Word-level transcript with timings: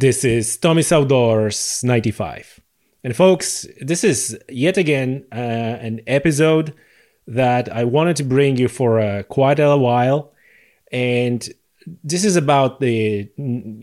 This 0.00 0.24
is 0.24 0.56
Tommy's 0.56 0.90
Outdoors 0.92 1.82
95. 1.84 2.58
And 3.04 3.14
folks, 3.14 3.66
this 3.82 4.02
is 4.02 4.38
yet 4.48 4.78
again 4.78 5.26
uh, 5.30 5.34
an 5.34 6.00
episode 6.06 6.72
that 7.26 7.70
I 7.70 7.84
wanted 7.84 8.16
to 8.16 8.24
bring 8.24 8.56
you 8.56 8.68
for 8.68 8.98
uh, 8.98 9.24
quite 9.24 9.60
a 9.60 9.76
while. 9.76 10.32
And 10.90 11.46
this 12.02 12.24
is 12.24 12.36
about 12.36 12.80
the. 12.80 13.28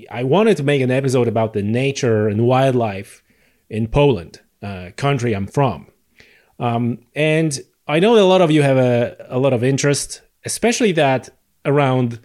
I 0.10 0.24
wanted 0.24 0.58
to 0.58 0.64
make 0.64 0.82
an 0.82 0.90
episode 0.90 1.28
about 1.28 1.54
the 1.54 1.62
nature 1.62 2.28
and 2.28 2.47
wildlife 2.47 3.22
in 3.70 3.88
Poland, 3.88 4.42
uh, 4.63 4.90
country 4.96 5.34
I'm 5.34 5.46
from. 5.46 5.86
Um, 6.58 6.97
and 7.13 7.60
I 7.88 7.99
know 7.99 8.18
a 8.18 8.26
lot 8.26 8.42
of 8.42 8.49
you 8.49 8.63
have 8.63 8.78
a, 8.78 9.24
a 9.29 9.38
lot 9.38 9.54
of 9.54 9.63
interest, 9.63 10.22
especially 10.46 10.94
that 10.94 11.29
around 11.63 12.20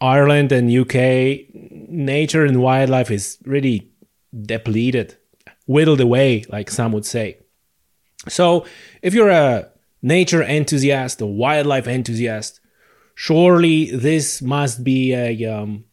Ireland 0.00 0.52
and 0.52 0.70
UK, 0.70 1.52
nature 1.52 2.44
and 2.44 2.62
wildlife 2.62 3.10
is 3.10 3.38
really 3.44 3.90
depleted, 4.42 5.16
whittled 5.66 6.00
away, 6.00 6.44
like 6.48 6.70
some 6.70 6.92
would 6.92 7.04
say. 7.04 7.38
So, 8.28 8.64
if 9.02 9.14
you're 9.14 9.30
a 9.30 9.70
nature 10.02 10.42
enthusiast, 10.42 11.20
a 11.20 11.26
wildlife 11.26 11.86
enthusiast, 11.86 12.60
surely 13.14 13.90
this 13.90 14.40
must 14.40 14.82
be 14.82 15.12
a 15.12 15.44
um, 15.44 15.84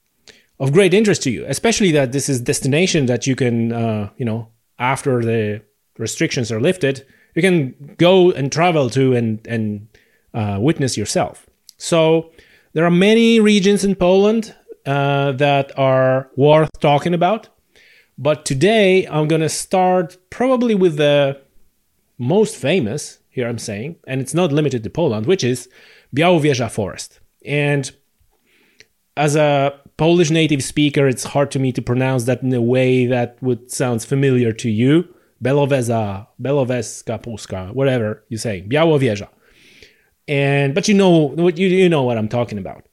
of 0.59 0.71
great 0.71 0.93
interest 0.93 1.23
to 1.23 1.31
you. 1.31 1.45
Especially 1.47 1.91
that 1.91 2.11
this 2.11 2.29
is 2.29 2.41
destination 2.41 3.05
that 3.07 3.27
you 3.27 3.35
can, 3.35 3.71
uh, 3.73 4.09
you 4.17 4.25
know, 4.25 4.49
after 4.79 5.21
the 5.23 5.61
restrictions 5.97 6.51
are 6.51 6.61
lifted, 6.61 7.05
you 7.35 7.41
can 7.41 7.95
go 7.97 8.31
and 8.31 8.51
travel 8.51 8.89
to 8.91 9.13
and 9.13 9.45
and 9.47 9.87
uh, 10.33 10.57
witness 10.59 10.97
yourself. 10.97 11.47
So 11.77 12.31
there 12.73 12.85
are 12.85 12.91
many 12.91 13.39
regions 13.39 13.83
in 13.83 13.95
Poland 13.95 14.55
uh, 14.85 15.31
that 15.33 15.77
are 15.77 16.29
worth 16.35 16.69
talking 16.79 17.13
about. 17.13 17.49
But 18.17 18.45
today 18.45 19.05
I'm 19.07 19.27
going 19.27 19.41
to 19.41 19.49
start 19.49 20.17
probably 20.29 20.73
with 20.73 20.97
the 20.97 21.39
most 22.17 22.55
famous, 22.55 23.19
here 23.29 23.47
I'm 23.47 23.59
saying, 23.59 23.97
and 24.07 24.21
it's 24.21 24.33
not 24.33 24.51
limited 24.51 24.83
to 24.83 24.89
Poland, 24.89 25.27
which 25.27 25.43
is 25.43 25.69
Białowieża 26.15 26.71
Forest. 26.71 27.19
And 27.45 27.91
as 29.15 29.35
a 29.35 29.79
Polish 29.97 30.31
native 30.31 30.63
speaker, 30.63 31.07
it's 31.07 31.23
hard 31.23 31.51
to 31.51 31.59
me 31.59 31.71
to 31.73 31.81
pronounce 31.81 32.25
that 32.25 32.41
in 32.41 32.53
a 32.53 32.61
way 32.61 33.05
that 33.05 33.37
would 33.41 33.71
sound 33.71 34.03
familiar 34.03 34.51
to 34.53 34.69
you. 34.69 35.07
Beloweza, 35.43 36.27
Beloweska 36.41 37.21
Puska, 37.21 37.71
whatever 37.73 38.23
you 38.29 38.37
say, 38.37 38.63
Białowieża. 38.67 39.27
And 40.27 40.75
but 40.75 40.87
you 40.87 40.93
know 40.93 41.29
what 41.35 41.57
you 41.57 41.67
you 41.67 41.89
know 41.89 42.03
what 42.03 42.17
I'm 42.17 42.27
talking 42.27 42.57
about. 42.57 42.83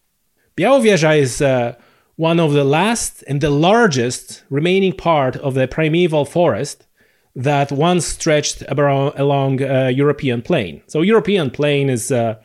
Białowieża 0.56 1.18
is 1.18 1.42
uh, 1.42 1.74
one 2.16 2.38
of 2.38 2.52
the 2.52 2.64
last 2.64 3.24
and 3.26 3.40
the 3.40 3.50
largest 3.50 4.44
remaining 4.50 4.92
part 4.92 5.36
of 5.36 5.54
the 5.54 5.66
primeval 5.66 6.24
forest 6.24 6.86
that 7.34 7.72
once 7.72 8.06
stretched 8.06 8.62
along 8.68 9.62
uh, 9.62 9.88
European 9.88 10.40
plain. 10.40 10.82
So 10.86 11.02
European 11.02 11.50
plain 11.50 11.90
is 11.90 12.12
uh, 12.12 12.36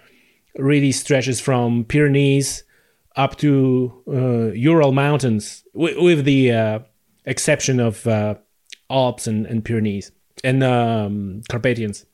really 0.57 0.91
stretches 0.91 1.39
from 1.39 1.85
Pyrenees 1.85 2.63
up 3.15 3.35
to 3.37 3.93
uh, 4.07 4.51
Ural 4.53 4.91
Mountains, 4.91 5.63
w- 5.73 6.01
with 6.01 6.25
the 6.25 6.51
uh, 6.51 6.79
exception 7.25 7.79
of 7.79 8.07
uh, 8.07 8.35
Alps 8.89 9.27
and, 9.27 9.45
and 9.45 9.63
Pyrenees 9.63 10.11
and 10.43 10.63
um, 10.63 11.41
Carpathians. 11.49 12.05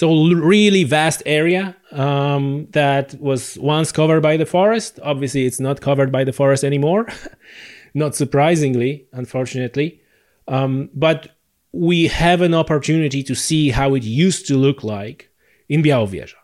So 0.00 0.30
really 0.32 0.84
vast 0.84 1.22
area 1.26 1.76
um, 1.92 2.68
that 2.70 3.14
was 3.20 3.58
once 3.58 3.92
covered 3.92 4.22
by 4.22 4.38
the 4.38 4.46
forest. 4.46 4.98
Obviously, 5.02 5.44
it's 5.44 5.60
not 5.60 5.82
covered 5.82 6.10
by 6.10 6.24
the 6.24 6.32
forest 6.32 6.64
anymore. 6.64 7.06
not 7.94 8.14
surprisingly, 8.14 9.04
unfortunately, 9.12 10.00
um, 10.48 10.88
but 10.94 11.36
we 11.72 12.06
have 12.06 12.40
an 12.40 12.54
opportunity 12.54 13.22
to 13.24 13.34
see 13.34 13.68
how 13.68 13.94
it 13.94 14.02
used 14.02 14.48
to 14.48 14.56
look 14.56 14.82
like 14.82 15.28
in 15.68 15.82
Białowieża. 15.82 16.40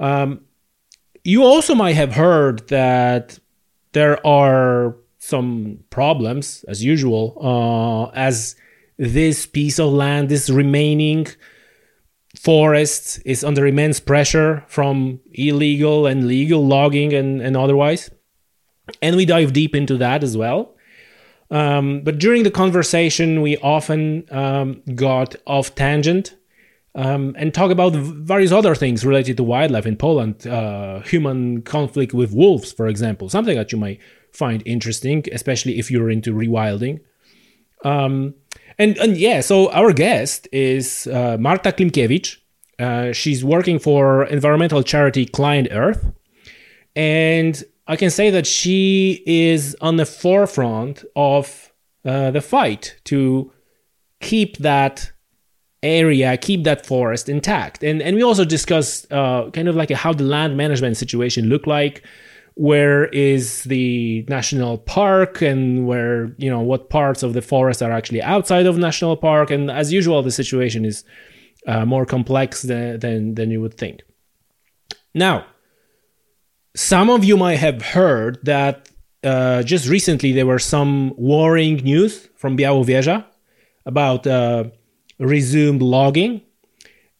Um, 0.00 0.40
you 1.22 1.44
also 1.44 1.72
might 1.72 1.94
have 1.94 2.14
heard 2.14 2.66
that 2.66 3.38
there 3.92 4.18
are 4.26 4.96
some 5.20 5.84
problems, 5.90 6.64
as 6.66 6.82
usual, 6.82 7.38
uh, 7.40 8.18
as 8.18 8.56
this 8.96 9.46
piece 9.46 9.78
of 9.78 9.92
land, 9.92 10.32
is 10.32 10.50
remaining 10.50 11.28
forest, 12.38 13.20
is 13.24 13.42
under 13.42 13.66
immense 13.66 14.00
pressure 14.00 14.64
from 14.68 15.20
illegal 15.32 16.06
and 16.06 16.26
legal 16.26 16.64
logging 16.64 17.12
and, 17.12 17.40
and 17.40 17.56
otherwise. 17.56 18.10
And 19.02 19.16
we 19.16 19.24
dive 19.24 19.52
deep 19.52 19.74
into 19.74 19.96
that 19.98 20.22
as 20.22 20.36
well. 20.36 20.76
Um, 21.50 22.02
but 22.02 22.18
during 22.18 22.42
the 22.42 22.50
conversation, 22.50 23.40
we 23.40 23.56
often 23.58 24.26
um, 24.30 24.82
got 24.94 25.36
off 25.46 25.74
tangent 25.74 26.34
um, 26.94 27.34
and 27.38 27.52
talk 27.52 27.70
about 27.70 27.92
various 27.94 28.52
other 28.52 28.74
things 28.74 29.04
related 29.04 29.36
to 29.36 29.44
wildlife 29.44 29.86
in 29.86 29.96
Poland, 29.96 30.46
uh, 30.46 31.00
human 31.00 31.62
conflict 31.62 32.12
with 32.14 32.32
wolves, 32.32 32.72
for 32.72 32.88
example, 32.88 33.28
something 33.28 33.56
that 33.56 33.70
you 33.70 33.78
might 33.78 34.00
find 34.32 34.62
interesting, 34.66 35.24
especially 35.32 35.78
if 35.78 35.90
you're 35.90 36.10
into 36.10 36.32
rewilding. 36.32 37.00
Um, 37.84 38.34
and, 38.78 38.96
and 38.98 39.16
yeah, 39.16 39.40
so 39.40 39.70
our 39.72 39.92
guest 39.92 40.48
is 40.52 41.06
uh, 41.06 41.36
Marta 41.38 41.72
Klimkiewicz. 41.72 42.36
Uh, 42.78 43.12
she's 43.12 43.44
working 43.44 43.78
for 43.78 44.24
environmental 44.24 44.82
charity 44.82 45.24
ClientEarth. 45.24 46.12
And 46.94 47.64
I 47.86 47.96
can 47.96 48.10
say 48.10 48.30
that 48.30 48.46
she 48.46 49.22
is 49.26 49.76
on 49.80 49.96
the 49.96 50.06
forefront 50.06 51.04
of 51.14 51.72
uh, 52.04 52.30
the 52.30 52.40
fight 52.40 52.96
to 53.04 53.52
keep 54.20 54.58
that 54.58 55.12
area, 55.82 56.36
keep 56.36 56.64
that 56.64 56.86
forest 56.86 57.28
intact. 57.28 57.82
And 57.82 58.02
and 58.02 58.16
we 58.16 58.22
also 58.22 58.44
discussed 58.44 59.10
uh, 59.12 59.50
kind 59.52 59.68
of 59.68 59.76
like 59.76 59.90
a, 59.90 59.96
how 59.96 60.12
the 60.12 60.24
land 60.24 60.56
management 60.56 60.96
situation 60.96 61.48
look 61.48 61.66
like. 61.66 62.02
Where 62.58 63.04
is 63.06 63.64
the 63.64 64.24
national 64.28 64.78
park, 64.78 65.42
and 65.42 65.86
where 65.86 66.34
you 66.38 66.50
know 66.50 66.60
what 66.60 66.88
parts 66.88 67.22
of 67.22 67.34
the 67.34 67.42
forest 67.42 67.82
are 67.82 67.92
actually 67.92 68.22
outside 68.22 68.66
of 68.66 68.78
national 68.78 69.16
park? 69.18 69.50
And 69.50 69.70
as 69.70 69.92
usual, 69.92 70.22
the 70.22 70.30
situation 70.30 70.84
is 70.86 71.04
uh, 71.66 71.84
more 71.84 72.06
complex 72.06 72.62
than, 72.62 73.00
than 73.00 73.34
than 73.34 73.50
you 73.50 73.60
would 73.60 73.74
think. 73.74 74.00
Now, 75.14 75.44
some 76.74 77.10
of 77.10 77.24
you 77.24 77.36
might 77.36 77.56
have 77.56 77.82
heard 77.82 78.38
that 78.44 78.88
uh, 79.22 79.62
just 79.62 79.88
recently 79.88 80.32
there 80.32 80.46
were 80.46 80.58
some 80.58 81.12
worrying 81.18 81.76
news 81.76 82.28
from 82.36 82.56
Białowieża 82.56 83.24
about 83.84 84.26
uh, 84.26 84.64
resumed 85.18 85.82
logging, 85.82 86.42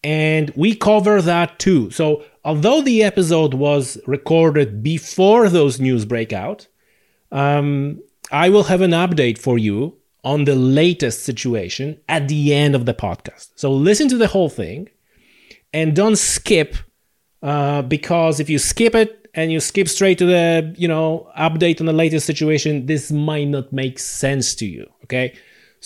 and 0.07 0.53
we 0.55 0.73
cover 0.73 1.21
that 1.21 1.59
too. 1.59 1.91
So, 1.91 2.23
although 2.45 2.81
the 2.81 3.03
episode 3.03 3.55
was 3.55 3.99
recorded 4.07 4.81
before 4.81 5.49
those 5.49 5.81
news 5.81 6.05
break 6.05 6.33
out, 6.33 6.69
um, 7.33 8.01
I 8.31 8.49
will 8.49 8.63
have 8.63 8.83
an 8.83 8.93
update 8.93 9.37
for 9.37 9.59
you 9.59 9.97
on 10.23 10.45
the 10.45 10.55
latest 10.55 11.25
situation 11.25 11.99
at 12.09 12.29
the 12.29 12.55
end 12.55 12.77
of 12.77 12.87
the 12.87 12.95
podcast. 12.95 13.51
So, 13.57 13.73
listen 13.73 14.09
to 14.11 14.17
the 14.17 14.29
whole 14.29 14.49
thing 14.49 14.89
and 15.73 15.97
don't 15.97 16.17
skip 16.17 16.77
uh, 17.43 17.83
because 17.83 18.39
if 18.39 18.49
you 18.49 18.61
skip 18.61 18.95
it 18.95 19.29
and 19.35 19.51
you 19.51 19.59
skip 19.59 19.89
straight 19.89 20.19
to 20.19 20.27
the 20.27 20.73
you 20.79 20.87
know 20.87 21.29
update 21.37 21.81
on 21.81 21.87
the 21.87 21.93
latest 21.93 22.27
situation, 22.27 22.87
this 22.87 23.11
might 23.11 23.49
not 23.49 23.73
make 23.73 23.99
sense 23.99 24.55
to 24.55 24.67
you. 24.67 24.87
Okay, 25.03 25.35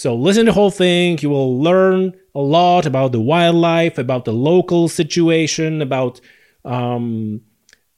so 0.00 0.14
listen 0.14 0.46
to 0.46 0.50
the 0.50 0.54
whole 0.54 0.70
thing. 0.70 1.18
You 1.20 1.28
will 1.28 1.60
learn 1.60 2.14
a 2.34 2.40
lot 2.40 2.86
about 2.86 3.12
the 3.12 3.20
wildlife, 3.20 3.98
about 3.98 4.24
the 4.24 4.32
local 4.32 4.88
situation, 4.88 5.82
about 5.82 6.22
um, 6.64 7.42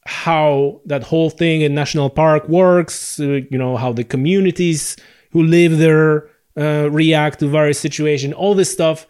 how 0.04 0.80
that 0.86 1.04
whole 1.04 1.30
thing 1.30 1.60
in 1.60 1.76
national 1.76 2.10
park 2.10 2.48
works. 2.48 3.20
Uh, 3.20 3.42
you 3.48 3.56
know 3.56 3.76
how 3.76 3.92
the 3.92 4.02
communities 4.02 4.96
who 5.30 5.44
live 5.44 5.78
there 5.78 6.28
uh, 6.58 6.90
react 6.90 7.38
to 7.38 7.46
various 7.46 7.78
situations. 7.78 8.34
All 8.34 8.54
this 8.56 8.72
stuff. 8.72 9.06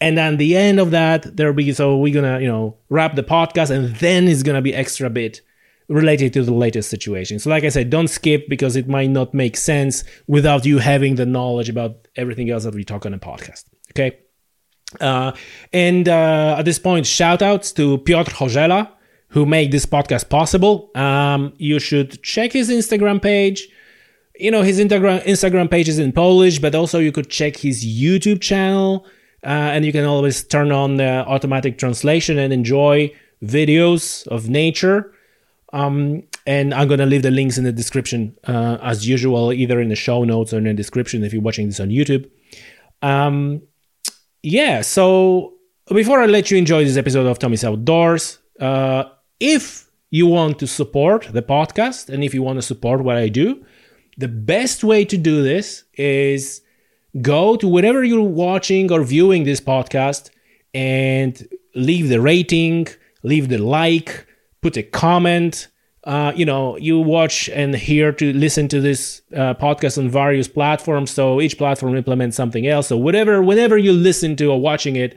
And 0.00 0.18
then 0.18 0.36
the 0.36 0.56
end 0.56 0.80
of 0.80 0.90
that, 0.90 1.36
there'll 1.36 1.54
be 1.54 1.72
so 1.72 1.96
we're 1.96 2.12
gonna 2.12 2.40
you 2.40 2.48
know 2.48 2.76
wrap 2.88 3.14
the 3.14 3.22
podcast, 3.22 3.70
and 3.70 3.94
then 3.96 4.26
it's 4.26 4.42
gonna 4.42 4.62
be 4.62 4.74
extra 4.74 5.08
bit 5.08 5.42
related 5.88 6.32
to 6.34 6.42
the 6.42 6.52
latest 6.52 6.90
situation. 6.90 7.38
So, 7.38 7.50
like 7.50 7.64
I 7.64 7.68
said, 7.68 7.90
don't 7.90 8.08
skip 8.08 8.48
because 8.48 8.76
it 8.76 8.88
might 8.88 9.10
not 9.10 9.34
make 9.34 9.56
sense 9.56 10.04
without 10.26 10.64
you 10.64 10.78
having 10.78 11.16
the 11.16 11.26
knowledge 11.26 11.68
about 11.68 12.08
everything 12.16 12.50
else 12.50 12.64
that 12.64 12.74
we 12.74 12.84
talk 12.84 13.06
on 13.06 13.14
a 13.14 13.18
podcast. 13.18 13.64
Okay. 13.90 14.18
Uh, 15.00 15.32
and 15.72 16.08
uh, 16.08 16.56
at 16.58 16.64
this 16.64 16.78
point, 16.78 17.06
shout 17.06 17.42
outs 17.42 17.72
to 17.72 17.98
Piotr 17.98 18.30
Chorzela, 18.30 18.90
who 19.28 19.46
made 19.46 19.72
this 19.72 19.86
podcast 19.86 20.28
possible. 20.28 20.90
Um, 20.94 21.54
you 21.56 21.78
should 21.78 22.22
check 22.22 22.52
his 22.52 22.70
Instagram 22.70 23.20
page. 23.20 23.68
You 24.36 24.50
know, 24.50 24.62
his 24.62 24.78
Instagram 24.78 25.22
Instagram 25.24 25.70
page 25.70 25.88
is 25.88 25.98
in 25.98 26.12
Polish, 26.12 26.58
but 26.58 26.74
also 26.74 26.98
you 26.98 27.12
could 27.12 27.30
check 27.30 27.56
his 27.56 27.84
YouTube 27.84 28.40
channel. 28.40 29.06
Uh, 29.44 29.74
and 29.74 29.84
you 29.84 29.90
can 29.90 30.04
always 30.04 30.44
turn 30.44 30.70
on 30.70 30.98
the 30.98 31.26
automatic 31.26 31.76
translation 31.76 32.38
and 32.38 32.52
enjoy 32.52 33.12
videos 33.42 34.26
of 34.28 34.48
nature. 34.48 35.12
Um, 35.72 36.24
and 36.46 36.74
I'm 36.74 36.88
gonna 36.88 37.06
leave 37.06 37.22
the 37.22 37.30
links 37.30 37.56
in 37.58 37.64
the 37.64 37.72
description 37.72 38.36
uh, 38.46 38.78
as 38.82 39.08
usual, 39.08 39.52
either 39.52 39.80
in 39.80 39.88
the 39.88 39.96
show 39.96 40.24
notes 40.24 40.52
or 40.52 40.58
in 40.58 40.64
the 40.64 40.74
description 40.74 41.24
if 41.24 41.32
you're 41.32 41.42
watching 41.42 41.66
this 41.66 41.80
on 41.80 41.88
YouTube. 41.88 42.30
Um, 43.00 43.62
yeah. 44.42 44.82
So 44.82 45.54
before 45.88 46.20
I 46.20 46.26
let 46.26 46.50
you 46.50 46.58
enjoy 46.58 46.84
this 46.84 46.96
episode 46.96 47.26
of 47.26 47.38
Tommy's 47.38 47.64
Outdoors, 47.64 48.38
uh, 48.60 49.04
if 49.40 49.90
you 50.10 50.26
want 50.26 50.58
to 50.58 50.66
support 50.66 51.28
the 51.32 51.42
podcast 51.42 52.08
and 52.08 52.22
if 52.22 52.34
you 52.34 52.42
want 52.42 52.58
to 52.58 52.62
support 52.62 53.02
what 53.02 53.16
I 53.16 53.28
do, 53.28 53.64
the 54.18 54.28
best 54.28 54.84
way 54.84 55.04
to 55.06 55.16
do 55.16 55.42
this 55.42 55.84
is 55.94 56.60
go 57.20 57.56
to 57.56 57.66
wherever 57.66 58.04
you're 58.04 58.22
watching 58.22 58.92
or 58.92 59.02
viewing 59.02 59.44
this 59.44 59.60
podcast 59.60 60.30
and 60.74 61.48
leave 61.74 62.08
the 62.08 62.20
rating, 62.20 62.88
leave 63.22 63.48
the 63.48 63.58
like, 63.58 64.26
put 64.62 64.76
a 64.76 64.82
comment. 64.82 65.68
Uh, 66.04 66.32
you 66.34 66.44
know, 66.44 66.76
you 66.78 66.98
watch 66.98 67.48
and 67.50 67.76
hear 67.76 68.10
to 68.12 68.32
listen 68.32 68.66
to 68.68 68.80
this 68.80 69.22
uh, 69.36 69.54
podcast 69.54 69.98
on 69.98 70.08
various 70.08 70.48
platforms. 70.48 71.10
So 71.10 71.40
each 71.40 71.58
platform 71.58 71.94
implements 71.96 72.36
something 72.36 72.66
else. 72.66 72.88
So 72.88 72.96
whatever, 72.96 73.42
whenever 73.42 73.78
you 73.78 73.92
listen 73.92 74.34
to 74.36 74.46
or 74.46 74.60
watching 74.60 74.96
it, 74.96 75.16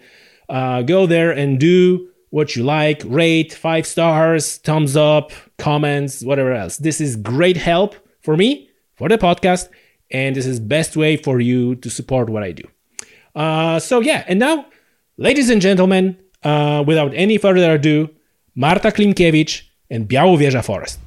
uh, 0.49 0.83
go 0.83 1.07
there 1.07 1.31
and 1.31 1.59
do 1.59 2.09
what 2.29 2.55
you 2.55 2.63
like, 2.63 3.01
rate 3.05 3.53
five 3.53 3.87
stars, 3.87 4.57
thumbs 4.57 4.97
up, 4.97 5.31
comments, 5.57 6.21
whatever 6.21 6.51
else. 6.51 6.77
This 6.77 6.99
is 6.99 7.15
great 7.15 7.57
help 7.57 7.95
for 8.21 8.35
me 8.35 8.69
for 8.95 9.07
the 9.07 9.17
podcast, 9.17 9.69
and 10.11 10.35
this 10.35 10.45
is 10.45 10.59
best 10.59 10.97
way 10.97 11.17
for 11.17 11.39
you 11.39 11.75
to 11.75 11.89
support 11.89 12.29
what 12.29 12.43
I 12.43 12.51
do. 12.51 12.63
Uh, 13.35 13.79
so 13.79 14.01
yeah, 14.01 14.23
and 14.27 14.39
now, 14.39 14.65
ladies 15.17 15.49
and 15.49 15.61
gentlemen, 15.61 16.17
uh, 16.43 16.83
without 16.85 17.13
any 17.13 17.37
further 17.37 17.73
ado, 17.73 18.09
Marta 18.57 18.91
Klimkiewicz 18.91 19.65
and 19.91 20.07
Białowieża 20.07 20.61
Forest. 20.61 21.04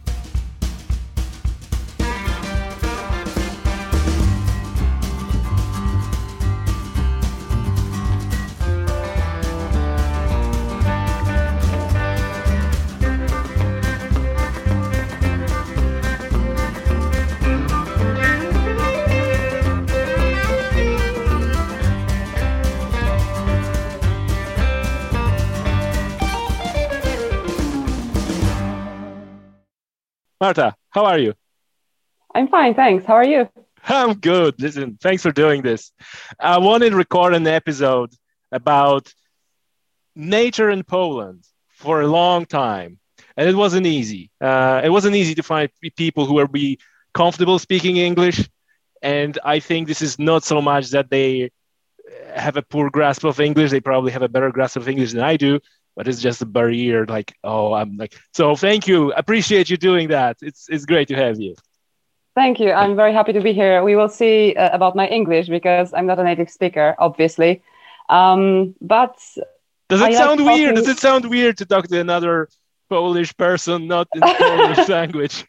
Marta, 30.41 30.77
how 30.91 31.05
are 31.05 31.19
you? 31.19 31.35
I'm 32.35 32.49
fine, 32.49 32.75
thanks. 32.75 33.05
How 33.05 33.15
are 33.15 33.25
you? 33.25 33.49
I'm 33.85 34.15
good. 34.15 34.61
Listen, 34.61 34.99
thanks 35.01 35.23
for 35.23 35.33
doing 35.33 35.63
this. 35.63 35.93
I 36.39 36.59
wanted 36.59 36.91
to 36.91 36.97
record 36.97 37.35
an 37.35 37.47
episode 37.47 38.13
about 38.53 39.13
nature 40.15 40.71
in 40.71 40.85
Poland 40.85 41.45
for 41.71 42.01
a 42.03 42.07
long 42.07 42.47
time, 42.47 42.99
and 43.37 43.49
it 43.49 43.57
wasn't 43.57 43.87
easy. 43.87 44.31
Uh, 44.41 44.81
it 44.85 44.91
wasn't 44.91 45.17
easy 45.17 45.35
to 45.35 45.43
find 45.43 45.71
people 45.97 46.27
who 46.27 46.35
will 46.35 46.49
be 46.49 46.79
comfortable 47.15 47.59
speaking 47.59 47.97
English, 47.97 48.49
and 49.03 49.39
I 49.45 49.59
think 49.59 49.89
this 49.89 50.03
is 50.03 50.19
not 50.19 50.45
so 50.45 50.61
much 50.61 50.91
that 50.91 51.11
they 51.11 51.51
have 52.35 52.57
a 52.57 52.63
poor 52.63 52.91
grasp 52.91 53.25
of 53.25 53.41
English. 53.41 53.71
They 53.71 53.81
probably 53.81 54.13
have 54.13 54.23
a 54.23 54.29
better 54.29 54.51
grasp 54.51 54.77
of 54.77 54.89
English 54.89 55.13
than 55.13 55.23
I 55.23 55.37
do, 55.37 55.61
but 55.99 56.07
it's 56.07 56.23
just 56.23 56.41
a 56.41 56.47
barrier 56.47 57.05
like 57.07 57.35
oh 57.43 57.75
i'm 57.75 57.97
like 57.97 58.15
so 58.33 58.55
thank 58.55 58.87
you. 58.87 59.13
Appreciate 59.13 59.69
you 59.69 59.77
doing 59.77 60.09
that. 60.09 60.37
It's 60.41 60.69
it's 60.71 60.87
great 60.87 61.09
to 61.09 61.17
have 61.17 61.41
you. 61.41 61.57
Thank 62.37 62.61
you. 62.61 62.71
I'm 62.71 62.95
very 62.95 63.13
happy 63.13 63.33
to 63.33 63.41
be 63.41 63.53
here. 63.53 63.83
We 63.83 63.97
will 63.97 64.09
see 64.09 64.55
uh, 64.55 64.71
about 64.79 64.95
my 64.95 65.09
english 65.09 65.49
because 65.49 65.93
i'm 65.93 66.07
not 66.07 66.21
a 66.21 66.25
native 66.25 66.51
speaker 66.59 66.95
obviously. 66.99 67.63
Um, 68.09 68.75
but 68.81 69.17
does 69.91 70.01
it 70.01 70.11
I 70.11 70.15
sound 70.15 70.41
like 70.41 70.55
weird 70.55 70.77
does 70.77 70.89
it 70.89 71.01
sound 71.01 71.25
weird 71.29 71.59
to 71.59 71.67
talk 71.67 71.89
to 71.89 72.01
another 72.01 72.49
polish 72.89 73.37
person 73.37 73.89
not 73.89 74.07
in 74.15 74.21
polish 74.23 74.89
language? 74.99 75.45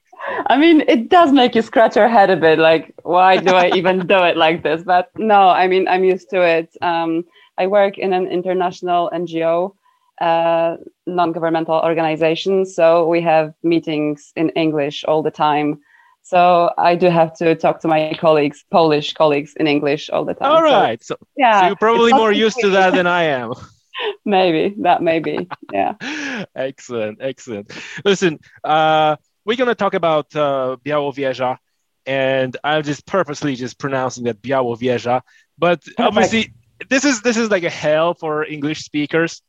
I 0.48 0.57
mean, 0.57 0.81
it 0.88 1.10
does 1.10 1.31
make 1.31 1.56
you 1.56 1.62
scratch 1.62 1.95
your 1.95 2.10
head 2.10 2.30
a 2.30 2.36
bit, 2.36 2.60
like, 2.60 2.94
why 3.04 3.38
do 3.38 3.52
I 3.56 3.72
even 3.80 4.06
do 4.06 4.19
it 4.30 4.36
like 4.38 4.62
this? 4.63 4.84
But 4.84 5.10
no, 5.18 5.42
I 5.50 5.68
mean, 5.68 5.88
I'm 5.88 6.04
used 6.04 6.30
to 6.31 6.42
it. 6.42 6.75
Um, 6.81 7.25
I 7.57 7.68
work 7.68 7.98
in 7.98 8.13
an 8.13 8.28
international 8.28 9.10
NGO, 9.13 9.75
uh, 10.19 10.77
non-governmental 11.07 11.81
organizations. 11.83 12.75
So 12.75 13.07
we 13.07 13.21
have 13.21 13.54
meetings 13.63 14.31
in 14.36 14.50
english 14.50 15.04
all 15.06 15.24
the 15.24 15.31
time. 15.31 15.80
So 16.24 16.71
i 16.77 16.95
do 16.95 17.07
have 17.07 17.33
to 17.38 17.56
talk 17.56 17.80
to 17.81 17.88
my 17.88 18.13
colleagues 18.19 18.63
polish 18.69 19.13
colleagues 19.13 19.54
in 19.56 19.68
english 19.68 20.10
all 20.10 20.25
the 20.25 20.33
time. 20.33 20.51
All 20.51 20.63
right. 20.63 21.01
So, 21.04 21.16
so 21.16 21.27
yeah. 21.38 21.62
so 21.62 21.68
you're 21.68 21.75
probably 21.75 22.13
more 22.13 22.31
used 22.31 22.60
to 22.60 22.69
that 22.69 22.94
than 22.94 23.07
i 23.07 23.24
am. 23.24 23.54
Maybe 24.25 24.75
that 24.81 25.01
maybe 25.01 25.50
yeah. 25.74 25.95
Excellent 26.56 27.18
excellent. 27.21 27.71
Listen 28.06 28.39
uh, 28.63 29.18
we're 29.45 29.57
going 29.57 29.68
to 29.68 29.75
talk 29.75 29.94
about 29.94 30.33
uh, 30.36 30.77
Białowieża, 30.86 31.57
and 32.06 32.56
i'm 32.63 32.83
just 32.83 33.06
purposely 33.06 33.56
just 33.56 33.77
pronouncing 33.77 34.24
that 34.25 34.42
Białowieża, 34.42 35.21
but 35.57 35.83
Perfect. 35.83 36.00
obviously 36.00 36.54
this 36.89 37.04
is 37.04 37.21
this 37.21 37.36
is 37.36 37.50
like 37.50 37.63
a 37.63 37.69
hell 37.69 38.13
for 38.13 38.45
english 38.45 38.83
speakers 38.83 39.42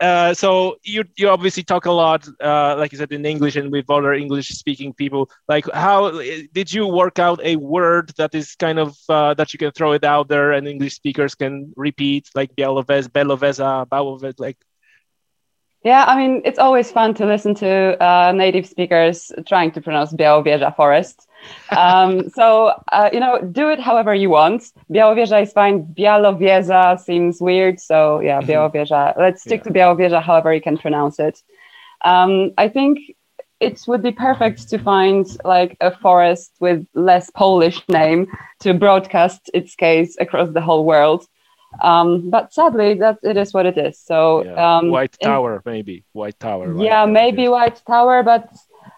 uh, 0.00 0.32
so 0.34 0.76
you 0.82 1.04
you 1.16 1.28
obviously 1.28 1.62
talk 1.62 1.84
a 1.86 1.90
lot, 1.90 2.26
uh, 2.42 2.76
like 2.76 2.92
you 2.92 2.98
said, 2.98 3.12
in 3.12 3.24
English 3.26 3.56
and 3.56 3.70
with 3.70 3.90
other 3.90 4.12
English-speaking 4.14 4.94
people. 4.94 5.30
Like, 5.48 5.66
how 5.72 6.10
did 6.52 6.72
you 6.72 6.86
work 6.86 7.18
out 7.18 7.40
a 7.44 7.56
word 7.56 8.12
that 8.16 8.34
is 8.34 8.54
kind 8.56 8.78
of 8.78 8.96
uh, 9.08 9.34
that 9.34 9.52
you 9.52 9.58
can 9.58 9.72
throw 9.72 9.92
it 9.92 10.04
out 10.04 10.28
there 10.28 10.52
and 10.52 10.66
English 10.66 10.94
speakers 10.94 11.34
can 11.34 11.72
repeat, 11.76 12.30
like 12.34 12.54
Białowieża, 12.56 13.08
Beloweza, 13.10 13.86
Bałowez, 13.88 14.40
like? 14.40 14.58
Yeah, 15.82 16.04
I 16.06 16.16
mean, 16.16 16.42
it's 16.44 16.58
always 16.58 16.90
fun 16.90 17.14
to 17.14 17.26
listen 17.26 17.54
to 17.56 18.02
uh, 18.02 18.32
native 18.32 18.66
speakers 18.66 19.32
trying 19.46 19.72
to 19.72 19.80
pronounce 19.80 20.12
Białowieża 20.12 20.76
Forest 20.76 21.26
um, 21.76 22.30
so, 22.34 22.72
uh, 22.92 23.10
you 23.12 23.20
know, 23.20 23.40
do 23.40 23.70
it 23.70 23.80
however 23.80 24.14
you 24.14 24.30
want. 24.30 24.72
Białowieża 24.90 25.42
is 25.42 25.52
fine. 25.52 25.86
Białowieża 25.94 26.98
seems 26.98 27.40
weird. 27.40 27.80
So, 27.80 28.20
yeah, 28.20 28.40
mm-hmm. 28.40 28.48
Białowieża. 28.48 29.16
Let's 29.16 29.40
stick 29.40 29.60
yeah. 29.60 29.64
to 29.64 29.70
Białowieża 29.70 30.22
however 30.22 30.52
you 30.52 30.60
can 30.60 30.78
pronounce 30.78 31.18
it. 31.18 31.42
Um, 32.04 32.52
I 32.56 32.68
think 32.68 32.98
it 33.60 33.82
would 33.86 34.02
be 34.02 34.12
perfect 34.12 34.70
to 34.70 34.78
find 34.78 35.26
like 35.44 35.76
a 35.80 35.90
forest 35.90 36.52
with 36.60 36.86
less 36.94 37.30
Polish 37.30 37.86
name 37.88 38.26
to 38.60 38.72
broadcast 38.72 39.50
its 39.52 39.74
case 39.74 40.16
across 40.18 40.50
the 40.52 40.62
whole 40.62 40.84
world. 40.84 41.26
Um, 41.80 42.30
but 42.30 42.52
sadly, 42.52 42.94
that 42.94 43.18
it 43.22 43.36
is 43.36 43.54
what 43.54 43.66
it 43.66 43.78
is. 43.78 43.98
So 43.98 44.44
yeah. 44.44 44.78
um, 44.78 44.90
White 44.90 45.16
Tower, 45.22 45.56
in, 45.56 45.72
maybe 45.72 46.04
White 46.12 46.38
Tower. 46.40 46.72
Right? 46.72 46.84
Yeah, 46.84 47.06
maybe 47.06 47.48
White 47.48 47.80
Tower, 47.86 48.22
but 48.22 48.50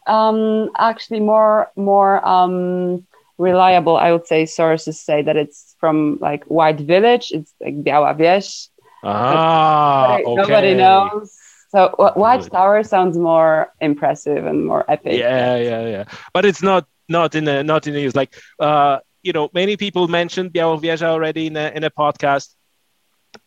um, 0.07 0.71
actually 0.79 1.21
more 1.21 1.71
more 1.77 2.27
um, 2.27 3.07
reliable, 3.39 3.97
I 3.97 4.13
would 4.13 4.27
say, 4.27 4.47
sources 4.47 5.01
say 5.01 5.23
that 5.23 5.37
it's 5.37 5.77
from 5.79 6.19
like 6.21 6.45
White 6.45 6.81
Village. 6.81 7.31
It's 7.33 7.53
like 7.61 7.83
Biała 7.85 8.17
Wieś. 8.17 8.69
Ah, 9.05 10.19
nobody, 10.19 10.25
okay. 10.25 10.43
nobody 10.43 10.75
knows. 10.75 11.37
So 11.71 11.95
White 11.99 12.43
Good. 12.43 12.53
Tower 12.53 12.83
sounds 12.83 13.17
more 13.17 13.73
impressive 13.81 14.47
and 14.47 14.67
more 14.67 14.85
epic. 14.89 15.19
Yeah, 15.19 15.57
yeah, 15.57 15.87
yeah. 15.87 16.05
But 16.33 16.45
it's 16.45 16.63
not 16.63 16.87
not 17.09 17.35
in 17.35 17.49
a 17.49 17.63
not 17.63 17.87
in 17.87 17.95
the 17.95 18.01
news. 18.01 18.15
Like 18.15 18.35
uh, 18.61 18.99
you 19.23 19.33
know, 19.33 19.51
many 19.55 19.77
people 19.77 20.09
mentioned 20.09 20.53
Białowieża 20.53 21.07
already 21.07 21.47
in 21.47 21.57
a 21.57 21.73
in 21.75 21.85
a 21.85 21.91
podcast, 21.91 22.55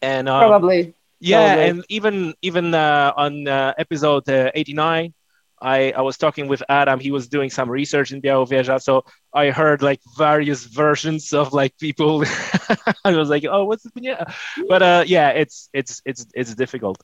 and 0.02 0.30
um, 0.30 0.48
probably 0.48 0.94
yeah, 1.20 1.56
probably. 1.56 1.70
and 1.70 1.86
even 1.90 2.34
even 2.42 2.74
uh, 2.74 3.14
on 3.16 3.48
uh, 3.48 3.74
episode 3.78 4.28
uh, 4.30 4.52
eighty 4.54 4.74
nine 4.74 5.14
I, 5.62 5.94
I 5.96 6.02
was 6.02 6.18
talking 6.18 6.48
with 6.48 6.62
Adam. 6.70 7.00
He 7.00 7.12
was 7.12 7.28
doing 7.28 7.50
some 7.50 7.70
research 7.70 8.12
in 8.12 8.22
Białowieża, 8.22 8.82
so 8.82 9.06
I 9.34 9.50
heard 9.50 9.82
like 9.82 10.02
various 10.18 10.66
versions 10.66 11.34
of 11.34 11.54
like 11.54 11.78
people. 11.78 12.24
I 13.06 13.16
was 13.16 13.30
like, 13.30 13.46
oh, 13.50 13.66
what's 13.66 13.84
the 13.84 13.92
yeah? 13.96 14.26
But 14.68 14.84
uh, 14.84 15.04
yeah, 15.08 15.30
it's 15.30 15.70
it's 15.74 16.02
it's 16.06 16.28
it's 16.36 16.54
difficult. 16.56 17.02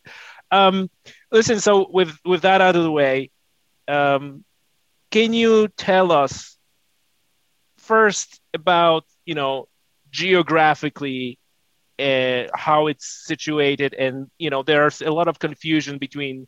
Um, 0.52 0.90
listen, 1.32 1.60
so 1.60 1.90
with 1.90 2.18
with 2.26 2.42
that 2.42 2.62
out 2.62 2.76
of 2.76 2.84
the 2.84 2.92
way, 2.92 3.32
um, 3.88 4.44
can 5.12 5.34
you 5.34 5.70
tell 5.70 6.12
us 6.12 6.58
first 7.78 8.42
about 8.54 9.06
you 9.26 9.36
know 9.36 9.70
geographically 10.12 11.40
uh, 12.02 12.48
how 12.56 12.88
it's 12.88 13.08
situated, 13.26 13.94
and 13.94 14.30
you 14.38 14.50
know 14.50 14.64
there's 14.64 15.02
a 15.02 15.12
lot 15.12 15.28
of 15.28 15.40
confusion 15.40 15.98
between 15.98 16.48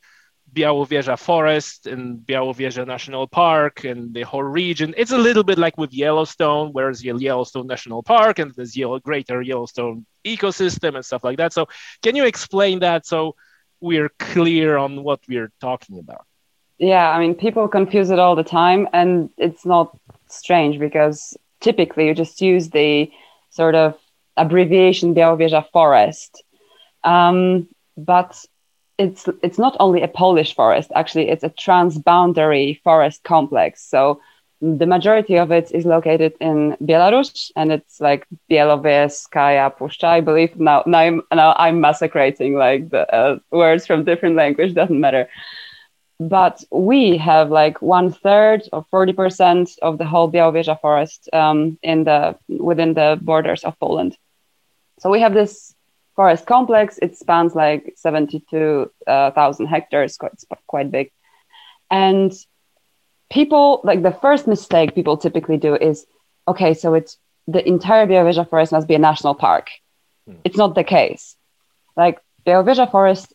Białowieża 0.53 1.17
Forest 1.17 1.87
and 1.87 2.19
Białowieża 2.25 2.85
National 2.85 3.27
Park 3.27 3.85
and 3.85 4.13
the 4.13 4.23
whole 4.23 4.43
region. 4.43 4.93
It's 4.97 5.11
a 5.11 5.17
little 5.17 5.43
bit 5.43 5.57
like 5.57 5.77
with 5.77 5.93
Yellowstone, 5.93 6.71
where's 6.73 7.03
Yellowstone 7.03 7.67
National 7.67 8.03
Park 8.03 8.39
and 8.39 8.53
there's 8.55 8.75
Yellow, 8.75 8.99
greater 8.99 9.41
Yellowstone 9.41 10.05
ecosystem 10.25 10.95
and 10.95 11.05
stuff 11.05 11.23
like 11.23 11.37
that. 11.37 11.53
So 11.53 11.67
can 12.03 12.15
you 12.15 12.25
explain 12.25 12.79
that 12.79 13.05
so 13.05 13.35
we're 13.79 14.09
clear 14.19 14.77
on 14.77 15.03
what 15.03 15.21
we're 15.27 15.51
talking 15.59 15.99
about? 15.99 16.25
Yeah, 16.77 17.09
I 17.09 17.19
mean, 17.19 17.35
people 17.35 17.67
confuse 17.67 18.09
it 18.09 18.19
all 18.19 18.35
the 18.35 18.43
time, 18.43 18.87
and 18.93 19.29
it's 19.37 19.65
not 19.65 19.97
strange 20.27 20.79
because 20.79 21.37
typically 21.61 22.07
you 22.07 22.13
just 22.13 22.41
use 22.41 22.69
the 22.69 23.11
sort 23.49 23.75
of 23.75 23.95
abbreviation 24.35 25.13
Białowieża 25.13 25.63
forest. 25.71 26.43
Um, 27.03 27.67
but 27.97 28.45
it's 28.97 29.27
it's 29.41 29.57
not 29.57 29.75
only 29.79 30.01
a 30.03 30.07
Polish 30.07 30.55
forest. 30.55 30.91
Actually, 30.95 31.29
it's 31.29 31.43
a 31.43 31.49
transboundary 31.49 32.81
forest 32.83 33.23
complex. 33.23 33.83
So 33.89 34.19
the 34.61 34.85
majority 34.85 35.37
of 35.37 35.51
it 35.51 35.71
is 35.71 35.85
located 35.85 36.33
in 36.39 36.77
Belarus, 36.81 37.51
and 37.55 37.71
it's 37.71 37.99
like 37.99 38.25
Białowieżska 38.49 39.75
Puszcza, 39.77 40.07
I 40.07 40.21
believe. 40.21 40.57
Now, 40.57 40.83
now 40.85 40.99
I'm, 40.99 41.21
now 41.33 41.53
I'm 41.57 41.81
massacrating 41.81 42.55
like 42.55 42.89
the 42.89 43.13
uh, 43.13 43.39
words 43.51 43.85
from 43.85 44.05
different 44.05 44.35
language. 44.37 44.73
Doesn't 44.73 44.99
matter. 44.99 45.27
But 46.19 46.63
we 46.71 47.17
have 47.17 47.49
like 47.49 47.81
one 47.81 48.11
third 48.11 48.61
or 48.71 48.85
forty 48.89 49.11
percent 49.13 49.71
of 49.81 49.97
the 49.97 50.05
whole 50.05 50.31
Białowieża 50.31 50.79
forest 50.79 51.29
um, 51.33 51.77
in 51.83 52.05
the 52.05 52.35
within 52.47 52.93
the 52.93 53.17
borders 53.21 53.65
of 53.65 53.77
Poland. 53.79 54.15
So 55.03 55.09
we 55.09 55.19
have 55.19 55.33
this 55.33 55.75
forest 56.15 56.45
complex. 56.45 56.97
It 57.01 57.17
spans 57.17 57.55
like 57.55 57.91
72,000 57.97 58.95
uh, 59.05 59.69
hectares, 59.69 60.15
quite, 60.15 60.31
quite 60.65 60.91
big. 60.91 61.11
And 61.91 62.31
people, 63.29 63.81
like 63.83 64.01
the 64.01 64.13
first 64.13 64.47
mistake 64.47 64.95
people 64.95 65.17
typically 65.17 65.57
do 65.57 65.75
is, 65.75 66.07
okay, 66.47 66.73
so 66.73 66.93
it's 66.93 67.17
the 67.49 67.67
entire 67.67 68.07
Białowieża 68.07 68.49
forest 68.49 68.71
must 68.71 68.87
be 68.87 68.95
a 68.95 68.99
national 68.99 69.35
park. 69.35 69.71
Hmm. 70.25 70.35
It's 70.45 70.55
not 70.55 70.73
the 70.73 70.85
case. 70.85 71.35
Like 71.97 72.21
Białowieża 72.47 72.89
forest 72.89 73.33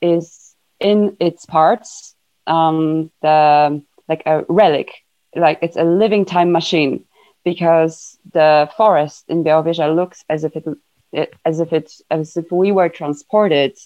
is 0.00 0.54
in 0.78 1.16
its 1.18 1.46
parts, 1.46 2.14
um, 2.46 3.10
the 3.22 3.82
like 4.08 4.22
a 4.24 4.44
relic, 4.48 4.92
like 5.34 5.58
it's 5.62 5.76
a 5.76 5.82
living 5.82 6.24
time 6.24 6.52
machine 6.52 7.04
because 7.44 8.16
the 8.32 8.70
forest 8.76 9.24
in 9.26 9.42
Białowieża 9.42 9.96
looks 9.96 10.24
as 10.28 10.44
if 10.44 10.54
it 10.54 10.64
it, 11.12 11.34
as 11.44 11.60
if 11.60 11.72
it's 11.72 12.02
as 12.10 12.36
if 12.36 12.50
we 12.50 12.72
were 12.72 12.88
transported 12.88 13.76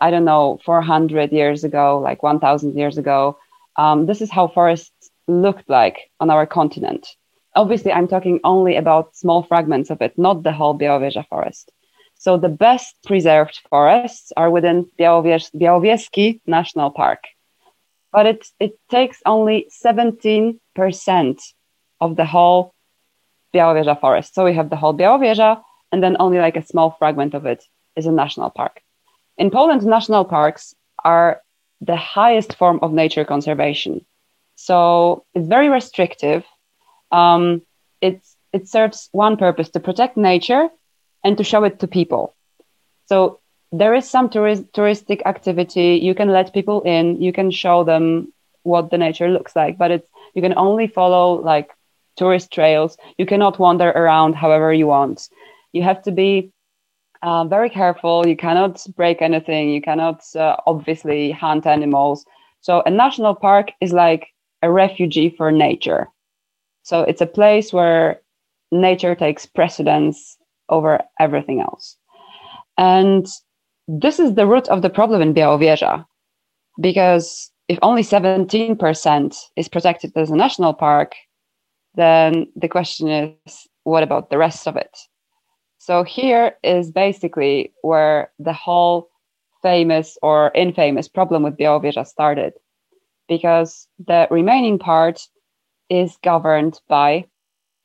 i 0.00 0.10
don't 0.10 0.24
know 0.24 0.58
400 0.64 1.32
years 1.32 1.64
ago 1.64 2.00
like 2.00 2.22
1000 2.22 2.76
years 2.76 2.98
ago 2.98 3.36
um, 3.76 4.06
this 4.06 4.20
is 4.20 4.30
how 4.30 4.48
forests 4.48 5.10
looked 5.26 5.68
like 5.68 6.10
on 6.20 6.30
our 6.30 6.46
continent 6.46 7.06
obviously 7.54 7.92
i'm 7.92 8.08
talking 8.08 8.40
only 8.44 8.76
about 8.76 9.16
small 9.16 9.42
fragments 9.42 9.90
of 9.90 10.00
it 10.02 10.16
not 10.18 10.42
the 10.42 10.52
whole 10.52 10.78
białowieża 10.78 11.26
forest 11.28 11.72
so 12.22 12.38
the 12.38 12.48
best 12.48 12.94
preserved 13.02 13.58
forests 13.68 14.30
are 14.36 14.48
within 14.48 14.86
Białowieski 14.96 16.40
National 16.46 16.92
Park. 16.92 17.24
But 18.12 18.26
it, 18.26 18.46
it 18.60 18.78
takes 18.88 19.20
only 19.26 19.66
17% 19.84 20.58
of 22.00 22.14
the 22.14 22.24
whole 22.24 22.74
Białowieża 23.52 24.00
forest. 24.00 24.36
So 24.36 24.44
we 24.44 24.54
have 24.54 24.70
the 24.70 24.76
whole 24.76 24.94
Białowieża, 24.94 25.60
and 25.92 26.02
then 26.02 26.16
only 26.18 26.38
like 26.38 26.56
a 26.56 26.66
small 26.66 26.96
fragment 26.98 27.34
of 27.34 27.46
it 27.46 27.64
is 27.94 28.06
a 28.06 28.12
national 28.12 28.50
park. 28.50 28.80
In 29.36 29.50
Poland, 29.50 29.84
national 29.84 30.24
parks 30.24 30.74
are 31.04 31.42
the 31.80 31.96
highest 31.96 32.56
form 32.56 32.78
of 32.82 32.92
nature 32.92 33.24
conservation. 33.24 34.04
So 34.56 35.24
it's 35.34 35.46
very 35.46 35.68
restrictive. 35.68 36.44
Um, 37.10 37.62
it's, 38.00 38.36
it 38.52 38.68
serves 38.68 39.08
one 39.12 39.36
purpose 39.36 39.70
to 39.70 39.80
protect 39.80 40.16
nature 40.16 40.68
and 41.22 41.36
to 41.36 41.44
show 41.44 41.64
it 41.64 41.80
to 41.80 41.86
people. 41.86 42.34
So 43.06 43.40
there 43.70 43.94
is 43.94 44.08
some 44.08 44.28
tourist, 44.28 44.72
touristic 44.72 45.22
activity. 45.26 46.00
You 46.02 46.14
can 46.14 46.28
let 46.28 46.54
people 46.54 46.82
in, 46.82 47.20
you 47.20 47.32
can 47.32 47.50
show 47.50 47.84
them 47.84 48.32
what 48.62 48.90
the 48.90 48.98
nature 48.98 49.28
looks 49.28 49.56
like, 49.56 49.76
but 49.76 49.90
it's 49.90 50.08
you 50.34 50.40
can 50.40 50.54
only 50.56 50.86
follow 50.86 51.42
like 51.42 51.70
tourist 52.16 52.50
trails. 52.52 52.96
You 53.18 53.26
cannot 53.26 53.58
wander 53.58 53.90
around 53.90 54.34
however 54.34 54.72
you 54.72 54.86
want 54.86 55.28
you 55.72 55.82
have 55.82 56.02
to 56.02 56.12
be 56.12 56.52
uh, 57.22 57.44
very 57.44 57.70
careful. 57.70 58.26
You 58.26 58.36
cannot 58.36 58.84
break 58.96 59.22
anything. 59.22 59.70
You 59.70 59.80
cannot 59.80 60.22
uh, 60.34 60.56
obviously 60.66 61.30
hunt 61.30 61.66
animals. 61.66 62.24
So 62.60 62.82
a 62.84 62.90
national 62.90 63.34
park 63.34 63.70
is 63.80 63.92
like 63.92 64.28
a 64.62 64.70
refugee 64.70 65.30
for 65.30 65.50
nature. 65.50 66.08
So 66.82 67.02
it's 67.02 67.20
a 67.20 67.26
place 67.26 67.72
where 67.72 68.20
nature 68.70 69.14
takes 69.14 69.46
precedence 69.46 70.36
over 70.68 71.00
everything 71.20 71.60
else. 71.60 71.96
And 72.78 73.26
this 73.86 74.18
is 74.18 74.34
the 74.34 74.46
root 74.46 74.68
of 74.68 74.82
the 74.82 74.90
problem 74.90 75.22
in 75.22 75.34
Białowieża, 75.34 76.04
because 76.80 77.50
if 77.68 77.78
only 77.82 78.02
17% 78.02 79.36
is 79.56 79.68
protected 79.68 80.12
as 80.16 80.30
a 80.30 80.36
national 80.36 80.74
park, 80.74 81.14
then 81.94 82.46
the 82.56 82.68
question 82.68 83.08
is, 83.08 83.68
what 83.84 84.02
about 84.02 84.30
the 84.30 84.38
rest 84.38 84.66
of 84.66 84.76
it? 84.76 84.98
So 85.82 86.04
here 86.04 86.58
is 86.62 86.92
basically 86.92 87.72
where 87.82 88.30
the 88.38 88.52
whole 88.52 89.08
famous 89.62 90.16
or 90.22 90.52
infamous 90.54 91.08
problem 91.08 91.42
with 91.42 91.56
Białowieża 91.56 92.06
started, 92.06 92.52
because 93.26 93.88
the 93.98 94.28
remaining 94.30 94.78
part 94.78 95.26
is 95.90 96.16
governed 96.22 96.80
by 96.88 97.24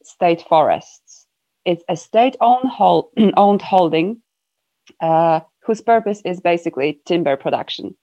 state 0.03 0.45
forests. 0.47 1.25
It's 1.65 1.83
a 1.89 1.95
state-owned 1.95 2.69
hold, 2.69 3.09
owned 3.35 3.63
holding 3.63 4.21
uh, 5.01 5.39
whose 5.63 5.81
purpose 5.81 6.21
is 6.23 6.39
basically 6.39 7.01
timber 7.05 7.35
production. 7.35 7.97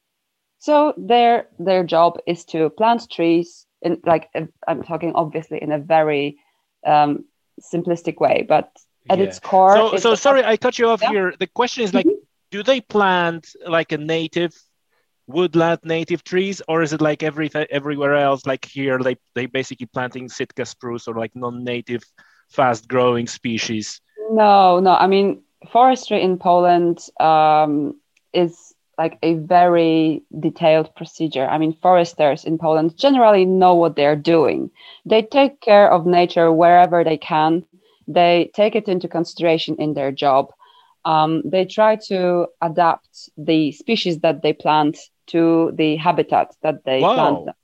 So 0.59 0.95
their 0.97 1.47
their 1.61 1.85
job 1.85 2.19
is 2.27 2.45
to 2.47 2.71
plant 2.71 3.09
trees. 3.13 3.65
In 3.81 4.01
like 4.05 4.29
I'm 4.67 4.83
talking 4.83 5.13
obviously 5.15 5.63
in 5.63 5.71
a 5.71 5.79
very 5.79 6.39
um, 6.85 7.27
simplistic 7.73 8.19
way, 8.19 8.45
but 8.49 8.73
at 9.11 9.19
yeah. 9.19 9.25
its 9.25 9.39
core. 9.39 9.77
So, 9.77 9.97
so 9.97 10.15
sorry, 10.15 10.45
I 10.45 10.57
cut 10.57 10.79
you 10.79 10.89
off 10.89 11.03
yeah. 11.03 11.11
here. 11.11 11.35
The 11.39 11.47
question 11.47 11.85
is 11.85 11.93
like, 11.93 12.07
mm-hmm. 12.07 12.25
do 12.51 12.63
they 12.63 12.81
plant 12.81 13.49
like 13.67 13.93
a 13.93 13.99
native 13.99 14.55
woodland 15.27 15.81
native 15.85 16.23
trees, 16.23 16.61
or 16.69 16.83
is 16.83 16.93
it 16.93 17.01
like 17.01 17.23
every 17.23 17.51
everywhere 17.71 18.15
else? 18.15 18.47
Like 18.47 18.65
here, 18.65 18.99
they 18.99 19.17
they 19.35 19.47
basically 19.47 19.87
planting 19.87 20.29
Sitka 20.29 20.65
spruce 20.65 21.09
or 21.09 21.15
like 21.15 21.35
non-native, 21.35 22.03
fast-growing 22.51 23.27
species. 23.27 24.01
No, 24.31 24.81
no. 24.81 24.95
I 24.95 25.07
mean, 25.07 25.43
forestry 25.73 26.23
in 26.23 26.39
Poland 26.39 26.99
um, 27.21 28.01
is 28.33 28.75
like 28.97 29.19
a 29.23 29.35
very 29.35 30.23
detailed 30.39 30.95
procedure. 30.95 31.47
I 31.47 31.59
mean, 31.59 31.77
foresters 31.83 32.45
in 32.45 32.59
Poland 32.59 32.97
generally 32.97 33.45
know 33.45 33.75
what 33.75 33.97
they're 33.97 34.17
doing. 34.17 34.71
They 35.05 35.23
take 35.23 35.61
care 35.61 35.91
of 35.91 36.07
nature 36.07 36.53
wherever 36.53 37.03
they 37.03 37.17
can 37.17 37.65
they 38.07 38.51
take 38.55 38.75
it 38.75 38.89
into 38.89 39.09
consideration 39.09 39.77
in 39.79 39.95
their 39.95 40.13
job. 40.13 40.53
Um, 41.05 41.43
they 41.45 41.65
try 41.65 41.97
to 42.09 42.47
adapt 42.63 43.29
the 43.37 43.73
species 43.73 44.21
that 44.21 44.43
they 44.43 44.53
plant 44.53 44.99
to 45.27 45.73
the 45.75 45.97
habitat 45.97 46.55
that 46.63 46.85
they 46.85 47.01
plant 47.01 47.47
them. 47.47 47.55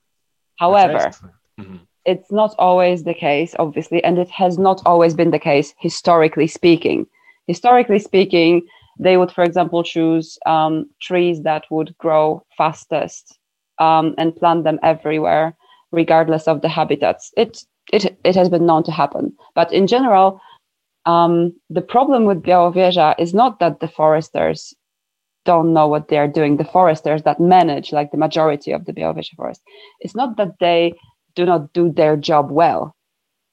However, 0.59 1.11
mm-hmm. 1.59 1.77
it's 2.05 2.31
not 2.31 2.55
always 2.59 3.05
the 3.05 3.15
case, 3.15 3.55
obviously, 3.59 4.05
and 4.05 4.19
it 4.19 4.31
has 4.31 4.59
not 4.59 4.83
always 4.85 5.15
been 5.15 5.31
the 5.31 5.39
case 5.39 5.75
historically 5.79 6.47
speaking. 6.47 7.07
Historically 7.47 7.99
speaking, 7.99 8.63
they 8.99 9.17
would, 9.17 9.33
for 9.33 9.43
example, 9.43 9.83
choose 9.83 10.39
um, 10.45 10.91
trees 11.01 11.43
that 11.43 11.65
would 11.71 11.97
grow 11.97 12.45
fastest 12.57 13.39
um, 13.79 14.15
and 14.19 14.37
plant 14.37 14.65
them 14.65 14.79
everywhere, 14.83 15.57
regardless 15.91 16.47
of 16.47 16.61
the 16.61 16.69
habitats. 16.69 17.33
It 17.37 17.65
it, 17.93 18.19
it 18.25 18.37
has 18.37 18.49
been 18.49 18.67
known 18.67 18.83
to 18.85 18.93
happen. 18.93 19.33
But 19.55 19.73
in 19.73 19.87
general, 19.87 20.41
um, 21.07 21.55
the 21.71 21.81
problem 21.81 22.25
with 22.25 22.43
Białowieża 22.43 23.15
is 23.19 23.35
not 23.35 23.59
that 23.61 23.81
the 23.81 23.89
foresters 23.89 24.75
don't 25.45 25.73
know 25.73 25.89
what 25.89 26.09
they're 26.09 26.29
doing. 26.29 26.57
The 26.57 26.65
foresters 26.65 27.23
that 27.23 27.41
manage, 27.41 27.93
like 27.93 28.11
the 28.11 28.19
majority 28.19 28.73
of 28.73 28.85
the 28.85 28.93
Białowieża 28.93 29.35
forest, 29.37 29.63
it's 30.01 30.15
not 30.15 30.37
that 30.37 30.59
they 30.61 30.95
do 31.35 31.45
not 31.45 31.73
do 31.73 31.93
their 31.93 32.17
job 32.17 32.51
well. 32.51 32.95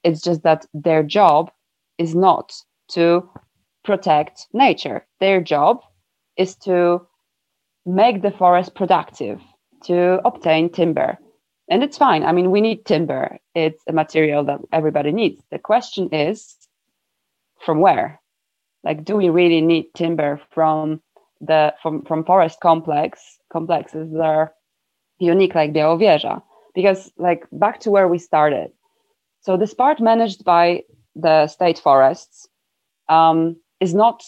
It's 0.03 0.22
just 0.22 0.44
that 0.44 0.65
their 0.74 1.03
job 1.03 1.51
is 1.98 2.15
not 2.15 2.53
to 2.91 3.29
protect 3.84 4.48
nature. 4.53 5.06
Their 5.20 5.41
job 5.41 5.82
is 6.38 6.56
to 6.58 7.08
make 7.86 8.22
the 8.22 8.32
forest 8.32 8.75
productive, 8.75 9.41
to 9.86 10.20
obtain 10.25 10.70
timber, 10.70 11.17
and 11.69 11.83
it's 11.83 11.97
fine. 11.97 12.24
I 12.24 12.31
mean, 12.31 12.51
we 12.51 12.62
need 12.62 12.86
timber. 12.86 13.38
It's 13.53 13.83
a 13.88 13.93
material 13.93 14.43
that 14.45 14.59
everybody 14.71 15.12
needs. 15.12 15.43
The 15.51 15.59
question 15.59 16.09
is, 16.13 16.55
from 17.65 17.79
where? 17.79 18.19
Like, 18.83 19.03
do 19.03 19.17
we 19.17 19.29
really 19.29 19.62
need 19.62 19.93
timber 19.93 20.39
from 20.51 21.01
the 21.41 21.74
from 21.81 22.03
from 22.03 22.24
forest 22.24 22.59
complex 22.62 23.38
complexes 23.51 24.12
that 24.12 24.21
are 24.21 24.53
unique 25.19 25.55
like 25.55 25.74
the 25.74 25.79
Białowieża? 25.79 26.41
Because 26.74 27.12
like 27.17 27.45
back 27.51 27.79
to 27.81 27.91
where 27.91 28.07
we 28.07 28.19
started. 28.19 28.71
So 29.41 29.57
this 29.57 29.74
part 29.74 30.00
managed 30.00 30.43
by 30.43 30.83
the 31.15 31.47
state 31.47 31.79
forests 31.79 32.47
um, 33.09 33.57
is 33.79 33.93
not 33.93 34.24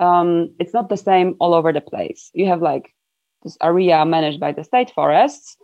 um, 0.00 0.54
it's 0.58 0.74
not 0.74 0.88
the 0.88 0.96
same 0.96 1.36
all 1.38 1.54
over 1.54 1.72
the 1.72 1.80
place. 1.80 2.30
You 2.32 2.46
have 2.46 2.62
like 2.62 2.94
this 3.42 3.56
area 3.60 4.04
managed 4.04 4.40
by 4.40 4.52
the 4.52 4.64
state 4.64 4.90
forests, 4.90 5.56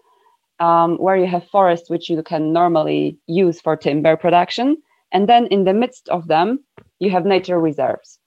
um, 0.61 0.97
where 0.99 1.17
you 1.17 1.27
have 1.27 1.49
forests 1.49 1.91
which 1.91 2.11
you 2.11 2.23
can 2.23 2.53
normally 2.53 3.19
use 3.27 3.61
for 3.61 3.77
timber 3.77 4.17
production, 4.17 4.77
and 5.13 5.29
then 5.29 5.47
in 5.47 5.65
the 5.65 5.75
midst 5.75 6.09
of 6.09 6.29
them 6.29 6.61
you 6.99 7.11
have 7.11 7.25
nature 7.25 7.61
reserves. 7.61 8.19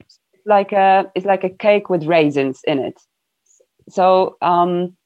It's 0.00 0.46
like 0.46 0.72
a 0.72 1.10
it's 1.14 1.26
like 1.26 1.44
a 1.44 1.50
cake 1.50 1.90
with 1.90 2.04
raisins 2.04 2.60
in 2.64 2.78
it. 2.78 3.00
So 3.88 4.36
um, 4.42 4.96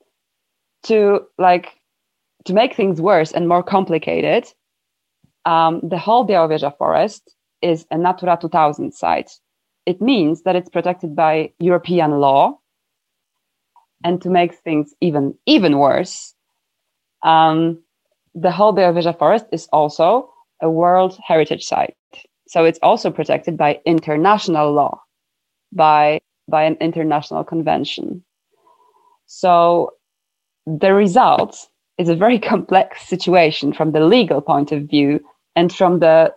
to 0.85 1.21
like 1.38 1.69
to 2.45 2.52
make 2.52 2.75
things 2.75 3.00
worse 3.00 3.33
and 3.33 3.49
more 3.49 3.62
complicated, 3.62 4.47
um, 5.45 5.81
the 5.83 5.99
whole 5.99 6.26
Białowieża 6.26 6.76
forest 6.76 7.35
is 7.62 7.87
a 7.90 7.99
Natura 7.99 8.37
2000 8.40 8.92
site. 8.92 9.31
It 9.87 10.00
means 10.00 10.42
that 10.42 10.57
it's 10.57 10.69
protected 10.69 11.14
by 11.14 11.52
European 11.59 12.21
law. 12.21 12.59
And 14.04 14.21
to 14.23 14.31
make 14.31 14.54
things 14.54 14.95
even 15.00 15.35
even 15.47 15.78
worse, 15.78 16.35
um, 17.23 17.83
the 18.35 18.50
whole 18.50 18.73
Białowieża 18.73 19.19
forest 19.19 19.47
is 19.52 19.69
also 19.73 20.31
a 20.61 20.71
World 20.71 21.19
Heritage 21.26 21.64
Site. 21.64 21.97
So 22.49 22.64
it's 22.64 22.79
also 22.83 23.11
protected 23.11 23.57
by 23.57 23.81
international 23.85 24.73
law, 24.73 25.00
by 25.73 26.21
by 26.49 26.64
an 26.64 26.76
international 26.81 27.45
convention. 27.45 28.25
So 29.26 29.93
the 30.67 30.93
result 30.93 31.69
is 31.99 32.09
a 32.09 32.17
very 32.17 32.38
complex 32.50 33.02
situation 33.09 33.73
from 33.73 33.93
the 33.93 34.00
legal 34.00 34.41
point 34.41 34.73
of 34.73 34.83
view 34.83 35.21
and 35.57 35.73
from 35.73 36.00
the 36.00 36.33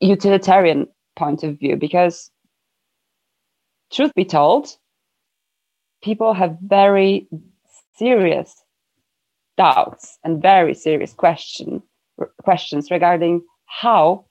utilitarian 0.00 0.86
point 1.16 1.42
of 1.42 1.58
view 1.58 1.76
because 1.76 2.30
truth 3.90 4.12
be 4.14 4.24
told 4.24 4.76
people 6.02 6.34
have 6.34 6.58
very 6.60 7.26
serious 7.94 8.62
doubts 9.56 10.18
and 10.24 10.42
very 10.42 10.74
serious 10.74 11.12
question, 11.12 11.82
questions 12.42 12.90
regarding 12.90 13.42
how 13.66 14.24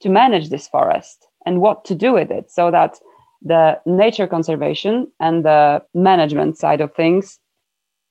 to 0.00 0.08
manage 0.08 0.48
this 0.48 0.68
forest 0.68 1.26
and 1.46 1.60
what 1.60 1.84
to 1.84 1.94
do 1.94 2.12
with 2.12 2.30
it 2.30 2.50
so 2.50 2.70
that 2.70 2.98
the 3.42 3.80
nature 3.86 4.26
conservation 4.26 5.10
and 5.20 5.44
the 5.44 5.82
management 5.94 6.58
side 6.58 6.80
of 6.80 6.94
things 6.94 7.38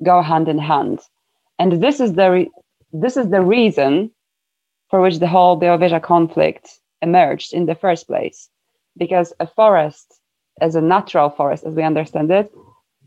go 0.03 0.21
hand 0.21 0.47
in 0.47 0.57
hand. 0.57 0.99
And 1.59 1.81
this 1.81 1.99
is 1.99 2.13
the 2.13 2.31
re- 2.31 2.51
this 2.91 3.15
is 3.15 3.29
the 3.29 3.41
reason 3.41 4.11
for 4.89 4.99
which 4.99 5.19
the 5.19 5.27
whole 5.27 5.57
Białowieża 5.59 6.01
conflict 6.01 6.79
emerged 7.01 7.53
in 7.53 7.65
the 7.65 7.75
first 7.75 8.07
place. 8.07 8.49
Because 8.97 9.33
a 9.39 9.47
forest 9.47 10.19
as 10.59 10.75
a 10.75 10.81
natural 10.81 11.29
forest 11.29 11.63
as 11.63 11.73
we 11.73 11.83
understand 11.83 12.29
it 12.31 12.51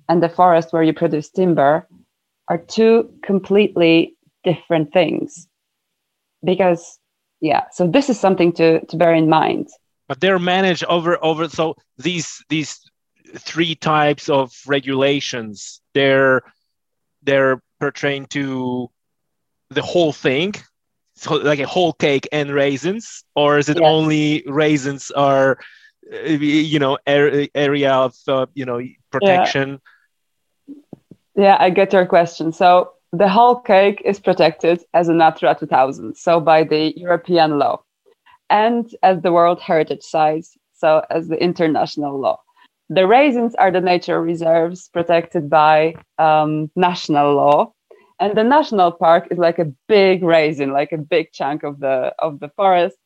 and 0.09 0.23
the 0.23 0.29
forest 0.29 0.73
where 0.73 0.83
you 0.83 0.95
produce 0.95 1.29
timber 1.29 1.87
are 2.49 2.59
two 2.59 3.11
completely 3.23 4.17
different 4.43 4.93
things 4.93 5.49
because 6.45 6.99
yeah 7.41 7.65
so 7.73 7.87
this 7.87 8.11
is 8.11 8.19
something 8.19 8.53
to 8.53 8.85
to 8.87 8.97
bear 8.97 9.15
in 9.15 9.29
mind 9.29 9.69
but 10.09 10.21
they're 10.21 10.39
managed 10.39 10.85
over 10.85 11.23
over 11.25 11.49
so 11.49 11.75
these 11.99 12.45
these 12.49 12.81
three 13.39 13.75
types 13.75 14.29
of 14.29 14.53
regulations 14.67 15.81
they're 15.95 16.43
they're 17.23 17.61
pertain 17.81 18.27
to 18.27 18.91
the 19.71 19.83
whole 19.83 20.13
thing 20.13 20.55
so 21.17 21.37
like 21.37 21.59
a 21.59 21.67
whole 21.67 21.93
cake 21.93 22.29
and 22.33 22.51
raisins 22.51 23.25
or 23.35 23.59
is 23.59 23.69
it 23.69 23.79
yes. 23.79 23.87
only 23.87 24.43
raisins 24.47 25.11
are 25.13 25.59
uh, 26.13 26.29
you 26.29 26.79
know 26.79 26.99
area 27.07 27.93
of 27.93 28.15
uh, 28.29 28.47
you 28.55 28.65
know 28.65 28.81
protection 29.11 29.71
yeah. 29.71 29.77
Yeah 31.37 31.57
i 31.61 31.71
get 31.71 31.93
your 31.93 32.07
question. 32.07 32.53
So 32.53 32.93
the 33.13 33.29
whole 33.29 33.57
cake 33.57 34.03
is 34.05 34.19
protected 34.21 34.83
as 34.93 35.09
a 35.09 35.15
natura 35.15 35.57
2000 35.59 36.17
so 36.17 36.41
by 36.41 36.65
the 36.65 36.93
european 36.97 37.59
law 37.59 37.81
and 38.51 38.95
as 39.03 39.21
the 39.23 39.33
world 39.33 39.61
heritage 39.61 40.03
site 40.03 40.47
so 40.73 41.03
as 41.11 41.29
the 41.29 41.43
international 41.43 42.21
law. 42.21 42.39
The 42.91 43.07
raisins 43.07 43.55
are 43.55 43.71
the 43.71 43.81
nature 43.81 44.21
reserves 44.21 44.89
protected 44.93 45.49
by 45.49 45.95
um, 46.19 46.71
national 46.77 47.35
law. 47.35 47.73
And 48.21 48.37
the 48.37 48.45
national 48.45 48.93
park 48.93 49.29
is 49.31 49.39
like 49.39 49.59
a 49.59 49.73
big 49.89 50.23
raisin 50.23 50.73
like 50.73 50.93
a 50.93 50.99
big 50.99 51.33
chunk 51.33 51.63
of 51.63 51.81
the 51.81 52.15
of 52.19 52.41
the 52.41 52.49
forest 52.51 52.97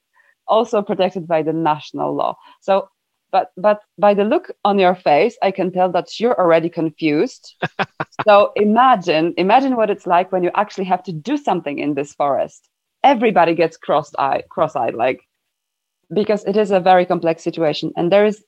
also 0.47 0.83
protected 0.83 1.27
by 1.29 1.43
the 1.43 1.53
national 1.53 2.15
law. 2.15 2.37
So 2.61 2.89
but 3.31 3.53
but 3.57 3.81
by 3.99 4.15
the 4.15 4.25
look 4.25 4.51
on 4.65 4.79
your 4.79 4.95
face 4.95 5.37
i 5.43 5.51
can 5.51 5.71
tell 5.71 5.91
that 5.91 6.19
you're 6.21 6.39
already 6.39 6.69
confused. 6.69 7.55
So 8.27 8.53
imagine 8.57 9.33
imagine 9.37 9.77
what 9.77 9.91
it's 9.91 10.07
like 10.07 10.33
when 10.33 10.43
you 10.43 10.51
actually 10.55 10.87
have 10.87 11.05
to 11.05 11.13
do 11.13 11.37
something 11.37 11.79
in 11.79 11.95
this 11.95 12.13
forest. 12.13 12.69
Everybody 13.05 13.55
gets 13.55 13.77
cross-eyed 13.77 14.49
cross-eyed 14.49 14.95
like 14.95 15.21
because 16.13 16.45
it 16.45 16.57
is 16.57 16.73
a 16.73 16.81
very 16.81 17.07
complex 17.07 17.45
situation 17.45 17.93
and 17.97 18.11
there 18.11 18.27
is 18.27 18.45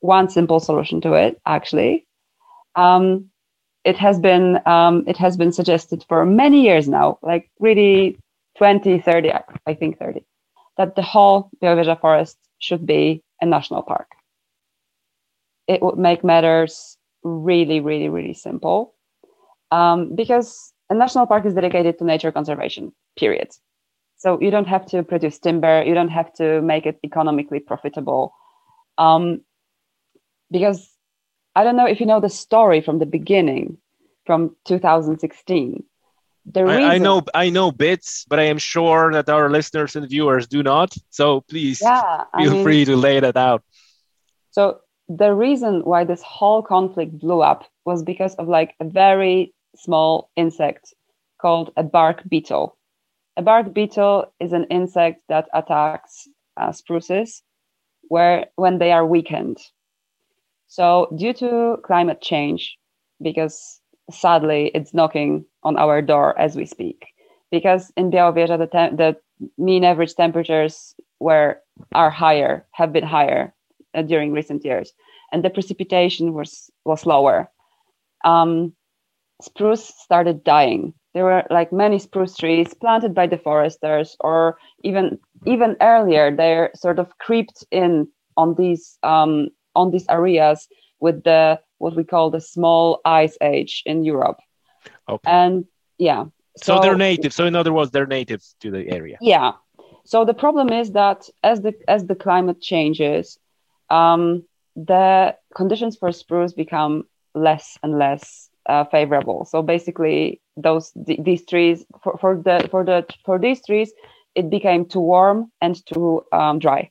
one 0.00 0.28
simple 0.28 0.60
solution 0.60 1.00
to 1.02 1.14
it 1.14 1.40
actually. 1.46 2.06
Um, 2.74 3.30
it 3.84 3.96
has 3.96 4.18
been 4.18 4.58
um, 4.66 5.04
it 5.06 5.16
has 5.16 5.36
been 5.36 5.52
suggested 5.52 6.04
for 6.08 6.26
many 6.26 6.62
years 6.62 6.88
now, 6.88 7.18
like 7.22 7.50
really 7.60 8.18
20, 8.56 8.98
30, 9.00 9.32
I 9.66 9.74
think 9.74 9.98
30, 9.98 10.24
that 10.76 10.96
the 10.96 11.02
whole 11.02 11.50
Białowieża 11.62 12.00
forest 12.00 12.36
should 12.58 12.86
be 12.86 13.22
a 13.40 13.46
national 13.46 13.82
park. 13.82 14.08
It 15.66 15.82
would 15.82 15.98
make 15.98 16.24
matters 16.24 16.96
really, 17.22 17.80
really, 17.80 18.08
really 18.08 18.34
simple 18.34 18.94
um, 19.70 20.14
because 20.14 20.72
a 20.90 20.94
national 20.94 21.26
park 21.26 21.44
is 21.44 21.54
dedicated 21.54 21.98
to 21.98 22.04
nature 22.04 22.32
conservation, 22.32 22.92
period. 23.18 23.50
So 24.16 24.40
you 24.40 24.50
don't 24.50 24.66
have 24.66 24.86
to 24.86 25.02
produce 25.02 25.38
timber, 25.38 25.84
you 25.84 25.94
don't 25.94 26.08
have 26.08 26.32
to 26.34 26.60
make 26.62 26.86
it 26.86 26.98
economically 27.04 27.60
profitable. 27.60 28.32
Um, 28.96 29.42
because 30.50 30.90
I 31.54 31.62
don't 31.64 31.76
know 31.76 31.86
if 31.86 32.00
you 32.00 32.06
know 32.06 32.20
the 32.20 32.28
story 32.28 32.80
from 32.80 32.98
the 32.98 33.06
beginning, 33.06 33.78
from 34.24 34.56
2016. 34.64 35.84
The 36.54 36.66
reason, 36.66 36.94
I, 36.94 36.94
I 36.94 36.98
know 36.98 37.22
I 37.34 37.50
know 37.50 37.70
bits, 37.72 38.24
but 38.28 38.38
I 38.38 38.44
am 38.44 38.58
sure 38.58 39.12
that 39.12 39.28
our 39.28 39.50
listeners 39.50 39.96
and 39.96 40.08
viewers 40.08 40.46
do 40.46 40.62
not. 40.62 40.94
So 41.10 41.40
please 41.42 41.80
yeah, 41.80 42.24
feel 42.34 42.34
I 42.34 42.46
mean, 42.46 42.62
free 42.62 42.84
to 42.84 42.96
lay 42.96 43.20
that 43.20 43.36
out. 43.36 43.62
So 44.50 44.80
the 45.08 45.34
reason 45.34 45.80
why 45.84 46.04
this 46.04 46.22
whole 46.22 46.62
conflict 46.62 47.18
blew 47.18 47.40
up 47.42 47.64
was 47.84 48.02
because 48.02 48.34
of 48.36 48.48
like 48.48 48.74
a 48.80 48.84
very 48.84 49.54
small 49.76 50.30
insect 50.36 50.94
called 51.40 51.72
a 51.76 51.82
bark 51.82 52.22
beetle. 52.28 52.76
A 53.36 53.42
bark 53.42 53.72
beetle 53.74 54.32
is 54.40 54.52
an 54.52 54.64
insect 54.64 55.22
that 55.28 55.48
attacks 55.52 56.18
uh, 56.46 56.62
spruces 56.72 57.34
where 58.02 58.46
when 58.56 58.78
they 58.78 58.92
are 58.92 59.04
weakened. 59.06 59.58
So, 60.66 61.12
due 61.16 61.32
to 61.34 61.78
climate 61.84 62.20
change, 62.20 62.78
because 63.20 63.80
sadly 64.10 64.70
it's 64.74 64.94
knocking 64.94 65.44
on 65.62 65.76
our 65.76 66.02
door 66.02 66.38
as 66.38 66.56
we 66.56 66.66
speak, 66.66 67.06
because 67.50 67.92
in 67.96 68.10
Białowieża 68.10 68.58
the, 68.58 68.66
te- 68.66 68.96
the 68.96 69.16
mean 69.56 69.84
average 69.84 70.14
temperatures 70.14 70.94
were 71.20 71.60
are 71.94 72.10
higher, 72.10 72.66
have 72.72 72.92
been 72.92 73.04
higher 73.04 73.54
uh, 73.94 74.02
during 74.02 74.32
recent 74.32 74.64
years, 74.64 74.92
and 75.32 75.44
the 75.44 75.50
precipitation 75.50 76.34
was 76.34 76.70
was 76.84 77.06
lower. 77.06 77.50
Um, 78.24 78.72
spruce 79.42 79.84
started 79.84 80.44
dying. 80.44 80.94
There 81.14 81.24
were 81.24 81.44
like 81.50 81.72
many 81.72 81.98
spruce 81.98 82.36
trees 82.36 82.74
planted 82.74 83.14
by 83.14 83.26
the 83.26 83.38
foresters, 83.38 84.16
or 84.20 84.58
even 84.84 85.18
even 85.46 85.76
earlier, 85.80 86.34
they 86.34 86.68
sort 86.74 86.98
of 86.98 87.16
creeped 87.18 87.64
in 87.70 88.08
on 88.36 88.54
these 88.54 88.98
um, 89.02 89.48
on 89.74 89.90
these 89.90 90.06
areas 90.08 90.68
with 91.00 91.22
the 91.24 91.60
what 91.78 91.94
we 91.94 92.04
call 92.04 92.30
the 92.30 92.40
small 92.40 93.00
ice 93.04 93.36
age 93.40 93.82
in 93.86 94.04
Europe. 94.04 94.38
Okay. 95.08 95.30
And 95.30 95.64
yeah. 95.98 96.24
So, 96.56 96.76
so 96.76 96.80
they're 96.80 96.96
native. 96.96 97.32
So 97.32 97.46
in 97.46 97.54
other 97.54 97.72
words, 97.72 97.90
they're 97.90 98.06
native 98.06 98.42
to 98.60 98.70
the 98.70 98.88
area. 98.88 99.16
Yeah. 99.20 99.52
So 100.04 100.24
the 100.24 100.34
problem 100.34 100.72
is 100.72 100.92
that 100.92 101.28
as 101.44 101.60
the 101.60 101.74
as 101.86 102.06
the 102.06 102.14
climate 102.14 102.60
changes, 102.60 103.38
um, 103.90 104.44
the 104.74 105.36
conditions 105.54 105.96
for 105.96 106.12
spruce 106.12 106.52
become 106.52 107.04
less 107.34 107.78
and 107.82 107.98
less 107.98 108.48
uh, 108.66 108.84
favorable. 108.84 109.44
So 109.44 109.62
basically, 109.62 110.40
those 110.56 110.92
th- 111.06 111.20
these 111.22 111.44
trees 111.44 111.84
for, 112.02 112.16
for 112.18 112.36
the 112.36 112.68
for 112.70 112.84
the 112.84 113.06
for 113.24 113.38
these 113.38 113.64
trees, 113.64 113.92
it 114.34 114.50
became 114.50 114.86
too 114.86 115.00
warm 115.00 115.50
and 115.60 115.74
too 115.86 116.24
um, 116.32 116.58
dry. 116.58 116.90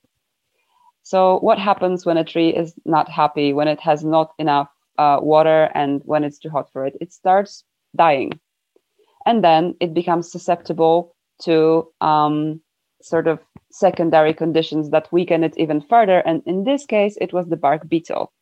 So, 1.08 1.40
what 1.40 1.58
happens 1.58 2.06
when 2.06 2.18
a 2.18 2.26
tree 2.26 2.50
is 2.50 2.74
not 2.84 3.08
happy, 3.08 3.54
when 3.54 3.70
it 3.70 3.80
has 3.80 4.04
not 4.04 4.34
enough 4.40 4.68
uh, 4.98 5.20
water, 5.22 5.72
and 5.74 6.02
when 6.04 6.26
it's 6.26 6.38
too 6.38 6.50
hot 6.50 6.70
for 6.74 6.86
it? 6.86 6.98
It 7.00 7.14
starts 7.14 7.64
dying. 7.96 8.32
And 9.26 9.42
then 9.42 9.76
it 9.80 9.94
becomes 9.94 10.30
susceptible 10.30 11.16
to 11.44 11.88
um, 12.02 12.60
sort 13.02 13.28
of 13.28 13.40
secondary 13.72 14.34
conditions 14.34 14.90
that 14.90 15.08
weaken 15.14 15.46
it 15.46 15.54
even 15.56 15.80
further. 15.80 16.20
And 16.20 16.44
in 16.46 16.66
this 16.66 16.86
case, 16.86 17.18
it 17.22 17.32
was 17.32 17.48
the 17.48 17.56
bark 17.56 17.88
beetle. 17.88 18.34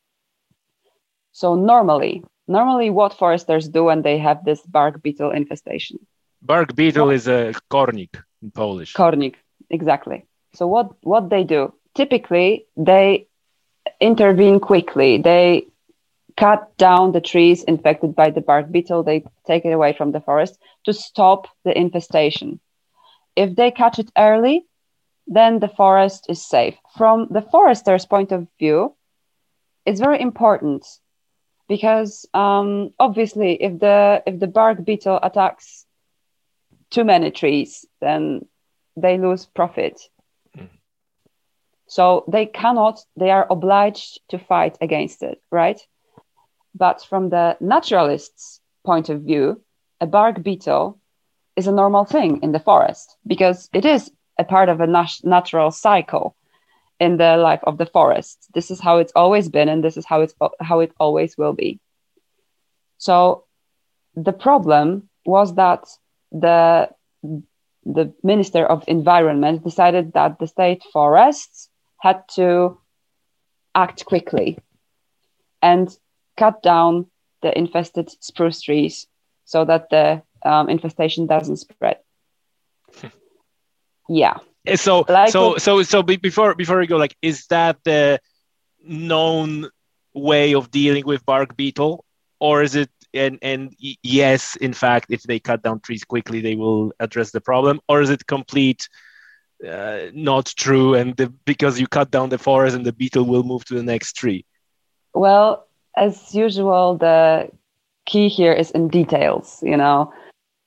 So, 1.34 1.54
normally, 1.54 2.24
normally 2.48 2.90
what 2.90 3.14
foresters 3.14 3.70
do 3.70 3.84
when 3.84 4.02
they 4.02 4.18
have 4.18 4.44
this 4.44 4.64
bark 4.64 5.04
beetle 5.04 5.30
infestation. 5.30 6.00
Bark 6.42 6.74
beetle 6.74 7.12
is 7.12 7.28
a 7.28 7.54
kornik 7.70 8.16
in 8.42 8.50
Polish. 8.50 8.96
Kornik, 8.96 9.36
exactly. 9.70 10.26
So 10.56 10.66
what 10.66 10.88
what 11.04 11.30
they 11.30 11.44
do? 11.44 11.75
Typically, 11.96 12.66
they 12.76 13.28
intervene 14.00 14.60
quickly. 14.60 15.18
They 15.18 15.68
cut 16.38 16.78
down 16.78 17.12
the 17.12 17.22
trees 17.22 17.64
infected 17.64 18.16
by 18.16 18.30
the 18.30 18.42
bark 18.42 18.72
beetle. 18.72 19.04
They 19.04 19.24
take 19.48 19.66
it 19.66 19.72
away 19.72 19.94
from 19.94 20.12
the 20.12 20.20
forest 20.20 20.60
to 20.86 20.94
stop 20.94 21.48
the 21.64 21.78
infestation. 21.78 22.60
If 23.36 23.56
they 23.56 23.72
catch 23.72 24.00
it 24.00 24.12
early, 24.18 24.66
then 25.28 25.60
the 25.60 25.70
forest 25.70 26.26
is 26.30 26.46
safe. 26.46 26.76
From 26.98 27.28
the 27.32 27.42
forester's 27.42 28.06
point 28.06 28.32
of 28.32 28.48
view, 28.60 28.96
it's 29.86 30.00
very 30.00 30.22
important 30.22 30.86
because 31.68 32.26
um, 32.34 32.92
obviously, 33.00 33.54
if 33.62 33.80
the 33.80 34.22
if 34.26 34.40
the 34.40 34.48
bark 34.48 34.84
beetle 34.84 35.20
attacks 35.22 35.86
too 36.92 37.04
many 37.04 37.32
trees, 37.32 37.86
then 38.02 38.46
they 38.96 39.18
lose 39.18 39.46
profit. 39.46 40.00
So 41.88 42.26
they 42.28 42.46
cannot; 42.46 43.00
they 43.16 43.32
are 43.32 43.48
obliged 43.50 44.20
to 44.30 44.40
fight 44.40 44.78
against 44.82 45.24
it, 45.24 45.42
right? 45.52 45.80
But 46.74 47.04
from 47.04 47.30
the 47.30 47.58
naturalist's 47.60 48.60
point 48.84 49.10
of 49.10 49.22
view, 49.22 49.62
a 50.02 50.08
bark 50.08 50.44
beetle 50.44 51.00
is 51.56 51.68
a 51.68 51.72
normal 51.72 52.06
thing 52.06 52.42
in 52.44 52.52
the 52.52 52.60
forest 52.60 53.16
because 53.26 53.70
it 53.74 53.86
is 53.86 54.12
a 54.38 54.44
part 54.44 54.70
of 54.70 54.82
a 54.82 54.88
nat- 54.88 55.24
natural 55.24 55.72
cycle 55.72 56.36
in 57.00 57.18
the 57.18 57.38
life 57.38 57.62
of 57.64 57.78
the 57.78 57.86
forest. 57.86 58.48
This 58.54 58.72
is 58.72 58.80
how 58.82 58.98
it's 58.98 59.14
always 59.16 59.50
been, 59.50 59.70
and 59.70 59.84
this 59.84 59.98
is 59.98 60.06
how 60.06 60.22
it's 60.22 60.34
how 60.60 60.80
it 60.80 60.92
always 61.00 61.38
will 61.38 61.54
be. 61.54 61.80
So 62.98 63.46
the 64.16 64.34
problem 64.34 65.10
was 65.26 65.56
that 65.56 65.88
the 66.32 66.90
the 67.86 68.14
minister 68.24 68.66
of 68.66 68.84
environment 68.88 69.64
decided 69.64 70.14
that 70.14 70.40
the 70.40 70.48
state 70.48 70.84
forests 70.92 71.70
had 72.00 72.28
to 72.36 72.78
act 73.74 74.06
quickly 74.06 74.58
and 75.62 75.96
cut 76.38 76.62
down 76.62 77.08
the 77.42 77.58
infested 77.58 78.10
spruce 78.24 78.62
trees 78.62 79.08
so 79.46 79.66
that 79.66 79.90
the 79.90 80.22
um, 80.44 80.70
infestation 80.70 81.28
doesn't 81.28 81.58
spread. 81.58 81.98
yeah. 84.10 84.38
Eh, 84.66 84.76
so 84.76 85.06
like 85.08 85.30
so 85.30 85.58
so 85.58 85.84
so 85.84 86.02
before 86.04 86.56
before 86.56 86.80
we 86.80 86.88
go, 86.88 86.98
like, 86.98 87.16
is 87.22 87.46
that 87.48 87.78
the 87.84 88.20
known 88.84 89.70
way 90.14 90.56
of 90.56 90.72
dealing 90.72 91.06
with 91.06 91.26
bark 91.26 91.56
beetle, 91.56 92.04
or 92.40 92.64
is 92.64 92.76
it? 92.76 92.90
And 93.14 93.40
and 93.42 93.74
yes, 94.04 94.56
in 94.58 94.74
fact, 94.74 95.08
if 95.10 95.24
they 95.24 95.40
cut 95.40 95.64
down 95.64 95.80
trees 95.80 96.04
quickly, 96.04 96.42
they 96.42 96.56
will 96.56 96.92
address 97.00 97.32
the 97.32 97.42
problem, 97.42 97.80
or 97.88 98.02
is 98.02 98.10
it 98.10 98.28
complete? 98.28 98.90
Uh, 99.68 100.08
not 100.14 100.48
true, 100.58 100.94
and 100.96 101.16
the, 101.16 101.28
because 101.46 101.80
you 101.80 101.88
cut 101.88 102.12
down 102.12 102.30
the 102.30 102.38
forest 102.38 102.76
and 102.76 102.86
the 102.86 102.92
beetle 102.92 103.24
will 103.24 103.44
move 103.44 103.64
to 103.66 103.74
the 103.74 103.84
next 103.84 104.14
tree. 104.14 104.46
Well, 105.14 105.68
as 105.96 106.36
usual, 106.36 106.98
the 106.98 107.50
key 108.06 108.28
here 108.28 108.52
is 108.52 108.72
in 108.72 108.90
details. 108.90 109.60
You 109.64 109.78
know, 109.78 110.14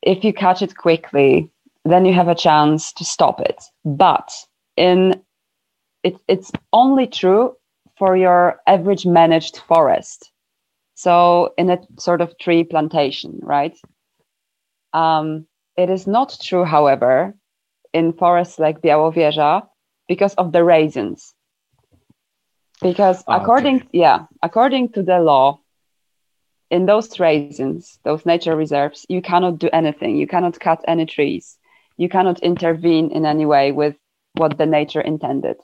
if 0.03 0.25
you 0.25 0.33
catch 0.33 0.63
it 0.63 0.77
quickly, 0.77 1.51
then 1.85 2.05
you 2.05 2.15
have 2.15 2.29
a 2.29 2.35
chance 2.35 2.93
to 2.95 3.05
stop 3.05 3.41
it. 3.41 3.63
But 3.85 4.33
in 4.77 5.23
it, 6.03 6.17
it's 6.29 6.51
only 6.73 7.07
true 7.07 7.57
for 7.99 8.17
your 8.17 8.61
average 8.67 9.05
managed 9.05 9.59
forest. 9.59 10.31
So 10.95 11.53
in 11.59 11.71
a 11.71 11.79
sort 11.99 12.21
of 12.21 12.37
tree 12.39 12.65
plantation, 12.65 13.39
right? 13.43 13.77
Um, 14.93 15.47
it 15.77 15.91
is 15.91 16.07
not 16.07 16.39
true, 16.43 16.65
however, 16.65 17.35
in 17.99 18.13
forests 18.13 18.59
like 18.59 18.81
Białowieża 18.81 19.67
because 20.09 20.35
of 20.35 20.53
the 20.53 20.63
raisins. 20.65 21.35
Because 22.81 23.25
oh, 23.27 23.35
according, 23.35 23.77
okay. 23.77 23.89
yeah, 23.93 24.19
according 24.43 24.93
to 24.93 25.03
the 25.03 25.19
law, 25.19 25.61
in 26.71 26.87
those 26.87 27.19
raisins, 27.19 27.99
those 28.05 28.25
nature 28.27 28.55
reserves, 28.55 29.07
you 29.09 29.23
cannot 29.23 29.59
do 29.59 29.69
anything. 29.73 30.17
You 30.17 30.27
cannot 30.27 30.61
cut 30.61 30.85
any 30.87 31.07
trees 31.07 31.59
you 31.99 32.09
cannot 32.09 32.41
intervene 32.41 33.11
in 33.11 33.27
any 33.27 33.45
way 33.45 33.73
with 33.73 33.97
what 34.37 34.57
the 34.57 34.67
nature 34.67 35.01
intended. 35.01 35.57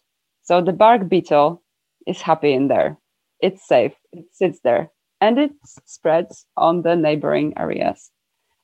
So 0.42 0.60
the 0.60 0.72
bark 0.72 1.08
beetle 1.08 1.62
is 2.06 2.20
happy 2.20 2.52
in 2.52 2.68
there. 2.68 2.98
It's 3.40 3.66
safe. 3.66 3.92
It 4.12 4.26
sits 4.32 4.60
there 4.60 4.90
and 5.20 5.38
it 5.38 5.52
spreads 5.86 6.44
on 6.56 6.82
the 6.82 6.96
neighboring 6.96 7.54
areas 7.56 8.10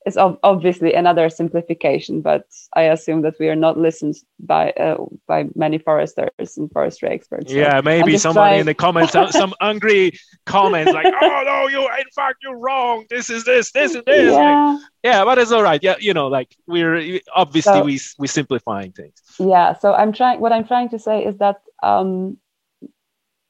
it's 0.07 0.17
obviously 0.17 0.95
another 0.95 1.29
simplification, 1.29 2.23
but 2.23 2.47
I 2.75 2.83
assume 2.83 3.21
that 3.23 3.35
we 3.39 3.51
are 3.51 3.57
not 3.57 3.77
listened 3.77 4.17
by 4.39 4.71
uh, 4.73 4.97
by 5.27 5.49
many 5.55 5.77
foresters 5.77 6.57
and 6.57 6.73
forestry 6.73 7.11
experts. 7.11 7.51
So 7.51 7.57
yeah, 7.59 7.83
maybe 7.83 8.17
someone 8.17 8.49
trying... 8.49 8.61
in 8.61 8.67
the 8.67 8.75
comments, 8.75 9.13
some 9.13 9.53
angry 9.61 10.19
comments 10.47 10.93
like, 10.93 11.05
"Oh 11.07 11.43
no, 11.45 11.69
you 11.69 11.81
in 11.81 12.11
fact 12.17 12.39
you're 12.43 12.57
wrong. 12.57 13.05
This 13.11 13.29
is 13.29 13.45
this, 13.45 13.73
this 13.73 13.95
is 13.95 14.03
this." 14.07 14.33
Yeah, 14.33 14.73
like, 14.73 14.81
yeah 15.05 15.25
but 15.25 15.37
it's 15.37 15.53
all 15.53 15.63
right. 15.63 15.83
Yeah, 15.83 15.97
you 16.01 16.15
know, 16.15 16.29
like 16.29 16.57
we're 16.67 17.21
obviously 17.35 17.73
so, 17.73 17.85
we 17.85 18.01
we 18.19 18.27
simplifying 18.27 18.93
things. 18.93 19.21
Yeah, 19.39 19.75
so 19.75 19.93
I'm 19.93 20.13
trying. 20.13 20.41
What 20.41 20.53
I'm 20.53 20.67
trying 20.67 20.89
to 20.91 20.99
say 20.99 21.27
is 21.27 21.37
that 21.39 21.61
um, 21.83 22.39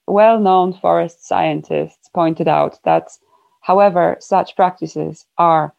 well-known 0.08 0.72
forest 0.72 1.28
scientists 1.28 2.08
pointed 2.12 2.48
out 2.48 2.80
that, 2.82 3.08
however, 3.60 4.16
such 4.18 4.56
practices 4.56 5.26
are 5.38 5.72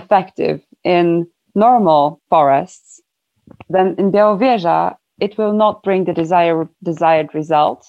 effective 0.00 0.62
in 0.84 1.26
normal 1.54 2.20
forests, 2.30 3.00
then 3.68 3.94
in 3.98 4.10
Białowieża, 4.12 4.96
it 5.20 5.36
will 5.38 5.52
not 5.52 5.82
bring 5.82 6.04
the 6.04 6.12
desired, 6.12 6.68
desired 6.82 7.34
result 7.34 7.86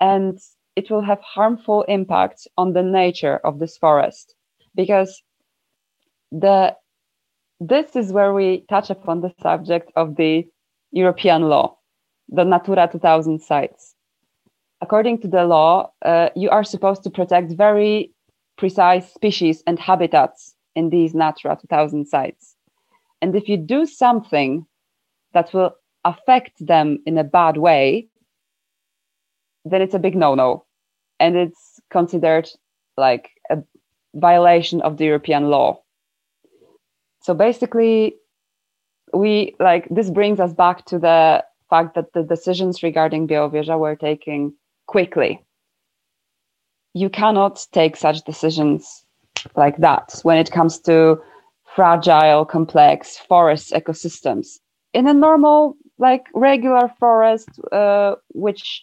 and 0.00 0.38
it 0.76 0.90
will 0.90 1.02
have 1.02 1.20
harmful 1.20 1.82
impacts 1.82 2.48
on 2.56 2.72
the 2.72 2.82
nature 2.82 3.36
of 3.44 3.58
this 3.58 3.76
forest 3.78 4.34
because 4.74 5.22
the 6.32 6.74
this 7.60 7.94
is 7.94 8.12
where 8.12 8.32
we 8.32 8.64
touch 8.70 8.88
upon 8.88 9.20
the 9.20 9.32
subject 9.42 9.92
of 9.94 10.16
the 10.16 10.48
European 10.92 11.42
law, 11.42 11.76
the 12.28 12.44
Natura 12.44 12.88
2000 12.90 13.38
sites. 13.42 13.94
According 14.80 15.20
to 15.20 15.28
the 15.28 15.44
law, 15.44 15.90
uh, 16.02 16.30
you 16.34 16.48
are 16.48 16.64
supposed 16.64 17.02
to 17.02 17.10
protect 17.10 17.52
very 17.52 18.12
precise 18.56 19.12
species 19.12 19.62
and 19.66 19.78
habitats 19.78 20.54
in 20.74 20.90
these 20.90 21.14
Natura 21.14 21.56
2000 21.60 22.06
sites. 22.06 22.56
And 23.22 23.34
if 23.34 23.48
you 23.48 23.56
do 23.56 23.86
something 23.86 24.66
that 25.32 25.52
will 25.52 25.72
affect 26.04 26.52
them 26.64 27.02
in 27.06 27.18
a 27.18 27.24
bad 27.24 27.56
way, 27.56 28.08
then 29.64 29.82
it's 29.82 29.94
a 29.94 29.98
big 29.98 30.16
no 30.16 30.34
no. 30.34 30.64
And 31.18 31.36
it's 31.36 31.80
considered 31.90 32.48
like 32.96 33.30
a 33.50 33.58
violation 34.14 34.80
of 34.80 34.96
the 34.96 35.04
European 35.04 35.50
law. 35.50 35.82
So 37.22 37.34
basically, 37.34 38.14
we 39.12 39.54
like 39.60 39.86
this 39.90 40.10
brings 40.10 40.40
us 40.40 40.54
back 40.54 40.86
to 40.86 40.98
the 40.98 41.44
fact 41.68 41.94
that 41.94 42.12
the 42.14 42.22
decisions 42.22 42.82
regarding 42.82 43.28
Białowieża 43.28 43.78
were 43.78 43.96
taken 43.96 44.54
quickly. 44.86 45.44
You 46.94 47.10
cannot 47.10 47.66
take 47.72 47.96
such 47.96 48.22
decisions 48.22 48.99
like 49.56 49.76
that 49.78 50.20
when 50.22 50.38
it 50.38 50.50
comes 50.50 50.78
to 50.80 51.18
fragile, 51.74 52.44
complex 52.44 53.16
forest 53.16 53.72
ecosystems. 53.72 54.58
In 54.92 55.06
a 55.06 55.14
normal, 55.14 55.76
like 55.98 56.24
regular 56.34 56.92
forest, 56.98 57.48
uh, 57.72 58.16
which 58.30 58.82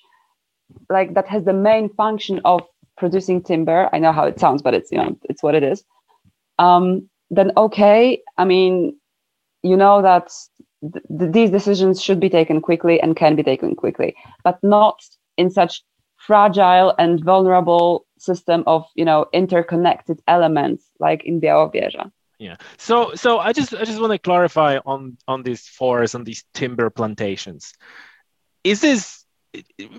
like 0.89 1.13
that 1.13 1.27
has 1.27 1.43
the 1.43 1.53
main 1.53 1.89
function 1.93 2.39
of 2.45 2.61
producing 2.97 3.43
timber. 3.43 3.89
I 3.93 3.99
know 3.99 4.11
how 4.11 4.25
it 4.25 4.39
sounds, 4.39 4.61
but 4.61 4.73
it's 4.73 4.91
you 4.91 4.97
know 4.97 5.17
it's 5.23 5.43
what 5.43 5.55
it 5.55 5.63
is. 5.63 5.83
Um, 6.59 7.09
then 7.29 7.51
okay, 7.57 8.21
I 8.37 8.45
mean, 8.45 8.97
you 9.63 9.75
know 9.75 10.01
that 10.01 10.31
th- 10.81 11.31
these 11.31 11.51
decisions 11.51 12.01
should 12.01 12.19
be 12.19 12.29
taken 12.29 12.61
quickly 12.61 13.01
and 13.01 13.15
can 13.15 13.35
be 13.35 13.43
taken 13.43 13.75
quickly, 13.75 14.15
but 14.43 14.57
not 14.63 14.99
in 15.37 15.49
such 15.49 15.83
fragile 16.15 16.95
and 16.97 17.23
vulnerable 17.23 18.06
system 18.17 18.63
of 18.67 18.85
you 18.95 19.05
know 19.05 19.25
interconnected 19.33 20.21
elements 20.27 20.83
like 20.99 21.23
in 21.25 21.41
Białowieża. 21.41 22.11
Yeah. 22.39 22.57
So 22.77 23.15
so 23.15 23.39
I 23.39 23.53
just 23.53 23.73
I 23.73 23.83
just 23.83 23.99
want 23.99 24.13
to 24.13 24.19
clarify 24.19 24.77
on 24.85 25.17
on 25.27 25.43
these 25.43 25.67
forests 25.67 26.15
on 26.15 26.23
these 26.23 26.43
timber 26.53 26.89
plantations. 26.89 27.73
Is 28.63 28.81
this 28.81 29.25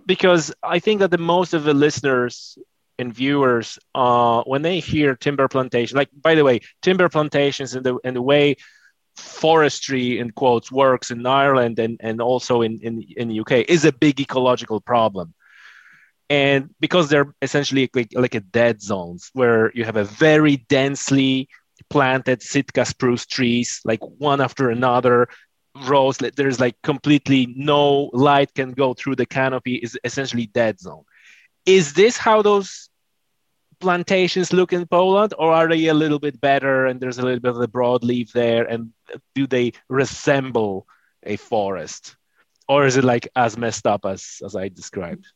because 0.06 0.52
I 0.62 0.78
think 0.78 1.00
that 1.00 1.10
the 1.10 1.18
most 1.18 1.54
of 1.54 1.64
the 1.64 1.74
listeners 1.74 2.58
and 2.98 3.14
viewers 3.14 3.78
uh 3.94 4.42
when 4.44 4.62
they 4.62 4.80
hear 4.80 5.14
timber 5.14 5.48
plantation 5.48 5.96
like 5.96 6.10
by 6.12 6.34
the 6.34 6.44
way 6.44 6.60
timber 6.82 7.08
plantations 7.08 7.74
and 7.74 7.86
the 7.86 7.96
and 8.04 8.16
the 8.16 8.22
way 8.22 8.56
forestry 9.16 10.18
in 10.18 10.30
quotes 10.30 10.70
works 10.70 11.10
in 11.10 11.24
Ireland 11.26 11.78
and 11.78 11.96
and 12.00 12.20
also 12.20 12.62
in 12.62 12.78
in 12.82 13.02
in 13.16 13.28
the 13.28 13.40
UK 13.40 13.68
is 13.68 13.84
a 13.84 13.92
big 13.92 14.20
ecological 14.20 14.80
problem 14.80 15.34
and 16.30 16.70
because 16.80 17.08
they're 17.08 17.34
essentially 17.40 17.88
like, 17.94 18.12
like 18.14 18.34
a 18.34 18.40
dead 18.40 18.82
zones 18.82 19.30
where 19.32 19.72
you 19.74 19.84
have 19.84 19.96
a 19.96 20.04
very 20.04 20.56
densely 20.68 21.48
planted 21.90 22.42
sitka 22.42 22.84
spruce 22.84 23.24
trees 23.24 23.80
like 23.84 24.00
one 24.18 24.40
after 24.40 24.68
another 24.70 25.28
rows 25.86 26.18
there's 26.18 26.60
like 26.60 26.76
completely 26.82 27.54
no 27.56 28.10
light 28.12 28.52
can 28.54 28.72
go 28.72 28.94
through 28.94 29.14
the 29.14 29.26
canopy 29.26 29.76
is 29.76 29.98
essentially 30.04 30.46
dead 30.46 30.80
zone. 30.80 31.04
Is 31.66 31.92
this 31.94 32.16
how 32.16 32.42
those 32.42 32.90
plantations 33.80 34.52
look 34.52 34.72
in 34.72 34.86
poland 34.86 35.34
or 35.38 35.52
are 35.52 35.68
they 35.68 35.86
a 35.86 35.94
little 35.94 36.18
bit 36.18 36.40
better 36.40 36.86
and 36.86 37.00
there's 37.00 37.18
a 37.18 37.22
little 37.22 37.38
bit 37.38 37.50
of 37.50 37.58
the 37.58 37.68
broadleaf 37.68 38.32
there? 38.32 38.64
And 38.64 38.92
do 39.34 39.46
they 39.46 39.72
resemble 39.88 40.86
a 41.22 41.36
forest? 41.36 42.16
Or 42.68 42.86
is 42.86 42.96
it 42.96 43.04
like 43.04 43.28
as 43.36 43.56
messed 43.56 43.86
up 43.86 44.04
as 44.04 44.42
as 44.44 44.56
i 44.56 44.68
described 44.68 45.26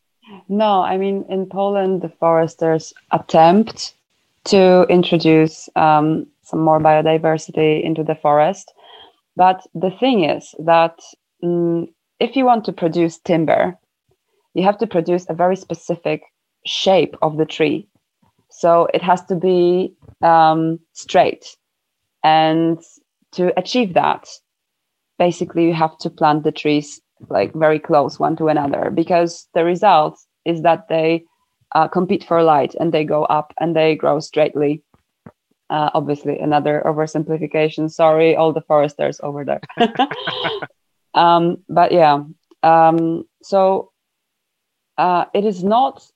no 0.48 0.82
i 0.82 0.96
mean 0.96 1.24
in 1.28 1.46
poland 1.46 2.02
the 2.02 2.08
foresters 2.08 2.92
attempt 3.10 3.94
to 4.44 4.84
introduce 4.88 5.68
um, 5.76 6.26
some 6.42 6.60
more 6.60 6.80
biodiversity 6.80 7.82
into 7.82 8.02
the 8.02 8.16
forest 8.16 8.72
but 9.36 9.66
the 9.74 9.90
thing 9.90 10.24
is 10.24 10.54
that 10.58 10.98
um, 11.42 11.88
if 12.20 12.36
you 12.36 12.44
want 12.44 12.64
to 12.66 12.72
produce 12.72 13.18
timber, 13.18 13.76
you 14.54 14.62
have 14.62 14.78
to 14.78 14.86
produce 14.86 15.26
a 15.28 15.34
very 15.34 15.56
specific 15.56 16.22
shape 16.66 17.16
of 17.22 17.36
the 17.36 17.46
tree. 17.46 17.88
So 18.50 18.86
it 18.92 19.02
has 19.02 19.24
to 19.26 19.34
be 19.34 19.94
um, 20.20 20.78
straight. 20.92 21.56
And 22.22 22.78
to 23.32 23.58
achieve 23.58 23.94
that, 23.94 24.28
basically, 25.18 25.66
you 25.66 25.74
have 25.74 25.96
to 25.98 26.10
plant 26.10 26.44
the 26.44 26.52
trees 26.52 27.00
like 27.28 27.52
very 27.54 27.78
close 27.78 28.18
one 28.18 28.36
to 28.36 28.48
another 28.48 28.90
because 28.90 29.48
the 29.54 29.64
result 29.64 30.18
is 30.44 30.62
that 30.62 30.88
they 30.88 31.24
uh, 31.74 31.88
compete 31.88 32.24
for 32.24 32.42
light 32.42 32.74
and 32.78 32.92
they 32.92 33.04
go 33.04 33.24
up 33.24 33.52
and 33.60 33.74
they 33.74 33.94
grow 33.94 34.20
straightly 34.20 34.82
uh, 35.72 35.88
obviously, 35.94 36.38
another 36.38 36.82
oversimplification. 36.84 37.90
Sorry, 37.90 38.36
all 38.36 38.52
the 38.52 38.60
foresters 38.60 39.18
over 39.22 39.42
there. 39.42 39.60
um, 41.14 41.64
but 41.66 41.92
yeah, 41.92 42.24
um, 42.62 43.24
so 43.42 43.90
uh, 44.98 45.24
it 45.32 45.46
is 45.46 45.64
not. 45.64 46.06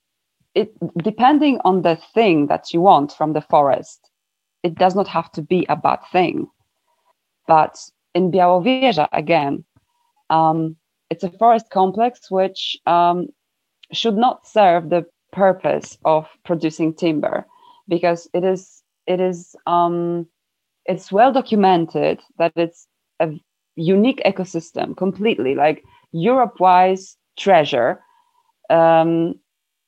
It 0.55 0.75
depending 0.99 1.59
on 1.65 1.83
the 1.83 1.97
thing 2.15 2.49
that 2.49 2.75
you 2.75 2.83
want 2.83 3.13
from 3.13 3.33
the 3.33 3.41
forest, 3.41 4.11
it 4.63 4.75
does 4.75 4.95
not 4.95 5.09
have 5.09 5.33
to 5.33 5.43
be 5.43 5.65
a 5.71 5.77
bad 5.77 6.01
thing. 6.13 6.49
But 7.49 7.79
in 8.15 8.31
Białowieża, 8.31 9.09
again, 9.13 9.65
um, 10.29 10.77
it's 11.11 11.25
a 11.25 11.31
forest 11.31 11.71
complex 11.71 12.31
which 12.31 12.77
um, 12.87 13.29
should 13.93 14.17
not 14.17 14.47
serve 14.47 14.91
the 14.91 15.05
purpose 15.33 15.99
of 16.05 16.27
producing 16.45 16.95
timber 16.95 17.47
because 17.89 18.29
it 18.33 18.45
is 18.45 18.83
it 19.07 19.21
is 19.21 19.55
um, 19.67 20.27
it's 20.87 21.13
well 21.13 21.33
documented 21.33 22.21
that 22.39 22.53
it's 22.57 22.87
a 23.21 23.31
unique 23.77 24.23
ecosystem 24.25 24.97
completely 24.97 25.55
like 25.55 25.85
europe 26.13 26.59
wise 26.61 27.17
treasure 27.39 28.01
um, 28.71 29.35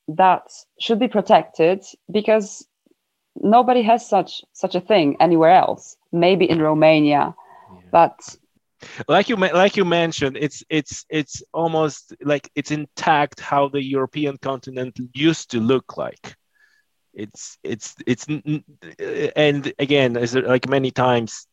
that 0.08 0.42
should 0.80 0.98
be 0.98 1.08
protected 1.08 1.82
because 2.10 2.66
nobody 3.36 3.82
has 3.82 4.06
such 4.06 4.42
such 4.52 4.74
a 4.74 4.80
thing 4.80 5.16
anywhere 5.20 5.54
else 5.54 5.96
maybe 6.12 6.48
in 6.48 6.60
romania 6.60 7.34
yeah. 7.72 7.80
but 7.90 8.36
like 9.08 9.28
you 9.28 9.36
like 9.36 9.76
you 9.76 9.84
mentioned 9.84 10.36
it's 10.36 10.62
it's 10.68 11.04
it's 11.10 11.42
almost 11.52 12.14
like 12.22 12.50
it's 12.54 12.70
intact 12.70 13.40
how 13.40 13.68
the 13.68 13.82
european 13.82 14.36
continent 14.38 14.98
used 15.14 15.50
to 15.50 15.60
look 15.60 15.96
like. 15.96 16.36
It's 17.14 17.58
it's 17.64 17.96
it's 18.06 18.26
and 19.36 19.72
again 19.78 20.14
like 20.14 20.68
many 20.68 20.90
times 20.90 21.46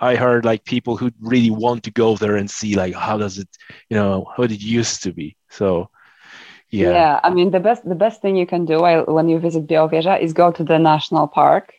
i 0.00 0.16
heard 0.16 0.44
like 0.44 0.64
people 0.64 0.96
who 0.96 1.10
really 1.20 1.50
want 1.50 1.84
to 1.84 1.92
go 1.92 2.16
there 2.16 2.36
and 2.36 2.50
see 2.50 2.74
like 2.74 2.94
how 2.94 3.16
does 3.18 3.38
it 3.38 3.48
you 3.90 3.96
know 3.96 4.26
how 4.36 4.42
it 4.42 4.60
used 4.60 5.02
to 5.04 5.12
be. 5.12 5.36
So 5.50 5.90
yeah. 6.70 6.90
Yeah 6.90 7.20
i 7.22 7.30
mean 7.30 7.50
the 7.50 7.60
best 7.60 7.88
the 7.88 7.94
best 7.94 8.20
thing 8.22 8.36
you 8.36 8.46
can 8.46 8.64
do 8.64 8.80
when 9.06 9.28
you 9.28 9.38
visit 9.38 9.66
białowieża 9.66 10.20
is 10.20 10.32
go 10.32 10.50
to 10.50 10.64
the 10.64 10.78
national 10.78 11.28
park 11.28 11.74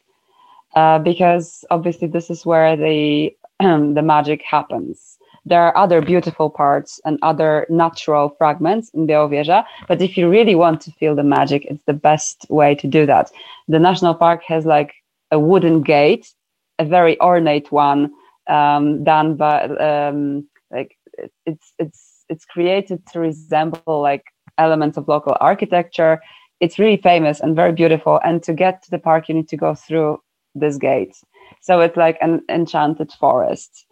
uh, 0.75 0.99
because 0.99 1.65
obviously 1.69 2.07
this 2.07 2.29
is 2.29 2.45
where 2.45 2.77
the 2.77 3.35
the 3.59 4.01
magic 4.03 4.41
happens 4.41 5.15
there 5.45 5.61
are 5.61 5.77
other 5.77 6.01
beautiful 6.01 6.49
parts 6.49 6.99
and 7.05 7.19
other 7.21 7.67
natural 7.69 8.29
fragments 8.37 8.89
in 8.93 9.05
Białowieża, 9.05 9.63
but 9.87 10.01
if 10.01 10.17
you 10.17 10.29
really 10.29 10.55
want 10.55 10.81
to 10.81 10.91
feel 10.91 11.15
the 11.15 11.23
magic, 11.23 11.65
it's 11.65 11.83
the 11.85 11.93
best 11.93 12.45
way 12.49 12.73
to 12.75 12.87
do 12.87 13.05
that. 13.05 13.31
The 13.67 13.79
national 13.79 14.15
park 14.15 14.43
has 14.47 14.65
like 14.65 14.95
a 15.31 15.39
wooden 15.39 15.81
gate, 15.83 16.33
a 16.79 16.85
very 16.85 17.19
ornate 17.21 17.71
one, 17.71 18.11
um, 18.47 19.03
done 19.03 19.35
by 19.35 19.65
um, 19.65 20.47
like 20.71 20.97
it's 21.45 21.73
it's 21.77 22.25
it's 22.27 22.45
created 22.45 23.05
to 23.07 23.19
resemble 23.19 24.01
like 24.01 24.23
elements 24.57 24.97
of 24.97 25.07
local 25.07 25.37
architecture. 25.39 26.21
It's 26.59 26.79
really 26.79 26.97
famous 26.97 27.39
and 27.39 27.55
very 27.55 27.71
beautiful. 27.71 28.19
And 28.23 28.41
to 28.43 28.53
get 28.53 28.81
to 28.83 28.91
the 28.91 28.99
park, 28.99 29.29
you 29.29 29.35
need 29.35 29.49
to 29.49 29.57
go 29.57 29.75
through 29.75 30.21
this 30.55 30.77
gate. 30.77 31.15
So 31.61 31.79
it's 31.81 31.97
like 31.97 32.17
an 32.21 32.41
enchanted 32.49 33.11
forest. 33.13 33.85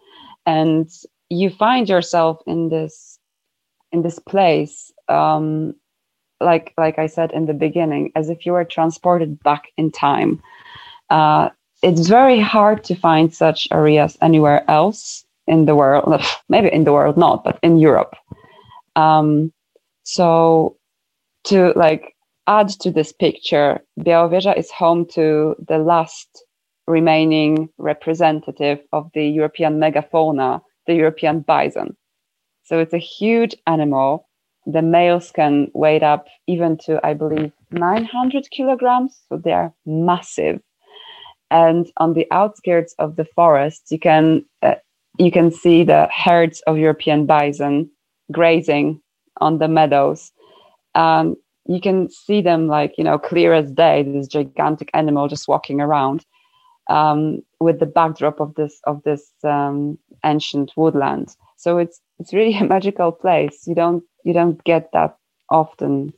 And 0.46 0.88
you 1.30 1.50
find 1.50 1.88
yourself 1.88 2.38
in 2.46 2.68
this 2.68 3.18
in 3.92 4.02
this 4.02 4.18
place 4.18 4.92
um, 5.08 5.74
like 6.40 6.74
like 6.76 6.98
i 6.98 7.06
said 7.06 7.30
in 7.32 7.46
the 7.46 7.54
beginning 7.54 8.10
as 8.16 8.28
if 8.28 8.44
you 8.44 8.52
were 8.52 8.64
transported 8.64 9.42
back 9.42 9.72
in 9.76 9.90
time. 9.90 10.42
Uh, 11.10 11.50
it's 11.82 12.08
very 12.08 12.40
hard 12.40 12.82
to 12.84 12.94
find 12.94 13.34
such 13.34 13.68
areas 13.70 14.16
anywhere 14.22 14.68
else 14.70 15.24
in 15.46 15.66
the 15.66 15.74
world. 15.74 16.22
Maybe 16.48 16.72
in 16.72 16.84
the 16.84 16.92
world 16.92 17.16
not 17.16 17.44
but 17.44 17.58
in 17.62 17.78
europe. 17.78 18.14
Um, 18.96 19.52
so 20.02 20.76
to 21.44 21.72
like 21.76 22.14
add 22.46 22.68
to 22.68 22.90
this 22.90 23.12
picture 23.12 23.80
białowieża 23.98 24.56
is 24.56 24.70
home 24.70 25.06
to 25.06 25.56
the 25.68 25.78
last 25.78 26.43
remaining 26.86 27.68
representative 27.78 28.78
of 28.92 29.10
the 29.14 29.26
european 29.26 29.78
megafauna 29.80 30.60
the 30.86 30.94
European 30.94 31.40
bison. 31.40 31.96
So 32.62 32.78
it's 32.78 32.94
a 32.94 32.98
huge 32.98 33.54
animal. 33.66 34.28
The 34.66 34.82
males 34.82 35.30
can 35.30 35.70
weigh 35.74 36.00
up 36.00 36.26
even 36.46 36.78
to, 36.84 37.00
I 37.04 37.14
believe, 37.14 37.52
900 37.70 38.50
kilograms. 38.50 39.20
So 39.28 39.36
they 39.36 39.52
are 39.52 39.72
massive. 39.84 40.60
And 41.50 41.86
on 41.98 42.14
the 42.14 42.26
outskirts 42.30 42.94
of 42.98 43.16
the 43.16 43.26
forest, 43.36 43.90
you 43.90 43.98
can 43.98 44.44
uh, 44.62 44.76
you 45.18 45.30
can 45.30 45.52
see 45.52 45.84
the 45.84 46.08
herds 46.12 46.60
of 46.66 46.78
European 46.78 47.26
bison 47.26 47.88
grazing 48.32 49.00
on 49.40 49.58
the 49.58 49.68
meadows. 49.68 50.32
Um, 50.96 51.36
you 51.66 51.80
can 51.80 52.10
see 52.10 52.40
them 52.40 52.66
like 52.66 52.94
you 52.98 53.04
know 53.04 53.18
clear 53.18 53.52
as 53.52 53.70
day. 53.70 54.02
This 54.02 54.26
gigantic 54.26 54.90
animal 54.94 55.28
just 55.28 55.46
walking 55.46 55.80
around 55.80 56.24
um, 56.88 57.40
with 57.60 57.80
the 57.80 57.86
backdrop 57.86 58.40
of 58.40 58.54
this 58.54 58.80
of 58.84 59.02
this 59.02 59.32
um, 59.42 59.98
ancient 60.24 60.72
woodland. 60.76 61.34
So 61.56 61.78
it's 61.78 62.00
it's 62.18 62.32
really 62.32 62.56
a 62.60 62.64
magical 62.64 63.12
place. 63.12 63.66
You 63.66 63.74
don't 63.74 64.04
you 64.24 64.32
don't 64.32 64.62
get 64.64 64.90
that 64.92 65.16
often 65.50 66.12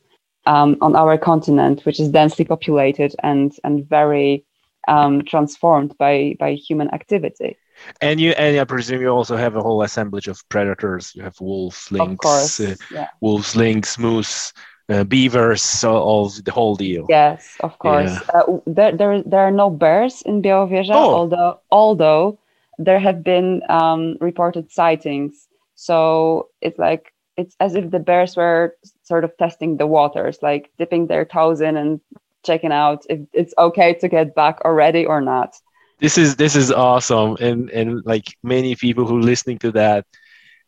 um, 0.46 0.76
on 0.80 0.96
our 0.96 1.18
continent, 1.18 1.84
which 1.84 2.00
is 2.00 2.08
densely 2.08 2.44
populated 2.44 3.14
and 3.22 3.54
and 3.64 3.88
very 3.88 4.44
um, 4.88 5.24
transformed 5.24 5.96
by 5.98 6.36
by 6.38 6.54
human 6.54 6.92
activity. 6.92 7.56
And 8.00 8.18
you 8.20 8.30
and 8.32 8.58
I 8.58 8.64
presume 8.64 9.02
you 9.02 9.08
also 9.08 9.36
have 9.36 9.54
a 9.54 9.60
whole 9.60 9.82
assemblage 9.82 10.28
of 10.28 10.42
predators. 10.48 11.14
You 11.14 11.22
have 11.22 11.38
wolves, 11.40 11.90
lynx, 11.90 12.60
uh, 12.60 12.74
yeah. 12.90 13.08
wolves, 13.20 13.54
lynx, 13.54 13.98
moose, 13.98 14.52
uh, 14.88 15.04
beavers, 15.04 15.84
all 15.84 16.28
the 16.28 16.52
whole 16.52 16.76
deal. 16.76 17.06
Yes, 17.08 17.56
of 17.60 17.78
course. 17.78 18.10
Yeah. 18.10 18.40
Uh, 18.40 18.58
there, 18.66 18.96
there, 18.96 19.22
there 19.22 19.40
are 19.40 19.50
no 19.50 19.70
bears 19.70 20.22
in 20.22 20.42
Białowieża, 20.42 20.94
oh. 20.94 21.14
although 21.14 21.60
although 21.70 22.38
there 22.78 22.98
have 22.98 23.22
been 23.24 23.62
um, 23.68 24.16
reported 24.20 24.70
sightings. 24.70 25.48
So 25.74 26.48
it's 26.60 26.78
like 26.78 27.12
it's 27.36 27.56
as 27.60 27.74
if 27.74 27.90
the 27.90 27.98
bears 27.98 28.36
were 28.36 28.76
sort 29.02 29.24
of 29.24 29.36
testing 29.36 29.76
the 29.76 29.86
waters, 29.86 30.38
like 30.42 30.70
dipping 30.78 31.06
their 31.06 31.24
toes 31.24 31.60
in 31.60 31.76
and 31.76 32.00
checking 32.44 32.72
out 32.72 33.04
if 33.10 33.20
it's 33.32 33.54
okay 33.58 33.94
to 33.94 34.08
get 34.08 34.34
back 34.34 34.60
already 34.64 35.04
or 35.04 35.20
not. 35.20 35.56
This 35.98 36.18
is 36.18 36.36
this 36.36 36.54
is 36.54 36.70
awesome, 36.70 37.36
and 37.40 37.70
and 37.70 38.04
like 38.04 38.36
many 38.42 38.76
people 38.76 39.06
who 39.06 39.18
listening 39.20 39.58
to 39.60 39.72
that, 39.72 40.06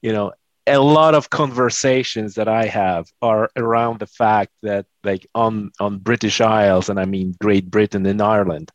you 0.02 0.12
know, 0.12 0.32
a 0.68 0.80
lot 0.80 1.14
of 1.14 1.30
conversations 1.30 2.34
that 2.34 2.48
I 2.48 2.66
have 2.66 3.10
are 3.20 3.50
around 3.56 3.98
the 4.00 4.06
fact 4.06 4.52
that 4.62 4.86
like 5.04 5.26
on 5.34 5.70
on 5.80 5.98
British 5.98 6.40
Isles, 6.40 6.88
and 6.88 7.00
I 7.00 7.04
mean 7.04 7.34
Great 7.40 7.70
Britain 7.70 8.06
and 8.06 8.22
Ireland, 8.22 8.70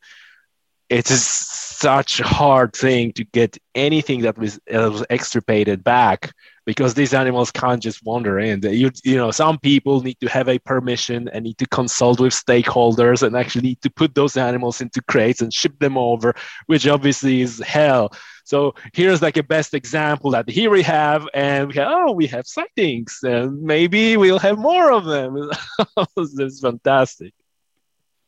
it's 0.90 1.10
such 1.10 2.20
a 2.20 2.24
hard 2.24 2.74
thing 2.74 3.12
to 3.14 3.24
get 3.24 3.58
anything 3.74 4.22
that 4.22 4.38
was, 4.38 4.58
uh, 4.72 4.90
was 4.90 5.04
extirpated 5.10 5.82
back 5.82 6.32
because 6.66 6.94
these 6.94 7.12
animals 7.12 7.50
can't 7.50 7.82
just 7.82 8.04
wander 8.04 8.38
in. 8.38 8.62
You, 8.62 8.90
you 9.04 9.16
know, 9.16 9.30
some 9.30 9.58
people 9.58 10.00
need 10.02 10.18
to 10.20 10.28
have 10.28 10.48
a 10.48 10.58
permission 10.58 11.28
and 11.28 11.44
need 11.44 11.58
to 11.58 11.66
consult 11.66 12.20
with 12.20 12.32
stakeholders 12.32 13.22
and 13.22 13.36
actually 13.36 13.62
need 13.62 13.82
to 13.82 13.90
put 13.90 14.14
those 14.14 14.36
animals 14.36 14.80
into 14.80 15.02
crates 15.02 15.42
and 15.42 15.52
ship 15.52 15.78
them 15.78 15.98
over, 15.98 16.34
which 16.66 16.86
obviously 16.86 17.42
is 17.42 17.58
hell. 17.58 18.12
So 18.44 18.74
here's 18.92 19.22
like 19.22 19.36
a 19.36 19.42
best 19.42 19.74
example 19.74 20.30
that 20.32 20.48
here 20.48 20.70
we 20.70 20.82
have, 20.82 21.26
and 21.32 21.68
we 21.68 21.74
have, 21.74 21.88
oh, 21.90 22.12
we 22.12 22.26
have 22.28 22.46
sightings, 22.46 23.18
and 23.22 23.62
maybe 23.62 24.16
we'll 24.16 24.38
have 24.38 24.58
more 24.58 24.92
of 24.92 25.04
them. 25.04 25.50
this 26.16 26.38
is 26.38 26.60
fantastic. 26.60 27.32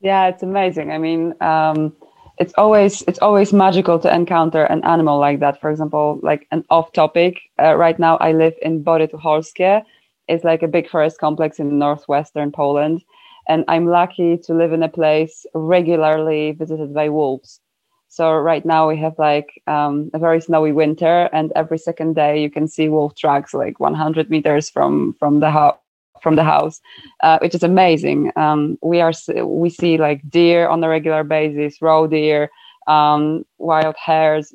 Yeah, 0.00 0.28
it's 0.28 0.42
amazing. 0.42 0.90
I 0.90 0.98
mean, 0.98 1.34
um, 1.42 1.96
it's 2.38 2.52
always 2.58 3.02
it's 3.08 3.18
always 3.20 3.52
magical 3.52 3.98
to 3.98 4.14
encounter 4.14 4.64
an 4.64 4.84
animal 4.84 5.18
like 5.18 5.40
that. 5.40 5.60
For 5.60 5.70
example, 5.70 6.20
like 6.22 6.46
an 6.50 6.64
off 6.70 6.92
topic. 6.92 7.40
Uh, 7.58 7.76
right 7.76 7.98
now, 7.98 8.16
I 8.18 8.32
live 8.32 8.54
in 8.62 8.82
Bory 8.82 9.08
Tucholskie. 9.08 9.82
It's 10.28 10.44
like 10.44 10.62
a 10.62 10.68
big 10.68 10.88
forest 10.88 11.18
complex 11.18 11.58
in 11.58 11.78
northwestern 11.78 12.52
Poland, 12.52 13.02
and 13.48 13.64
I'm 13.68 13.86
lucky 13.86 14.38
to 14.38 14.54
live 14.54 14.72
in 14.72 14.82
a 14.82 14.88
place 14.88 15.46
regularly 15.54 16.52
visited 16.52 16.92
by 16.92 17.08
wolves. 17.08 17.60
So 18.08 18.32
right 18.32 18.64
now 18.64 18.88
we 18.88 18.96
have 18.98 19.18
like 19.18 19.62
um, 19.66 20.10
a 20.14 20.18
very 20.18 20.40
snowy 20.40 20.72
winter, 20.72 21.28
and 21.32 21.52
every 21.56 21.78
second 21.78 22.14
day 22.16 22.42
you 22.42 22.50
can 22.50 22.68
see 22.68 22.88
wolf 22.88 23.14
tracks 23.14 23.54
like 23.54 23.80
100 23.80 24.30
meters 24.30 24.68
from 24.68 25.14
from 25.18 25.40
the 25.40 25.50
house 25.50 25.78
from 26.26 26.34
the 26.34 26.42
house, 26.56 26.80
uh, 27.22 27.38
which 27.38 27.54
is 27.54 27.62
amazing. 27.62 28.32
Um, 28.34 28.78
we 28.82 29.00
are 29.00 29.12
we 29.44 29.70
see 29.70 29.96
like 29.96 30.20
deer 30.28 30.66
on 30.66 30.82
a 30.82 30.88
regular 30.88 31.22
basis, 31.22 31.80
roe 31.80 32.08
deer, 32.08 32.50
um, 32.88 33.46
wild 33.58 33.94
hares. 33.96 34.52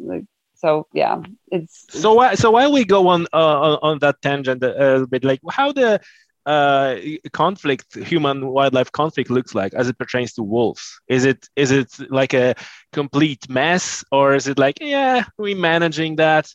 So 0.56 0.86
yeah, 0.92 1.22
it's, 1.50 1.86
so. 1.90 2.14
Why, 2.16 2.36
so 2.36 2.52
while 2.52 2.74
we 2.74 2.84
go 2.84 3.08
on 3.08 3.26
uh, 3.32 3.78
on 3.88 4.00
that 4.00 4.22
tangent 4.22 4.62
a 4.62 4.68
little 4.68 5.08
bit, 5.08 5.24
like 5.24 5.40
how 5.50 5.72
the 5.72 6.02
uh, 6.46 6.96
conflict, 7.32 7.96
human 7.96 8.48
wildlife 8.48 8.92
conflict 8.92 9.30
looks 9.30 9.56
like 9.56 9.74
as 9.74 9.88
it 9.88 9.98
pertains 9.98 10.34
to 10.34 10.44
wolves? 10.44 11.00
Is 11.08 11.24
it 11.24 11.48
is 11.56 11.72
it 11.72 11.90
like 12.10 12.34
a 12.34 12.54
complete 12.92 13.50
mess, 13.50 14.04
or 14.12 14.36
is 14.36 14.50
it 14.50 14.60
like 14.60 14.78
yeah, 14.82 15.24
we 15.38 15.54
managing 15.54 16.18
that? 16.18 16.54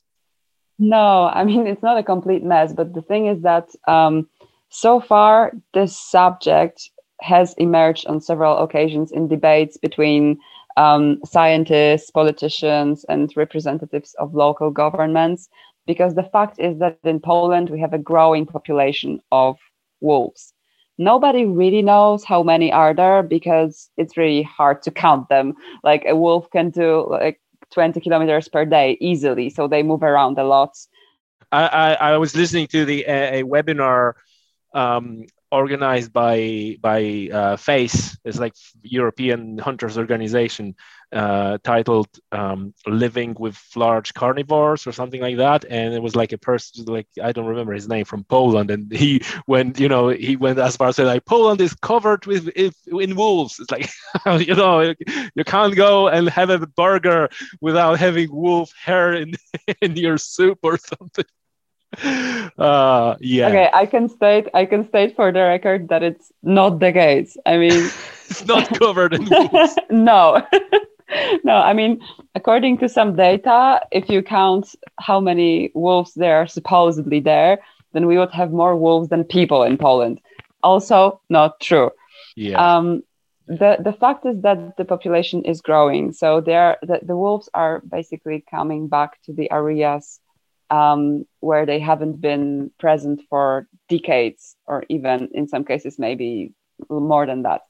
No, 0.79 1.31
I 1.39 1.43
mean 1.45 1.67
it's 1.67 1.83
not 1.83 1.97
a 1.97 2.03
complete 2.03 2.45
mess, 2.45 2.75
but 2.75 2.93
the 2.93 3.01
thing 3.01 3.29
is 3.29 3.41
that 3.43 3.67
um, 3.89 4.29
so 4.77 5.01
far, 5.01 5.53
this 5.73 5.97
subject 5.97 6.91
has 7.23 7.55
emerged 7.55 8.07
on 8.09 8.21
several 8.21 8.59
occasions 8.59 9.11
in 9.11 9.27
debates 9.27 9.79
between 9.79 10.39
um, 10.77 11.19
scientists, 11.25 12.11
politicians, 12.11 13.03
and 13.09 13.33
representatives 13.37 14.15
of 14.19 14.35
local 14.35 14.71
governments. 14.71 15.49
Because 15.87 16.15
the 16.15 16.25
fact 16.25 16.59
is 16.59 16.79
that 16.81 16.99
in 17.05 17.21
Poland, 17.21 17.71
we 17.71 17.81
have 17.81 17.95
a 17.95 17.99
growing 17.99 18.45
population 18.45 19.19
of 19.33 19.57
wolves. 20.03 20.53
Nobody 20.99 21.47
really 21.47 21.81
knows 21.81 22.23
how 22.23 22.43
many 22.43 22.71
are 22.71 22.93
there 22.93 23.23
because 23.23 23.89
it's 23.97 24.19
really 24.19 24.43
hard 24.43 24.83
to 24.83 24.91
count 24.91 25.31
them. 25.31 25.55
Like 25.85 26.05
a 26.07 26.17
wolf 26.17 26.51
can 26.51 26.69
do 26.69 27.07
like 27.09 27.41
20 27.73 27.99
kilometers 28.01 28.49
per 28.49 28.67
day 28.67 28.99
easily, 29.01 29.49
so 29.49 29.69
they 29.69 29.83
move 29.83 30.03
around 30.03 30.37
a 30.39 30.45
lot. 30.45 30.77
I, 31.51 31.67
I, 31.67 31.93
I 31.95 32.17
was 32.19 32.37
listening 32.37 32.67
to 32.69 32.85
the 32.85 33.05
a, 33.07 33.41
a 33.41 33.43
webinar 33.45 34.15
um, 34.77 35.25
organized 35.53 36.13
by 36.13 36.77
by 36.81 37.31
uh, 37.33 37.57
FACE. 37.57 38.19
It's 38.25 38.39
like 38.39 38.55
European 38.83 39.59
Hunters 39.59 39.99
Organization, 39.99 40.75
uh, 41.13 41.59
titled 41.65 42.09
um, 42.33 42.75
"Living 42.87 43.37
with 43.39 43.59
Large 43.77 44.15
Carnivores" 44.15 44.87
or 44.87 44.93
something 44.93 45.21
like 45.21 45.39
that. 45.39 45.65
And 45.69 45.95
it 45.95 46.03
was 46.03 46.17
like 46.17 46.33
a 46.33 46.39
person, 46.39 46.85
like 46.87 47.09
I 47.23 47.33
don't 47.33 47.47
remember 47.47 47.73
his 47.73 47.89
name, 47.89 48.05
from 48.05 48.25
Poland, 48.25 48.71
and 48.71 48.93
he 48.93 49.23
went, 49.47 49.81
you 49.81 49.89
know, 49.89 50.09
he 50.09 50.37
went 50.37 50.59
as 50.59 50.77
far 50.77 50.89
as 50.89 50.97
saying 50.97 51.09
like 51.09 51.25
Poland 51.27 51.61
is 51.61 51.75
covered 51.75 52.27
with 52.27 52.49
in 52.49 53.17
wolves. 53.17 53.59
It's 53.61 53.71
like, 53.71 53.91
you 54.47 54.55
know, 54.55 54.95
you 55.35 55.45
can't 55.45 55.77
go 55.77 56.09
and 56.09 56.29
have 56.29 56.51
a 56.51 56.67
burger 56.67 57.29
without 57.61 57.99
having 57.99 58.35
wolf 58.35 58.73
hair 58.85 59.15
in 59.15 59.35
in 59.81 59.97
your 59.97 60.19
soup 60.19 60.59
or 60.63 60.79
something. 60.79 61.25
uh, 62.59 63.17
yeah. 63.21 63.49
Okay, 63.49 63.71
I 63.73 63.87
can 63.87 64.09
state 64.09 64.49
I 64.55 64.67
can 64.67 64.87
state 64.89 65.17
for 65.17 65.33
the 65.33 65.41
record 65.41 65.89
that 65.89 66.03
it's 66.03 66.33
not 66.43 66.81
the 66.81 66.93
case. 66.93 67.37
I 67.47 67.57
mean, 67.57 67.73
it's 68.29 68.45
not 68.45 68.69
covered 68.79 69.15
in 69.15 69.25
wolves. 69.31 69.77
no. 69.91 70.43
no, 71.45 71.55
I 71.55 71.73
mean, 71.73 72.01
according 72.35 72.79
to 72.79 72.89
some 72.89 73.15
data, 73.17 73.81
if 73.93 74.09
you 74.11 74.23
count 74.23 74.75
how 74.99 75.21
many 75.21 75.71
wolves 75.75 76.15
there 76.15 76.37
are 76.39 76.47
supposedly 76.47 77.21
there, 77.21 77.59
then 77.93 78.07
we 78.07 78.19
would 78.19 78.33
have 78.33 78.53
more 78.53 78.77
wolves 78.77 79.09
than 79.09 79.25
people 79.25 79.63
in 79.63 79.79
Poland. 79.79 80.21
Also, 80.63 81.21
not 81.31 81.61
true. 81.61 81.91
Yeah. 82.35 82.59
Um, 82.59 83.03
the 83.47 83.77
the 83.79 83.93
fact 83.93 84.27
is 84.27 84.43
that 84.43 84.77
the 84.77 84.85
population 84.85 85.45
is 85.45 85.61
growing, 85.61 86.13
so 86.13 86.41
there 86.41 86.79
the, 86.83 86.99
the 87.03 87.17
wolves 87.17 87.49
are 87.55 87.81
basically 87.89 88.45
coming 88.51 88.89
back 88.89 89.23
to 89.23 89.33
the 89.33 89.51
areas 89.53 90.21
um, 90.71 91.25
where 91.41 91.67
they 91.67 91.79
haven't 91.79 92.21
been 92.21 92.71
present 92.79 93.23
for 93.29 93.69
decades, 93.89 94.57
or 94.67 94.85
even 94.89 95.29
in 95.33 95.49
some 95.49 95.65
cases, 95.65 95.99
maybe 95.99 96.53
more 96.89 97.27
than 97.27 97.43
that. 97.43 97.63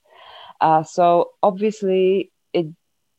Uh, 0.61 0.83
so 0.83 1.31
obviously, 1.43 2.33
it 2.53 2.67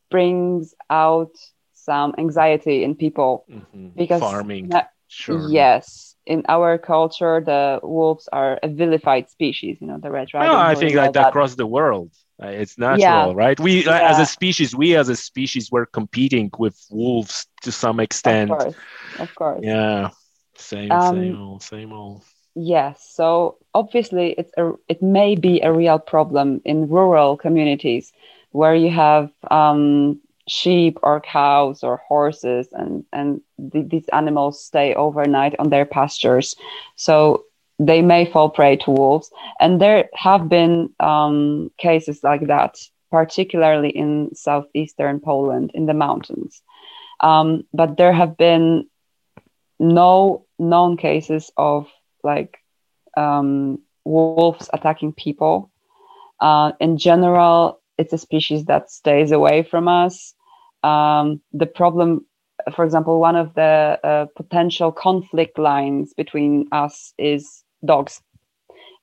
brings 0.10 0.74
out 0.90 1.32
some 1.74 2.16
anxiety 2.18 2.84
in 2.84 2.96
people 2.96 3.46
mm-hmm. 3.50 3.90
because 3.96 4.20
farming. 4.20 4.72
sure. 5.08 5.50
Yes, 5.50 6.16
in 6.26 6.44
our 6.50 6.78
culture, 6.78 7.42
the 7.46 7.80
wolves 7.84 8.28
are 8.32 8.60
a 8.62 8.68
vilified 8.68 9.30
species. 9.30 9.78
You 9.80 9.88
know, 9.88 10.00
the 10.00 10.12
red 10.12 10.28
dragon. 10.28 10.52
Oh, 10.52 10.58
I 10.58 10.76
think 10.76 10.96
like 10.96 11.14
that 11.14 11.30
across 11.30 11.56
the 11.56 11.68
world. 11.68 12.12
Uh, 12.42 12.48
it's 12.48 12.78
natural, 12.78 13.00
yeah. 13.00 13.34
right? 13.34 13.60
We, 13.60 13.86
yeah. 13.86 14.12
as 14.12 14.20
a 14.20 14.26
species, 14.26 14.76
we 14.76 14.96
as 14.96 15.10
a 15.10 15.16
species, 15.16 15.72
we're 15.72 15.88
competing 15.88 16.52
with 16.60 16.80
wolves 16.92 17.48
to 17.64 17.72
some 17.72 18.00
extent. 18.00 18.52
Of 18.52 18.58
course, 18.60 18.76
of 19.20 19.36
course. 19.36 19.60
Yeah, 19.64 20.10
same, 20.56 20.92
um, 20.92 21.16
same 21.16 21.42
old, 21.42 21.64
same 21.64 21.94
old. 21.94 22.24
Yes. 22.54 23.08
So 23.12 23.58
obviously, 23.74 24.36
it's 24.38 24.52
a, 24.58 24.74
it 24.88 25.02
may 25.02 25.36
be 25.36 25.62
a 25.62 25.74
real 25.74 26.00
problem 26.00 26.62
in 26.64 26.88
rural 26.90 27.38
communities 27.38 28.14
where 28.52 28.76
you 28.76 28.92
have 28.92 29.32
um, 29.50 30.20
sheep 30.48 30.98
or 31.04 31.20
cows 31.22 31.84
or 31.84 31.98
horses, 32.08 32.68
and 32.72 33.04
and 33.12 33.42
th- 33.72 33.90
these 33.90 34.08
animals 34.10 34.64
stay 34.64 34.94
overnight 34.94 35.56
on 35.60 35.70
their 35.70 35.86
pastures. 35.86 36.56
So 36.96 37.46
they 37.80 38.02
may 38.02 38.30
fall 38.30 38.50
prey 38.50 38.78
to 38.78 38.92
wolves. 38.92 39.32
And 39.60 39.80
there 39.80 40.10
have 40.14 40.50
been 40.50 40.90
um, 41.00 41.72
cases 41.78 42.24
like 42.24 42.48
that, 42.48 42.78
particularly 43.12 43.90
in 43.90 44.34
southeastern 44.34 45.20
Poland 45.20 45.72
in 45.74 45.86
the 45.86 45.94
mountains. 45.94 46.62
Um, 47.20 47.64
but 47.74 47.98
there 47.98 48.14
have 48.14 48.38
been 48.38 48.88
no 49.80 50.46
known 50.60 50.98
cases 50.98 51.52
of 51.58 51.88
like 52.24 52.58
um, 53.16 53.80
wolves 54.06 54.70
attacking 54.74 55.14
people. 55.14 55.72
Uh, 56.40 56.72
in 56.80 56.98
general, 56.98 57.80
it's 57.98 58.14
a 58.14 58.18
species 58.18 58.66
that 58.66 58.92
stays 58.92 59.32
away 59.32 59.64
from 59.64 59.88
us. 59.88 60.34
Um, 60.84 61.42
the 61.54 61.66
problem 61.66 62.26
for 62.76 62.84
example, 62.84 63.20
one 63.20 63.36
of 63.36 63.54
the 63.54 64.00
uh, 64.04 64.26
potential 64.36 64.92
conflict 64.92 65.58
lines 65.58 66.14
between 66.14 66.68
us 66.72 67.14
is 67.18 67.64
dogs 67.88 68.22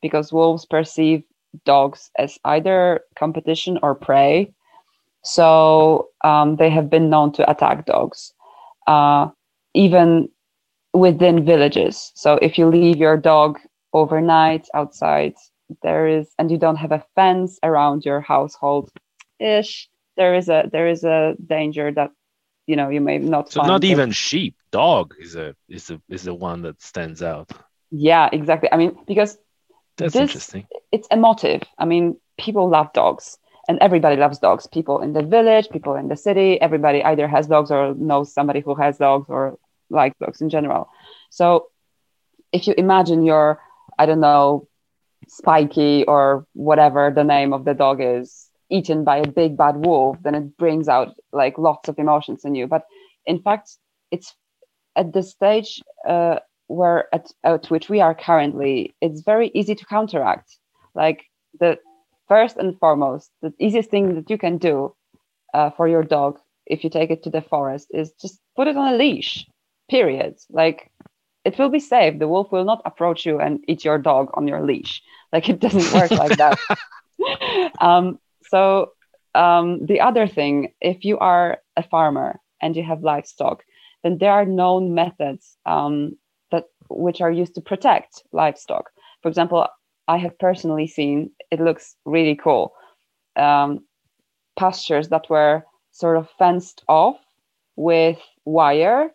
because 0.03 0.33
wolves 0.33 0.67
perceive 0.67 1.25
dogs 1.65 2.11
as 2.19 2.39
either 2.45 3.01
competition 3.17 3.79
or 3.83 3.95
prey. 3.95 4.53
So 5.25 6.11
um, 6.23 6.57
they 6.57 6.71
have 6.71 6.91
been 6.91 7.11
known 7.11 7.33
to 7.33 7.51
attack 7.51 7.87
dogs, 7.87 8.35
uh, 8.87 9.29
even 9.75 10.29
within 10.93 11.45
villages. 11.45 12.13
So 12.15 12.35
if 12.43 12.59
you 12.59 12.67
leave 12.67 12.97
your 12.97 13.17
dog 13.17 13.59
overnight 13.93 14.69
outside, 14.75 15.35
there 15.83 16.07
is, 16.07 16.29
and 16.39 16.51
you 16.51 16.59
don't 16.59 16.77
have 16.77 16.93
a 16.93 17.05
fence 17.15 17.59
around 17.63 18.05
your 18.05 18.21
household, 18.21 18.91
ish, 19.41 19.89
there 20.17 20.35
is 20.35 20.49
a 20.49 20.69
there 20.71 20.89
is 20.89 21.05
a 21.05 21.35
danger 21.45 21.91
that 21.93 22.11
you 22.67 22.77
know 22.77 22.89
you 22.89 23.01
may 23.01 23.19
not. 23.19 23.51
So 23.51 23.63
not 23.63 23.85
even 23.85 24.13
sheep, 24.13 24.55
dog 24.71 25.15
is 25.19 25.35
a 25.37 25.55
is 25.69 25.91
a 25.91 26.01
is 26.09 26.25
the 26.25 26.35
one 26.35 26.63
that 26.63 26.81
stands 26.83 27.23
out. 27.23 27.51
Yeah, 27.97 28.29
exactly. 28.33 28.69
I 28.73 28.77
mean, 28.77 28.99
because 29.07 29.39
that's 29.97 30.15
this, 30.15 30.23
interesting. 30.23 30.67
It's 30.91 31.07
emotive. 31.13 31.63
I 31.79 31.85
mean, 31.85 32.17
people 32.39 32.69
love 32.69 32.93
dogs 32.93 33.39
and 33.69 33.79
everybody 33.81 34.17
loves 34.17 34.41
dogs. 34.41 34.67
People 34.67 35.01
in 35.01 35.13
the 35.13 35.23
village, 35.23 35.69
people 35.71 35.95
in 35.95 36.09
the 36.09 36.17
city, 36.17 36.61
everybody 36.61 37.05
either 37.05 37.29
has 37.29 37.47
dogs 37.47 37.71
or 37.71 37.95
knows 37.95 38.35
somebody 38.35 38.61
who 38.61 38.75
has 38.75 38.99
dogs 38.99 39.27
or 39.29 39.59
likes 39.91 40.19
dogs 40.19 40.41
in 40.41 40.51
general. 40.51 40.89
So 41.31 41.69
if 42.53 42.67
you 42.67 42.75
imagine 42.77 43.23
your, 43.23 43.61
I 43.97 44.07
don't 44.07 44.21
know, 44.21 44.67
Spiky 45.29 46.05
or 46.07 46.47
whatever 46.53 47.13
the 47.15 47.25
name 47.25 47.53
of 47.53 47.65
the 47.65 47.75
dog 47.75 48.01
is, 48.01 48.51
eaten 48.71 49.05
by 49.05 49.19
a 49.19 49.27
big 49.27 49.57
bad 49.57 49.77
wolf, 49.77 50.17
then 50.23 50.35
it 50.35 50.57
brings 50.57 50.89
out 50.89 51.15
like 51.33 51.59
lots 51.59 51.89
of 51.89 51.99
emotions 51.99 52.45
in 52.45 52.57
you. 52.57 52.67
But 52.67 52.87
in 53.25 53.41
fact, 53.41 53.79
it's 54.11 54.35
at 54.97 55.13
this 55.13 55.31
stage, 55.31 55.81
uh, 56.09 56.41
where 56.67 57.15
at, 57.15 57.31
at 57.43 57.71
which 57.71 57.89
we 57.89 58.01
are 58.01 58.15
currently, 58.15 58.95
it's 59.01 59.23
very 59.23 59.51
easy 59.55 59.75
to 59.75 59.87
counteract. 59.87 60.57
Like 60.95 61.25
the 61.61 61.79
first 62.29 62.57
and 62.57 62.79
foremost, 62.79 63.31
the 63.43 63.53
easiest 63.59 63.91
thing 63.91 64.15
that 64.15 64.31
you 64.31 64.39
can 64.39 64.59
do 64.59 64.95
uh, 65.53 65.71
for 65.71 65.89
your 65.89 66.03
dog 66.03 66.39
if 66.67 66.83
you 66.83 66.91
take 66.91 67.11
it 67.11 67.23
to 67.25 67.31
the 67.31 67.43
forest 67.43 67.89
is 67.91 68.13
just 68.21 68.41
put 68.57 68.69
it 68.69 68.77
on 68.77 68.95
a 68.95 68.97
leash. 68.97 69.47
Period. 69.91 70.37
Like 70.51 70.91
it 71.45 71.59
will 71.59 71.69
be 71.69 71.81
safe. 71.81 72.19
The 72.19 72.29
wolf 72.29 72.51
will 72.51 72.65
not 72.65 72.83
approach 72.85 73.27
you 73.27 73.39
and 73.39 73.63
eat 73.69 73.85
your 73.85 73.99
dog 73.99 74.31
on 74.35 74.49
your 74.49 74.65
leash. 74.65 75.03
Like 75.33 75.49
it 75.49 75.61
doesn't 75.61 75.93
work 75.93 76.11
like 76.23 76.39
that. 76.39 76.59
Um, 77.81 78.19
so 78.49 78.93
um, 79.35 79.85
the 79.85 80.01
other 80.01 80.27
thing, 80.27 80.73
if 80.81 81.05
you 81.05 81.19
are 81.19 81.59
a 81.77 81.83
farmer 81.83 82.41
and 82.63 82.77
you 82.77 82.83
have 82.83 83.03
livestock, 83.03 83.65
then 84.03 84.19
there 84.19 84.33
are 84.33 84.45
known 84.45 84.95
methods 84.95 85.57
um, 85.67 86.17
that 86.55 86.65
which 86.89 87.21
are 87.21 87.41
used 87.43 87.55
to 87.55 87.61
protect 87.71 88.23
livestock. 88.33 88.85
For 89.23 89.29
example, 89.29 89.67
I 90.15 90.17
have 90.25 90.39
personally 90.39 90.87
seen 90.87 91.31
it 91.51 91.61
looks 91.61 91.97
really 92.05 92.37
cool 92.37 92.73
um, 93.37 93.71
pastures 94.57 95.09
that 95.09 95.29
were 95.29 95.65
sort 95.91 96.17
of 96.17 96.29
fenced 96.39 96.83
off 96.89 97.19
with 97.77 98.19
wire, 98.45 99.11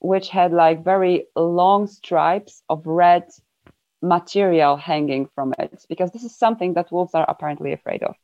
which 0.00 0.28
had 0.28 0.52
like 0.52 0.84
very 0.84 1.26
long 1.36 1.86
stripes 1.86 2.62
of 2.68 2.86
red 2.86 3.24
material 4.02 4.76
hanging 4.76 5.28
from 5.34 5.54
it, 5.58 5.84
because 5.88 6.10
this 6.10 6.24
is 6.24 6.36
something 6.36 6.74
that 6.74 6.92
wolves 6.92 7.14
are 7.14 7.26
apparently 7.28 7.72
afraid 7.72 8.02
of. 8.02 8.14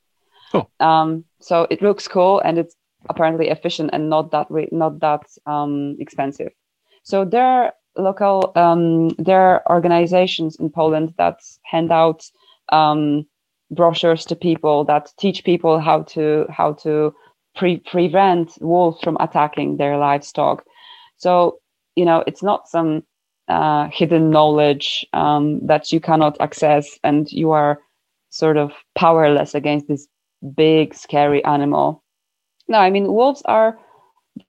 Oh. 0.55 0.67
Um, 0.85 1.25
so 1.41 1.67
it 1.71 1.83
looks 1.83 2.09
cool 2.09 2.41
and 2.41 2.59
it's 2.59 2.75
apparently 3.09 3.49
efficient 3.49 3.91
and 3.93 4.11
not 4.11 4.31
that 4.33 4.47
re- 4.51 4.73
not 4.73 5.01
that 5.01 5.25
um, 5.47 5.97
expensive. 6.01 6.53
So 7.03 7.25
there 7.25 7.47
are 7.47 7.73
local 7.99 8.53
um, 8.57 9.09
there 9.19 9.41
are 9.41 9.63
organizations 9.69 10.57
in 10.57 10.71
Poland 10.71 11.15
that 11.19 11.41
hand 11.65 11.93
out 11.93 12.25
um, 12.71 13.27
brochures 13.71 14.25
to 14.27 14.37
people 14.37 14.85
that 14.85 15.13
teach 15.19 15.45
people 15.45 15.79
how 15.79 16.03
to 16.03 16.47
how 16.49 16.73
to 16.75 17.15
pre- 17.57 17.81
prevent 17.81 18.53
wolves 18.61 19.01
from 19.03 19.17
attacking 19.21 19.77
their 19.77 19.99
livestock. 19.99 20.65
So 21.17 21.59
you 21.97 22.05
know 22.05 22.25
it's 22.27 22.43
not 22.43 22.69
some 22.69 23.03
uh, 23.49 23.89
hidden 23.93 24.31
knowledge 24.31 25.07
um, 25.13 25.67
that 25.67 25.93
you 25.93 26.01
cannot 26.01 26.37
access 26.41 26.99
and 27.03 27.31
you 27.33 27.51
are 27.51 27.79
sort 28.31 28.57
of 28.57 28.73
powerless 28.95 29.55
against 29.55 29.89
this 29.89 30.07
big 30.55 30.95
scary 30.95 31.45
animal. 31.45 32.03
No 32.69 32.79
i 32.79 32.91
mean 32.91 33.13
wolves 33.13 33.43
are 33.47 33.79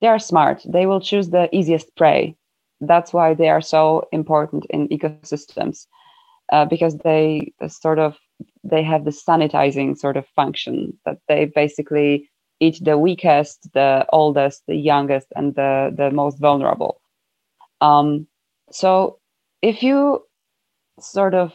they 0.02 0.08
are 0.08 0.20
smart. 0.20 0.62
They 0.68 0.86
will 0.86 1.02
choose 1.02 1.30
the 1.30 1.50
easiest 1.56 1.96
prey 1.96 2.36
that's 2.82 3.14
why 3.14 3.34
they 3.34 3.50
are 3.50 3.62
so 3.62 4.08
important 4.12 4.66
in 4.70 4.88
ecosystems 4.90 5.88
uh, 6.52 6.66
because 6.66 6.98
they 6.98 7.54
sort 7.68 8.00
of 8.00 8.18
they 8.64 8.84
have 8.84 9.06
the 9.06 9.12
sanitizing 9.12 9.98
sort 9.98 10.18
of 10.18 10.26
function 10.36 10.98
that 11.06 11.18
they 11.28 11.46
basically 11.46 12.30
eat 12.60 12.80
the 12.84 12.98
weakest 12.98 13.72
the 13.74 14.06
oldest 14.12 14.64
the 14.68 14.76
youngest 14.76 15.28
and 15.36 15.56
the 15.56 15.94
the 15.96 16.12
most 16.12 16.40
vulnerable. 16.40 17.02
Um, 17.82 18.28
so 18.72 19.20
if 19.62 19.84
you 19.84 20.24
sort 21.00 21.34
of 21.34 21.54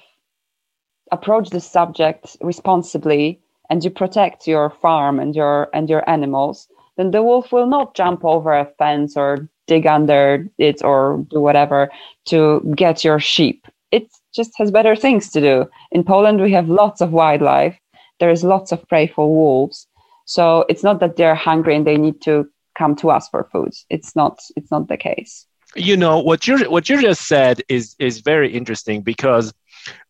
approach 1.13 1.51
the 1.51 1.61
subject 1.61 2.37
responsibly 2.41 3.41
and 3.71 3.85
you 3.85 3.91
protect 3.91 4.47
your 4.47 4.71
farm 4.71 5.21
and 5.21 5.35
your 5.35 5.69
and 5.75 5.89
your 5.89 6.09
animals, 6.09 6.69
then 6.97 7.11
the 7.11 7.23
wolf 7.23 7.53
will 7.53 7.67
not 7.67 7.95
jump 7.95 8.25
over 8.25 8.53
a 8.53 8.71
fence 8.79 9.17
or 9.17 9.49
dig 9.67 9.87
under 9.87 10.49
it 10.59 10.85
or 10.85 11.25
do 11.31 11.41
whatever 11.41 11.91
to 12.27 12.61
get 12.77 13.05
your 13.05 13.19
sheep. 13.19 13.67
It 13.91 14.09
just 14.35 14.53
has 14.59 14.71
better 14.71 14.97
things 14.97 15.31
to 15.31 15.41
do. 15.41 15.67
In 15.93 16.05
Poland, 16.05 16.41
we 16.41 16.53
have 16.53 16.69
lots 16.69 17.01
of 17.01 17.13
wildlife. 17.13 17.79
There 18.21 18.31
is 18.31 18.45
lots 18.45 18.73
of 18.73 18.87
prey 18.89 19.07
for 19.07 19.29
wolves. 19.29 19.87
So 20.27 20.65
it's 20.69 20.83
not 20.83 21.01
that 21.01 21.17
they're 21.17 21.35
hungry 21.35 21.77
and 21.77 21.87
they 21.87 21.97
need 21.97 22.21
to 22.23 22.49
come 22.77 22.97
to 22.97 23.11
us 23.11 23.29
for 23.29 23.49
food. 23.53 23.73
It's 23.91 24.17
not. 24.17 24.41
It's 24.57 24.71
not 24.71 24.89
the 24.89 24.97
case. 24.97 25.47
You 25.77 25.97
know 25.97 26.21
what 26.21 26.47
you 26.47 26.71
what 26.71 26.89
you 26.89 27.01
just 27.01 27.27
said 27.27 27.63
is 27.69 27.97
is 27.99 28.21
very 28.21 28.53
interesting 28.53 29.03
because 29.03 29.53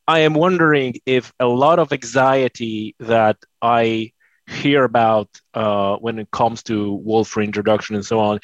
I 0.07 0.21
am 0.21 0.35
wondering 0.35 0.95
if 1.07 1.33
a 1.41 1.47
lot 1.47 1.79
of 1.79 1.93
anxiety 1.93 2.95
that 3.01 3.39
I 3.63 4.13
hear 4.47 4.85
about 4.85 5.29
uh, 5.55 5.97
when 5.97 6.19
it 6.19 6.31
comes 6.31 6.63
to 6.65 6.93
wolf 6.93 7.37
reintroduction 7.37 7.95
and 7.95 8.05
so 8.05 8.21
on 8.21 8.41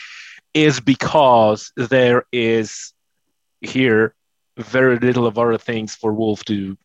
is 0.55 0.81
because 0.81 1.73
there 1.77 2.25
is 2.33 2.93
here 3.61 4.15
very 4.57 4.99
little 4.99 5.27
of 5.27 5.39
other 5.39 5.59
things 5.59 5.95
for 5.95 6.13
wolf 6.13 6.45
to 6.45 6.77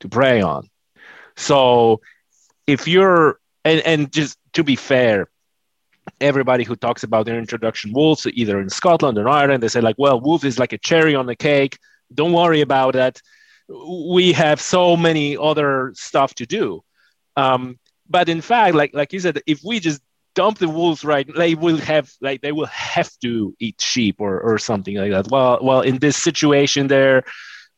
to 0.00 0.08
prey 0.08 0.40
on. 0.40 0.68
So 1.36 2.00
if 2.66 2.88
you're 2.88 3.38
and, 3.64 3.80
and 3.80 4.12
just 4.12 4.38
to 4.54 4.64
be 4.64 4.76
fair, 4.76 5.28
everybody 6.20 6.64
who 6.64 6.76
talks 6.76 7.02
about 7.02 7.26
their 7.26 7.38
introduction 7.38 7.92
wolves, 7.92 8.26
either 8.26 8.60
in 8.60 8.70
Scotland 8.70 9.18
or 9.18 9.28
Ireland, 9.28 9.62
they 9.62 9.68
say 9.68 9.80
like, 9.80 9.96
well, 9.98 10.20
wolf 10.20 10.44
is 10.44 10.58
like 10.58 10.72
a 10.72 10.78
cherry 10.78 11.14
on 11.14 11.26
the 11.26 11.36
cake. 11.36 11.78
Don't 12.14 12.32
worry 12.32 12.62
about 12.62 12.96
it 12.96 13.20
we 13.70 14.32
have 14.32 14.60
so 14.60 14.96
many 14.96 15.36
other 15.36 15.92
stuff 15.94 16.34
to 16.34 16.46
do. 16.46 16.82
Um, 17.36 17.78
but 18.10 18.28
in 18.28 18.40
fact, 18.40 18.74
like 18.74 18.92
like 18.92 19.12
you 19.12 19.20
said, 19.20 19.40
if 19.46 19.60
we 19.64 19.80
just 19.80 20.02
dump 20.34 20.58
the 20.58 20.68
wolves 20.68 21.04
right, 21.04 21.26
they 21.34 21.54
will 21.54 21.78
have 21.78 22.10
like 22.20 22.40
they 22.42 22.52
will 22.52 22.66
have 22.66 23.10
to 23.22 23.54
eat 23.60 23.80
sheep 23.80 24.16
or, 24.18 24.40
or 24.40 24.58
something 24.58 24.96
like 24.96 25.12
that. 25.12 25.28
Well, 25.30 25.60
well, 25.62 25.80
in 25.80 25.98
this 25.98 26.16
situation, 26.16 26.88
they're 26.88 27.22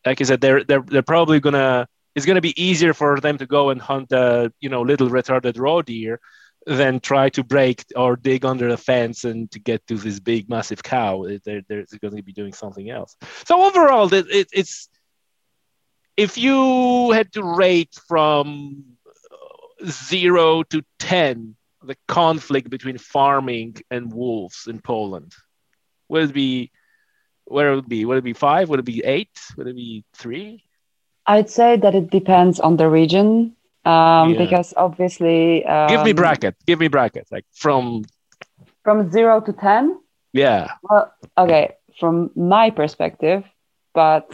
like 0.07 0.21
I 0.21 0.25
said, 0.25 0.41
they're 0.41 0.65
they're 0.65 0.83
they're 0.83 1.03
probably 1.03 1.39
gonna 1.39 1.87
it's 2.15 2.27
gonna 2.27 2.41
be 2.41 2.61
easier 2.61 2.95
for 2.95 3.21
them 3.21 3.39
to 3.39 3.47
go 3.47 3.71
and 3.71 3.81
hunt 3.81 4.11
a 4.13 4.53
you 4.61 4.69
know 4.69 4.83
little 4.83 5.09
retarded 5.09 5.59
roe 5.59 5.83
deer 5.83 6.19
than 6.67 7.01
try 7.01 7.29
to 7.31 7.43
break 7.43 7.85
or 7.97 8.17
dig 8.17 8.45
under 8.45 8.69
a 8.69 8.77
fence 8.77 9.25
and 9.25 9.51
to 9.51 9.59
get 9.59 9.87
to 9.89 9.97
this 9.97 10.21
big 10.21 10.49
massive 10.49 10.83
cow. 10.83 11.27
They're, 11.45 11.63
they're 11.69 11.85
going 12.01 12.17
to 12.17 12.23
be 12.23 12.33
doing 12.33 12.53
something 12.53 12.89
else. 12.89 13.17
So 13.47 13.65
overall, 13.65 14.13
it, 14.15 14.27
it, 14.31 14.49
it's 14.53 14.89
if 16.17 16.39
you 16.39 17.11
had 17.11 17.33
to 17.33 17.43
rate 17.43 17.99
from 18.07 18.92
zero 19.87 20.63
to 20.65 20.83
10 20.99 21.57
the 21.85 21.97
conflict 22.07 22.71
between 22.71 22.97
farming 22.97 23.77
and 23.91 24.13
wolves 24.13 24.67
in 24.69 24.81
Poland, 24.81 25.33
would 26.09 26.31
it 26.31 26.35
be 26.35 26.71
where 27.45 27.75
would 27.75 27.85
it 27.85 27.89
be? 27.89 28.05
Would 28.05 28.19
it 28.19 28.25
be 28.25 28.35
five? 28.35 28.69
Would 28.69 28.79
it 28.79 28.85
be 28.85 29.03
eight? 29.05 29.37
Would 29.57 29.67
it 29.67 29.75
be 29.75 30.05
three? 30.15 30.65
I'd 31.27 31.51
say 31.51 31.77
that 31.77 31.95
it 31.95 32.11
depends 32.11 32.61
on 32.61 32.77
the 32.77 32.89
region. 32.89 33.57
Um, 33.85 34.31
yeah. 34.31 34.39
because 34.39 34.73
obviously 34.77 35.65
um, 35.65 35.89
give 35.89 36.05
me 36.05 36.13
bracket 36.13 36.55
give 36.67 36.79
me 36.79 36.87
bracket 36.87 37.27
like 37.33 37.45
from 37.53 38.05
from 38.85 39.11
zero 39.11 39.41
to 39.41 39.53
ten 39.53 39.99
yeah 40.33 40.71
well 40.85 41.13
okay 41.37 41.75
from 41.99 42.31
my 42.37 42.71
perspective 42.71 43.43
but 43.93 44.31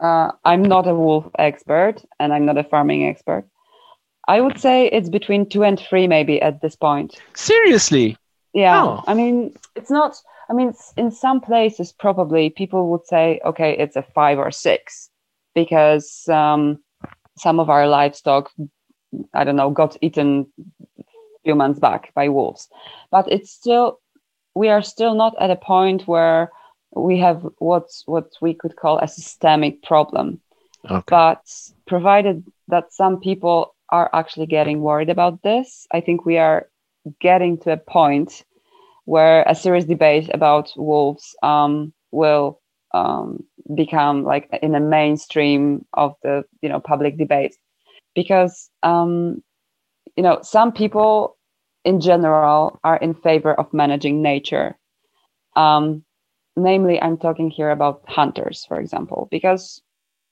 uh, 0.00 0.32
I'm 0.44 0.62
not 0.62 0.86
a 0.86 0.94
wolf 0.94 1.26
expert 1.38 2.04
and 2.20 2.32
I'm 2.32 2.44
not 2.46 2.58
a 2.58 2.64
farming 2.64 3.06
expert. 3.06 3.46
I 4.28 4.42
would 4.42 4.60
say 4.60 4.86
it's 4.86 5.08
between 5.08 5.48
two 5.48 5.64
and 5.64 5.80
three, 5.80 6.06
maybe 6.06 6.40
at 6.40 6.60
this 6.60 6.76
point. 6.76 7.18
Seriously? 7.34 8.16
Yeah. 8.52 8.84
Oh. 8.84 9.04
I 9.06 9.14
mean, 9.14 9.54
it's 9.74 9.90
not, 9.90 10.16
I 10.50 10.52
mean, 10.52 10.74
in 10.98 11.10
some 11.10 11.40
places, 11.40 11.92
probably 11.92 12.50
people 12.50 12.90
would 12.90 13.06
say, 13.06 13.40
okay, 13.44 13.74
it's 13.78 13.96
a 13.96 14.02
five 14.02 14.38
or 14.38 14.50
six 14.50 15.08
because 15.54 16.28
um, 16.28 16.78
some 17.38 17.58
of 17.58 17.70
our 17.70 17.88
livestock, 17.88 18.50
I 19.32 19.44
don't 19.44 19.56
know, 19.56 19.70
got 19.70 19.96
eaten 20.02 20.46
a 21.00 21.04
few 21.42 21.54
months 21.54 21.80
back 21.80 22.12
by 22.14 22.28
wolves. 22.28 22.68
But 23.10 23.32
it's 23.32 23.50
still, 23.50 23.98
we 24.54 24.68
are 24.68 24.82
still 24.82 25.14
not 25.14 25.40
at 25.40 25.50
a 25.50 25.56
point 25.56 26.06
where 26.06 26.52
we 26.94 27.18
have 27.18 27.46
what's 27.58 28.02
what 28.06 28.32
we 28.40 28.54
could 28.54 28.76
call 28.76 28.98
a 28.98 29.08
systemic 29.08 29.82
problem. 29.82 30.40
Okay. 30.90 31.02
But 31.08 31.42
provided 31.86 32.44
that 32.68 32.92
some 32.92 33.20
people 33.20 33.74
are 33.90 34.10
actually 34.12 34.46
getting 34.46 34.80
worried 34.80 35.10
about 35.10 35.42
this, 35.42 35.86
I 35.92 36.00
think 36.00 36.24
we 36.24 36.38
are 36.38 36.68
getting 37.20 37.58
to 37.58 37.72
a 37.72 37.76
point 37.76 38.44
where 39.04 39.42
a 39.46 39.54
serious 39.54 39.84
debate 39.84 40.28
about 40.34 40.72
wolves 40.76 41.34
um, 41.42 41.92
will 42.10 42.60
um, 42.92 43.44
become 43.74 44.24
like 44.24 44.48
in 44.62 44.72
the 44.72 44.80
mainstream 44.80 45.84
of 45.94 46.14
the 46.22 46.44
you 46.62 46.68
know 46.68 46.80
public 46.80 47.16
debate. 47.16 47.56
Because 48.14 48.70
um, 48.82 49.42
you 50.16 50.22
know 50.22 50.40
some 50.42 50.72
people 50.72 51.36
in 51.84 52.00
general 52.00 52.78
are 52.84 52.96
in 52.96 53.14
favor 53.14 53.54
of 53.54 53.72
managing 53.72 54.22
nature. 54.22 54.76
Um, 55.56 56.04
namely 56.58 57.00
i'm 57.00 57.16
talking 57.16 57.50
here 57.50 57.70
about 57.70 58.02
hunters 58.06 58.64
for 58.66 58.80
example 58.80 59.28
because 59.30 59.80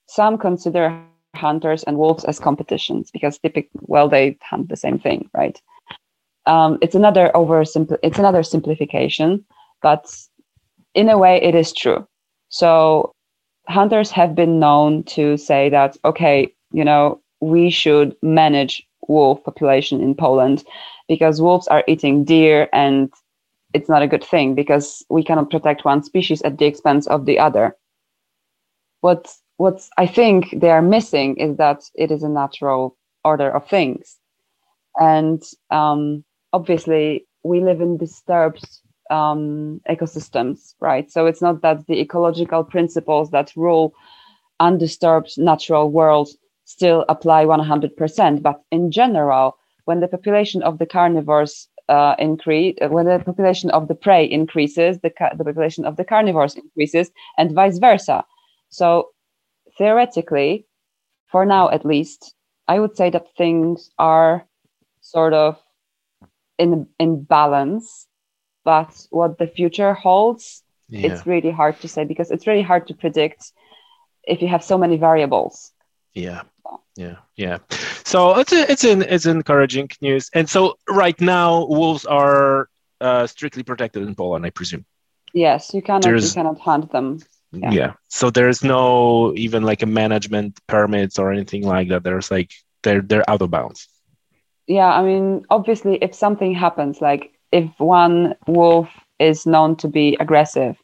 some 0.09 0.37
consider 0.37 1.03
hunters 1.37 1.85
and 1.85 1.99
wolves 1.99 2.25
as 2.25 2.41
competitions 2.41 3.11
because 3.13 3.39
typically 3.39 3.71
well 3.83 4.09
they 4.09 4.37
hunt 4.43 4.69
the 4.69 4.77
same 4.77 4.99
thing 4.99 5.31
right 5.35 5.63
um, 6.47 6.79
it's 6.83 6.95
another 6.95 7.37
over 7.37 7.63
it's 8.03 8.19
another 8.19 8.43
simplification 8.43 9.45
but 9.83 10.15
in 10.95 11.09
a 11.09 11.19
way 11.19 11.37
it 11.43 11.55
is 11.55 11.73
true 11.73 12.07
So 12.49 13.13
hunters 13.69 14.11
have 14.13 14.35
been 14.35 14.59
known 14.59 15.05
to 15.05 15.37
say 15.37 15.69
that, 15.71 15.97
okay, 16.05 16.53
you 16.73 16.85
know, 16.85 17.21
we 17.41 17.71
should 17.71 18.17
manage 18.23 18.87
wolf 19.09 19.43
population 19.45 20.01
in 20.01 20.15
Poland 20.15 20.65
because 21.09 21.43
wolves 21.43 21.69
are 21.69 21.85
eating 21.87 22.25
deer 22.25 22.69
and 22.73 23.13
it's 23.75 23.89
not 23.89 24.03
a 24.03 24.09
good 24.09 24.25
thing 24.25 24.55
because 24.55 25.05
we 25.11 25.23
cannot 25.23 25.51
protect 25.51 25.85
one 25.85 26.03
species 26.03 26.43
at 26.43 26.59
the 26.59 26.67
expense 26.67 27.07
of 27.09 27.27
the 27.27 27.39
other. 27.39 27.77
What 29.01 29.33
what 29.57 29.81
I 29.97 30.07
think 30.07 30.61
they 30.61 30.71
are 30.71 30.83
missing 30.83 31.37
is 31.37 31.57
that 31.57 31.83
it 31.95 32.11
is 32.11 32.23
a 32.23 32.29
natural 32.29 32.97
order 33.25 33.51
of 33.51 33.69
things, 33.69 34.17
and 34.97 35.43
um, 35.71 36.25
obviously 36.53 37.27
we 37.43 37.61
live 37.61 37.81
in 37.81 37.97
disturbed 37.97 38.67
um, 39.11 39.81
ecosystems, 39.89 40.75
right? 40.81 41.11
So 41.11 41.27
it's 41.27 41.43
not 41.43 41.63
that 41.63 41.87
the 41.87 42.01
ecological 42.01 42.65
principles 42.65 43.31
that 43.31 43.53
rule 43.57 43.95
undisturbed 44.61 45.39
natural 45.39 45.91
world 45.91 46.29
still 46.65 47.05
apply 47.09 47.45
100%, 47.45 48.43
but 48.43 48.61
in 48.73 48.91
general, 48.91 49.57
when 49.85 50.01
the 50.01 50.09
population 50.09 50.63
of 50.63 50.79
the 50.79 50.87
carnivores 50.87 51.69
uh, 51.89 52.17
increase, 52.19 52.77
uh, 52.83 52.89
when 52.89 53.07
the 53.07 53.21
population 53.21 53.71
of 53.71 53.87
the 53.87 53.95
prey 53.95 54.25
increases, 54.25 54.99
the, 55.01 55.13
the 55.37 55.45
population 55.45 55.85
of 55.85 55.97
the 55.97 56.05
carnivores 56.05 56.57
increases, 56.57 57.11
and 57.39 57.53
vice 57.53 57.79
versa. 57.79 58.25
So 58.71 59.11
theoretically, 59.79 60.67
for 61.29 61.45
now 61.45 61.71
at 61.71 61.85
least, 61.85 62.35
I 62.69 62.79
would 62.81 62.97
say 62.97 63.11
that 63.11 63.37
things 63.37 63.91
are 63.99 64.47
sort 65.01 65.33
of 65.33 65.59
in 66.59 66.89
in 66.99 67.23
balance 67.23 68.07
but 68.65 69.07
what 69.11 69.39
the 69.39 69.47
future 69.47 69.95
holds 69.95 70.65
yeah. 70.89 71.07
it's 71.07 71.27
really 71.27 71.51
hard 71.51 71.81
to 71.81 71.89
say 71.89 72.05
because 72.05 72.31
it's 72.31 72.47
really 72.47 72.63
hard 72.63 72.87
to 72.89 72.95
predict 72.95 73.53
if 74.25 74.43
you 74.43 74.49
have 74.49 74.63
so 74.63 74.79
many 74.79 74.97
variables. 74.97 75.73
Yeah. 76.15 76.43
Yeah. 76.97 77.17
Yeah. 77.37 77.59
So 78.05 78.39
it's 78.39 78.53
a, 78.53 78.71
it's 78.71 78.85
an 78.85 79.03
it's 79.03 79.27
encouraging 79.27 79.91
news. 80.01 80.31
And 80.33 80.49
so 80.49 80.79
right 80.89 81.21
now 81.21 81.67
wolves 81.67 82.07
are 82.07 82.69
uh, 83.01 83.27
strictly 83.27 83.63
protected 83.63 84.03
in 84.03 84.15
poland 84.15 84.47
i 84.47 84.51
presume. 84.51 84.85
Yes 85.35 85.75
you 85.75 85.83
cannot 85.83 86.03
There's, 86.03 86.35
you 86.35 86.43
cannot 86.43 86.59
hunt 86.61 86.93
them 86.93 87.21
yeah. 87.63 87.71
yeah. 87.71 87.93
so 88.09 88.31
there's 88.31 88.63
no 88.63 89.33
even 89.37 89.63
like 89.63 89.83
a 89.83 89.87
management 89.87 90.59
permits 90.67 91.19
or 91.19 91.33
anything 91.33 91.63
like 91.63 91.89
that 91.89 92.03
there's 92.03 92.31
like 92.31 92.53
they're 92.83 93.03
they're 93.03 93.29
out 93.29 93.43
of 93.43 93.51
bounds 93.51 93.89
yeah 94.67 94.93
i 94.93 95.03
mean 95.03 95.45
obviously 95.51 95.97
if 96.03 96.15
something 96.15 96.55
happens 96.55 97.01
like 97.01 97.33
if 97.53 97.69
one 97.79 98.35
wolf 98.47 98.89
is 99.19 99.47
known 99.47 99.77
to 99.77 99.89
be 99.89 100.17
aggressive 100.21 100.77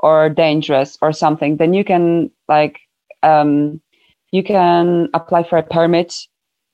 or 0.00 0.28
dangerous 0.28 0.98
or 1.02 1.12
something, 1.12 1.56
then 1.56 1.74
you 1.74 1.84
can 1.84 2.30
like 2.48 2.80
um, 3.22 3.80
you 4.30 4.42
can 4.42 5.08
apply 5.14 5.42
for 5.42 5.58
a 5.58 5.62
permit 5.62 6.14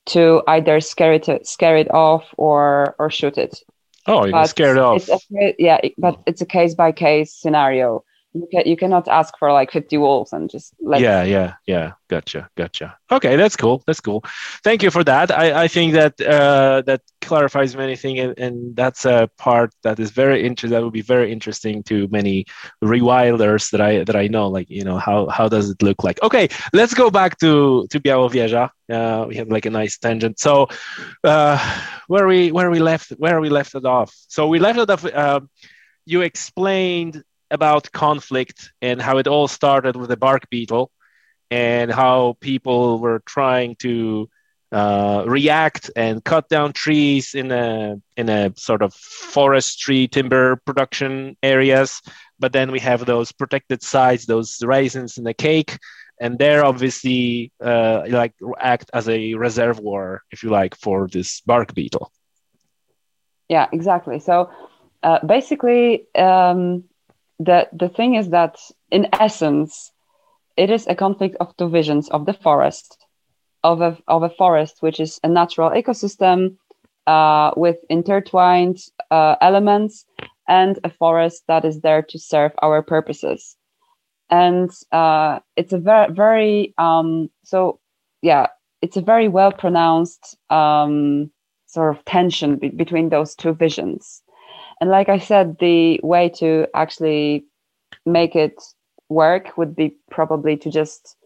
to 0.06 0.42
either 0.48 0.80
scare 0.80 1.14
it 1.14 1.46
scare 1.46 1.76
it 1.76 1.90
off 1.92 2.24
or 2.36 2.94
or 2.98 3.10
shoot 3.10 3.38
it. 3.38 3.60
Oh, 4.06 4.26
you 4.26 4.32
but 4.32 4.38
can 4.40 4.48
scare 4.48 4.76
it 4.76 4.78
off. 4.78 5.08
A, 5.08 5.54
yeah, 5.58 5.80
but 5.96 6.20
it's 6.26 6.42
a 6.42 6.46
case 6.46 6.74
by 6.74 6.92
case 6.92 7.34
scenario 7.34 8.04
you 8.34 8.48
can 8.50 8.62
you 8.66 8.76
cannot 8.76 9.06
ask 9.08 9.38
for 9.38 9.52
like 9.52 9.70
50 9.70 9.96
wolves 9.98 10.32
and 10.32 10.50
just 10.50 10.74
let 10.80 11.00
yeah 11.00 11.22
yeah 11.22 11.54
yeah. 11.66 11.92
Gotcha 12.08 12.48
gotcha. 12.56 12.96
Okay 13.10 13.36
that's 13.36 13.56
cool 13.56 13.82
that's 13.86 14.00
cool. 14.00 14.22
Thank 14.62 14.82
you 14.82 14.90
for 14.90 15.02
that. 15.04 15.30
I 15.30 15.64
i 15.64 15.68
think 15.68 15.94
that 15.94 16.20
uh 16.20 16.82
that 16.86 17.00
clarifies 17.20 17.74
many 17.76 17.96
things 17.96 18.20
and, 18.20 18.38
and 18.38 18.76
that's 18.76 19.04
a 19.04 19.30
part 19.38 19.72
that 19.82 19.98
is 19.98 20.10
very 20.10 20.44
interesting 20.44 20.70
that 20.70 20.82
would 20.84 20.92
be 20.92 21.00
very 21.00 21.32
interesting 21.32 21.82
to 21.84 22.06
many 22.08 22.44
rewilders 22.82 23.70
that 23.70 23.80
i 23.80 24.04
that 24.04 24.14
i 24.16 24.26
know 24.28 24.48
like 24.48 24.68
you 24.68 24.84
know 24.84 24.98
how 24.98 25.26
how 25.28 25.48
does 25.48 25.70
it 25.70 25.82
look 25.82 26.04
like? 26.04 26.22
Okay 26.22 26.48
let's 26.72 26.94
go 26.94 27.10
back 27.10 27.38
to 27.38 27.86
to 27.90 28.00
białowieża 28.00 28.68
uh, 28.92 29.24
we 29.28 29.36
have 29.36 29.48
like 29.48 29.66
a 29.66 29.70
nice 29.70 29.96
tangent. 29.98 30.38
So 30.38 30.68
uh 31.24 31.58
where 32.08 32.26
we 32.26 32.52
where 32.52 32.70
we 32.70 32.80
left 32.80 33.10
where 33.18 33.40
we 33.40 33.48
left 33.48 33.74
it 33.74 33.86
off? 33.86 34.12
So 34.28 34.46
we 34.48 34.58
left 34.58 34.78
it 34.78 34.90
off 34.90 35.04
uh, 35.04 35.40
you 36.06 36.20
explained 36.20 37.24
about 37.50 37.92
conflict 37.92 38.72
and 38.80 39.00
how 39.00 39.18
it 39.18 39.26
all 39.26 39.48
started 39.48 39.96
with 39.96 40.08
the 40.08 40.16
bark 40.16 40.48
beetle 40.50 40.90
and 41.50 41.90
how 41.90 42.36
people 42.40 42.98
were 42.98 43.20
trying 43.26 43.76
to 43.76 44.28
uh, 44.72 45.22
react 45.26 45.90
and 45.94 46.24
cut 46.24 46.48
down 46.48 46.72
trees 46.72 47.34
in 47.34 47.52
a 47.52 47.96
in 48.16 48.28
a 48.28 48.52
sort 48.56 48.82
of 48.82 48.92
forestry 48.92 50.08
timber 50.08 50.56
production 50.66 51.36
areas. 51.42 52.02
But 52.40 52.52
then 52.52 52.72
we 52.72 52.80
have 52.80 53.06
those 53.06 53.30
protected 53.30 53.82
sites, 53.82 54.26
those 54.26 54.60
raisins 54.64 55.16
in 55.16 55.22
the 55.22 55.34
cake, 55.34 55.78
and 56.20 56.38
they're 56.38 56.64
obviously 56.64 57.52
uh, 57.62 58.02
like 58.08 58.34
act 58.58 58.90
as 58.92 59.08
a 59.08 59.34
reservoir, 59.34 60.22
if 60.32 60.42
you 60.42 60.50
like, 60.50 60.74
for 60.76 61.06
this 61.06 61.40
bark 61.42 61.72
beetle. 61.74 62.10
Yeah, 63.48 63.68
exactly. 63.70 64.18
So 64.18 64.50
uh, 65.04 65.24
basically, 65.24 66.06
um, 66.16 66.84
the 67.38 67.68
the 67.72 67.88
thing 67.88 68.14
is 68.14 68.30
that 68.30 68.58
in 68.90 69.08
essence 69.12 69.92
it 70.56 70.70
is 70.70 70.86
a 70.86 70.94
conflict 70.94 71.36
of 71.40 71.56
two 71.56 71.68
visions 71.68 72.08
of 72.10 72.26
the 72.26 72.32
forest 72.32 73.04
of 73.64 73.80
a, 73.80 73.98
of 74.06 74.22
a 74.22 74.30
forest 74.30 74.76
which 74.80 75.00
is 75.00 75.18
a 75.24 75.28
natural 75.28 75.70
ecosystem 75.70 76.56
uh, 77.06 77.50
with 77.56 77.76
intertwined 77.90 78.78
uh, 79.10 79.36
elements 79.40 80.04
and 80.48 80.78
a 80.84 80.90
forest 80.90 81.42
that 81.48 81.64
is 81.64 81.80
there 81.80 82.02
to 82.02 82.18
serve 82.18 82.52
our 82.62 82.82
purposes. 82.82 83.56
And 84.30 84.70
uh, 84.92 85.40
it's 85.56 85.72
a 85.72 85.78
very 85.78 86.12
very 86.12 86.74
um, 86.78 87.30
so 87.44 87.80
yeah 88.22 88.46
it's 88.82 88.96
a 88.96 89.02
very 89.02 89.28
well 89.28 89.52
pronounced 89.52 90.36
um, 90.50 91.30
sort 91.66 91.96
of 91.96 92.04
tension 92.04 92.56
be- 92.56 92.68
between 92.68 93.08
those 93.08 93.34
two 93.34 93.54
visions 93.54 94.22
and 94.84 94.90
like 94.90 95.08
I 95.08 95.18
said, 95.18 95.56
the 95.60 95.98
way 96.02 96.28
to 96.40 96.66
actually 96.74 97.46
make 98.04 98.36
it 98.36 98.62
work 99.08 99.56
would 99.56 99.74
be 99.74 99.96
probably 100.10 100.58
to 100.58 100.70
just 100.70 101.16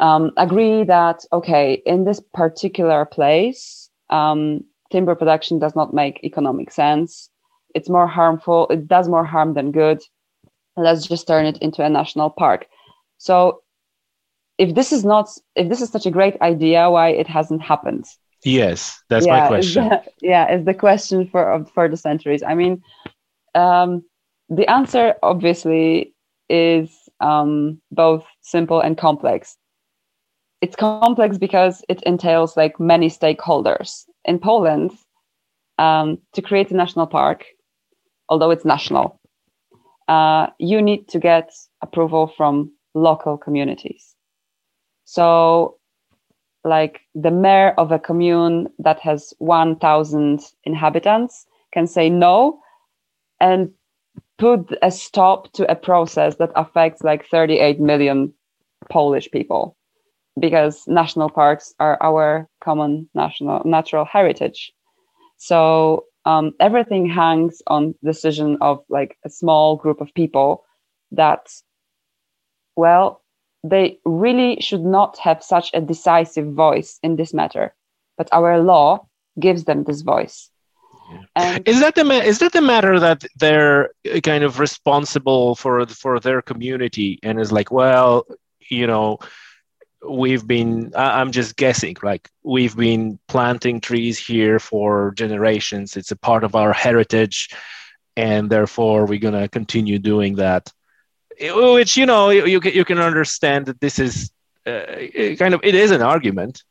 um, 0.00 0.30
agree 0.38 0.84
that, 0.84 1.26
okay, 1.30 1.82
in 1.84 2.06
this 2.06 2.22
particular 2.32 3.04
place, 3.04 3.90
um, 4.08 4.64
timber 4.90 5.14
production 5.14 5.58
does 5.58 5.76
not 5.76 5.92
make 5.92 6.24
economic 6.24 6.72
sense. 6.72 7.28
It's 7.74 7.90
more 7.90 8.06
harmful. 8.06 8.66
It 8.70 8.88
does 8.88 9.10
more 9.10 9.26
harm 9.26 9.52
than 9.52 9.72
good. 9.72 10.00
Let's 10.74 11.06
just 11.06 11.26
turn 11.26 11.44
it 11.44 11.58
into 11.58 11.84
a 11.84 11.90
national 11.90 12.30
park. 12.30 12.64
So 13.18 13.60
if 14.56 14.74
this 14.74 14.90
is 14.90 15.04
not, 15.04 15.28
if 15.54 15.68
this 15.68 15.82
is 15.82 15.90
such 15.90 16.06
a 16.06 16.10
great 16.10 16.40
idea, 16.40 16.88
why 16.88 17.10
it 17.10 17.26
hasn't 17.26 17.60
happened? 17.60 18.06
Yes, 18.44 19.02
that's 19.08 19.26
yeah, 19.26 19.40
my 19.40 19.48
question. 19.48 19.84
Is 19.84 19.90
the, 19.90 20.02
yeah, 20.22 20.54
is 20.54 20.64
the 20.64 20.74
question 20.74 21.28
for 21.28 21.64
for 21.74 21.88
the 21.88 21.96
centuries. 21.96 22.42
I 22.42 22.54
mean, 22.54 22.82
um, 23.54 24.02
the 24.48 24.68
answer 24.70 25.14
obviously 25.22 26.14
is 26.48 26.90
um, 27.20 27.80
both 27.90 28.24
simple 28.40 28.80
and 28.80 28.96
complex. 28.96 29.56
It's 30.60 30.76
complex 30.76 31.38
because 31.38 31.82
it 31.88 32.02
entails 32.04 32.56
like 32.56 32.80
many 32.80 33.08
stakeholders. 33.08 34.04
In 34.24 34.38
Poland, 34.38 34.92
um, 35.78 36.18
to 36.34 36.42
create 36.42 36.70
a 36.70 36.76
national 36.76 37.06
park, 37.06 37.46
although 38.28 38.50
it's 38.50 38.64
national, 38.64 39.18
uh, 40.08 40.48
you 40.58 40.82
need 40.82 41.08
to 41.08 41.18
get 41.18 41.50
approval 41.82 42.32
from 42.36 42.72
local 42.94 43.38
communities. 43.38 44.14
So 45.04 45.79
like 46.64 47.00
the 47.14 47.30
mayor 47.30 47.70
of 47.78 47.92
a 47.92 47.98
commune 47.98 48.68
that 48.78 49.00
has 49.00 49.32
1000 49.38 50.40
inhabitants 50.64 51.46
can 51.72 51.86
say 51.86 52.10
no 52.10 52.60
and 53.40 53.70
put 54.38 54.76
a 54.82 54.90
stop 54.90 55.52
to 55.52 55.70
a 55.70 55.74
process 55.74 56.36
that 56.36 56.50
affects 56.56 57.02
like 57.02 57.26
38 57.26 57.80
million 57.80 58.32
polish 58.88 59.30
people 59.30 59.76
because 60.38 60.84
national 60.86 61.30
parks 61.30 61.74
are 61.78 61.98
our 62.02 62.48
common 62.62 63.08
national 63.14 63.62
natural 63.64 64.04
heritage. 64.04 64.72
So 65.36 66.04
um, 66.24 66.52
everything 66.60 67.08
hangs 67.08 67.62
on 67.66 67.94
decision 68.04 68.58
of 68.60 68.82
like 68.88 69.16
a 69.24 69.30
small 69.30 69.76
group 69.76 70.00
of 70.00 70.12
people 70.14 70.64
that 71.12 71.48
well 72.76 73.22
they 73.62 73.98
really 74.04 74.58
should 74.60 74.84
not 74.84 75.18
have 75.18 75.42
such 75.42 75.70
a 75.74 75.80
decisive 75.80 76.52
voice 76.52 76.98
in 77.02 77.16
this 77.16 77.34
matter. 77.34 77.74
But 78.16 78.28
our 78.32 78.58
law 78.60 79.06
gives 79.38 79.64
them 79.64 79.84
this 79.84 80.02
voice. 80.02 80.50
And 81.34 81.66
is 81.66 81.80
that 81.80 81.94
the 81.94 82.04
ma- 82.04 82.14
is 82.14 82.38
that 82.38 82.52
the 82.52 82.60
matter 82.60 83.00
that 83.00 83.24
they're 83.36 83.90
kind 84.22 84.44
of 84.44 84.60
responsible 84.60 85.56
for 85.56 85.86
for 85.86 86.20
their 86.20 86.40
community 86.40 87.18
and 87.22 87.40
is 87.40 87.50
like, 87.50 87.70
well, 87.72 88.26
you 88.70 88.86
know, 88.86 89.18
we've 90.08 90.46
been 90.46 90.90
i'm 90.96 91.30
just 91.30 91.56
guessing 91.56 91.94
like 92.02 92.30
we've 92.42 92.76
been 92.76 93.18
planting 93.28 93.80
trees 93.80 94.18
here 94.18 94.58
for 94.58 95.12
generations 95.12 95.96
it's 95.96 96.10
a 96.10 96.16
part 96.16 96.42
of 96.42 96.54
our 96.54 96.72
heritage 96.72 97.50
and 98.16 98.48
therefore 98.48 99.04
we're 99.04 99.18
going 99.18 99.34
to 99.34 99.48
continue 99.48 99.98
doing 99.98 100.36
that 100.36 100.72
which 101.40 101.96
you 101.96 102.06
know 102.06 102.30
you, 102.30 102.46
you 102.46 102.60
can, 102.60 102.72
you 102.72 102.84
can 102.84 102.98
understand 102.98 103.66
that 103.66 103.80
this 103.80 103.98
is 103.98 104.30
uh, 104.66 104.82
kind 105.38 105.54
of 105.54 105.60
it 105.62 105.74
is 105.74 105.90
an 105.90 106.02
argument. 106.02 106.62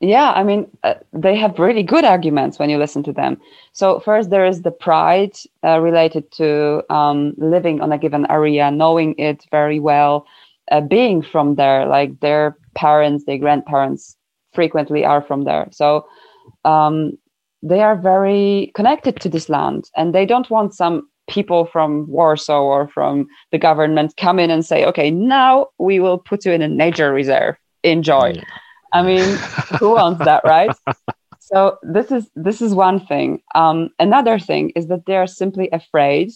Yeah 0.00 0.30
i 0.32 0.42
mean 0.42 0.66
uh, 0.82 0.94
they 1.12 1.36
have 1.36 1.58
really 1.58 1.82
good 1.82 2.04
arguments 2.04 2.58
when 2.58 2.70
you 2.70 2.78
listen 2.78 3.02
to 3.04 3.12
them. 3.12 3.40
So 3.72 4.00
first 4.00 4.30
there 4.30 4.46
is 4.46 4.62
the 4.62 4.70
pride 4.70 5.36
uh, 5.64 5.80
related 5.80 6.30
to 6.32 6.82
um, 6.90 7.34
living 7.36 7.80
on 7.80 7.92
a 7.92 7.98
given 7.98 8.26
area 8.30 8.70
knowing 8.70 9.14
it 9.18 9.44
very 9.50 9.80
well 9.80 10.26
uh, 10.70 10.80
being 10.80 11.20
from 11.22 11.56
there 11.56 11.86
like 11.86 12.20
their 12.20 12.56
parents 12.74 13.24
their 13.24 13.38
grandparents 13.38 14.16
frequently 14.54 15.04
are 15.04 15.22
from 15.22 15.44
there. 15.44 15.68
So 15.70 16.06
um, 16.64 17.18
they 17.62 17.80
are 17.80 17.96
very 17.96 18.72
connected 18.74 19.20
to 19.20 19.28
this 19.28 19.48
land 19.48 19.90
and 19.96 20.14
they 20.14 20.24
don't 20.24 20.50
want 20.50 20.74
some 20.74 21.09
people 21.30 21.64
from 21.64 22.06
warsaw 22.08 22.60
or 22.60 22.88
from 22.88 23.26
the 23.52 23.58
government 23.58 24.14
come 24.16 24.38
in 24.38 24.50
and 24.50 24.66
say 24.66 24.84
okay 24.84 25.10
now 25.10 25.66
we 25.78 26.00
will 26.00 26.18
put 26.18 26.44
you 26.44 26.52
in 26.52 26.62
a 26.62 26.68
nature 26.68 27.12
reserve 27.12 27.56
enjoy 27.82 28.32
yeah 28.34 28.44
I 28.92 29.02
mean, 29.02 29.36
who 29.78 29.92
wants 29.92 30.24
that, 30.24 30.42
right? 30.44 30.70
So 31.42 31.78
this 31.82 32.12
is 32.12 32.30
this 32.36 32.62
is 32.62 32.76
one 32.76 33.04
thing. 33.04 33.42
Um, 33.56 33.90
another 33.98 34.38
thing 34.38 34.70
is 34.76 34.86
that 34.86 35.06
they 35.06 35.16
are 35.16 35.26
simply 35.26 35.68
afraid 35.72 36.30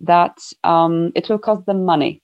that 0.00 0.36
um, 0.62 1.10
it 1.14 1.30
will 1.30 1.38
cost 1.38 1.64
them 1.64 1.86
money 1.86 2.20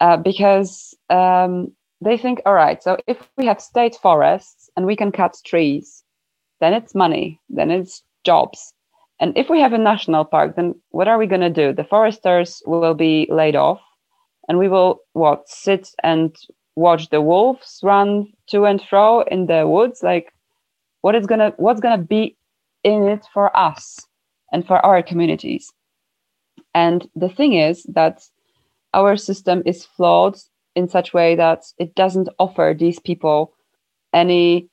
uh, 0.00 0.16
because 0.16 0.94
um, 1.10 1.76
they 2.00 2.16
think, 2.16 2.40
all 2.46 2.54
right, 2.54 2.82
so 2.82 2.96
if 3.06 3.18
we 3.36 3.44
have 3.44 3.60
state 3.60 3.96
forests 4.00 4.70
and 4.76 4.86
we 4.86 4.96
can 4.96 5.12
cut 5.12 5.36
trees, 5.44 6.02
then 6.60 6.72
it's 6.72 6.94
money, 6.94 7.38
then 7.50 7.70
it's 7.70 8.02
jobs. 8.24 8.72
And 9.20 9.36
if 9.36 9.50
we 9.50 9.60
have 9.60 9.74
a 9.74 9.78
national 9.78 10.24
park, 10.24 10.56
then 10.56 10.74
what 10.90 11.06
are 11.06 11.18
we 11.18 11.26
going 11.26 11.42
to 11.42 11.50
do? 11.50 11.72
The 11.72 11.84
foresters 11.84 12.62
will 12.66 12.94
be 12.94 13.28
laid 13.30 13.54
off, 13.54 13.80
and 14.48 14.58
we 14.58 14.68
will 14.68 15.00
what 15.12 15.48
sit 15.48 15.90
and 16.02 16.34
watch 16.76 17.10
the 17.10 17.20
wolves 17.20 17.80
run 17.82 18.26
to 18.48 18.64
and 18.64 18.82
fro 18.82 19.20
in 19.22 19.46
the 19.46 19.66
woods 19.66 20.02
like 20.02 20.32
what 21.02 21.14
is 21.14 21.26
gonna 21.26 21.52
what's 21.56 21.80
gonna 21.80 21.98
be 21.98 22.36
in 22.84 23.06
it 23.08 23.26
for 23.34 23.54
us 23.56 24.06
and 24.52 24.66
for 24.66 24.84
our 24.84 25.02
communities 25.02 25.72
and 26.74 27.08
the 27.14 27.28
thing 27.28 27.52
is 27.54 27.84
that 27.84 28.22
our 28.94 29.16
system 29.16 29.62
is 29.66 29.84
flawed 29.84 30.36
in 30.74 30.88
such 30.88 31.12
way 31.12 31.34
that 31.34 31.64
it 31.78 31.94
doesn't 31.94 32.28
offer 32.38 32.74
these 32.76 32.98
people 33.00 33.52
any 34.12 34.68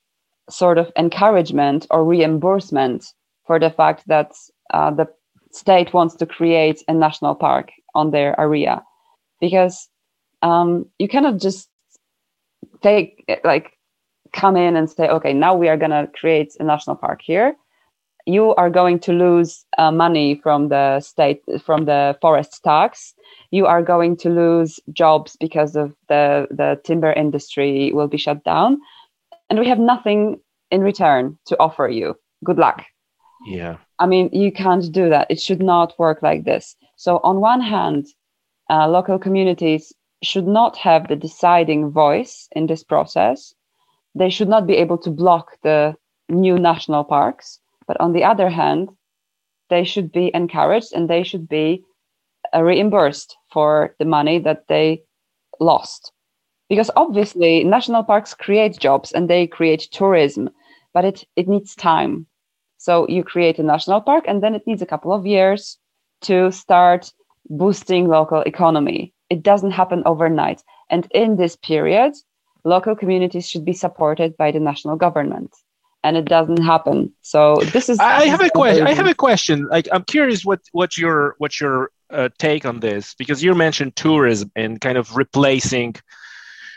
sort 0.50 0.78
of 0.78 0.92
encouragement 0.98 1.86
or 1.90 2.06
reimbursement 2.06 3.14
for 3.48 3.60
the 3.60 3.72
fact 3.72 4.04
that 4.08 4.34
uh, 4.74 4.92
the 4.92 5.08
state 5.52 5.94
wants 5.94 6.16
to 6.16 6.26
create 6.26 6.84
a 6.88 6.94
national 6.94 7.34
park 7.34 7.72
on 7.96 8.12
their 8.12 8.40
area. 8.40 8.84
Because 9.40 9.90
um, 10.42 10.86
you 11.00 11.08
cannot 11.08 11.38
just 11.40 11.70
take 12.84 13.26
like 13.44 13.72
come 14.34 14.58
in 14.58 14.76
and 14.76 14.90
say 14.90 15.08
okay 15.08 15.34
now 15.34 15.56
we 15.56 15.70
are 15.70 15.78
going 15.78 15.92
to 15.92 16.08
create 16.14 16.54
a 16.60 16.64
national 16.64 16.96
park 16.96 17.22
here. 17.24 17.56
You 18.26 18.54
are 18.56 18.70
going 18.70 19.00
to 19.00 19.14
lose 19.14 19.66
uh, 19.78 19.90
money 19.90 20.40
from 20.44 20.68
the 20.68 21.00
state 21.00 21.42
from 21.64 21.86
the 21.86 22.18
forest 22.22 22.62
tax. 22.64 23.14
You 23.52 23.66
are 23.68 23.82
going 23.82 24.18
to 24.18 24.30
lose 24.30 24.80
jobs 24.92 25.38
because 25.40 25.76
of 25.76 25.96
the 26.10 26.48
the 26.52 26.80
timber 26.84 27.14
industry 27.14 27.92
will 27.94 28.08
be 28.08 28.18
shut 28.18 28.44
down. 28.44 28.80
And 29.50 29.60
we 29.60 29.70
have 29.70 29.80
nothing 29.80 30.42
in 30.72 30.82
return 30.82 31.40
to 31.46 31.56
offer 31.60 31.88
you. 31.88 32.16
Good 32.44 32.58
luck 32.58 32.84
yeah 33.46 33.78
i 34.00 34.06
mean 34.06 34.30
you 34.34 34.52
can't 34.52 34.92
do 34.92 35.10
that 35.10 35.28
it 35.30 35.40
should 35.40 35.62
not 35.62 35.98
work 36.00 36.22
like 36.22 36.44
this 36.44 36.76
so 36.96 37.20
on 37.24 37.40
one 37.40 37.62
hand 37.62 38.08
uh, 38.70 38.88
local 38.88 39.18
communities 39.18 39.94
should 40.24 40.48
not 40.48 40.78
have 40.78 41.08
the 41.08 41.16
deciding 41.16 41.92
voice 41.92 42.48
in 42.54 42.68
this 42.68 42.84
process. 42.84 43.54
They 44.16 44.30
should 44.30 44.50
not 44.50 44.66
be 44.66 44.76
able 44.78 44.98
to 45.00 45.12
block 45.12 45.58
the 45.62 45.96
new 46.30 46.58
national 46.58 47.04
parks. 47.04 47.60
But 47.88 48.00
on 48.00 48.14
the 48.14 48.24
other 48.24 48.50
hand, 48.50 48.90
they 49.70 49.84
should 49.84 50.12
be 50.12 50.32
encouraged 50.34 50.94
and 50.94 51.10
they 51.10 51.24
should 51.24 51.48
be 51.48 51.84
uh, 52.54 52.64
reimbursed 52.64 53.38
for 53.52 53.96
the 54.00 54.06
money 54.06 54.40
that 54.40 54.68
they 54.68 55.04
lost. 55.60 56.12
Because 56.70 56.92
obviously, 56.96 57.64
national 57.64 58.04
parks 58.04 58.34
create 58.34 58.78
jobs 58.78 59.12
and 59.12 59.30
they 59.30 59.48
create 59.48 59.88
tourism, 59.92 60.50
but 60.94 61.06
it, 61.06 61.24
it 61.36 61.48
needs 61.48 61.76
time. 61.76 62.28
So 62.88 62.94
you 63.16 63.22
create 63.34 63.58
a 63.60 63.64
national 63.74 64.02
park 64.10 64.24
and 64.30 64.38
then 64.42 64.54
it 64.58 64.64
needs 64.68 64.82
a 64.82 64.92
couple 64.94 65.12
of 65.18 65.24
years 65.36 65.78
to 66.28 66.52
start 66.52 67.02
boosting 67.50 68.04
local 68.18 68.42
economy 68.54 69.02
it 69.30 69.44
doesn't 69.44 69.72
happen 69.72 70.04
overnight. 70.06 70.62
And 70.90 71.08
in 71.12 71.38
this 71.38 71.56
period, 71.56 72.14
local 72.64 72.96
communities 72.96 73.48
should 73.48 73.66
be 73.66 73.74
supported 73.74 74.38
by 74.38 74.52
the 74.52 74.60
national 74.60 74.96
government. 74.96 75.54
And 76.04 76.16
it 76.16 76.26
doesn't 76.26 76.64
happen. 76.64 77.12
So 77.22 77.58
this 77.74 77.90
is. 77.90 78.00
I 78.00 78.26
have 78.28 78.42
a 78.42 78.50
question. 78.50 78.88
I 78.88 78.94
have 78.94 79.08
a 79.08 79.16
question. 79.16 79.68
Like, 79.68 79.88
I'm 79.92 80.04
curious 80.04 80.46
what 80.46 80.62
what 80.72 80.98
your 80.98 81.36
what 81.40 81.60
your 81.60 81.92
uh, 82.10 82.30
take 82.38 82.66
on 82.66 82.80
this 82.80 83.14
because 83.16 83.44
you 83.44 83.54
mentioned 83.56 83.96
tourism 83.96 84.52
and 84.56 84.80
kind 84.80 84.98
of 84.98 85.18
replacing, 85.18 85.96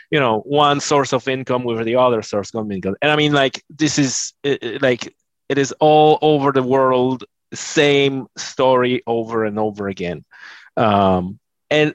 you 0.09 0.19
know, 0.19 0.39
one 0.39 0.81
source 0.81 1.13
of 1.13 1.27
income 1.29 1.63
with 1.63 1.85
the 1.85 1.95
other 1.95 2.21
source 2.23 2.53
of 2.53 2.69
income. 2.71 2.95
And 3.01 3.11
I 3.11 3.15
mean, 3.15 3.31
like, 3.31 3.63
this 3.69 3.97
is 3.97 4.33
like 4.81 5.15
it 5.51 5.57
is 5.57 5.73
all 5.81 6.17
over 6.21 6.53
the 6.53 6.63
world, 6.63 7.25
same 7.53 8.27
story 8.37 9.03
over 9.05 9.43
and 9.43 9.59
over 9.59 9.89
again. 9.89 10.23
Um, 10.77 11.39
and 11.69 11.93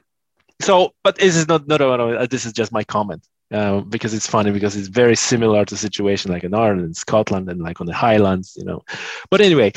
so 0.59 0.93
but 1.03 1.17
this 1.17 1.35
is 1.35 1.47
not 1.47 1.67
no 1.67 1.77
no 1.77 1.95
no 1.95 2.25
this 2.27 2.45
is 2.45 2.53
just 2.53 2.71
my 2.71 2.83
comment 2.83 3.27
uh, 3.51 3.81
because 3.81 4.13
it's 4.13 4.27
funny 4.27 4.51
because 4.51 4.75
it's 4.75 4.87
very 4.87 5.15
similar 5.15 5.65
to 5.65 5.75
situation 5.77 6.31
like 6.31 6.43
in 6.43 6.53
Ireland 6.53 6.81
and 6.81 6.97
Scotland 6.97 7.49
and 7.49 7.61
like 7.61 7.81
on 7.81 7.87
the 7.87 7.93
Highlands 7.93 8.55
you 8.57 8.65
know 8.65 8.83
but 9.29 9.41
anyway 9.41 9.71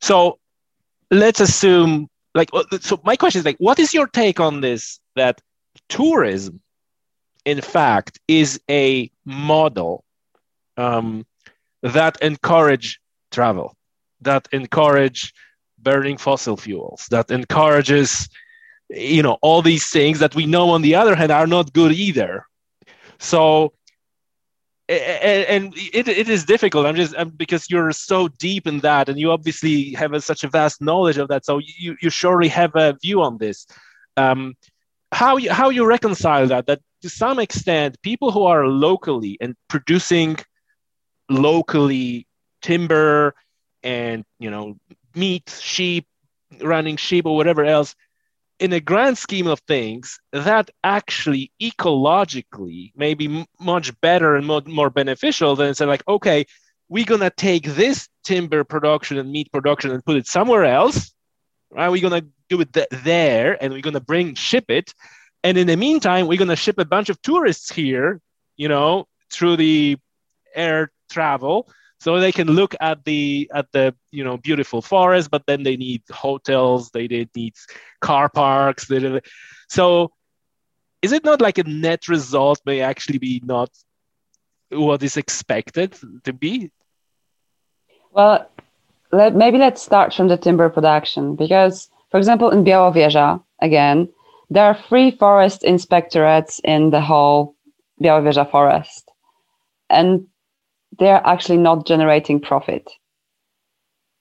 so 0.00 0.38
let's 1.10 1.40
assume 1.40 2.08
like 2.34 2.50
so 2.80 3.00
my 3.04 3.16
question 3.16 3.40
is 3.40 3.44
like 3.44 3.58
what 3.58 3.78
is 3.78 3.94
your 3.94 4.06
take 4.08 4.40
on 4.40 4.60
this 4.60 5.00
that 5.14 5.40
tourism 5.88 6.60
in 7.44 7.60
fact 7.60 8.18
is 8.26 8.60
a 8.68 9.10
model 9.24 10.04
um, 10.76 11.24
that 11.82 12.20
encourage 12.22 13.00
travel 13.34 13.76
that 14.20 14.48
encourage 14.52 15.34
burning 15.78 16.16
fossil 16.16 16.56
fuels 16.56 17.06
that 17.10 17.30
encourages 17.30 18.28
you 18.88 19.22
know 19.22 19.36
all 19.42 19.62
these 19.62 19.90
things 19.90 20.18
that 20.18 20.34
we 20.34 20.46
know 20.46 20.70
on 20.70 20.82
the 20.82 20.94
other 20.94 21.14
hand 21.14 21.30
are 21.32 21.46
not 21.46 21.72
good 21.72 21.92
either. 21.92 22.46
So 23.18 23.72
and, 24.86 25.72
it, 25.76 26.08
it 26.08 26.28
is 26.28 26.44
difficult. 26.44 26.84
I'm 26.84 26.94
just 26.94 27.14
because 27.38 27.70
you're 27.70 27.90
so 27.92 28.28
deep 28.28 28.66
in 28.66 28.80
that 28.80 29.08
and 29.08 29.18
you 29.18 29.30
obviously 29.30 29.92
have 29.92 30.12
a, 30.12 30.20
such 30.20 30.44
a 30.44 30.48
vast 30.48 30.82
knowledge 30.82 31.16
of 31.16 31.28
that. 31.28 31.46
So 31.46 31.58
you, 31.58 31.96
you 32.02 32.10
surely 32.10 32.48
have 32.48 32.76
a 32.76 32.94
view 33.00 33.22
on 33.22 33.38
this. 33.38 33.66
Um, 34.18 34.54
how 35.10 35.36
you 35.38 35.50
how 35.52 35.70
you 35.70 35.86
reconcile 35.86 36.46
that 36.48 36.66
that 36.66 36.80
to 37.02 37.08
some 37.08 37.38
extent 37.38 38.00
people 38.02 38.30
who 38.30 38.42
are 38.42 38.66
locally 38.66 39.38
and 39.40 39.54
producing 39.68 40.36
locally 41.30 42.26
timber 42.64 43.34
and 43.82 44.24
you 44.40 44.50
know 44.50 44.76
meat 45.14 45.54
sheep 45.60 46.06
running 46.62 46.96
sheep 46.96 47.26
or 47.26 47.36
whatever 47.36 47.62
else 47.62 47.94
in 48.58 48.72
a 48.72 48.80
grand 48.80 49.18
scheme 49.18 49.46
of 49.46 49.60
things, 49.60 50.20
that 50.32 50.70
actually 50.82 51.50
ecologically 51.60 52.92
may 52.96 53.14
be 53.14 53.46
much 53.60 54.00
better 54.00 54.36
and 54.36 54.46
more, 54.46 54.62
more 54.66 54.90
beneficial 54.90 55.56
than 55.56 55.74
say, 55.74 55.84
like, 55.84 56.06
okay, 56.06 56.46
we're 56.88 57.04
gonna 57.04 57.30
take 57.30 57.64
this 57.64 58.08
timber 58.22 58.62
production 58.62 59.18
and 59.18 59.30
meat 59.30 59.50
production 59.52 59.90
and 59.90 60.04
put 60.04 60.16
it 60.16 60.26
somewhere 60.26 60.64
else. 60.64 61.12
Right? 61.70 61.88
We're 61.88 62.08
gonna 62.08 62.26
do 62.48 62.60
it 62.60 62.72
th- 62.72 62.86
there, 62.90 63.62
and 63.62 63.72
we're 63.72 63.82
gonna 63.82 64.00
bring 64.00 64.34
ship 64.34 64.66
it, 64.68 64.94
and 65.42 65.58
in 65.58 65.66
the 65.66 65.76
meantime, 65.76 66.26
we're 66.26 66.38
gonna 66.38 66.56
ship 66.56 66.78
a 66.78 66.84
bunch 66.84 67.08
of 67.08 67.20
tourists 67.22 67.72
here, 67.72 68.20
you 68.56 68.68
know, 68.68 69.08
through 69.30 69.56
the 69.56 69.98
air 70.54 70.92
travel 71.10 71.68
so 72.04 72.20
they 72.20 72.32
can 72.32 72.48
look 72.48 72.74
at 72.80 73.02
the 73.06 73.50
at 73.54 73.72
the 73.72 73.94
you 74.12 74.22
know 74.22 74.36
beautiful 74.36 74.82
forest 74.82 75.30
but 75.30 75.46
then 75.46 75.62
they 75.62 75.76
need 75.76 76.02
hotels 76.10 76.90
they, 76.90 77.08
need 77.34 77.54
car 78.02 78.28
parks 78.28 78.86
they, 78.88 79.20
so 79.68 80.12
is 81.00 81.12
it 81.12 81.24
not 81.24 81.40
like 81.40 81.56
a 81.56 81.64
net 81.64 82.06
result 82.08 82.60
may 82.66 82.80
actually 82.82 83.18
be 83.18 83.40
not 83.44 83.70
what 84.70 85.02
is 85.02 85.16
expected 85.16 85.94
to 86.24 86.32
be? 86.32 86.70
Well 88.12 88.50
let, 89.12 89.34
maybe 89.34 89.58
let's 89.58 89.82
start 89.82 90.12
from 90.12 90.28
the 90.28 90.36
timber 90.36 90.68
production 90.68 91.36
because 91.36 91.88
for 92.10 92.18
example 92.18 92.50
in 92.50 92.64
białowieża 92.64 93.40
again 93.62 94.08
there 94.50 94.66
are 94.66 94.78
three 94.88 95.10
forest 95.10 95.62
inspectorates 95.62 96.60
in 96.64 96.90
the 96.90 97.00
whole 97.00 97.54
białowieża 98.02 98.50
forest. 98.50 99.10
And 99.88 100.26
they're 100.98 101.22
actually 101.26 101.58
not 101.58 101.86
generating 101.86 102.40
profit. 102.40 102.90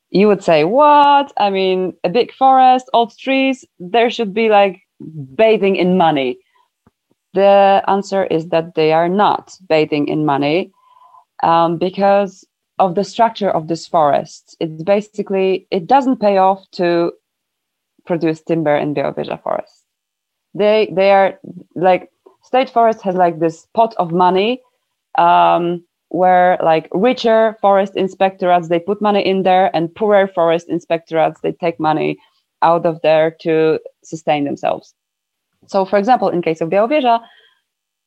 You 0.09 0.27
would 0.27 0.43
say, 0.43 0.63
what? 0.63 1.33
I 1.37 1.49
mean, 1.49 1.93
a 2.03 2.09
big 2.09 2.31
forest, 2.33 2.89
old 2.93 3.17
trees, 3.17 3.65
there 3.79 4.09
should 4.09 4.33
be 4.33 4.49
like 4.49 4.81
bathing 5.35 5.75
in 5.75 5.97
money? 5.97 6.37
The 7.33 7.83
answer 7.87 8.25
is 8.25 8.49
that 8.49 8.75
they 8.75 8.93
are 8.93 9.09
not 9.09 9.57
bathing 9.67 10.07
in 10.07 10.25
money 10.25 10.71
um, 11.41 11.77
because 11.77 12.45
of 12.79 12.95
the 12.95 13.03
structure 13.03 13.49
of 13.49 13.67
this 13.67 13.87
forest. 13.87 14.55
It's 14.59 14.83
basically, 14.83 15.67
it 15.71 15.87
doesn't 15.87 16.21
pay 16.21 16.37
off 16.37 16.69
to 16.73 17.13
produce 18.05 18.41
timber 18.41 18.75
in 18.75 18.93
Białowieża 18.93 19.41
forest. 19.41 19.83
They, 20.53 20.91
they 20.93 21.11
are 21.11 21.39
like, 21.75 22.11
state 22.43 22.69
forest 22.69 23.01
has 23.01 23.15
like 23.15 23.39
this 23.39 23.65
pot 23.73 23.95
of 23.97 24.11
money 24.11 24.61
um, 25.17 25.83
where 26.13 26.59
like 26.63 26.87
richer 26.91 27.57
forest 27.59 27.95
inspectorates, 27.95 28.67
they 28.67 28.79
put 28.79 29.01
money 29.01 29.25
in 29.25 29.41
there 29.41 29.75
and 29.75 29.93
poorer 29.95 30.27
forest 30.27 30.69
inspectorates, 30.69 31.41
they 31.41 31.51
take 31.53 31.79
money 31.79 32.17
out 32.61 32.85
of 32.85 33.01
there 33.01 33.31
to 33.41 33.79
sustain 34.03 34.43
themselves. 34.43 34.93
So, 35.65 35.85
for 35.85 35.97
example, 35.97 36.29
in 36.29 36.43
case 36.43 36.61
of 36.61 36.69
Białowieża, 36.69 37.19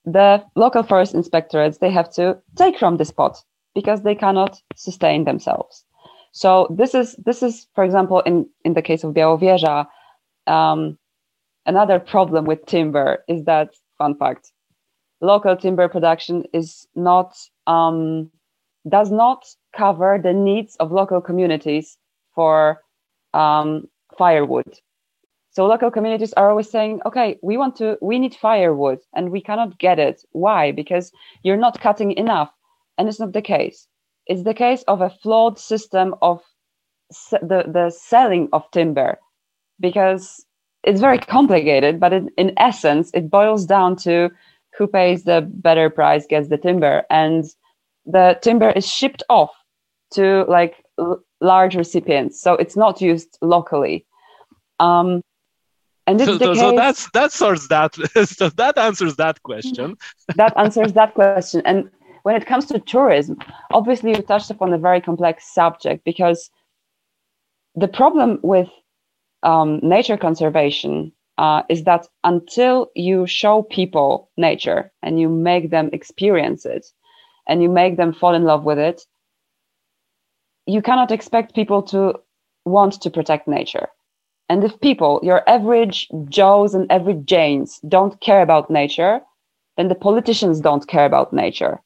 the 0.04 0.44
local 0.54 0.84
forest 0.84 1.14
inspectorates 1.14 1.80
they 1.80 1.90
have 1.90 2.08
to 2.12 2.38
take 2.54 2.78
from 2.78 2.96
this 2.96 3.10
pot 3.10 3.42
because 3.74 4.02
they 4.02 4.14
cannot 4.14 4.62
sustain 4.76 5.24
themselves. 5.24 5.84
So 6.30 6.68
this 6.70 6.94
is 6.94 7.16
this 7.24 7.42
is, 7.42 7.66
for 7.74 7.82
example, 7.82 8.20
in 8.20 8.46
in 8.64 8.74
the 8.74 8.82
case 8.82 9.02
of 9.02 9.14
Białowieża, 9.14 9.84
um, 10.46 10.96
another 11.66 11.98
problem 11.98 12.44
with 12.44 12.64
timber 12.66 13.24
is 13.26 13.44
that 13.46 13.70
fun 13.98 14.14
fact, 14.16 14.52
local 15.20 15.56
timber 15.56 15.88
production 15.88 16.44
is 16.52 16.86
not 16.94 17.34
um, 17.66 18.30
does 18.88 19.10
not 19.10 19.44
cover 19.76 20.20
the 20.22 20.32
needs 20.32 20.76
of 20.76 20.92
local 20.92 21.20
communities 21.20 21.98
for 22.34 22.80
um, 23.34 23.88
firewood 24.16 24.78
so 25.56 25.66
local 25.66 25.90
communities 25.90 26.34
are 26.34 26.50
always 26.50 26.68
saying, 26.70 27.00
okay, 27.06 27.38
we 27.42 27.56
want 27.56 27.76
to, 27.76 27.96
we 28.02 28.18
need 28.18 28.34
firewood 28.34 28.98
and 29.14 29.30
we 29.30 29.40
cannot 29.40 29.78
get 29.78 29.98
it. 29.98 30.22
Why? 30.32 30.70
Because 30.70 31.10
you're 31.44 31.56
not 31.56 31.80
cutting 31.80 32.12
enough. 32.12 32.50
And 32.98 33.08
it's 33.08 33.18
not 33.18 33.32
the 33.32 33.40
case. 33.40 33.88
It's 34.26 34.42
the 34.42 34.52
case 34.52 34.84
of 34.86 35.00
a 35.00 35.08
flawed 35.08 35.58
system 35.58 36.14
of 36.20 36.42
the, 37.30 37.64
the 37.66 37.90
selling 37.90 38.50
of 38.52 38.70
timber 38.70 39.18
because 39.80 40.44
it's 40.84 41.00
very 41.00 41.18
complicated, 41.18 42.00
but 42.00 42.12
in, 42.12 42.28
in 42.36 42.52
essence, 42.58 43.10
it 43.14 43.30
boils 43.30 43.64
down 43.64 43.96
to 44.04 44.28
who 44.76 44.86
pays 44.86 45.24
the 45.24 45.40
better 45.40 45.90
price 45.90 46.26
gets 46.26 46.48
the 46.48 46.58
timber. 46.58 47.04
And 47.10 47.44
the 48.04 48.38
timber 48.42 48.70
is 48.70 48.86
shipped 48.86 49.22
off 49.28 49.50
to 50.12 50.44
like 50.48 50.84
l- 50.98 51.22
large 51.40 51.76
recipients. 51.76 52.40
So 52.40 52.54
it's 52.54 52.76
not 52.76 53.00
used 53.00 53.38
locally. 53.40 54.06
Um, 54.78 55.22
and 56.06 56.20
so, 56.20 56.38
so, 56.38 56.52
case, 56.52 56.58
so, 56.58 56.76
that's 56.76 57.10
that 57.12 57.32
sorts 57.32 57.68
that 57.68 57.94
so 58.26 58.48
that 58.50 58.78
answers 58.78 59.16
that 59.16 59.42
question 59.42 59.96
that 60.36 60.52
answers 60.56 60.92
that 60.92 61.14
question 61.14 61.62
and 61.64 61.90
when 62.22 62.36
it 62.36 62.46
comes 62.46 62.66
to 62.66 62.78
tourism 62.78 63.36
obviously 63.72 64.10
you 64.10 64.22
touched 64.22 64.50
upon 64.50 64.72
a 64.72 64.78
very 64.78 65.00
complex 65.00 65.52
subject 65.52 66.04
because 66.04 66.50
the 67.74 67.88
problem 67.88 68.38
with 68.42 68.68
um, 69.42 69.80
nature 69.82 70.16
conservation 70.16 71.12
uh, 71.38 71.62
is 71.68 71.84
that 71.84 72.06
until 72.24 72.90
you 72.94 73.26
show 73.26 73.62
people 73.62 74.30
nature 74.36 74.92
and 75.02 75.20
you 75.20 75.28
make 75.28 75.70
them 75.70 75.90
experience 75.92 76.64
it 76.64 76.86
and 77.46 77.62
you 77.62 77.68
make 77.68 77.96
them 77.96 78.12
fall 78.12 78.34
in 78.34 78.44
love 78.44 78.64
with 78.64 78.78
it 78.78 79.02
you 80.66 80.82
cannot 80.82 81.12
expect 81.12 81.54
people 81.54 81.82
to 81.82 82.14
want 82.64 83.00
to 83.00 83.10
protect 83.10 83.46
nature 83.46 83.88
and 84.48 84.62
if 84.62 84.80
people, 84.80 85.20
your 85.22 85.48
average 85.48 86.08
Joes 86.28 86.74
and 86.74 86.90
average 86.90 87.24
Janes, 87.24 87.80
don't 87.88 88.20
care 88.20 88.42
about 88.42 88.70
nature, 88.70 89.20
then 89.76 89.88
the 89.88 89.94
politicians 89.94 90.60
don't 90.60 90.86
care 90.86 91.04
about 91.04 91.32
nature. 91.32 91.80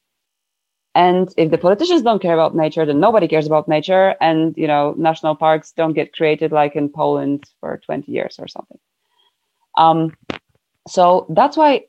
And 0.93 1.33
if 1.37 1.49
the 1.49 1.57
politicians 1.57 2.01
don't 2.01 2.21
care 2.21 2.33
about 2.33 2.55
nature, 2.55 2.85
then 2.85 2.99
nobody 2.99 3.27
cares 3.27 3.47
about 3.47 3.67
nature. 3.67 4.15
And, 4.21 4.53
you 4.57 4.67
know, 4.67 4.93
national 4.97 5.35
parks 5.35 5.71
don't 5.71 5.93
get 5.93 6.13
created 6.13 6.51
like 6.51 6.75
in 6.75 6.89
Poland 6.89 7.45
for 7.59 7.81
20 7.85 8.11
years 8.11 8.37
or 8.37 8.47
something. 8.47 8.77
Um, 9.77 10.13
so 10.87 11.25
that's 11.29 11.57
why 11.57 11.85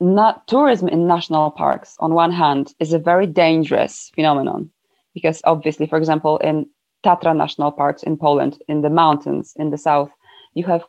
not 0.00 0.46
tourism 0.46 0.88
in 0.88 1.06
national 1.06 1.50
parks, 1.50 1.96
on 2.00 2.14
one 2.14 2.32
hand, 2.32 2.72
is 2.80 2.92
a 2.92 2.98
very 2.98 3.26
dangerous 3.26 4.10
phenomenon. 4.14 4.70
Because 5.14 5.40
obviously, 5.44 5.86
for 5.86 5.98
example, 5.98 6.38
in 6.38 6.66
Tatra 7.04 7.36
National 7.36 7.72
Parks 7.72 8.02
in 8.02 8.16
Poland, 8.16 8.62
in 8.68 8.82
the 8.82 8.90
mountains 8.90 9.52
in 9.56 9.70
the 9.70 9.78
south, 9.78 10.10
you 10.54 10.64
have 10.64 10.84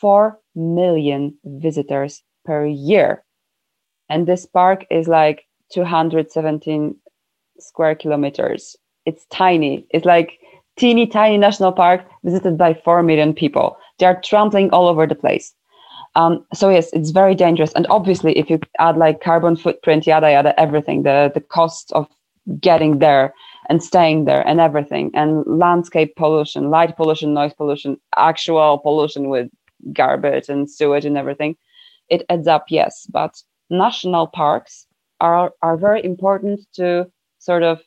4 0.00 0.38
million 0.54 1.36
visitors 1.44 2.22
per 2.44 2.66
year. 2.66 3.24
And 4.08 4.26
this 4.26 4.46
park 4.46 4.84
is 4.90 5.08
like 5.08 5.46
217 5.72 6.96
square 7.58 7.94
kilometers. 7.94 8.76
It's 9.06 9.24
tiny. 9.26 9.86
It's 9.90 10.04
like 10.04 10.38
teeny 10.76 11.06
tiny 11.06 11.38
national 11.38 11.72
park 11.72 12.02
visited 12.24 12.58
by 12.58 12.74
4 12.74 13.02
million 13.02 13.32
people. 13.34 13.76
They 13.98 14.06
are 14.06 14.20
trampling 14.20 14.70
all 14.70 14.88
over 14.88 15.06
the 15.06 15.14
place. 15.14 15.54
Um, 16.14 16.44
so 16.52 16.68
yes, 16.68 16.90
it's 16.92 17.10
very 17.10 17.34
dangerous. 17.34 17.72
And 17.72 17.86
obviously, 17.88 18.38
if 18.38 18.50
you 18.50 18.60
add 18.78 18.96
like 18.96 19.22
carbon 19.22 19.56
footprint, 19.56 20.06
yada 20.06 20.30
yada, 20.30 20.58
everything, 20.60 21.04
the 21.04 21.30
the 21.34 21.40
cost 21.40 21.92
of 21.92 22.06
getting 22.60 22.98
there 22.98 23.34
and 23.68 23.82
staying 23.82 24.24
there 24.24 24.46
and 24.46 24.60
everything 24.60 25.10
and 25.14 25.44
landscape 25.46 26.14
pollution 26.16 26.70
light 26.70 26.96
pollution 26.96 27.32
noise 27.32 27.52
pollution 27.54 27.96
actual 28.16 28.78
pollution 28.78 29.28
with 29.28 29.48
garbage 29.92 30.48
and 30.48 30.70
sewage 30.70 31.04
and 31.04 31.16
everything 31.16 31.56
it 32.08 32.24
adds 32.28 32.48
up 32.48 32.66
yes 32.68 33.06
but 33.10 33.40
national 33.70 34.26
parks 34.26 34.86
are 35.20 35.52
are 35.62 35.76
very 35.76 36.04
important 36.04 36.60
to 36.74 37.06
sort 37.38 37.62
of 37.62 37.80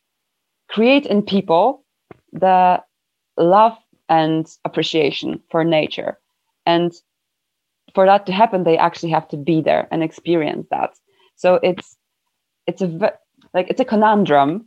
create 0.69 1.05
in 1.05 1.21
people 1.21 1.83
the 2.31 2.81
love 3.37 3.77
and 4.07 4.47
appreciation 4.63 5.41
for 5.49 5.63
nature 5.63 6.17
and 6.65 6.93
for 7.95 8.05
that 8.05 8.25
to 8.25 8.31
happen 8.31 8.63
they 8.63 8.77
actually 8.77 9.09
have 9.09 9.27
to 9.27 9.37
be 9.37 9.61
there 9.61 9.87
and 9.91 10.03
experience 10.03 10.67
that 10.69 10.91
so 11.35 11.59
it's 11.63 11.97
it's 12.67 12.81
a 12.81 13.13
like 13.53 13.69
it's 13.69 13.81
a 13.81 13.85
conundrum 13.85 14.65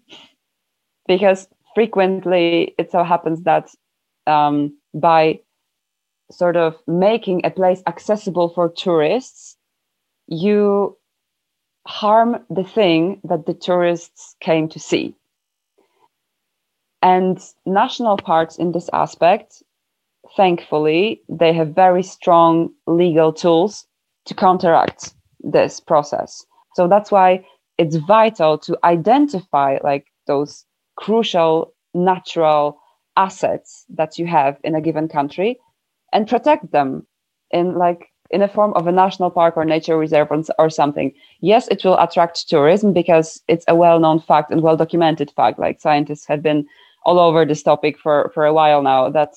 because 1.06 1.48
frequently 1.74 2.74
it 2.78 2.90
so 2.90 3.04
happens 3.04 3.42
that 3.42 3.70
um, 4.26 4.76
by 4.94 5.40
sort 6.30 6.56
of 6.56 6.76
making 6.86 7.44
a 7.44 7.50
place 7.50 7.82
accessible 7.86 8.48
for 8.50 8.68
tourists, 8.68 9.56
you 10.26 10.96
harm 11.86 12.44
the 12.50 12.64
thing 12.64 13.20
that 13.24 13.46
the 13.46 13.54
tourists 13.54 14.36
came 14.40 14.68
to 14.68 14.78
see. 14.78 15.14
And 17.00 17.40
national 17.64 18.16
parks, 18.18 18.56
in 18.56 18.72
this 18.72 18.90
aspect, 18.92 19.62
thankfully, 20.38 21.20
they 21.28 21.52
have 21.52 21.74
very 21.74 22.02
strong 22.02 22.70
legal 22.86 23.32
tools 23.32 23.86
to 24.24 24.34
counteract 24.34 25.12
this 25.40 25.80
process. 25.80 26.46
So 26.76 26.86
that's 26.86 27.10
why 27.10 27.44
it's 27.76 27.96
vital 27.96 28.56
to 28.58 28.78
identify 28.84 29.78
like 29.82 30.06
those 30.28 30.64
crucial 30.96 31.74
natural 31.92 32.78
assets 33.16 33.84
that 33.88 34.16
you 34.16 34.26
have 34.26 34.56
in 34.62 34.76
a 34.76 34.80
given 34.80 35.08
country 35.08 35.58
and 36.12 36.28
protect 36.28 36.70
them 36.70 37.04
in 37.50 37.74
like 37.74 38.06
in 38.30 38.42
a 38.42 38.48
form 38.48 38.72
of 38.74 38.86
a 38.86 38.92
national 38.92 39.30
park 39.30 39.56
or 39.56 39.64
nature 39.64 39.98
reserve 39.98 40.28
or 40.58 40.70
something 40.70 41.12
yes 41.40 41.66
it 41.68 41.82
will 41.84 41.98
attract 41.98 42.48
tourism 42.48 42.92
because 42.92 43.42
it's 43.48 43.64
a 43.66 43.74
well-known 43.74 44.20
fact 44.20 44.52
and 44.52 44.62
well-documented 44.62 45.30
fact 45.34 45.58
like 45.58 45.80
scientists 45.80 46.26
have 46.26 46.42
been 46.42 46.64
all 47.04 47.18
over 47.18 47.44
this 47.44 47.62
topic 47.62 47.98
for 47.98 48.30
for 48.34 48.44
a 48.44 48.52
while 48.52 48.82
now 48.82 49.08
that 49.10 49.32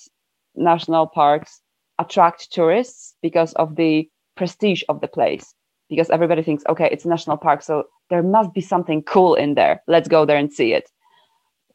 national 0.55 1.07
parks 1.07 1.61
attract 1.99 2.51
tourists 2.51 3.15
because 3.21 3.53
of 3.53 3.75
the 3.75 4.09
prestige 4.35 4.83
of 4.89 5.01
the 5.01 5.07
place 5.07 5.53
because 5.89 6.09
everybody 6.09 6.41
thinks 6.41 6.63
okay 6.67 6.89
it's 6.91 7.05
a 7.05 7.09
national 7.09 7.37
park 7.37 7.61
so 7.61 7.83
there 8.09 8.23
must 8.23 8.53
be 8.53 8.61
something 8.61 9.01
cool 9.03 9.35
in 9.35 9.55
there 9.55 9.81
let's 9.87 10.07
go 10.07 10.25
there 10.25 10.37
and 10.37 10.51
see 10.51 10.73
it 10.73 10.89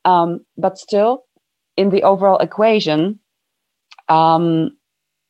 um, 0.06 0.46
but 0.56 0.78
still, 0.78 1.24
in 1.76 1.90
the 1.90 2.04
overall 2.04 2.38
equation, 2.38 3.18
um, 4.08 4.70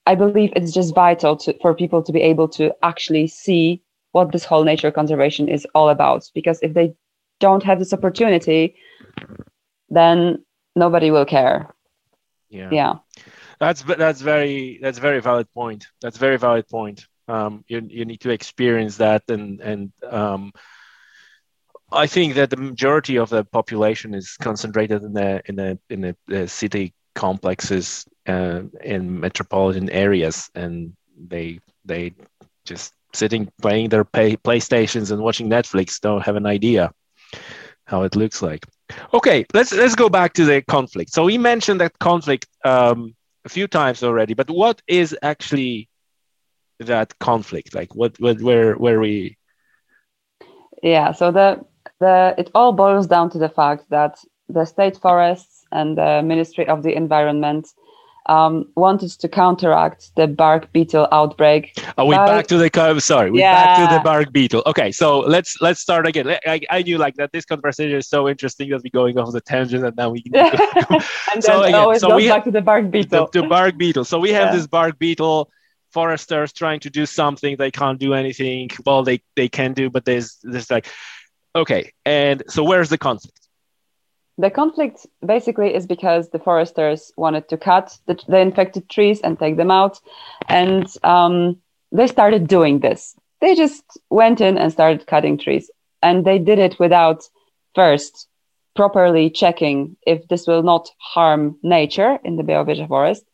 I 0.05 0.15
believe 0.15 0.53
it's 0.55 0.71
just 0.71 0.95
vital 0.95 1.35
to, 1.39 1.57
for 1.61 1.75
people 1.75 2.03
to 2.03 2.13
be 2.13 2.21
able 2.21 2.47
to 2.51 2.73
actually 2.83 3.27
see 3.27 3.83
what 4.13 4.33
this 4.33 4.45
whole 4.45 4.65
nature 4.65 4.93
conservation 4.93 5.49
is 5.49 5.67
all 5.75 5.89
about. 5.89 6.31
Because 6.35 6.61
if 6.63 6.75
they 6.75 6.95
don't 7.41 7.63
have 7.63 7.79
this 7.79 7.95
opportunity, 7.95 8.77
then 9.89 10.45
nobody 10.77 11.11
will 11.11 11.25
care. 11.25 11.75
Yeah. 12.51 12.69
Yeah. 12.71 12.95
That's 13.59 13.83
that's 13.83 14.21
very 14.21 14.79
that's 14.83 14.99
very 14.99 15.21
valid 15.21 15.53
point. 15.53 15.87
That's 16.01 16.19
very 16.19 16.39
valid 16.39 16.69
point. 16.69 17.07
Um, 17.29 17.65
you 17.69 17.87
you 17.89 18.05
need 18.05 18.21
to 18.21 18.31
experience 18.31 18.99
that 18.99 19.23
and 19.29 19.61
and 19.61 19.93
um, 20.09 20.53
I 21.93 22.07
think 22.07 22.35
that 22.35 22.51
the 22.51 22.57
majority 22.57 23.17
of 23.17 23.31
the 23.31 23.45
population 23.45 24.15
is 24.15 24.37
concentrated 24.37 25.03
in 25.03 25.13
the 25.13 25.43
in 25.47 25.57
the 25.57 25.79
in 25.89 26.01
the, 26.03 26.17
the 26.27 26.49
city 26.49 26.95
complexes 27.15 28.07
uh, 28.27 28.63
in 28.83 29.21
metropolitan 29.21 29.89
areas, 29.91 30.51
and 30.55 30.93
they 31.17 31.61
they 31.85 32.13
just 32.65 32.93
sitting 33.17 33.51
playing 33.63 33.89
their 33.89 34.05
pay, 34.05 34.37
playstations 34.37 35.11
and 35.11 35.23
watching 35.23 35.49
netflix 35.49 35.99
don't 36.01 36.23
have 36.23 36.37
an 36.37 36.45
idea 36.45 36.93
how 37.87 38.03
it 38.03 38.15
looks 38.15 38.43
like 38.43 38.67
okay 39.15 39.47
let's 39.55 39.73
let's 39.73 39.95
go 39.95 40.09
back 40.09 40.35
to 40.35 40.45
the 40.45 40.61
conflict 40.63 41.13
so 41.13 41.25
we 41.25 41.39
mentioned 41.39 41.81
that 41.81 41.99
conflict 41.99 42.47
um, 42.65 43.16
a 43.47 43.49
few 43.49 43.67
times 43.67 44.03
already 44.03 44.35
but 44.35 44.51
what 44.51 44.83
is 44.89 45.17
actually 45.23 45.89
that 46.81 47.19
conflict? 47.19 47.75
Like 47.75 47.95
what, 47.95 48.21
what 48.21 48.41
where 48.41 48.75
where 48.75 49.01
we 49.01 49.37
yeah 50.83 51.13
so 51.13 51.31
the 51.31 51.65
the 52.01 52.35
it 52.37 52.51
all 52.55 52.73
boils 52.73 53.07
down 53.07 53.31
to 53.31 53.39
the 53.39 53.49
fact 53.49 53.89
that 53.91 54.19
the 54.49 54.65
state 54.65 54.97
forests 54.97 55.65
and 55.73 55.97
the 55.97 56.23
ministry 56.23 56.69
of 56.69 56.83
the 56.83 56.95
environment 56.95 57.69
um, 58.29 58.69
wanted 58.75 59.11
to 59.11 59.29
counteract 59.29 60.15
the 60.17 60.27
bark 60.27 60.73
beetle 60.73 61.09
outbreak. 61.13 61.79
Are 61.97 62.07
we 62.07 62.17
back 62.17 62.47
to 62.49 62.59
the 62.59 63.01
sorry? 63.01 63.31
We 63.31 63.41
yeah. 63.41 63.65
back 63.65 63.89
to 63.89 63.97
the 63.97 64.01
bark 64.03 64.33
beetle. 64.33 64.63
Okay, 64.67 64.93
so 64.93 65.21
let's 65.21 65.61
let's 65.61 65.81
start 65.81 66.07
again. 66.07 66.37
I, 66.47 66.61
I 66.71 66.83
knew 66.83 66.99
like 66.99 67.15
that 67.17 67.33
this 67.33 67.45
conversation 67.45 67.97
is 67.97 68.09
so 68.09 68.29
interesting 68.29 68.71
that 68.71 68.83
we're 68.83 68.91
going 68.91 69.19
off 69.19 69.33
the 69.33 69.41
tangent, 69.41 69.85
and 69.85 69.97
now 69.97 70.11
we 70.11 70.23
can. 70.23 70.35
and 70.35 71.43
so 71.43 71.61
then 71.61 71.69
again, 71.69 71.75
always 71.75 72.01
so 72.01 72.09
goes 72.09 72.23
we 72.23 72.29
back 72.29 72.45
to 72.45 72.51
the 72.51 72.63
bark 72.63 72.91
beetle. 72.91 73.29
The, 73.33 73.43
the 73.43 73.49
bark 73.49 73.77
beetle. 73.77 74.05
So 74.05 74.19
we 74.19 74.31
have 74.31 74.49
yeah. 74.49 74.57
this 74.57 74.67
bark 74.67 74.99
beetle. 74.99 75.51
Foresters 75.93 76.53
trying 76.53 76.81
to 76.81 76.91
do 76.91 77.07
something, 77.07 77.57
they 77.57 77.71
can't 77.71 77.99
do 77.99 78.13
anything. 78.13 78.69
Well, 78.85 79.03
they 79.03 79.23
they 79.35 79.49
can 79.49 79.73
do, 79.73 79.89
but 79.89 80.05
there's 80.05 80.37
there's 80.43 80.71
like, 80.71 80.89
okay, 81.55 81.93
and 82.05 82.43
so 82.49 82.65
where's 82.65 82.91
the 82.91 82.99
conflict? 82.99 83.46
The 84.39 84.51
conflict 84.51 85.07
basically 85.25 85.75
is 85.75 85.87
because 85.87 86.29
the 86.29 86.39
foresters 86.39 87.11
wanted 87.17 87.49
to 87.49 87.57
cut 87.57 87.97
the, 88.07 88.19
the 88.29 88.39
infected 88.39 88.89
trees 88.91 89.21
and 89.23 89.39
take 89.39 89.57
them 89.57 89.71
out. 89.71 90.01
And 90.49 90.87
um, 91.05 91.57
they 91.91 92.07
started 92.07 92.47
doing 92.47 92.81
this. 92.81 93.17
They 93.41 93.55
just 93.55 93.85
went 94.11 94.41
in 94.41 94.59
and 94.59 94.73
started 94.73 95.07
cutting 95.07 95.39
trees. 95.39 95.71
And 96.03 96.25
they 96.25 96.39
did 96.39 96.59
it 96.59 96.79
without 96.79 97.29
first 97.75 98.29
properly 98.77 99.31
checking 99.31 99.97
if 100.07 100.29
this 100.29 100.47
will 100.47 100.63
not 100.63 100.91
harm 100.99 101.57
nature 101.63 102.19
in 102.25 102.37
the 102.37 102.43
Białowieża 102.43 102.87
forest, 102.87 103.25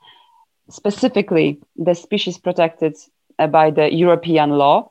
specifically 0.71 1.61
the 1.77 1.95
species 1.95 2.39
protected 2.39 2.95
uh, 3.39 3.49
by 3.49 3.71
the 3.71 3.93
European 3.93 4.51
law. 4.51 4.91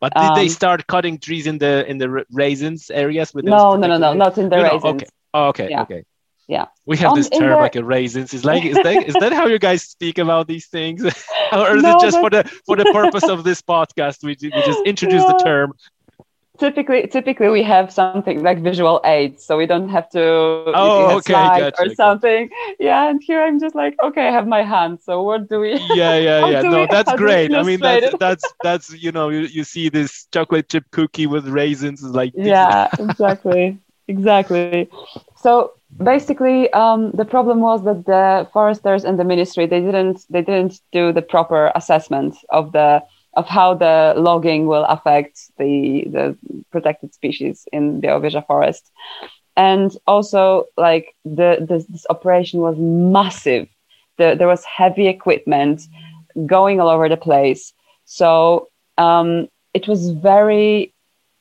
But 0.00 0.12
did 0.14 0.22
um, 0.22 0.34
they 0.34 0.48
start 0.48 0.86
cutting 0.86 1.18
trees 1.18 1.46
in 1.46 1.58
the 1.58 1.88
in 1.88 1.98
the 1.98 2.24
raisins 2.32 2.90
areas 2.90 3.32
with 3.32 3.44
no, 3.44 3.76
no, 3.76 3.86
no, 3.86 3.98
no, 3.98 4.12
not 4.14 4.36
in 4.36 4.48
the 4.48 4.56
no, 4.56 4.62
raisins. 4.62 4.84
No, 4.84 4.90
okay. 4.90 5.06
Oh, 5.36 5.48
okay, 5.48 5.68
yeah. 5.70 5.82
okay. 5.82 6.04
Yeah. 6.48 6.66
We 6.86 6.96
have 6.98 7.14
this 7.14 7.28
term 7.28 7.50
the... 7.50 7.56
like 7.56 7.76
a 7.76 7.84
raisins. 7.84 8.32
Is 8.32 8.44
like 8.44 8.64
is 8.64 8.76
that 8.76 9.08
is 9.08 9.14
that 9.14 9.32
how 9.32 9.46
you 9.46 9.58
guys 9.58 9.82
speak 9.82 10.16
about 10.18 10.46
these 10.46 10.66
things? 10.66 11.04
or 11.52 11.76
is 11.76 11.82
no, 11.82 11.96
it 11.96 12.00
just 12.00 12.16
but... 12.22 12.22
for 12.22 12.30
the 12.30 12.44
for 12.64 12.76
the 12.76 12.84
purpose 12.92 13.24
of 13.24 13.44
this 13.44 13.60
podcast? 13.60 14.22
We, 14.22 14.36
we 14.40 14.50
just 14.50 14.80
introduce 14.86 15.22
yeah. 15.22 15.32
the 15.32 15.44
term 15.44 15.72
typically 16.58 17.06
typically 17.06 17.48
we 17.48 17.62
have 17.62 17.92
something 17.92 18.42
like 18.42 18.62
visual 18.62 19.00
aids 19.04 19.44
so 19.44 19.58
we 19.58 19.66
don't 19.66 19.90
have 19.90 20.08
to 20.08 20.22
oh 20.22 21.18
okay 21.18 21.32
gotcha, 21.32 21.82
or 21.82 21.94
something 21.94 22.48
yeah 22.78 23.10
and 23.10 23.22
here 23.22 23.42
i'm 23.42 23.60
just 23.60 23.74
like 23.74 23.94
okay 24.02 24.26
i 24.26 24.30
have 24.30 24.46
my 24.46 24.62
hand 24.62 24.98
so 25.02 25.22
what 25.22 25.48
do 25.50 25.60
we 25.60 25.72
yeah 25.94 26.16
yeah 26.16 26.46
yeah 26.52 26.62
no 26.62 26.86
that's 26.90 27.12
great 27.14 27.54
i 27.54 27.62
mean 27.62 27.78
that's 27.80 28.14
that's 28.18 28.44
that's 28.62 28.90
you 28.94 29.12
know 29.12 29.28
you, 29.28 29.40
you 29.40 29.64
see 29.64 29.90
this 29.90 30.26
chocolate 30.32 30.66
chip 30.70 30.84
cookie 30.92 31.26
with 31.26 31.46
raisins 31.46 32.02
is 32.02 32.12
like 32.12 32.32
yeah 32.34 32.88
exactly 32.98 33.78
exactly. 34.08 34.88
So 35.36 35.72
basically 36.02 36.70
um, 36.72 37.12
the 37.12 37.24
problem 37.24 37.60
was 37.60 37.84
that 37.84 38.04
the 38.06 38.48
foresters 38.52 39.04
and 39.04 39.18
the 39.18 39.24
ministry 39.24 39.66
they 39.66 39.80
didn't 39.80 40.26
they 40.30 40.42
didn't 40.42 40.80
do 40.92 41.12
the 41.12 41.22
proper 41.22 41.72
assessment 41.74 42.36
of 42.50 42.72
the 42.72 43.02
of 43.34 43.46
how 43.46 43.74
the 43.74 44.14
logging 44.16 44.66
will 44.66 44.84
affect 44.84 45.50
the 45.58 46.04
the 46.10 46.36
protected 46.70 47.14
species 47.14 47.68
in 47.72 48.00
the 48.00 48.08
Białowieża 48.08 48.46
forest. 48.46 48.90
And 49.56 49.96
also 50.06 50.64
like 50.76 51.14
the 51.24 51.64
this, 51.68 51.86
this 51.86 52.06
operation 52.10 52.60
was 52.60 52.76
massive. 52.78 53.68
The, 54.18 54.34
there 54.38 54.48
was 54.48 54.64
heavy 54.64 55.08
equipment 55.08 55.82
going 56.46 56.80
all 56.80 56.88
over 56.88 57.08
the 57.08 57.16
place. 57.16 57.72
So 58.04 58.68
um, 58.98 59.48
it 59.74 59.88
was 59.88 60.10
very 60.10 60.92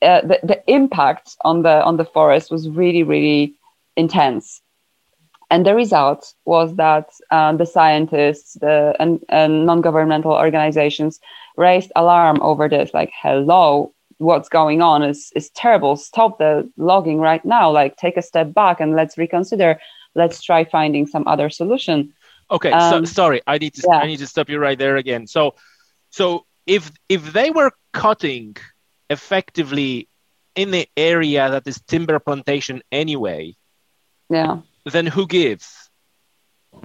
uh, 0.06 0.22
the, 0.22 0.39
the 0.43 0.64
impact 0.72 1.36
on 1.43 1.64
the 1.64 1.84
on 1.84 1.97
the 1.97 2.06
forest 2.06 2.51
was 2.51 2.70
really 2.70 3.03
really 3.03 3.53
intense. 3.95 4.62
And 5.51 5.66
the 5.66 5.76
result 5.76 6.34
was 6.45 6.76
that 6.76 7.10
uh, 7.30 7.53
the 7.53 7.66
scientists 7.66 8.53
the 8.53 8.95
and, 8.99 9.24
and 9.30 9.66
non-governmental 9.66 10.32
organizations 10.32 11.20
raised 11.56 11.91
alarm 11.95 12.41
over 12.41 12.68
this 12.68 12.93
like 12.93 13.12
hello 13.22 13.93
what's 14.18 14.49
going 14.49 14.82
on 14.82 15.03
is 15.03 15.32
is 15.36 15.49
terrible. 15.51 15.95
Stop 15.95 16.38
the 16.38 16.70
logging 16.78 17.20
right 17.20 17.43
now. 17.43 17.70
Like 17.72 17.97
take 17.97 18.18
a 18.18 18.22
step 18.22 18.53
back 18.53 18.80
and 18.80 18.95
let's 18.95 19.18
reconsider. 19.18 19.80
Let's 20.16 20.41
try 20.41 20.64
finding 20.64 21.06
some 21.06 21.28
other 21.28 21.49
solution. 21.49 22.14
Okay 22.49 22.72
um, 22.72 23.06
so 23.06 23.12
sorry 23.12 23.41
i 23.47 23.58
need 23.58 23.74
to 23.74 23.82
yeah. 23.89 23.97
i 23.97 24.06
need 24.06 24.20
to 24.20 24.28
stop 24.28 24.49
you 24.49 24.60
right 24.60 24.78
there 24.78 24.97
again. 24.97 25.28
So 25.28 25.56
so 26.10 26.45
if 26.66 26.91
if 27.10 27.34
they 27.34 27.51
were 27.51 27.72
cutting 27.91 28.56
effectively 29.10 30.08
in 30.56 30.72
the 30.72 30.88
area 30.95 31.49
that 31.49 31.68
is 31.68 31.82
timber 31.88 32.20
plantation 32.20 32.82
anyway 32.91 33.56
yeah. 34.30 34.60
then 34.86 35.06
who 35.06 35.28
gives? 35.28 35.89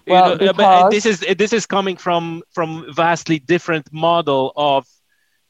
Well, 0.07 0.39
you 0.39 0.47
know, 0.47 0.47
uh, 0.47 0.51
uh, 0.51 0.53
because... 0.53 0.93
this 0.93 1.07
is 1.07 1.37
this 1.37 1.53
is 1.53 1.67
coming 1.67 1.97
from 1.97 2.43
from 2.53 2.87
vastly 2.95 3.39
different 3.39 3.93
model 3.93 4.53
of 4.57 4.87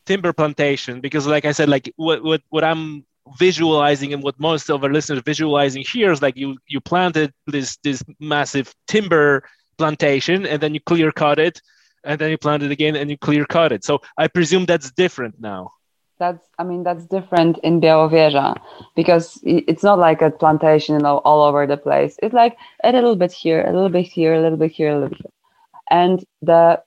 timber 0.07 0.33
plantation 0.33 1.01
because 1.01 1.27
like 1.27 1.45
i 1.45 1.53
said 1.53 1.69
like 1.69 1.93
what 1.97 2.25
what, 2.25 2.41
what 2.49 2.65
i'm 2.65 3.05
visualizing 3.39 4.15
and 4.15 4.23
what 4.23 4.41
most 4.41 4.71
of 4.71 4.83
our 4.83 4.91
listeners 4.91 5.23
visualizing 5.27 5.85
here 5.87 6.11
is 6.11 6.23
like 6.23 6.37
you 6.37 6.57
you 6.67 6.81
planted 6.81 7.33
this 7.47 7.77
this 7.85 8.03
massive 8.19 8.75
timber 8.89 9.45
plantation 9.77 10.47
and 10.47 10.61
then 10.63 10.73
you 10.73 10.81
clear 10.81 11.13
cut 11.13 11.39
it 11.39 11.61
and 12.03 12.19
then 12.19 12.31
you 12.31 12.39
plant 12.39 12.63
it 12.63 12.71
again 12.71 12.97
and 12.97 13.11
you 13.11 13.19
clear 13.19 13.45
cut 13.45 13.73
it. 13.73 13.85
So 13.85 14.01
i 14.17 14.27
presume 14.27 14.65
that's 14.65 14.91
different 14.91 15.39
now 15.39 15.73
that's 16.21 16.47
i 16.59 16.63
mean 16.63 16.85
that's 16.85 17.05
different 17.07 17.59
in 17.65 17.81
białowieża 17.81 18.55
because 18.95 19.41
it's 19.43 19.83
not 19.83 19.99
like 19.99 20.23
a 20.23 20.31
plantation 20.31 20.95
you 20.95 21.03
know 21.03 21.19
all 21.25 21.43
over 21.43 21.67
the 21.67 21.77
place. 21.77 22.17
It's 22.23 22.35
like 22.35 22.57
a 22.85 22.93
little 22.93 23.17
bit 23.17 23.33
here 23.33 23.63
a 23.67 23.73
little 23.73 23.89
bit 23.89 24.07
here 24.07 24.35
a 24.35 24.41
little 24.41 24.59
bit 24.59 24.73
here 24.73 24.91
a 24.93 25.01
little 25.01 25.17
bit 25.17 25.33
and 25.91 26.25
the 26.43 26.81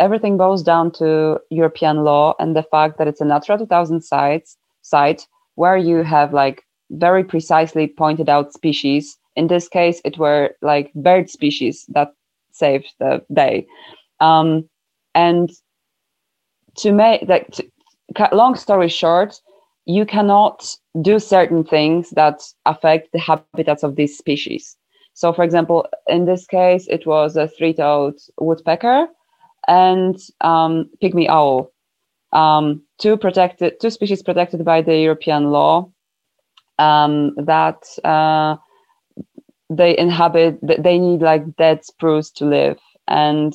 everything 0.00 0.36
boils 0.36 0.62
down 0.62 0.90
to 0.90 1.38
european 1.50 2.04
law 2.04 2.34
and 2.38 2.56
the 2.56 2.62
fact 2.74 2.98
that 2.98 3.08
it's 3.08 3.20
a 3.20 3.24
natura 3.24 3.58
2000 3.58 4.00
sites, 4.02 4.56
site 4.82 5.26
where 5.54 5.76
you 5.76 6.02
have 6.02 6.32
like 6.32 6.64
very 6.90 7.24
precisely 7.24 7.86
pointed 7.86 8.28
out 8.28 8.52
species. 8.52 9.16
In 9.36 9.46
this 9.46 9.68
case 9.68 10.00
it 10.04 10.18
were 10.18 10.50
like 10.62 10.92
bird 10.94 11.30
species 11.30 11.86
that 11.88 12.12
saved 12.52 12.92
the 12.98 13.24
day. 13.32 13.66
Um, 14.20 14.68
and 15.14 15.50
to 16.76 16.92
make 16.92 17.28
like 17.28 17.48
long 18.32 18.56
story 18.56 18.88
short, 18.88 19.40
you 19.86 20.06
cannot 20.06 20.76
do 21.02 21.18
certain 21.18 21.64
things 21.64 22.10
that 22.10 22.42
affect 22.64 23.12
the 23.12 23.18
habitats 23.18 23.82
of 23.82 23.96
these 23.96 24.16
species. 24.16 24.76
So, 25.14 25.32
for 25.32 25.44
example, 25.44 25.86
in 26.08 26.24
this 26.24 26.46
case, 26.46 26.86
it 26.88 27.06
was 27.06 27.36
a 27.36 27.48
three-toed 27.48 28.16
woodpecker 28.38 29.06
and 29.68 30.16
um, 30.40 30.90
pygmy 31.02 31.28
owl, 31.28 31.72
um, 32.32 32.82
two 32.98 33.16
protected, 33.16 33.80
two 33.80 33.90
species 33.90 34.22
protected 34.22 34.64
by 34.64 34.82
the 34.82 34.96
European 34.96 35.50
law. 35.50 35.90
Um, 36.80 37.36
that 37.36 37.84
uh, 38.02 38.56
they 39.70 39.96
inhabit, 39.96 40.58
they 40.60 40.98
need 40.98 41.20
like 41.20 41.54
dead 41.56 41.84
spruce 41.84 42.32
to 42.32 42.44
live, 42.44 42.80
and 43.06 43.54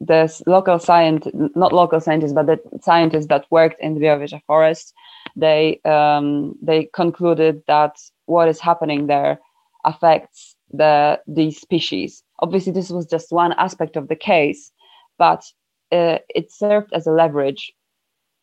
the 0.00 0.42
local 0.46 0.78
scientist, 0.78 1.34
not 1.54 1.72
local 1.72 2.00
scientists, 2.00 2.32
but 2.32 2.46
the 2.46 2.58
scientists 2.80 3.26
that 3.26 3.44
worked 3.50 3.80
in 3.80 3.94
the 3.94 4.00
Białowieża 4.00 4.40
forest, 4.46 4.94
they 5.36 5.80
um, 5.84 6.54
they 6.62 6.88
concluded 6.94 7.62
that 7.66 7.96
what 8.26 8.48
is 8.48 8.60
happening 8.60 9.06
there 9.06 9.38
affects 9.84 10.56
the 10.72 11.20
these 11.26 11.60
species. 11.60 12.22
Obviously, 12.40 12.72
this 12.72 12.90
was 12.90 13.06
just 13.06 13.30
one 13.30 13.52
aspect 13.58 13.96
of 13.96 14.08
the 14.08 14.16
case, 14.16 14.72
but 15.18 15.44
uh, 15.92 16.18
it 16.34 16.50
served 16.50 16.92
as 16.94 17.06
a 17.06 17.12
leverage 17.12 17.72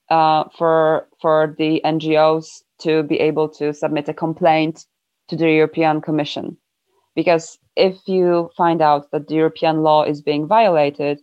uh, 0.09 0.43
for 0.57 1.07
for 1.21 1.55
the 1.57 1.81
NGOs 1.83 2.61
to 2.81 3.01
be 3.01 3.19
able 3.19 3.49
to 3.49 3.73
submit 3.73 4.09
a 4.09 4.13
complaint 4.13 4.85
to 5.29 5.35
the 5.35 5.49
European 5.49 6.01
Commission, 6.01 6.55
because 7.15 7.57
if 7.75 7.95
you 8.07 8.51
find 8.55 8.81
out 8.81 9.09
that 9.11 9.27
the 9.27 9.35
European 9.35 9.81
law 9.81 10.03
is 10.03 10.21
being 10.21 10.47
violated, 10.47 11.19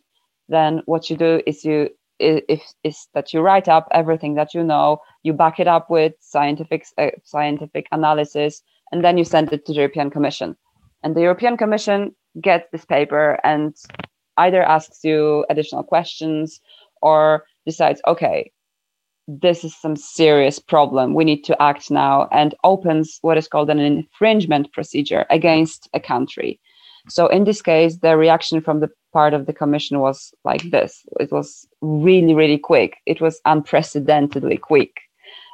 then 0.49 0.83
what 0.87 1.11
you 1.11 1.17
do 1.17 1.43
is 1.47 1.65
you 1.65 1.89
if 2.21 2.63
is 2.85 3.09
that 3.15 3.33
you 3.33 3.41
write 3.41 3.69
up 3.69 3.89
everything 3.91 4.35
that 4.35 4.55
you 4.55 4.63
know 4.63 4.99
you 5.25 5.33
back 5.33 5.59
it 5.59 5.67
up 5.67 5.91
with 5.91 6.13
scientific 6.21 6.87
uh, 6.97 7.11
scientific 7.25 7.89
analysis 7.91 8.63
and 8.93 9.05
then 9.05 9.19
you 9.19 9.25
send 9.25 9.53
it 9.53 9.67
to 9.67 9.73
the 9.73 9.79
european 9.79 10.11
commission 10.11 10.57
and 11.03 11.17
the 11.17 11.21
european 11.21 11.57
commission 11.57 12.15
gets 12.41 12.67
this 12.71 12.85
paper 12.85 13.39
and 13.43 13.75
either 14.39 14.63
asks 14.63 15.05
you 15.05 15.45
additional 15.51 15.83
questions 15.83 16.61
or 17.03 17.45
decides, 17.67 18.01
okay, 18.07 18.51
this 19.27 19.65
is 19.65 19.75
some 19.77 19.97
serious 19.97 20.59
problem. 20.59 21.15
We 21.15 21.25
need 21.25 21.45
to 21.45 21.63
act 21.63 21.91
now 21.91 22.29
and 22.31 22.55
opens 22.65 23.19
what 23.23 23.39
is 23.39 23.49
called 23.49 23.71
an 23.71 23.79
infringement 23.79 24.73
procedure 24.73 25.25
against 25.31 25.89
a 25.95 26.01
country. 26.01 26.61
So 27.09 27.27
in 27.29 27.45
this 27.45 27.63
case, 27.63 27.99
the 27.99 28.17
reaction 28.17 28.61
from 28.61 28.81
the 28.81 28.91
part 29.15 29.33
of 29.33 29.47
the 29.47 29.53
commission 29.53 30.01
was 30.01 30.35
like 30.45 30.65
this. 30.71 31.07
It 31.21 31.31
was 31.33 31.67
really, 31.81 32.35
really 32.35 32.59
quick. 32.59 32.99
It 33.07 33.21
was 33.21 33.41
unprecedentedly 33.47 34.59
quick. 34.59 35.01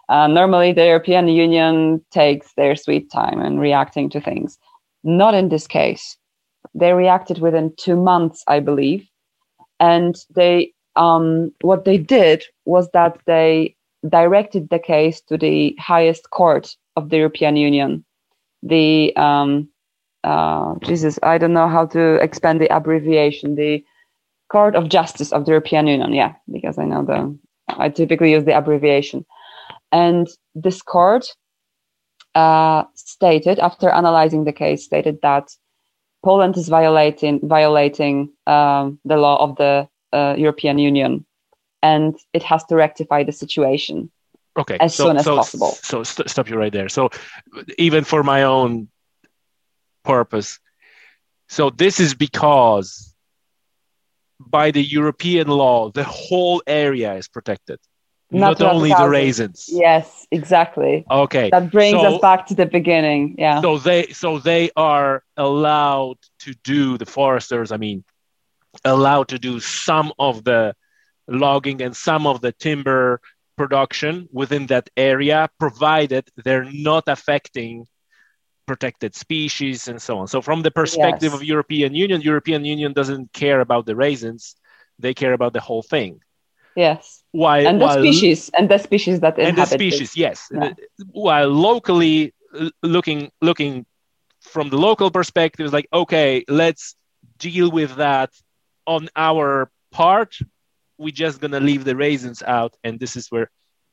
Uh, 0.08 0.26
normally, 0.26 0.72
the 0.72 0.86
European 0.86 1.28
Union 1.28 2.04
takes 2.10 2.52
their 2.54 2.74
sweet 2.74 3.12
time 3.12 3.40
in 3.40 3.60
reacting 3.60 4.10
to 4.10 4.20
things. 4.20 4.58
Not 5.04 5.34
in 5.34 5.50
this 5.50 5.66
case. 5.68 6.16
They 6.74 6.92
reacted 6.92 7.38
within 7.38 7.72
two 7.76 7.96
months, 7.96 8.42
I 8.48 8.60
believe, 8.60 9.06
and 9.78 10.16
they 10.34 10.72
um, 10.96 11.52
what 11.60 11.84
they 11.84 11.98
did 11.98 12.44
was 12.64 12.90
that 12.90 13.18
they 13.26 13.76
directed 14.08 14.68
the 14.68 14.78
case 14.78 15.20
to 15.28 15.36
the 15.38 15.76
highest 15.78 16.30
court 16.30 16.76
of 16.96 17.10
the 17.10 17.18
European 17.18 17.56
Union, 17.56 18.04
the 18.62 19.14
um, 19.16 19.68
uh, 20.24 20.74
Jesus, 20.82 21.18
I 21.22 21.38
don't 21.38 21.52
know 21.52 21.68
how 21.68 21.86
to 21.86 22.16
expand 22.16 22.60
the 22.60 22.74
abbreviation, 22.74 23.54
the 23.54 23.84
Court 24.50 24.74
of 24.74 24.88
Justice 24.88 25.32
of 25.32 25.44
the 25.44 25.52
European 25.52 25.86
Union. 25.86 26.12
Yeah, 26.12 26.34
because 26.50 26.78
I 26.78 26.84
know 26.84 27.04
the 27.04 27.38
I 27.68 27.88
typically 27.88 28.32
use 28.32 28.44
the 28.44 28.56
abbreviation. 28.56 29.24
And 29.92 30.28
this 30.54 30.82
court 30.82 31.26
uh, 32.34 32.84
stated, 32.94 33.58
after 33.58 33.90
analyzing 33.90 34.44
the 34.44 34.52
case, 34.52 34.84
stated 34.84 35.18
that 35.22 35.50
Poland 36.22 36.56
is 36.56 36.68
violating 36.68 37.40
violating 37.42 38.30
um, 38.46 38.98
the 39.04 39.16
law 39.16 39.42
of 39.42 39.56
the 39.56 39.88
uh, 40.12 40.34
European 40.36 40.78
Union, 40.78 41.24
and 41.82 42.14
it 42.32 42.42
has 42.42 42.64
to 42.64 42.76
rectify 42.76 43.24
the 43.24 43.32
situation. 43.32 44.10
Okay, 44.58 44.76
as 44.80 44.94
so, 44.94 45.06
soon 45.06 45.16
as 45.16 45.24
so, 45.24 45.36
possible. 45.36 45.70
So 45.82 46.02
st- 46.02 46.28
stop 46.28 46.50
you 46.50 46.56
right 46.56 46.72
there. 46.72 46.88
So 46.88 47.08
even 47.78 48.04
for 48.04 48.22
my 48.22 48.42
own 48.42 48.88
purpose, 50.04 50.58
so 51.48 51.70
this 51.70 51.98
is 51.98 52.14
because 52.14 53.14
by 54.38 54.70
the 54.70 54.82
European 54.82 55.48
law, 55.48 55.90
the 55.90 56.04
whole 56.04 56.62
area 56.66 57.14
is 57.14 57.28
protected, 57.28 57.78
not, 58.30 58.60
not 58.60 58.74
only 58.74 58.90
the 58.90 59.08
raisins. 59.08 59.66
Yes, 59.68 60.26
exactly. 60.30 61.04
Okay, 61.10 61.50
that 61.50 61.70
brings 61.70 62.00
so, 62.00 62.14
us 62.14 62.20
back 62.20 62.46
to 62.46 62.54
the 62.54 62.66
beginning. 62.66 63.34
Yeah. 63.36 63.60
So 63.60 63.78
they 63.78 64.06
so 64.08 64.38
they 64.38 64.70
are 64.76 65.22
allowed 65.36 66.18
to 66.40 66.54
do 66.64 66.96
the 66.96 67.06
foresters. 67.06 67.72
I 67.72 67.76
mean, 67.76 68.04
allowed 68.84 69.28
to 69.28 69.38
do 69.38 69.60
some 69.60 70.12
of 70.18 70.44
the 70.44 70.74
logging 71.26 71.82
and 71.82 71.96
some 71.96 72.26
of 72.26 72.40
the 72.40 72.52
timber 72.52 73.20
production 73.56 74.28
within 74.32 74.66
that 74.68 74.88
area, 74.96 75.50
provided 75.58 76.28
they're 76.44 76.70
not 76.72 77.04
affecting 77.08 77.86
protected 78.72 79.12
species 79.26 79.78
and 79.90 79.98
so 80.06 80.12
on. 80.20 80.26
So 80.34 80.38
from 80.48 80.58
the 80.66 80.70
perspective 80.82 81.32
yes. 81.32 81.36
of 81.36 81.42
European 81.54 81.90
Union, 82.04 82.18
European 82.32 82.62
Union 82.74 82.90
doesn't 83.00 83.26
care 83.42 83.60
about 83.66 83.82
the 83.88 83.96
raisins; 84.04 84.42
they 85.04 85.12
care 85.22 85.34
about 85.38 85.52
the 85.56 85.64
whole 85.68 85.84
thing. 85.94 86.12
Yes. 86.86 87.02
While, 87.32 87.66
and 87.66 87.80
the 87.80 87.86
while, 87.86 87.98
species 88.02 88.40
and 88.56 88.66
the 88.72 88.78
species 88.78 89.16
that 89.24 89.34
and 89.38 89.56
the 89.62 89.66
species, 89.78 90.10
yes. 90.24 90.38
Yeah. 90.52 90.74
While 91.26 91.50
locally 91.70 92.32
looking 92.96 93.20
looking 93.48 93.72
from 94.54 94.66
the 94.72 94.80
local 94.88 95.10
perspective, 95.18 95.62
it's 95.66 95.76
like 95.78 95.90
okay, 96.04 96.30
let's 96.62 96.84
deal 97.38 97.68
with 97.78 97.92
that 97.96 98.30
on 98.86 99.02
our 99.16 99.70
part, 100.00 100.32
we're 101.02 101.20
just 101.26 101.36
gonna 101.42 101.62
leave 101.70 101.84
the 101.84 101.96
raisins 102.06 102.40
out, 102.56 102.72
and 102.84 102.92
this 103.02 103.16
is 103.20 103.24
where. 103.32 103.50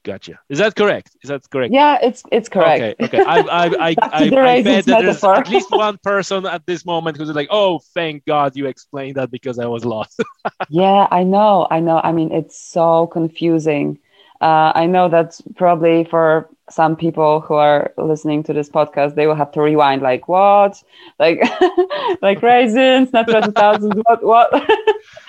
Gotcha. 0.08 0.40
Is 0.48 0.60
that 0.60 0.74
correct? 0.74 1.18
Is 1.22 1.28
that 1.28 1.42
correct? 1.50 1.74
Yeah, 1.74 1.98
it's 2.02 2.24
it's 2.32 2.48
correct. 2.48 2.82
Okay, 2.82 3.06
okay. 3.06 3.26
I 3.26 3.40
I 3.40 3.66
I, 3.90 3.96
I, 4.00 4.22
I 4.22 4.62
bet 4.62 4.86
that 4.86 5.02
there's 5.02 5.22
at 5.22 5.50
least 5.50 5.70
one 5.70 5.98
person 6.02 6.46
at 6.46 6.66
this 6.66 6.86
moment 6.86 7.18
who's 7.18 7.28
like, 7.32 7.50
"Oh, 7.52 7.82
thank 7.94 8.24
God 8.24 8.56
you 8.56 8.68
explained 8.68 9.18
that 9.18 9.30
because 9.32 9.60
I 9.60 9.66
was 9.66 9.84
lost." 9.84 10.24
yeah, 10.70 11.10
I 11.12 11.24
know, 11.24 11.68
I 11.70 11.82
know. 11.82 12.00
I 12.02 12.14
mean, 12.14 12.32
it's 12.32 12.58
so 12.58 13.08
confusing. 13.08 14.00
Uh, 14.40 14.72
I 14.74 14.86
know 14.86 15.10
that 15.10 15.42
probably 15.58 16.06
for 16.06 16.50
some 16.70 16.96
people 16.96 17.42
who 17.42 17.56
are 17.56 17.94
listening 17.98 18.44
to 18.44 18.54
this 18.54 18.70
podcast, 18.70 19.16
they 19.16 19.28
will 19.28 19.36
have 19.36 19.52
to 19.54 19.62
rewind, 19.62 20.02
like 20.02 20.28
what, 20.28 20.82
like, 21.20 21.42
like 22.22 22.42
raisins, 22.42 23.12
natural 23.12 23.52
thousands, 23.52 23.96
what, 24.06 24.24
what? 24.24 24.52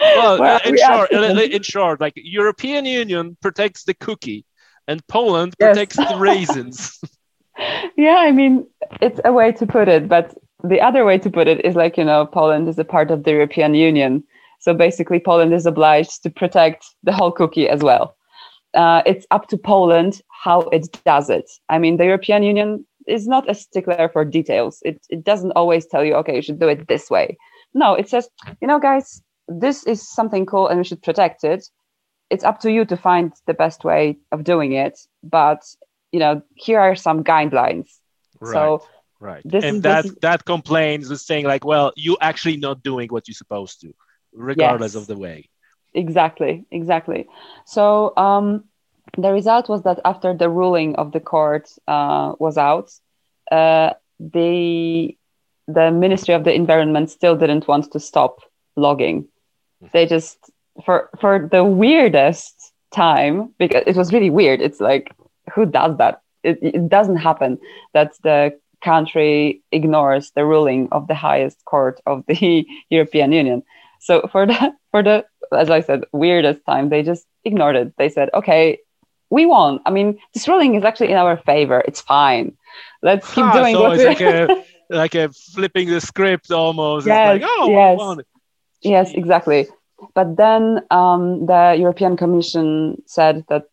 well, 0.01 0.61
in 0.65 0.77
short, 0.77 1.11
in 1.11 1.63
short, 1.63 2.01
like 2.01 2.15
European 2.17 2.85
Union 2.85 3.37
protects 3.41 3.85
the 3.85 3.95
cookie, 3.95 4.45
and 4.89 5.07
Poland 5.07 5.55
yes. 5.61 5.69
protects 5.69 5.97
the 5.97 6.17
raisins. 6.19 7.01
yeah, 7.97 8.17
I 8.17 8.33
mean, 8.33 8.67
it's 9.01 9.21
a 9.25 9.33
way 9.33 9.53
to 9.53 9.67
put 9.67 9.87
it, 9.89 10.09
but 10.09 10.37
the 10.65 10.81
other 10.81 11.05
way 11.05 11.19
to 11.19 11.31
put 11.31 11.47
it 11.47 11.65
is 11.65 11.77
like 11.77 11.97
you 11.97 12.05
know, 12.05 12.27
Poland 12.27 12.69
is 12.69 12.79
a 12.79 12.85
part 12.85 13.13
of 13.13 13.23
the 13.23 13.31
European 13.31 13.75
Union, 13.75 14.25
so 14.59 14.75
basically, 14.75 15.21
Poland 15.21 15.55
is 15.55 15.67
obliged 15.67 16.25
to 16.25 16.31
protect 16.31 16.85
the 17.05 17.13
whole 17.13 17.31
cookie 17.31 17.69
as 17.69 17.81
well 17.81 18.17
uh, 18.75 19.03
it's 19.07 19.27
up 19.31 19.49
to 19.49 19.57
Poland 19.57 20.21
how 20.29 20.61
it 20.71 20.87
does 21.05 21.31
it. 21.31 21.51
I 21.69 21.79
mean, 21.79 21.97
the 21.97 22.05
European 22.05 22.43
Union 22.43 22.87
is 23.07 23.27
not 23.27 23.51
a 23.51 23.55
stickler 23.55 24.09
for 24.09 24.25
details. 24.25 24.81
It, 24.85 25.01
it 25.09 25.25
doesn't 25.25 25.53
always 25.53 25.87
tell 25.87 26.05
you, 26.05 26.15
okay, 26.17 26.37
you 26.37 26.43
should 26.43 26.61
do 26.61 26.69
it 26.69 26.87
this 26.89 27.11
way. 27.11 27.37
No, 27.75 27.95
it 27.95 28.09
says, 28.09 28.29
you 28.61 28.69
know, 28.69 28.79
guys, 28.79 29.23
this 29.49 29.85
is 29.85 30.07
something 30.09 30.47
cool 30.47 30.69
and 30.69 30.79
we 30.79 30.85
should 30.85 31.03
protect 31.03 31.45
it. 31.45 31.67
It's 32.31 32.45
up 32.45 32.61
to 32.61 32.71
you 32.71 32.85
to 32.87 32.97
find 32.97 33.33
the 33.47 33.55
best 33.55 33.85
way 33.85 34.19
of 34.33 34.45
doing 34.45 34.73
it. 34.73 34.99
But, 35.23 35.65
you 36.13 36.21
know, 36.21 36.43
here 36.55 36.79
are 36.81 36.95
some 36.95 37.25
guidelines. 37.25 37.89
Right. 38.41 38.53
So, 38.53 38.87
right. 39.21 39.45
and 39.45 39.77
is, 39.77 39.83
that, 39.83 40.05
is, 40.05 40.15
that 40.23 40.45
complains 40.45 41.11
is 41.11 41.25
saying, 41.25 41.47
like, 41.47 41.65
well, 41.65 41.93
you 41.97 42.17
actually 42.21 42.57
not 42.57 42.83
doing 42.83 43.09
what 43.09 43.29
you're 43.29 43.35
supposed 43.35 43.81
to, 43.81 43.95
regardless 44.33 44.95
yes. 44.95 45.03
of 45.03 45.07
the 45.07 45.17
way 45.17 45.49
exactly 45.95 46.65
exactly 46.71 47.27
so 47.65 48.13
um, 48.17 48.65
the 49.17 49.33
result 49.33 49.69
was 49.69 49.83
that 49.83 49.99
after 50.05 50.35
the 50.35 50.49
ruling 50.49 50.95
of 50.97 51.13
the 51.13 51.21
court 51.21 51.71
uh, 51.87 52.35
was 52.39 52.59
out 52.59 52.93
uh, 53.51 53.93
the 54.21 55.17
the 55.67 55.91
ministry 55.91 56.35
of 56.35 56.45
the 56.45 56.53
environment 56.53 57.11
still 57.11 57.37
didn't 57.37 57.67
want 57.69 57.91
to 57.93 58.01
stop 58.01 58.41
logging 58.77 59.27
they 59.93 60.07
just 60.07 60.51
for 60.85 61.11
for 61.21 61.49
the 61.51 61.65
weirdest 61.65 62.73
time 62.93 63.53
because 63.59 63.83
it 63.87 63.97
was 63.97 64.13
really 64.13 64.31
weird 64.31 64.61
it's 64.61 64.81
like 64.81 65.15
who 65.55 65.67
does 65.67 65.97
that 65.99 66.23
it, 66.43 66.59
it 66.63 66.89
doesn't 66.89 67.17
happen 67.17 67.59
that 67.93 68.13
the 68.23 68.57
country 68.83 69.61
ignores 69.73 70.31
the 70.33 70.45
ruling 70.45 70.89
of 70.93 71.07
the 71.09 71.15
highest 71.15 71.65
court 71.65 72.01
of 72.07 72.25
the 72.27 72.67
european 72.91 73.33
union 73.33 73.63
so 74.01 74.29
for 74.33 74.47
the 74.47 74.73
for 74.91 75.03
the 75.03 75.25
as 75.53 75.71
I 75.71 75.81
said, 75.81 76.05
weirdest 76.13 76.65
time, 76.67 76.89
they 76.89 77.03
just 77.03 77.27
ignored 77.45 77.77
it. 77.77 77.93
They 77.97 78.09
said, 78.09 78.31
"Okay, 78.35 78.79
we 79.31 79.47
won. 79.47 79.81
I 79.87 79.91
mean, 79.91 80.19
this 80.35 80.49
ruling 80.49 80.75
is 80.75 80.85
actually 80.85 81.11
in 81.11 81.17
our 81.17 81.37
favor. 81.39 81.83
It's 81.87 82.01
fine. 82.01 82.57
Let's 83.03 83.33
keep 83.33 83.45
ah, 83.45 83.53
doing 83.53 83.75
so 83.75 83.83
what 83.83 83.99
it's 83.99 84.05
like 84.05 84.21
a 84.21 84.65
like 84.91 85.15
a 85.15 85.31
flipping 85.31 85.89
the 85.89 86.01
script 86.01 86.51
almost. 86.51 87.07
Yes, 87.07 87.41
like, 87.41 87.43
oh, 87.45 87.69
yes, 87.71 88.27
yes, 88.83 89.13
exactly. 89.15 89.69
But 90.15 90.37
then 90.37 90.81
um, 90.91 91.47
the 91.47 91.77
European 91.79 92.17
Commission 92.17 93.03
said 93.07 93.45
that 93.49 93.65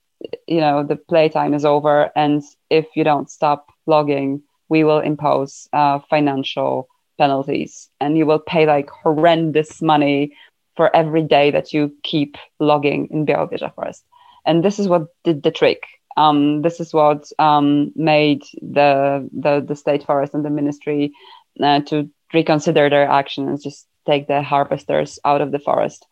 you 0.47 0.59
know 0.59 0.83
the 0.83 0.95
playtime 0.95 1.53
is 1.53 1.65
over, 1.65 2.11
and 2.15 2.41
if 2.69 2.85
you 2.95 3.03
don't 3.03 3.29
stop 3.29 3.69
logging, 3.85 4.41
we 4.69 4.83
will 4.83 4.99
impose 4.99 5.69
uh, 5.73 5.99
financial 6.09 6.87
penalties 7.17 7.89
and 7.99 8.17
you 8.17 8.25
will 8.25 8.39
pay 8.39 8.65
like 8.65 8.89
horrendous 8.89 9.81
money 9.81 10.33
for 10.75 10.93
every 10.95 11.21
day 11.21 11.51
that 11.51 11.73
you 11.73 11.93
keep 12.03 12.37
logging 12.59 13.07
in 13.11 13.25
Białowieża 13.25 13.73
forest. 13.73 14.03
And 14.45 14.63
this 14.63 14.79
is 14.79 14.87
what 14.87 15.07
did 15.23 15.43
the 15.43 15.51
trick. 15.51 15.83
Um, 16.17 16.61
this 16.61 16.79
is 16.79 16.93
what 16.93 17.31
um, 17.39 17.91
made 17.95 18.43
the, 18.61 19.27
the, 19.33 19.63
the 19.65 19.75
state 19.75 20.05
forest 20.05 20.33
and 20.33 20.45
the 20.45 20.49
ministry 20.49 21.13
uh, 21.61 21.81
to 21.81 22.09
reconsider 22.33 22.89
their 22.89 23.07
action 23.07 23.47
and 23.47 23.61
just 23.61 23.87
take 24.05 24.27
the 24.27 24.41
harvesters 24.41 25.19
out 25.25 25.41
of 25.41 25.51
the 25.51 25.59
forest. 25.59 26.05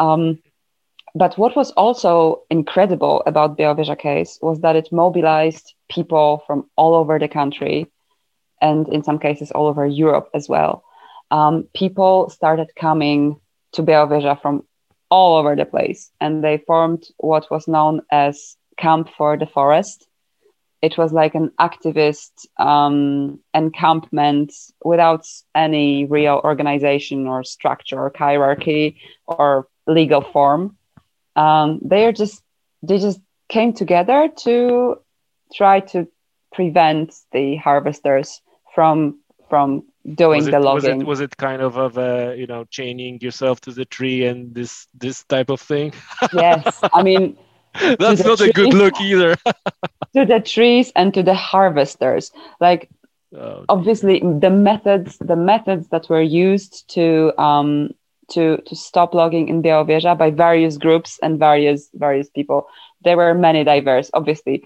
Um, 0.00 0.38
but 1.14 1.36
what 1.38 1.56
was 1.56 1.70
also 1.72 2.42
incredible 2.50 3.22
about 3.26 3.56
Białowieża 3.56 3.98
case 3.98 4.38
was 4.42 4.60
that 4.60 4.76
it 4.76 4.92
mobilized 4.92 5.74
people 5.88 6.42
from 6.46 6.68
all 6.76 6.94
over 6.94 7.18
the 7.18 7.28
country 7.28 7.86
and 8.60 8.88
in 8.88 9.02
some 9.02 9.18
cases 9.18 9.50
all 9.50 9.66
over 9.66 9.86
Europe 9.86 10.28
as 10.34 10.48
well. 10.48 10.84
Um, 11.30 11.68
people 11.74 12.30
started 12.30 12.68
coming 12.76 13.40
to 13.72 13.82
Białowieża 13.82 14.40
from 14.40 14.62
all 15.10 15.36
over 15.36 15.56
the 15.56 15.64
place, 15.64 16.10
and 16.20 16.42
they 16.44 16.58
formed 16.58 17.04
what 17.18 17.50
was 17.50 17.66
known 17.66 18.00
as 18.10 18.56
Camp 18.76 19.08
for 19.16 19.36
the 19.36 19.46
Forest. 19.46 20.06
It 20.82 20.96
was 20.96 21.12
like 21.12 21.34
an 21.34 21.50
activist 21.60 22.46
um, 22.58 23.40
encampment 23.52 24.52
without 24.84 25.26
any 25.54 26.06
real 26.06 26.40
organization 26.42 27.26
or 27.26 27.44
structure 27.44 27.98
or 27.98 28.12
hierarchy 28.16 28.96
or 29.26 29.66
legal 29.86 30.20
form. 30.20 30.76
um, 31.36 31.80
they 31.82 32.04
are 32.06 32.12
just 32.12 32.42
they 32.82 32.98
just 32.98 33.20
came 33.48 33.72
together 33.72 34.28
to 34.36 34.96
try 35.54 35.80
to 35.80 36.06
prevent 36.52 37.14
the 37.32 37.56
harvesters 37.56 38.40
from 38.74 39.18
from 39.48 39.84
doing 40.14 40.38
was 40.38 40.48
it, 40.48 40.50
the 40.52 40.58
was 40.58 40.84
logging. 40.84 41.00
it 41.00 41.06
was 41.06 41.20
it 41.20 41.36
kind 41.36 41.62
of 41.62 41.76
of 41.76 41.98
a 41.98 42.34
you 42.36 42.46
know 42.46 42.64
chaining 42.64 43.20
yourself 43.20 43.60
to 43.60 43.72
the 43.72 43.84
tree 43.84 44.24
and 44.24 44.54
this 44.54 44.86
this 44.94 45.24
type 45.24 45.50
of 45.50 45.60
thing? 45.60 45.92
yes, 46.32 46.80
I 46.92 47.02
mean 47.02 47.36
That's 48.00 48.24
not 48.24 48.40
a 48.40 48.52
good 48.52 48.74
look 48.74 49.00
either. 49.00 49.36
to 50.14 50.24
the 50.26 50.40
trees 50.40 50.90
and 50.96 51.14
to 51.14 51.22
the 51.22 51.34
harvesters. 51.34 52.32
Like 52.60 52.90
Oh, 53.32 53.64
obviously 53.68 54.18
the 54.18 54.50
methods 54.50 55.16
the 55.18 55.36
methods 55.36 55.86
that 55.90 56.08
were 56.08 56.20
used 56.20 56.88
to 56.94 57.32
um 57.40 57.94
to 58.30 58.56
to 58.66 58.74
stop 58.76 59.14
logging 59.14 59.48
in 59.48 59.62
Białowieża 59.62 60.16
by 60.18 60.30
various 60.30 60.78
groups 60.78 61.18
and 61.22 61.38
various 61.38 61.88
various 61.94 62.28
people. 62.30 62.66
There 63.04 63.16
were 63.16 63.34
many 63.34 63.64
diverse. 63.64 64.10
Obviously 64.14 64.64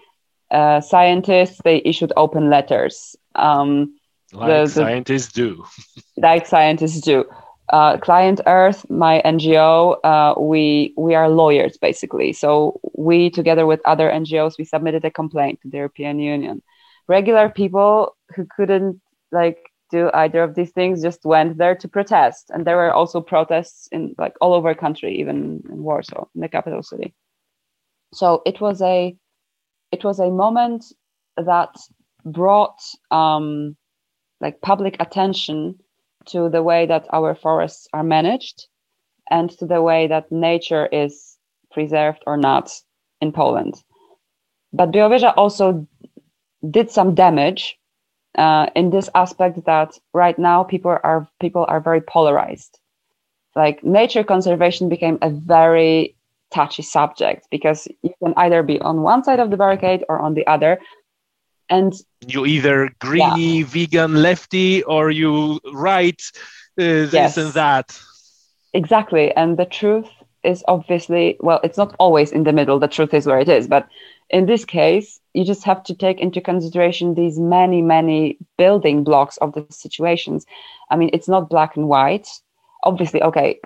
uh, 0.51 0.81
scientists 0.81 1.61
they 1.65 1.83
issued 1.85 2.13
open 2.17 2.51
letters. 2.51 3.17
Um, 3.35 3.95
like 4.33 4.49
the- 4.49 4.63
the- 4.63 4.69
scientists 4.69 5.33
do. 5.33 5.65
like 6.17 6.47
scientists 6.47 7.01
do. 7.01 7.25
Uh, 7.73 7.97
ClientEarth 7.97 8.89
my 8.91 9.23
ngo 9.25 9.97
uh, 10.05 10.35
we 10.39 10.93
we 10.97 11.15
are 11.15 11.29
lawyers 11.31 11.79
basically. 11.79 12.33
So 12.33 12.79
we 12.97 13.31
together 13.31 13.67
with 13.67 13.81
other 13.87 14.11
ngos 14.11 14.59
we 14.59 14.65
submitted 14.65 15.05
a 15.05 15.11
complaint 15.11 15.61
to 15.63 15.69
the 15.71 15.79
european 15.79 16.19
union. 16.21 16.63
Regular 17.09 17.49
people 17.49 18.17
who 18.37 18.47
couldn't 18.57 19.01
like 19.33 19.59
do 19.97 20.11
either 20.23 20.43
of 20.43 20.55
these 20.55 20.73
things 20.79 21.07
just 21.09 21.25
went 21.35 21.59
there 21.59 21.77
to 21.81 21.95
protest 21.97 22.51
and 22.53 22.61
there 22.65 22.81
were 22.83 22.93
also 23.01 23.21
protests 23.33 23.89
in 23.97 24.03
like 24.25 24.35
all 24.41 24.55
over 24.55 24.75
country 24.75 25.13
even 25.21 25.37
in 25.73 25.83
warsaw 25.89 26.25
in 26.35 26.41
the 26.43 26.49
capital 26.57 26.83
city 26.83 27.09
so 28.21 28.43
it 28.51 28.61
was 28.61 28.81
a 28.83 29.17
it 29.95 30.03
was 30.05 30.19
a 30.19 30.31
moment 30.31 30.85
that 31.37 31.73
brought 32.25 32.81
um, 33.11 33.77
like 34.41 34.61
public 34.61 34.97
attention 35.01 35.79
to 36.27 36.49
the 36.49 36.63
way 36.63 36.87
that 36.87 37.07
our 37.13 37.35
forests 37.35 37.87
are 37.93 38.03
managed 38.03 38.67
and 39.31 39.51
to 39.59 39.67
the 39.67 39.83
way 39.83 40.07
that 40.09 40.31
nature 40.33 40.87
is 40.87 41.39
preserved 41.73 42.23
or 42.27 42.37
not 42.37 42.71
in 43.21 43.33
Poland. 43.33 43.75
But 44.73 44.91
Białowieża 44.91 45.35
also 45.37 45.87
did 46.71 46.91
some 46.91 47.15
damage 47.15 47.79
uh, 48.37 48.67
in 48.75 48.91
this 48.91 49.09
aspect 49.15 49.65
that 49.67 49.99
right 50.13 50.39
now 50.39 50.63
people 50.65 50.91
are 51.03 51.29
people 51.41 51.65
are 51.69 51.81
very 51.81 52.01
polarized. 52.01 52.79
Like 53.57 53.85
nature 53.85 54.25
conservation 54.25 54.89
became 54.89 55.19
a 55.23 55.31
very 55.31 56.17
touchy 56.53 56.83
subject 56.83 57.47
because 57.51 57.89
you 58.03 58.13
can 58.23 58.35
either 58.37 58.63
be 58.63 58.81
on 58.81 59.03
one 59.03 59.25
side 59.25 59.41
of 59.41 59.51
the 59.51 59.57
barricade 59.57 60.05
or 60.09 60.19
on 60.21 60.35
the 60.35 60.47
other. 60.47 60.79
And 61.71 61.93
You 62.27 62.47
either 62.47 62.91
greeny, 63.01 63.63
vegan, 63.63 64.23
lefty, 64.23 64.83
or 64.85 65.11
you 65.11 65.61
right 65.73 66.21
uh, 66.79 67.07
this 67.07 67.13
Yes. 67.13 67.37
and 67.37 67.53
that. 67.55 67.99
Exactly. 68.73 69.33
And 69.35 69.57
the 69.57 69.65
truth 69.65 70.09
is 70.43 70.65
obviously, 70.69 71.37
well, 71.41 71.61
it's 71.65 71.79
not 71.79 71.95
always 71.99 72.33
in 72.33 72.45
the 72.45 72.53
middle. 72.53 72.79
The 72.79 72.89
truth 72.89 73.15
is 73.15 73.27
where 73.27 73.39
it 73.39 73.49
is. 73.49 73.67
But 73.69 73.87
in 74.31 74.47
this 74.47 74.65
case, 74.65 75.21
you 75.33 75.45
just 75.45 75.65
have 75.65 75.83
to 75.85 75.95
take 75.95 76.21
into 76.21 76.41
consideration 76.41 77.15
these 77.15 77.39
many, 77.39 77.83
many 77.83 78.39
building 78.57 79.05
blocks 79.05 79.37
of 79.39 79.53
the 79.55 79.67
situations. 79.71 80.47
I 80.91 80.97
mean, 80.97 81.11
it's 81.13 81.29
not 81.29 81.51
black 81.51 81.77
and 81.77 81.89
white. 81.89 82.29
Obviously, 82.85 83.23
okay. 83.23 83.61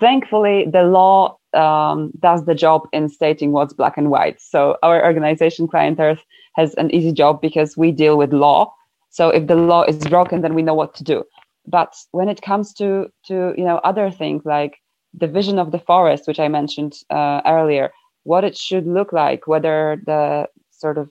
Thankfully, 0.00 0.66
the 0.70 0.82
law 0.82 1.36
um, 1.54 2.12
does 2.18 2.44
the 2.44 2.54
job 2.54 2.88
in 2.92 3.08
stating 3.08 3.52
what's 3.52 3.72
black 3.72 3.96
and 3.96 4.10
white. 4.10 4.40
So 4.40 4.76
our 4.82 5.04
organization, 5.04 5.68
ClientEarth, 5.68 6.20
has 6.54 6.74
an 6.74 6.92
easy 6.94 7.12
job 7.12 7.40
because 7.40 7.76
we 7.76 7.92
deal 7.92 8.16
with 8.18 8.32
law. 8.32 8.74
So 9.10 9.28
if 9.28 9.46
the 9.46 9.54
law 9.54 9.82
is 9.82 9.98
broken, 9.98 10.40
then 10.40 10.54
we 10.54 10.62
know 10.62 10.74
what 10.74 10.94
to 10.96 11.04
do 11.04 11.24
but 11.66 11.94
when 12.10 12.28
it 12.28 12.42
comes 12.42 12.72
to 12.74 13.10
to 13.26 13.54
you 13.56 13.64
know 13.64 13.78
other 13.78 14.10
things 14.10 14.44
like 14.44 14.78
the 15.14 15.26
vision 15.26 15.58
of 15.58 15.70
the 15.70 15.78
forest 15.78 16.26
which 16.26 16.40
i 16.40 16.48
mentioned 16.48 16.94
uh, 17.10 17.40
earlier 17.46 17.92
what 18.24 18.44
it 18.44 18.56
should 18.56 18.86
look 18.86 19.12
like 19.12 19.46
whether 19.46 20.00
the 20.06 20.48
sort 20.70 20.98
of 20.98 21.10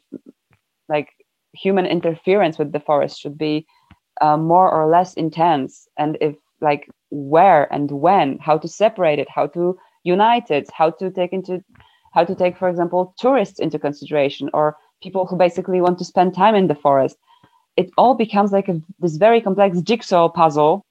like 0.90 1.10
human 1.54 1.86
interference 1.86 2.58
with 2.58 2.72
the 2.72 2.80
forest 2.80 3.20
should 3.20 3.38
be 3.38 3.66
uh, 4.22 4.38
more 4.38 4.70
or 4.72 4.90
less 4.90 5.14
intense 5.16 5.88
and 5.98 6.18
if 6.22 6.36
like 6.62 6.90
where 7.10 7.72
and 7.74 7.92
when 7.92 8.38
how 8.40 8.58
to 8.58 8.68
separate 8.68 9.20
it 9.20 9.28
how 9.30 9.48
to 9.48 9.78
unite 10.04 10.50
it 10.52 10.70
how 10.74 10.90
to 10.90 11.10
take 11.12 11.34
into 11.34 11.64
how 12.14 12.24
to 12.24 12.36
take 12.36 12.58
for 12.58 12.70
example 12.70 13.14
tourists 13.18 13.60
into 13.60 13.80
consideration 13.80 14.50
or 14.54 14.78
people 15.02 15.26
who 15.26 15.36
basically 15.36 15.82
want 15.82 15.98
to 15.98 16.06
spend 16.06 16.34
time 16.34 16.56
in 16.56 16.68
the 16.68 16.76
forest. 16.76 17.18
It 17.78 17.90
all 17.98 18.14
becomes 18.14 18.52
like 18.52 18.68
a, 18.68 18.80
this 19.00 19.18
very 19.18 19.42
complex 19.42 19.82
jigsaw 19.82 20.30
puzzle 20.30 20.86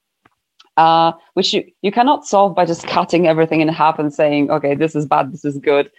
uh, 0.77 1.13
which 1.35 1.53
you, 1.53 1.65
you 1.83 1.93
cannot 1.93 2.25
solve 2.25 2.55
by 2.55 2.65
just 2.65 2.87
cutting 2.97 3.27
everything 3.27 3.61
in 3.61 3.69
half 3.69 3.99
and 3.99 4.13
saying 4.13 4.51
okay 4.51 4.75
this 4.75 4.95
is 4.95 5.07
bad 5.07 5.33
this 5.33 5.45
is 5.45 5.59
good 5.59 5.91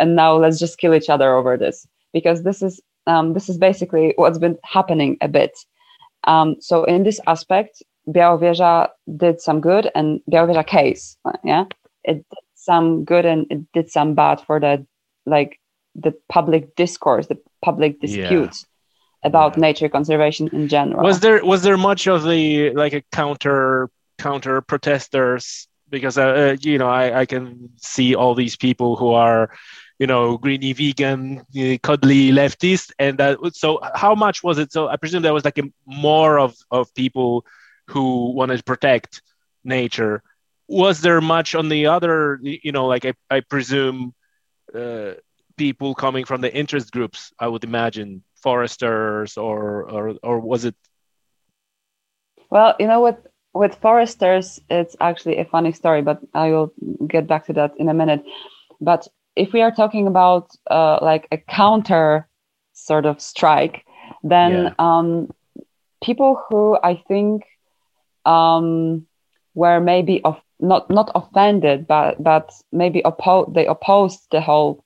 and 0.00 0.16
now 0.16 0.36
let's 0.36 0.58
just 0.58 0.78
kill 0.78 0.94
each 0.94 1.10
other 1.10 1.34
over 1.38 1.56
this 1.56 1.86
because 2.12 2.42
this 2.42 2.62
is 2.62 2.80
um, 3.06 3.34
this 3.34 3.48
is 3.48 3.58
basically 3.58 4.12
what's 4.16 4.38
been 4.38 4.58
happening 4.64 5.16
a 5.20 5.28
bit 5.28 5.52
um, 6.24 6.56
so 6.60 6.84
in 6.84 7.04
this 7.04 7.20
aspect 7.26 7.82
Białowieża 8.08 8.88
did 9.16 9.40
some 9.40 9.60
good 9.60 9.90
and 9.94 10.20
Białowieża 10.32 10.64
case 10.66 11.16
yeah 11.44 11.64
it 12.04 12.16
did 12.16 12.44
some 12.54 13.04
good 13.04 13.24
and 13.26 13.46
it 13.50 13.60
did 13.72 13.90
some 13.90 14.14
bad 14.14 14.40
for 14.46 14.60
the 14.60 14.84
like 15.26 15.60
the 15.94 16.12
public 16.28 16.74
discourse 16.76 17.26
the 17.28 17.38
public 17.64 17.96
Yeah. 18.02 18.50
about 19.22 19.56
Yeah. 19.56 19.60
nature 19.60 19.88
conservation 19.88 20.48
in 20.52 20.68
general 20.68 21.04
Was 21.04 21.20
there 21.20 21.44
was 21.44 21.62
there 21.62 21.76
much 21.76 22.06
of 22.08 22.22
the 22.22 22.70
like 22.74 22.94
a 22.96 23.02
counter 23.12 23.90
counter 24.18 24.60
protesters? 24.60 25.68
Because 25.88 26.16
uh, 26.18 26.22
uh, 26.22 26.56
you 26.60 26.78
know 26.78 26.88
I, 26.88 27.20
I 27.22 27.26
can 27.26 27.68
see 27.76 28.14
all 28.14 28.34
these 28.34 28.56
people 28.56 28.96
who 28.96 29.12
are 29.12 29.50
you 30.00 30.06
know 30.06 30.38
greeny 30.38 30.72
vegan 30.74 31.40
uh, 31.40 31.78
cuddly 31.82 32.32
leftist, 32.32 32.92
and 32.98 33.18
that 33.18 33.38
so 33.54 33.80
how 33.94 34.14
much 34.14 34.42
was 34.44 34.58
it 34.58 34.72
so 34.72 34.88
i 34.88 34.96
presume 34.96 35.22
there 35.22 35.34
was 35.34 35.44
like 35.44 35.58
a, 35.58 35.64
more 35.86 36.38
of 36.40 36.56
of 36.72 36.94
people 36.94 37.44
who 37.88 38.32
wanted 38.32 38.58
to 38.58 38.64
protect 38.64 39.22
nature 39.64 40.22
was 40.68 41.02
there 41.02 41.20
much 41.20 41.54
on 41.54 41.68
the 41.68 41.86
other 41.86 42.40
you 42.42 42.72
know 42.72 42.86
like 42.86 43.06
i, 43.06 43.14
I 43.30 43.40
presume 43.40 44.14
uh, 44.74 45.12
people 45.56 45.94
coming 45.94 46.24
from 46.24 46.40
the 46.42 46.54
interest 46.54 46.92
groups 46.92 47.32
i 47.38 47.48
would 47.48 47.64
imagine 47.64 48.24
foresters 48.42 49.36
or 49.38 49.84
or 49.90 50.14
or 50.22 50.40
was 50.40 50.64
it 50.64 50.76
Well, 52.50 52.74
you 52.80 52.86
know 52.86 53.00
what? 53.00 53.26
With 53.54 53.74
foresters, 53.76 54.60
it's 54.70 54.96
actually 55.00 55.38
a 55.38 55.44
funny 55.44 55.72
story, 55.72 56.02
but 56.02 56.20
I 56.34 56.50
will 56.50 56.72
get 57.06 57.26
back 57.26 57.46
to 57.46 57.52
that 57.54 57.74
in 57.78 57.88
a 57.88 57.94
minute. 57.94 58.24
But 58.80 59.08
if 59.40 59.52
we 59.52 59.62
are 59.62 59.74
talking 59.80 60.06
about 60.06 60.44
uh, 60.70 60.98
like 61.10 61.24
a 61.32 61.38
counter 61.38 62.28
sort 62.72 63.06
of 63.06 63.20
strike, 63.20 63.76
then 64.22 64.52
Yeah. 64.52 64.74
um, 64.78 65.08
people 66.04 66.32
who 66.48 66.78
I 66.90 66.94
think 67.08 67.44
um, 68.24 69.06
were 69.54 69.80
maybe 69.80 70.20
of 70.24 70.36
not 70.58 70.90
not 70.90 71.10
offended, 71.14 71.86
but 71.86 72.22
but 72.22 72.46
maybe 72.72 73.00
oppo- 73.02 73.52
they 73.54 73.66
opposed 73.66 74.20
the 74.30 74.40
whole 74.40 74.84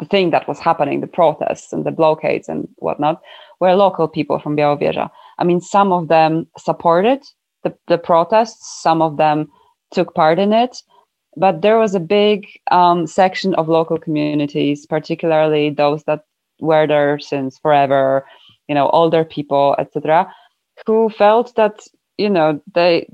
the 0.00 0.06
thing 0.06 0.30
that 0.32 0.48
was 0.48 0.58
happening, 0.58 1.00
the 1.00 1.16
protests 1.20 1.72
and 1.72 1.84
the 1.84 1.92
blockades 1.92 2.48
and 2.48 2.68
whatnot, 2.76 3.22
were 3.60 3.74
local 3.76 4.08
people 4.08 4.38
from 4.40 4.56
Białowieża. 4.56 5.08
I 5.38 5.44
mean, 5.44 5.60
some 5.60 5.92
of 5.92 6.08
them 6.08 6.46
supported 6.58 7.20
the, 7.62 7.72
the 7.86 7.98
protests, 7.98 8.82
some 8.82 9.00
of 9.02 9.16
them 9.16 9.48
took 9.92 10.14
part 10.14 10.38
in 10.38 10.52
it, 10.52 10.82
but 11.36 11.62
there 11.62 11.78
was 11.78 11.94
a 11.94 12.00
big 12.00 12.46
um, 12.70 13.06
section 13.06 13.54
of 13.54 13.68
local 13.68 13.98
communities, 13.98 14.86
particularly 14.86 15.70
those 15.70 16.04
that 16.04 16.24
were 16.60 16.86
there 16.86 17.18
since 17.18 17.58
forever, 17.58 18.26
you 18.68 18.74
know, 18.74 18.88
older 18.90 19.24
people, 19.24 19.74
etc., 19.78 20.32
who 20.86 21.08
felt 21.10 21.54
that 21.56 21.86
you 22.18 22.30
know 22.30 22.60
they, 22.74 23.08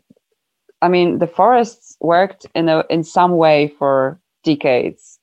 I 0.83 0.89
mean, 0.89 1.19
the 1.19 1.27
forests 1.27 1.97
worked 2.01 2.47
in 2.55 2.69
a 2.69 2.85
in 2.91 3.05
some 3.05 3.37
way 3.37 3.69
for 3.79 4.21
decades. 4.45 5.19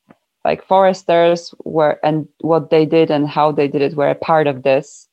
Like 0.46 0.66
foresters 0.66 1.54
were, 1.66 2.00
and 2.04 2.28
what 2.40 2.70
they 2.70 2.86
did 2.86 3.12
and 3.12 3.28
how 3.28 3.52
they 3.52 3.68
did 3.68 3.82
it 3.82 3.96
were 3.96 4.10
a 4.10 4.16
part 4.16 4.48
of 4.48 4.64
this 4.64 5.08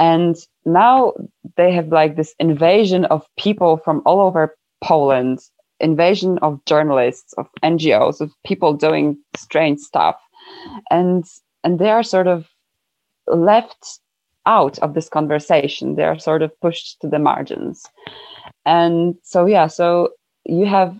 and 0.00 0.34
now 0.64 1.12
they 1.56 1.72
have 1.72 1.88
like 1.88 2.16
this 2.16 2.34
invasion 2.38 3.04
of 3.06 3.26
people 3.38 3.76
from 3.76 4.00
all 4.06 4.22
over 4.22 4.56
Poland, 4.82 5.40
invasion 5.80 6.38
of 6.38 6.64
journalists, 6.66 7.32
of 7.34 7.48
NGOs, 7.62 8.20
of 8.20 8.32
people 8.44 8.74
doing 8.74 9.16
strange 9.36 9.80
stuff, 9.80 10.16
and 10.90 11.24
and 11.64 11.78
they 11.78 11.90
are 11.90 12.02
sort 12.02 12.26
of 12.26 12.48
left 13.26 14.00
out 14.46 14.78
of 14.80 14.94
this 14.94 15.08
conversation. 15.08 15.96
They 15.96 16.04
are 16.04 16.18
sort 16.18 16.42
of 16.42 16.58
pushed 16.60 17.00
to 17.00 17.08
the 17.08 17.18
margins, 17.18 17.86
and 18.64 19.14
so 19.22 19.46
yeah, 19.46 19.66
so 19.66 20.10
you 20.44 20.66
have 20.66 20.96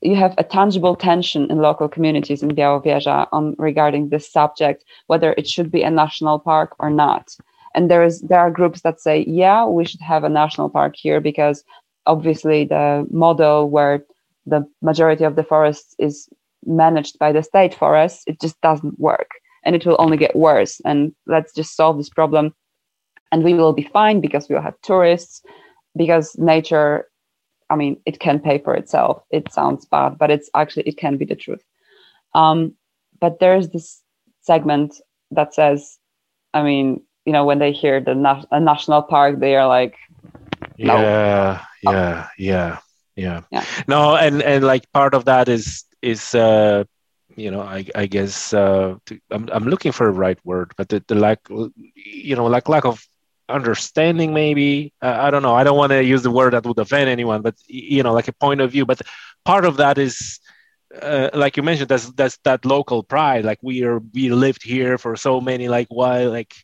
you 0.00 0.16
have 0.16 0.34
a 0.38 0.44
tangible 0.44 0.94
tension 0.94 1.50
in 1.50 1.58
local 1.58 1.88
communities 1.88 2.42
in 2.42 2.50
Białowieża 2.50 3.26
on 3.32 3.54
regarding 3.58 4.08
this 4.08 4.30
subject, 4.30 4.84
whether 5.08 5.34
it 5.36 5.48
should 5.48 5.70
be 5.70 5.82
a 5.82 5.90
national 5.90 6.38
park 6.38 6.74
or 6.78 6.90
not. 6.90 7.36
And 7.74 7.90
there 7.90 8.04
is 8.04 8.20
there 8.22 8.40
are 8.40 8.50
groups 8.50 8.82
that 8.82 9.00
say, 9.00 9.24
yeah, 9.26 9.64
we 9.66 9.84
should 9.84 10.00
have 10.00 10.24
a 10.24 10.28
national 10.28 10.70
park 10.70 10.94
here 10.96 11.20
because 11.20 11.64
obviously 12.06 12.64
the 12.64 13.06
model 13.10 13.68
where 13.68 14.04
the 14.48 14.66
majority 14.82 15.24
of 15.24 15.36
the 15.36 15.44
forests 15.44 15.94
is 15.98 16.28
managed 16.64 17.18
by 17.18 17.32
the 17.32 17.42
state 17.42 17.74
forests, 17.74 18.22
it 18.26 18.40
just 18.40 18.60
doesn't 18.60 18.98
work 18.98 19.30
and 19.64 19.74
it 19.74 19.86
will 19.86 19.96
only 19.98 20.16
get 20.16 20.34
worse. 20.36 20.80
And 20.84 21.12
let's 21.26 21.54
just 21.54 21.76
solve 21.76 21.96
this 21.96 22.08
problem 22.08 22.54
and 23.32 23.44
we 23.44 23.54
will 23.54 23.72
be 23.72 23.88
fine 23.92 24.20
because 24.20 24.48
we'll 24.48 24.62
have 24.62 24.80
tourists, 24.82 25.42
because 25.96 26.36
nature, 26.38 27.08
I 27.70 27.76
mean, 27.76 28.00
it 28.06 28.20
can 28.20 28.40
pay 28.40 28.58
for 28.58 28.74
itself. 28.74 29.22
It 29.30 29.52
sounds 29.52 29.84
bad, 29.84 30.18
but 30.18 30.30
it's 30.30 30.50
actually, 30.54 30.84
it 30.84 30.96
can 30.96 31.16
be 31.16 31.24
the 31.24 31.36
truth. 31.36 31.62
Um, 32.34 32.74
but 33.20 33.40
there's 33.40 33.68
this 33.68 34.02
segment 34.40 34.94
that 35.30 35.54
says, 35.54 35.98
I 36.54 36.62
mean, 36.62 37.02
you 37.24 37.32
know, 37.32 37.44
when 37.44 37.58
they 37.58 37.72
hear 37.72 38.00
the 38.00 38.14
na- 38.14 38.44
a 38.50 38.60
national 38.60 39.02
park, 39.02 39.40
they 39.40 39.56
are 39.56 39.66
like, 39.66 39.96
no. 40.78 40.96
yeah, 40.96 41.64
yeah, 41.82 42.28
yeah, 42.38 42.78
yeah, 43.18 43.42
yeah. 43.50 43.66
No, 43.88 44.16
and 44.16 44.42
and 44.42 44.64
like 44.64 44.90
part 44.92 45.14
of 45.14 45.26
that 45.26 45.48
is 45.48 45.84
is 46.02 46.34
uh, 46.34 46.84
you 47.36 47.50
know 47.50 47.62
I 47.62 47.86
I 47.94 48.06
guess 48.06 48.52
uh, 48.54 48.96
I'm 49.30 49.48
I'm 49.52 49.64
looking 49.64 49.92
for 49.92 50.08
a 50.08 50.12
right 50.12 50.38
word, 50.44 50.72
but 50.76 50.88
the, 50.88 51.04
the 51.08 51.14
lack 51.16 51.40
you 51.94 52.36
know 52.36 52.46
like 52.46 52.68
lack 52.68 52.84
of 52.84 53.04
understanding 53.48 54.34
maybe. 54.34 54.92
Uh, 55.02 55.16
i 55.20 55.30
don't 55.30 55.42
know. 55.42 55.54
I 55.54 55.64
don't 55.64 55.76
want 55.78 55.92
to 55.92 56.02
use 56.04 56.22
the 56.22 56.30
word 56.30 56.54
that 56.54 56.66
would 56.66 56.78
offend 56.78 57.10
anyone 57.10 57.42
but 57.42 57.56
you 57.68 58.02
know 58.02 58.14
like 58.14 58.28
a 58.28 58.32
point 58.34 58.60
of 58.60 58.72
view. 58.72 58.86
But 58.86 59.02
part 59.44 59.64
of 59.66 59.78
that 59.78 59.98
is 59.98 60.40
uh, 61.02 61.30
like 61.34 61.56
you 61.56 61.62
mentioned 61.62 61.88
that's 61.88 62.10
that's 62.12 62.38
that 62.44 62.64
local 62.66 63.02
pride. 63.04 63.44
Like 63.44 63.60
we 63.62 63.84
are 63.84 64.00
we 64.14 64.30
lived 64.30 64.62
here 64.64 64.98
for 64.98 65.16
so 65.16 65.40
many 65.40 65.68
like 65.68 65.88
why 65.90 66.24
like 66.26 66.54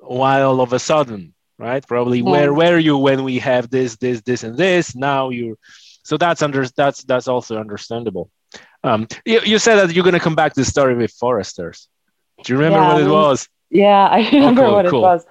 why 0.00 0.42
all 0.42 0.60
of 0.60 0.72
a 0.72 0.80
sudden 0.80 1.34
right 1.58 1.86
probably 1.86 2.18
yeah. 2.18 2.30
where 2.30 2.52
were 2.52 2.78
you 2.78 2.96
when 2.96 3.24
we 3.24 3.38
have 3.38 3.70
this 3.70 3.96
this 3.96 4.20
this 4.22 4.42
and 4.42 4.56
this 4.56 4.94
now 4.94 5.30
you're 5.30 5.56
so 6.02 6.16
that's 6.16 6.42
under 6.42 6.66
that's 6.76 7.04
that's 7.04 7.28
also 7.28 7.58
understandable 7.58 8.30
um 8.84 9.06
you, 9.24 9.40
you 9.44 9.58
said 9.58 9.76
that 9.76 9.94
you're 9.94 10.04
going 10.04 10.14
to 10.14 10.20
come 10.20 10.34
back 10.34 10.52
to 10.52 10.60
the 10.60 10.64
story 10.64 10.94
with 10.94 11.12
foresters 11.12 11.88
do 12.44 12.52
you 12.52 12.58
remember 12.58 12.78
yeah, 12.78 12.92
what 12.92 13.02
it 13.02 13.08
was 13.08 13.48
yeah 13.70 14.06
i 14.06 14.28
remember 14.32 14.70
what 14.70 14.86
cool. 14.86 15.00
it 15.00 15.02
was 15.02 15.26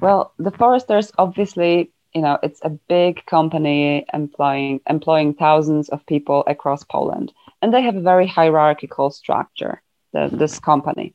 well, 0.00 0.32
the 0.38 0.50
Foresters 0.50 1.12
obviously, 1.18 1.92
you 2.14 2.22
know, 2.22 2.38
it's 2.42 2.60
a 2.62 2.70
big 2.70 3.24
company 3.26 4.04
employing 4.12 4.80
employing 4.88 5.34
thousands 5.34 5.88
of 5.88 6.04
people 6.06 6.44
across 6.46 6.84
Poland, 6.84 7.32
and 7.60 7.72
they 7.72 7.82
have 7.82 7.96
a 7.96 8.00
very 8.00 8.26
hierarchical 8.26 9.10
structure. 9.10 9.82
The, 10.12 10.28
this 10.30 10.58
company. 10.58 11.14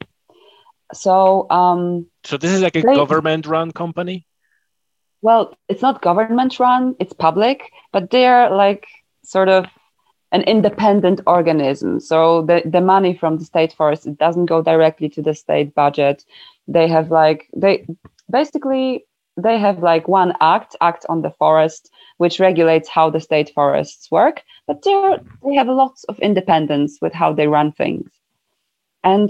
So, 0.91 1.47
um, 1.51 2.07
so 2.23 2.37
this 2.37 2.51
is 2.51 2.63
like 2.63 2.75
a 2.75 2.81
they, 2.81 2.95
government-run 2.95 3.71
company. 3.73 4.25
Well, 5.27 5.57
it's 5.67 5.81
not 5.81 6.01
government-run; 6.01 6.95
it's 6.99 7.11
public, 7.11 7.73
but 7.91 8.11
they're 8.11 8.49
like 8.49 8.87
sort 9.23 9.49
of 9.49 9.65
an 10.31 10.43
independent 10.43 11.19
organism. 11.27 11.99
So 11.99 12.43
the, 12.43 12.61
the 12.63 12.79
money 12.79 13.13
from 13.13 13.37
the 13.37 13.43
state 13.43 13.73
forest 13.73 14.07
it 14.07 14.17
doesn't 14.17 14.45
go 14.45 14.61
directly 14.61 15.09
to 15.09 15.21
the 15.21 15.33
state 15.33 15.75
budget. 15.75 16.23
They 16.69 16.87
have 16.87 17.11
like 17.11 17.49
they 17.53 17.85
basically 18.31 19.05
they 19.35 19.59
have 19.59 19.79
like 19.83 20.07
one 20.07 20.31
act 20.39 20.77
act 20.79 21.05
on 21.09 21.23
the 21.23 21.31
forest 21.31 21.91
which 22.15 22.39
regulates 22.39 22.87
how 22.87 23.09
the 23.09 23.19
state 23.19 23.51
forests 23.53 24.09
work 24.09 24.43
but 24.65 24.81
they 24.83 24.95
they 25.43 25.55
have 25.55 25.67
lots 25.67 26.05
of 26.05 26.17
independence 26.19 26.99
with 27.01 27.13
how 27.13 27.33
they 27.33 27.47
run 27.47 27.73
things 27.73 28.09
and 29.03 29.29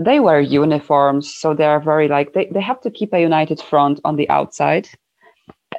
they 0.00 0.20
wear 0.20 0.40
uniforms 0.40 1.34
so 1.34 1.54
they 1.54 1.66
are 1.66 1.80
very 1.80 2.08
like 2.08 2.32
they, 2.32 2.46
they 2.54 2.62
have 2.62 2.80
to 2.80 2.90
keep 2.90 3.12
a 3.12 3.20
united 3.20 3.60
front 3.60 4.00
on 4.04 4.16
the 4.16 4.30
outside 4.30 4.88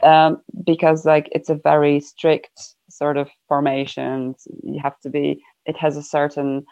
um, 0.03 0.41
because 0.65 1.05
like 1.05 1.29
it's 1.31 1.49
a 1.49 1.55
very 1.55 1.99
strict 1.99 2.75
sort 2.89 3.17
of 3.17 3.29
formation. 3.47 4.35
You 4.63 4.79
have 4.81 4.99
to 5.01 5.09
be 5.09 5.41
it 5.65 5.77
has 5.77 5.97
a 5.97 6.03
certain 6.03 6.65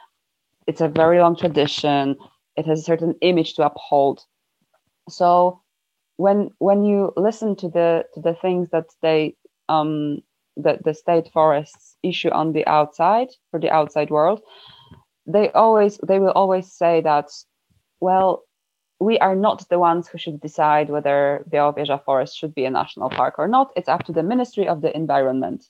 it's 0.68 0.82
a 0.82 0.88
very 0.90 1.20
long 1.20 1.36
tradition. 1.36 2.16
It 2.56 2.66
has 2.66 2.80
a 2.80 2.84
certain 2.84 3.16
image 3.22 3.54
to 3.56 3.66
uphold. 3.66 4.22
So 5.10 5.62
when 6.18 6.50
when 6.60 6.84
you 6.84 7.14
listen 7.16 7.56
to 7.58 7.70
the 7.70 8.06
to 8.14 8.22
the 8.22 8.34
things 8.34 8.70
that 8.72 8.86
they 9.02 9.36
um 9.70 10.20
that 10.58 10.84
the 10.84 10.94
state 10.94 11.30
forests 11.32 11.96
issue 12.04 12.30
on 12.32 12.52
the 12.54 12.66
outside 12.68 13.30
for 13.52 13.60
the 13.60 13.70
outside 13.70 14.10
world 14.10 14.42
they 15.28 15.52
always 15.52 16.00
they 16.08 16.20
will 16.20 16.32
always 16.32 16.72
say 16.72 17.02
that 17.02 17.26
well 18.00 18.44
we 19.00 19.20
are 19.20 19.36
not 19.36 19.68
the 19.70 19.80
ones 19.80 20.08
who 20.08 20.18
should 20.18 20.40
decide 20.42 20.90
whether 20.90 21.46
Białowieża 21.50 22.04
forest 22.04 22.38
should 22.38 22.56
be 22.56 22.66
a 22.66 22.72
national 22.72 23.10
park 23.10 23.36
or 23.38 23.48
not 23.48 23.72
it's 23.76 23.90
up 23.90 24.04
to 24.06 24.12
the 24.12 24.24
ministry 24.24 24.68
of 24.68 24.82
the 24.82 24.96
environment 24.96 25.66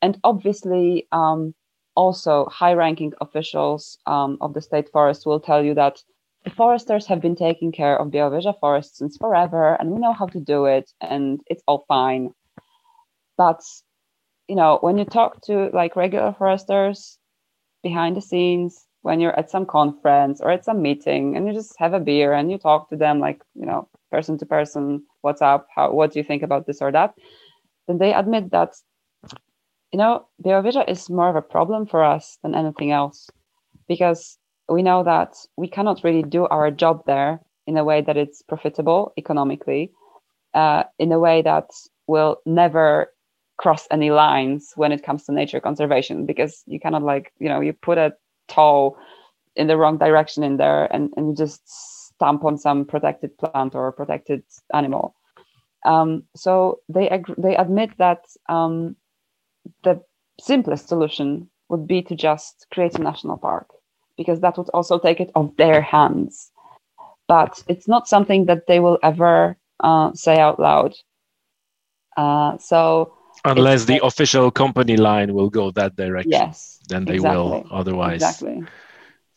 and 0.00 0.18
obviously 0.24 1.06
um, 1.12 1.54
also 1.94 2.46
high 2.46 2.72
ranking 2.72 3.12
officials 3.20 3.98
um, 4.06 4.38
of 4.40 4.54
the 4.54 4.62
state 4.62 4.88
forest 4.90 5.26
will 5.26 5.40
tell 5.40 5.62
you 5.62 5.74
that 5.74 6.02
the 6.44 6.50
foresters 6.50 7.06
have 7.06 7.20
been 7.20 7.36
taking 7.36 7.70
care 7.70 7.96
of 7.96 8.08
Białowieża 8.08 8.58
forest 8.58 8.96
since 8.96 9.16
forever, 9.16 9.74
and 9.74 9.90
we 9.90 10.00
know 10.00 10.12
how 10.12 10.26
to 10.26 10.40
do 10.40 10.64
it, 10.64 10.90
and 11.00 11.40
it's 11.46 11.62
all 11.68 11.84
fine. 11.86 12.34
But 13.36 13.60
you 14.48 14.56
know, 14.56 14.78
when 14.80 14.98
you 14.98 15.04
talk 15.04 15.40
to 15.42 15.70
like 15.72 15.94
regular 15.94 16.32
foresters 16.32 17.18
behind 17.82 18.16
the 18.16 18.20
scenes, 18.20 18.86
when 19.02 19.20
you're 19.20 19.38
at 19.38 19.50
some 19.50 19.66
conference 19.66 20.40
or 20.40 20.50
at 20.50 20.64
some 20.64 20.80
meeting, 20.82 21.36
and 21.36 21.46
you 21.46 21.52
just 21.52 21.74
have 21.78 21.92
a 21.92 22.00
beer 22.00 22.32
and 22.32 22.50
you 22.50 22.58
talk 22.58 22.88
to 22.88 22.96
them 22.96 23.20
like 23.20 23.40
you 23.54 23.66
know, 23.66 23.88
person 24.10 24.38
to 24.38 24.46
person, 24.46 25.02
what's 25.20 25.42
up, 25.42 25.68
how, 25.74 25.92
what 25.92 26.12
do 26.12 26.18
you 26.18 26.24
think 26.24 26.42
about 26.42 26.66
this 26.66 26.80
or 26.80 26.92
that, 26.92 27.14
then 27.86 27.98
they 27.98 28.14
admit 28.14 28.50
that 28.50 28.74
you 29.92 29.98
know, 29.98 30.26
Białowieża 30.42 30.88
is 30.88 31.10
more 31.10 31.28
of 31.28 31.36
a 31.36 31.42
problem 31.42 31.86
for 31.86 32.02
us 32.02 32.38
than 32.42 32.54
anything 32.54 32.92
else 32.92 33.28
because 33.88 34.38
we 34.68 34.82
know 34.82 35.04
that 35.04 35.36
we 35.56 35.68
cannot 35.68 36.02
really 36.02 36.22
do 36.22 36.46
our 36.46 36.70
job 36.70 37.02
there 37.06 37.40
in 37.66 37.76
a 37.76 37.84
way 37.84 38.00
that 38.00 38.16
it's 38.16 38.42
profitable 38.42 39.12
economically, 39.18 39.92
uh, 40.54 40.84
in 40.98 41.12
a 41.12 41.18
way 41.18 41.42
that 41.42 41.70
will 42.06 42.38
never 42.46 43.12
cross 43.58 43.86
any 43.90 44.10
lines 44.10 44.72
when 44.76 44.92
it 44.92 45.02
comes 45.04 45.24
to 45.24 45.32
nature 45.32 45.60
conservation, 45.60 46.26
because 46.26 46.62
you 46.66 46.80
cannot 46.80 47.02
like, 47.02 47.32
you 47.38 47.48
know, 47.48 47.60
you 47.60 47.72
put 47.72 47.98
a 47.98 48.12
toe 48.48 48.96
in 49.56 49.66
the 49.66 49.76
wrong 49.76 49.98
direction 49.98 50.42
in 50.42 50.56
there 50.56 50.84
and, 50.94 51.12
and 51.16 51.28
you 51.28 51.34
just 51.34 51.60
stamp 51.66 52.44
on 52.44 52.56
some 52.56 52.84
protected 52.84 53.36
plant 53.38 53.74
or 53.74 53.92
protected 53.92 54.42
animal. 54.72 55.14
Um, 55.84 56.24
so 56.36 56.78
they 56.88 57.08
ag- 57.10 57.34
they 57.36 57.56
admit 57.56 57.90
that 57.98 58.24
um, 58.48 58.96
the 59.82 60.00
simplest 60.40 60.88
solution 60.88 61.50
would 61.68 61.86
be 61.86 62.02
to 62.02 62.14
just 62.14 62.66
create 62.72 62.94
a 62.94 63.02
national 63.02 63.38
park 63.38 63.68
because 64.16 64.40
that 64.40 64.56
would 64.56 64.68
also 64.70 64.98
take 64.98 65.20
it 65.20 65.30
off 65.34 65.56
their 65.56 65.80
hands. 65.80 66.50
But 67.28 67.62
it's 67.68 67.88
not 67.88 68.08
something 68.08 68.46
that 68.46 68.66
they 68.66 68.78
will 68.78 68.98
ever 69.02 69.56
uh, 69.80 70.12
say 70.14 70.38
out 70.38 70.60
loud. 70.60 70.94
Uh, 72.16 72.58
so 72.58 73.14
unless 73.44 73.84
the 73.84 74.04
official 74.04 74.50
company 74.50 74.96
line 74.96 75.34
will 75.34 75.50
go 75.50 75.70
that 75.72 75.96
direction, 75.96 76.32
yes, 76.32 76.80
then 76.88 77.04
they 77.04 77.14
exactly. 77.14 77.40
will. 77.40 77.66
Otherwise, 77.70 78.22
exactly. 78.22 78.64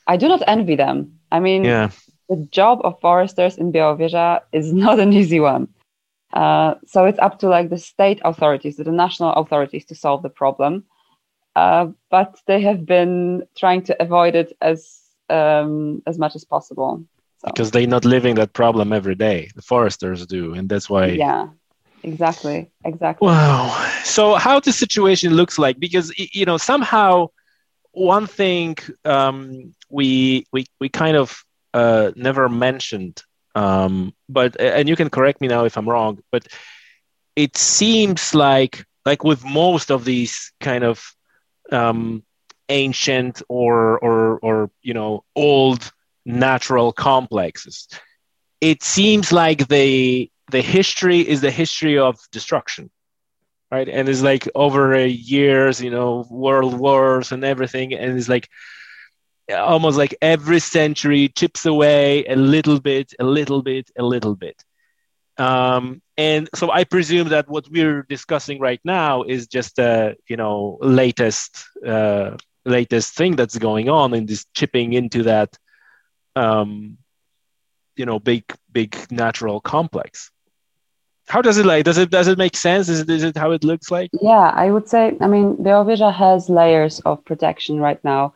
I 0.08 0.18
do 0.18 0.28
not 0.28 0.44
envy 0.48 0.76
them. 0.76 1.20
I 1.32 1.40
mean, 1.40 1.64
yeah. 1.64 1.90
the 2.30 2.48
job 2.52 2.82
of 2.84 3.00
foresters 3.02 3.58
in 3.58 3.72
Białowieża 3.72 4.42
is 4.52 4.74
not 4.86 5.00
an 5.00 5.14
easy 5.14 5.40
one. 5.40 5.68
Uh, 6.34 6.76
so 6.86 7.06
it's 7.06 7.20
up 7.20 7.40
to 7.40 7.48
like 7.48 7.70
the 7.70 7.78
state 7.78 8.20
authorities, 8.26 8.76
the 8.78 8.92
national 8.92 9.34
authorities, 9.34 9.86
to 9.86 9.96
solve 9.96 10.22
the 10.22 10.30
problem. 10.30 10.84
Uh, 11.56 11.88
but 12.12 12.38
they 12.48 12.62
have 12.62 12.86
been 12.86 13.44
trying 13.56 13.82
to 13.82 14.02
avoid 14.02 14.36
it 14.36 14.58
as 14.62 15.00
um, 15.30 16.04
as 16.06 16.20
much 16.20 16.36
as 16.36 16.44
possible. 16.44 17.04
So. 17.40 17.48
Because 17.48 17.72
they're 17.72 17.88
not 17.88 18.06
living 18.06 18.36
that 18.36 18.54
problem 18.54 18.92
every 18.92 19.16
day. 19.16 19.50
The 19.56 19.62
foresters 19.62 20.26
do, 20.28 20.54
and 20.54 20.68
that's 20.68 20.90
why. 20.90 21.08
Yeah, 21.08 21.48
exactly, 22.06 22.72
exactly. 22.86 23.34
Wow. 23.34 23.90
So 24.04 24.36
how 24.36 24.60
the 24.60 24.72
situation 24.72 25.34
looks 25.34 25.58
like? 25.60 25.80
Because 25.80 26.14
you 26.18 26.46
know 26.46 26.58
somehow 26.58 27.30
one 27.92 28.28
thing 28.28 28.76
um, 29.06 29.74
we 29.90 30.46
we 30.52 30.66
we 30.80 30.90
kind 30.90 31.18
of 31.18 31.44
uh, 31.74 32.12
never 32.16 32.50
mentioned, 32.50 33.22
um, 33.56 34.14
but 34.30 34.60
and 34.60 34.90
you 34.90 34.96
can 34.96 35.10
correct 35.10 35.42
me 35.42 35.48
now 35.48 35.66
if 35.66 35.78
I'm 35.78 35.90
wrong, 35.90 36.20
but 36.32 36.48
it 37.36 37.58
seems 37.58 38.36
like 38.36 38.86
like 39.06 39.24
with 39.24 39.44
most 39.46 39.92
of 39.92 40.06
these 40.06 40.52
kind 40.60 40.84
of 40.84 41.04
um, 41.72 42.24
ancient 42.70 43.42
or 43.50 43.98
or 44.00 44.40
or 44.40 44.70
you 44.82 44.94
know 44.94 45.24
old 45.36 45.92
natural 46.26 46.92
complexes. 46.92 47.88
It 48.62 48.84
seems 48.84 49.32
like 49.32 49.68
the 49.68 50.30
the 50.52 50.62
history 50.62 51.20
is 51.20 51.42
the 51.42 51.52
history 51.52 51.98
of 51.98 52.18
destruction, 52.32 52.90
right? 53.72 53.88
And 53.88 54.08
it's 54.10 54.22
like 54.22 54.48
over 54.56 55.06
years, 55.06 55.82
you 55.82 55.90
know, 55.92 56.26
world 56.30 56.78
wars 56.78 57.32
and 57.32 57.44
everything, 57.44 57.94
and 57.94 58.18
it's 58.18 58.30
like 58.30 58.50
almost 59.52 59.98
like 59.98 60.16
every 60.22 60.60
century 60.60 61.30
chips 61.30 61.66
away 61.66 62.26
a 62.26 62.36
little 62.36 62.80
bit, 62.80 63.14
a 63.20 63.24
little 63.24 63.62
bit, 63.62 63.90
a 63.98 64.04
little 64.04 64.36
bit. 64.36 64.64
Um, 65.38 66.02
and 66.18 66.50
so 66.56 66.72
I 66.72 66.84
presume 66.86 67.30
that 67.30 67.50
what 67.50 67.68
we're 67.70 68.04
discussing 68.04 68.60
right 68.60 68.80
now 68.86 69.24
is 69.24 69.48
just 69.48 69.76
the 69.76 70.16
you 70.28 70.38
know 70.38 70.78
latest 70.82 71.66
uh, 71.86 72.38
latest 72.66 73.16
thing 73.16 73.36
that's 73.36 73.58
going 73.58 73.90
on 73.90 74.14
in 74.14 74.26
this 74.26 74.46
chipping 74.54 74.94
into 74.94 75.24
that 75.24 75.58
um, 76.36 76.98
you 77.96 78.06
know 78.06 78.20
big 78.20 78.46
big 78.72 78.96
natural 79.12 79.60
complex. 79.60 80.32
How 81.28 81.42
does 81.42 81.58
it 81.58 81.66
like? 81.66 81.86
Does 81.86 81.98
it 81.98 82.12
does 82.12 82.28
it 82.28 82.38
make 82.38 82.56
sense? 82.56 82.88
Is 82.88 83.02
it, 83.02 83.10
is 83.10 83.24
it 83.24 83.38
how 83.38 83.52
it 83.52 83.64
looks 83.64 83.90
like? 83.90 84.12
Yeah, 84.22 84.52
I 84.56 84.72
would 84.72 84.88
say. 84.88 85.18
I 85.22 85.28
mean, 85.28 85.56
the 85.58 85.70
Białowieża 85.70 86.14
has 86.14 86.50
layers 86.50 87.00
of 87.02 87.24
protection 87.26 87.80
right 87.80 88.04
now 88.04 88.34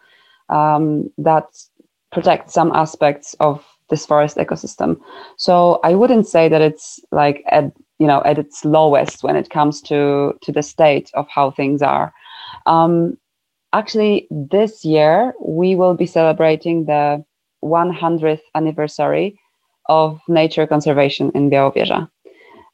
um, 0.50 1.10
that 1.18 1.46
protect 2.12 2.50
some 2.50 2.72
aspects 2.72 3.36
of 3.40 3.64
this 3.90 4.06
forest 4.06 4.38
ecosystem. 4.38 5.00
So 5.38 5.80
I 5.84 5.96
wouldn't 5.96 6.28
say 6.28 6.50
that 6.50 6.62
it's 6.62 7.00
like 7.12 7.44
at 7.52 7.72
you 8.00 8.08
know 8.08 8.22
at 8.26 8.40
its 8.40 8.66
lowest 8.66 9.24
when 9.24 9.36
it 9.36 9.50
comes 9.50 9.82
to 9.84 10.34
to 10.42 10.52
the 10.52 10.64
state 10.64 11.12
of 11.14 11.28
how 11.30 11.52
things 11.52 11.82
are. 11.82 12.12
Um, 12.66 13.18
actually, 13.74 14.28
this 14.32 14.84
year 14.84 15.34
we 15.40 15.76
will 15.76 15.94
be 15.94 16.06
celebrating 16.08 16.86
the 16.86 17.24
100th 17.64 18.42
anniversary 18.56 19.38
of 19.90 20.22
nature 20.28 20.68
conservation 20.68 21.32
in 21.36 21.50
Białowieża. 21.50 22.08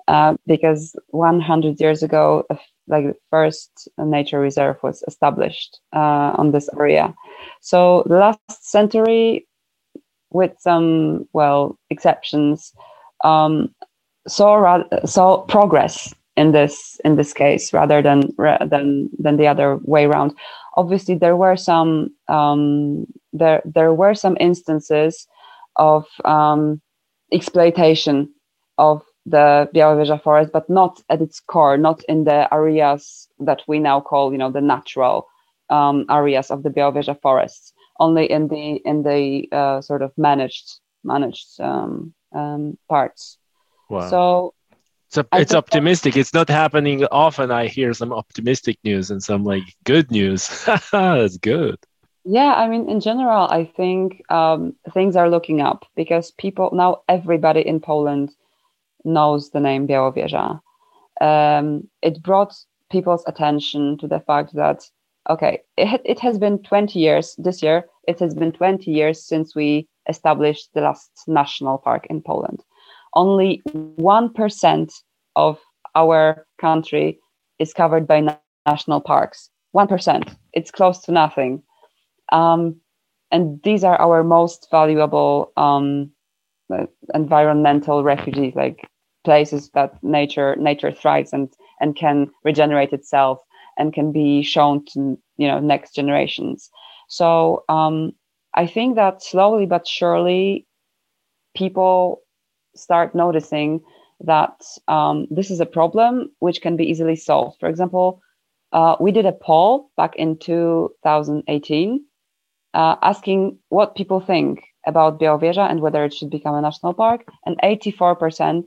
Uh, 0.07 0.36
because 0.45 0.95
100 1.10 1.80
years 1.80 2.03
ago, 2.03 2.45
like 2.88 3.06
the 3.06 3.15
first 3.32 3.90
nature 3.98 4.40
reserve 4.40 4.77
was 4.84 5.03
established 5.07 5.80
uh, 5.95 6.32
on 6.38 6.52
this 6.52 6.69
area. 6.80 7.14
So 7.61 8.03
the 8.06 8.18
last 8.18 8.69
century, 8.69 9.48
with 10.30 10.52
some 10.60 11.27
well 11.34 11.80
exceptions, 11.90 12.72
um, 13.23 13.73
saw 14.27 14.84
saw 15.06 15.41
progress 15.45 16.14
in 16.36 16.52
this 16.52 16.99
in 17.03 17.15
this 17.15 17.34
case 17.34 17.73
rather 17.73 18.02
than 18.02 18.30
than 18.69 19.10
than 19.18 19.38
the 19.38 19.48
other 19.48 19.77
way 19.84 20.06
around. 20.06 20.34
Obviously, 20.77 21.15
there 21.15 21.36
were 21.36 21.56
some 21.56 22.10
um, 22.27 23.06
there 23.34 23.61
there 23.65 23.94
were 23.94 24.14
some 24.14 24.38
instances 24.40 25.27
of 25.77 26.06
um, 26.26 26.82
exploitation 27.32 28.30
of 28.77 29.02
the 29.26 29.68
Białowieża 29.73 30.22
forest, 30.22 30.52
but 30.52 30.69
not 30.69 31.02
at 31.10 31.22
its 31.22 31.39
core, 31.39 31.77
not 31.77 32.03
in 32.07 32.23
the 32.23 32.53
areas 32.53 33.27
that 33.39 33.61
we 33.68 33.80
now 33.80 33.99
call, 33.99 34.31
you 34.31 34.38
know, 34.38 34.52
the 34.52 34.61
natural 34.61 35.27
um, 35.69 36.06
areas 36.10 36.52
of 36.52 36.64
the 36.64 36.69
Białowieża 36.69 37.19
forests. 37.22 37.73
Only 37.99 38.30
in 38.30 38.47
the 38.49 38.81
in 38.85 39.03
the 39.03 39.47
uh, 39.52 39.81
sort 39.81 40.02
of 40.02 40.11
managed 40.18 40.80
managed 41.03 41.60
um, 41.60 42.14
um, 42.35 42.77
parts. 42.89 43.38
Wow. 43.89 44.10
So 44.10 44.53
it's, 45.07 45.30
it's 45.34 45.53
optimistic. 45.53 46.18
It's 46.18 46.34
not 46.34 46.49
happening 46.49 47.06
often. 47.06 47.52
I 47.52 47.68
hear 47.68 47.93
some 47.93 48.11
optimistic 48.11 48.77
news 48.84 49.11
and 49.11 49.23
some 49.23 49.43
like 49.43 49.64
good 49.84 50.11
news. 50.11 50.65
That's 50.91 51.38
good. 51.38 51.77
Yeah, 52.26 52.53
I 52.53 52.68
mean, 52.68 52.89
in 52.89 53.02
general, 53.02 53.47
I 53.47 53.65
think 53.65 54.23
um, 54.31 54.76
things 54.93 55.15
are 55.15 55.30
looking 55.30 55.61
up 55.61 55.85
because 55.95 56.31
people 56.31 56.72
now, 56.73 57.03
everybody 57.07 57.61
in 57.61 57.80
Poland 57.80 58.31
knows 59.06 59.49
the 59.52 59.60
name 59.60 59.88
Białowieża. 59.88 60.60
Um, 61.22 61.88
it 62.02 62.22
brought 62.22 62.53
people's 62.91 63.23
attention 63.27 63.98
to 63.98 64.07
the 64.07 64.19
fact 64.19 64.53
that 64.56 64.84
okay, 65.30 65.60
it, 65.77 66.02
it 66.06 66.19
has 66.19 66.38
been 66.38 66.61
20 66.64 66.99
years 66.99 67.36
this 67.38 67.64
year. 67.64 67.86
It 68.07 68.19
has 68.19 68.34
been 68.36 68.52
20 68.52 68.91
years 68.91 69.26
since 69.26 69.56
we 69.56 69.88
established 70.07 70.69
the 70.73 70.82
last 70.82 71.11
national 71.27 71.80
park 71.80 72.06
in 72.10 72.22
Poland. 72.22 72.64
Only 73.15 73.61
one 73.95 74.32
percent 74.34 74.94
of 75.36 75.60
our 75.95 76.45
country 76.60 77.19
is 77.60 77.73
covered 77.73 78.07
by 78.07 78.38
national 78.68 79.02
parks. 79.02 79.49
One 79.72 79.88
percent. 79.88 80.36
It's 80.53 80.72
close 80.72 80.99
to 81.02 81.11
nothing. 81.11 81.64
Um, 82.32 82.76
and 83.32 83.61
these 83.64 83.84
are 83.84 83.99
our 83.99 84.23
most 84.23 84.68
valuable 84.72 85.52
um, 85.57 86.11
environmental 87.14 88.03
refugees, 88.03 88.53
like 88.56 88.88
places 89.26 89.69
that 89.73 90.02
nature 90.03 90.56
nature 90.57 90.91
thrives 90.91 91.34
and 91.34 91.49
and 91.81 91.95
can 91.95 92.30
regenerate 92.43 92.93
itself 92.93 93.39
and 93.77 93.93
can 93.93 94.11
be 94.11 94.41
shown 94.41 94.85
to 94.85 95.18
you 95.38 95.47
know 95.47 95.60
next 95.60 95.95
generations. 95.95 96.69
So 97.07 97.64
um, 97.69 98.14
i 98.56 98.65
think 98.65 98.95
that 98.95 99.22
slowly 99.22 99.65
but 99.65 99.88
surely 99.88 100.65
people 101.56 102.22
start 102.76 103.14
noticing 103.15 103.81
that 104.22 104.64
um, 104.88 105.27
this 105.30 105.52
is 105.52 105.60
a 105.60 105.65
problem 105.65 106.31
which 106.39 106.61
can 106.61 106.77
be 106.77 106.85
easily 106.85 107.15
solved. 107.15 107.60
For 107.60 107.69
example 107.69 108.22
uh, 108.72 108.95
we 108.99 109.11
did 109.11 109.26
a 109.26 109.31
poll 109.31 109.89
back 109.97 110.15
in 110.15 110.38
2018 110.38 112.06
uh, 112.73 112.95
asking 113.02 113.57
what 113.69 113.95
people 113.95 114.19
think 114.19 114.64
about 114.85 115.19
Białowieża 115.19 115.69
and 115.69 115.81
whether 115.81 116.03
it 116.03 116.14
should 116.14 116.30
become 116.30 116.56
a 116.56 116.61
national 116.61 116.93
park 116.93 117.26
and 117.45 117.57
84% 117.64 118.64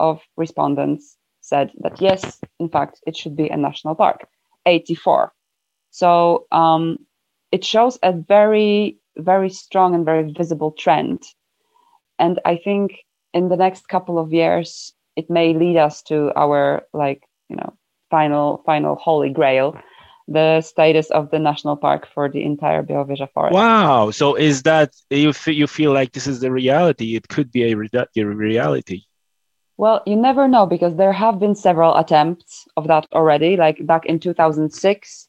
of 0.00 0.20
respondents 0.36 1.16
said 1.40 1.70
that 1.80 2.00
yes, 2.00 2.40
in 2.58 2.68
fact, 2.68 3.00
it 3.06 3.16
should 3.16 3.36
be 3.36 3.48
a 3.48 3.56
national 3.56 3.94
park. 3.94 4.26
84. 4.66 5.32
So 5.90 6.46
um, 6.52 6.98
it 7.52 7.64
shows 7.64 7.98
a 8.02 8.12
very, 8.12 8.98
very 9.16 9.50
strong 9.50 9.94
and 9.94 10.04
very 10.04 10.32
visible 10.32 10.72
trend. 10.72 11.22
And 12.18 12.40
I 12.44 12.56
think 12.56 12.92
in 13.32 13.48
the 13.48 13.56
next 13.56 13.88
couple 13.88 14.18
of 14.18 14.32
years, 14.32 14.92
it 15.16 15.30
may 15.30 15.54
lead 15.54 15.76
us 15.76 16.02
to 16.02 16.32
our 16.36 16.82
like 16.92 17.22
you 17.48 17.56
know 17.56 17.72
final 18.10 18.62
final 18.64 18.96
holy 18.96 19.30
grail 19.30 19.76
the 20.28 20.60
status 20.60 21.10
of 21.10 21.30
the 21.30 21.38
national 21.38 21.76
park 21.76 22.06
for 22.14 22.28
the 22.28 22.42
entire 22.42 22.82
Białowieża 22.82 23.28
forest. 23.34 23.54
Wow! 23.54 24.12
So 24.12 24.36
is 24.36 24.62
that 24.62 24.90
you 25.10 25.30
f- 25.30 25.48
you 25.48 25.66
feel 25.66 25.92
like 25.92 26.12
this 26.12 26.26
is 26.26 26.40
the 26.40 26.52
reality? 26.52 27.16
It 27.16 27.26
could 27.28 27.50
be 27.50 27.72
a, 27.72 27.74
re- 27.74 27.90
a 28.16 28.24
reality. 28.24 29.02
Well, 29.80 30.02
you 30.04 30.14
never 30.14 30.46
know 30.46 30.66
because 30.66 30.96
there 30.96 31.14
have 31.14 31.38
been 31.38 31.54
several 31.54 31.96
attempts 31.96 32.68
of 32.76 32.86
that 32.88 33.06
already. 33.14 33.56
Like 33.56 33.86
back 33.86 34.04
in 34.04 34.20
2006, 34.20 35.28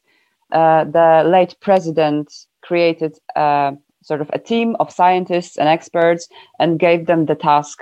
uh, 0.52 0.84
the 0.84 1.22
late 1.26 1.56
president 1.62 2.30
created 2.60 3.16
uh, 3.34 3.72
sort 4.02 4.20
of 4.20 4.28
a 4.34 4.38
team 4.38 4.76
of 4.78 4.92
scientists 4.92 5.56
and 5.56 5.70
experts 5.70 6.28
and 6.58 6.78
gave 6.78 7.06
them 7.06 7.24
the 7.24 7.34
task 7.34 7.78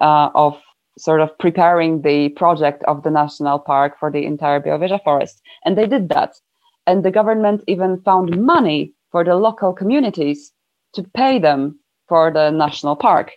uh, 0.00 0.30
of 0.34 0.58
sort 0.96 1.20
of 1.20 1.36
preparing 1.38 2.00
the 2.00 2.30
project 2.30 2.82
of 2.84 3.02
the 3.02 3.10
national 3.10 3.58
park 3.58 3.98
for 4.00 4.10
the 4.10 4.24
entire 4.24 4.58
Białowieża 4.58 5.04
forest. 5.04 5.42
And 5.66 5.76
they 5.76 5.86
did 5.86 6.08
that. 6.08 6.40
And 6.86 7.04
the 7.04 7.10
government 7.10 7.62
even 7.66 8.00
found 8.00 8.40
money 8.40 8.94
for 9.12 9.22
the 9.22 9.34
local 9.34 9.74
communities 9.74 10.50
to 10.94 11.02
pay 11.02 11.38
them 11.38 11.78
for 12.08 12.32
the 12.32 12.48
national 12.48 12.96
park. 12.96 13.32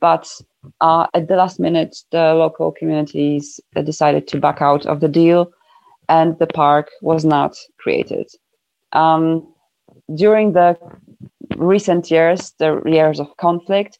But 0.00 0.28
uh, 0.80 1.06
at 1.14 1.28
the 1.28 1.36
last 1.36 1.60
minute, 1.60 1.96
the 2.10 2.34
local 2.34 2.72
communities 2.72 3.60
decided 3.84 4.28
to 4.28 4.40
back 4.40 4.60
out 4.60 4.86
of 4.86 5.00
the 5.00 5.08
deal, 5.08 5.50
and 6.08 6.38
the 6.38 6.46
park 6.46 6.90
was 7.00 7.24
not 7.24 7.56
created. 7.78 8.28
Um, 8.92 9.52
during 10.14 10.52
the 10.52 10.76
recent 11.56 12.10
years, 12.10 12.52
the 12.58 12.82
years 12.86 13.20
of 13.20 13.36
conflict, 13.36 13.98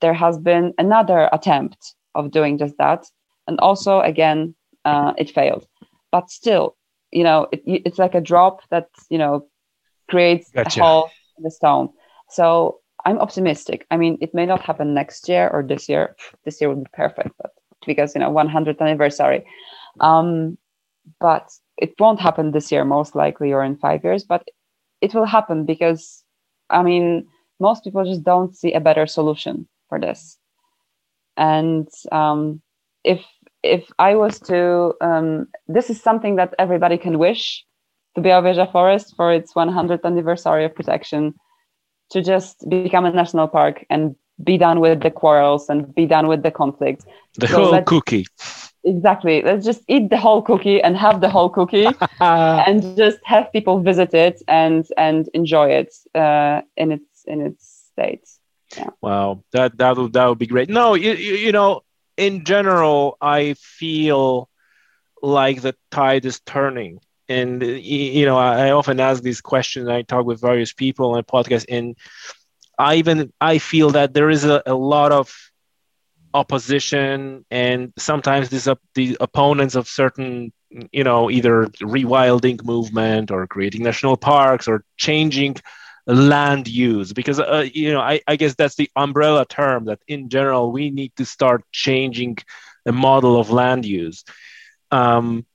there 0.00 0.14
has 0.14 0.38
been 0.38 0.74
another 0.78 1.28
attempt 1.32 1.94
of 2.14 2.30
doing 2.30 2.58
just 2.58 2.76
that, 2.78 3.06
and 3.46 3.58
also 3.60 4.00
again, 4.00 4.54
uh, 4.84 5.12
it 5.18 5.30
failed. 5.30 5.66
But 6.12 6.30
still, 6.30 6.76
you 7.10 7.24
know, 7.24 7.48
it, 7.52 7.62
it's 7.66 7.98
like 7.98 8.14
a 8.14 8.20
drop 8.20 8.60
that 8.70 8.88
you 9.10 9.18
know 9.18 9.46
creates 10.08 10.50
gotcha. 10.50 10.80
a 10.80 10.82
hole 10.82 11.10
in 11.38 11.44
the 11.44 11.50
stone. 11.50 11.90
So 12.30 12.80
I'm 13.06 13.18
optimistic. 13.20 13.86
I 13.92 13.96
mean, 13.96 14.18
it 14.20 14.34
may 14.34 14.44
not 14.46 14.60
happen 14.60 14.92
next 14.92 15.28
year 15.28 15.48
or 15.48 15.62
this 15.62 15.88
year. 15.88 16.16
This 16.44 16.60
year 16.60 16.68
would 16.68 16.84
be 16.84 16.90
perfect, 16.92 17.30
but 17.40 17.52
because 17.86 18.14
you 18.14 18.20
know, 18.20 18.32
100th 18.32 18.80
anniversary. 18.80 19.46
Um, 20.00 20.58
but 21.20 21.48
it 21.78 21.94
won't 22.00 22.20
happen 22.20 22.50
this 22.50 22.72
year, 22.72 22.84
most 22.84 23.14
likely, 23.14 23.52
or 23.52 23.62
in 23.62 23.76
five 23.76 24.02
years. 24.02 24.24
But 24.24 24.48
it 25.00 25.14
will 25.14 25.24
happen 25.24 25.64
because, 25.64 26.24
I 26.70 26.82
mean, 26.82 27.28
most 27.60 27.84
people 27.84 28.04
just 28.04 28.24
don't 28.24 28.56
see 28.56 28.72
a 28.72 28.80
better 28.80 29.06
solution 29.06 29.68
for 29.88 30.00
this. 30.00 30.36
And 31.36 31.88
um, 32.10 32.60
if 33.04 33.24
if 33.62 33.88
I 34.00 34.16
was 34.16 34.40
to, 34.40 34.94
um, 35.00 35.46
this 35.68 35.90
is 35.90 36.02
something 36.02 36.36
that 36.36 36.54
everybody 36.58 36.98
can 36.98 37.18
wish 37.18 37.64
to 38.16 38.20
be 38.20 38.30
Białowieża 38.30 38.72
Forest 38.72 39.14
for 39.16 39.32
its 39.32 39.54
100th 39.54 40.04
anniversary 40.04 40.64
of 40.64 40.74
protection 40.74 41.34
to 42.10 42.22
just 42.22 42.68
become 42.68 43.04
a 43.04 43.10
national 43.12 43.48
park 43.48 43.84
and 43.90 44.14
be 44.42 44.58
done 44.58 44.80
with 44.80 45.00
the 45.00 45.10
quarrels 45.10 45.68
and 45.68 45.94
be 45.94 46.06
done 46.06 46.26
with 46.28 46.42
the 46.42 46.50
conflict. 46.50 47.04
The 47.36 47.48
so 47.48 47.72
whole 47.72 47.82
cookie. 47.82 48.26
exactly 48.84 49.42
let's 49.42 49.64
just 49.64 49.82
eat 49.88 50.08
the 50.10 50.16
whole 50.16 50.40
cookie 50.40 50.80
and 50.80 50.96
have 50.96 51.20
the 51.20 51.28
whole 51.28 51.50
cookie 51.50 51.88
and 52.20 52.96
just 52.96 53.18
have 53.24 53.52
people 53.52 53.80
visit 53.80 54.14
it 54.14 54.42
and 54.48 54.86
and 54.96 55.28
enjoy 55.34 55.68
it 55.70 55.92
uh, 56.14 56.62
in 56.76 56.92
its 56.92 57.24
in 57.26 57.40
its 57.40 57.90
state 57.92 58.26
yeah. 58.76 58.88
wow 59.02 59.42
that 59.52 59.76
that 59.76 59.96
would 59.96 60.12
that 60.12 60.26
would 60.26 60.38
be 60.38 60.46
great 60.46 60.68
no 60.68 60.94
you, 60.94 61.12
you, 61.12 61.34
you 61.34 61.52
know 61.52 61.82
in 62.16 62.44
general 62.44 63.18
i 63.20 63.54
feel 63.54 64.48
like 65.20 65.60
the 65.62 65.74
tide 65.90 66.24
is 66.24 66.40
turning 66.40 67.00
and 67.28 67.62
you 67.62 68.24
know 68.26 68.36
i 68.36 68.70
often 68.70 69.00
ask 69.00 69.22
these 69.22 69.40
questions. 69.40 69.88
I 69.88 70.02
talk 70.02 70.26
with 70.26 70.40
various 70.40 70.72
people 70.72 71.14
on 71.14 71.22
podcast 71.24 71.64
and 71.68 71.96
i 72.78 72.96
even 72.96 73.32
i 73.40 73.58
feel 73.58 73.90
that 73.90 74.14
there 74.14 74.30
is 74.30 74.44
a, 74.44 74.62
a 74.66 74.74
lot 74.74 75.12
of 75.12 75.32
opposition 76.34 77.44
and 77.50 77.92
sometimes 77.96 78.50
these 78.50 78.68
uh, 78.68 78.74
the 78.94 79.16
opponents 79.20 79.74
of 79.74 79.88
certain 79.88 80.52
you 80.92 81.02
know 81.04 81.30
either 81.30 81.66
rewilding 81.80 82.62
movement 82.64 83.30
or 83.30 83.46
creating 83.46 83.82
national 83.82 84.16
parks 84.16 84.68
or 84.68 84.84
changing 84.96 85.56
land 86.06 86.68
use. 86.68 87.12
Because 87.12 87.40
uh, 87.40 87.66
you 87.72 87.92
know 87.92 88.00
I, 88.00 88.20
I 88.26 88.36
guess 88.36 88.54
that's 88.54 88.76
the 88.76 88.90
umbrella 88.96 89.46
term 89.46 89.86
that 89.86 90.00
in 90.06 90.28
general 90.28 90.72
we 90.72 90.90
need 90.90 91.12
to 91.16 91.24
start 91.24 91.64
changing 91.72 92.38
the 92.84 92.92
model 92.92 93.38
of 93.38 93.50
land 93.50 93.84
use. 93.86 94.24
Um, 94.90 95.46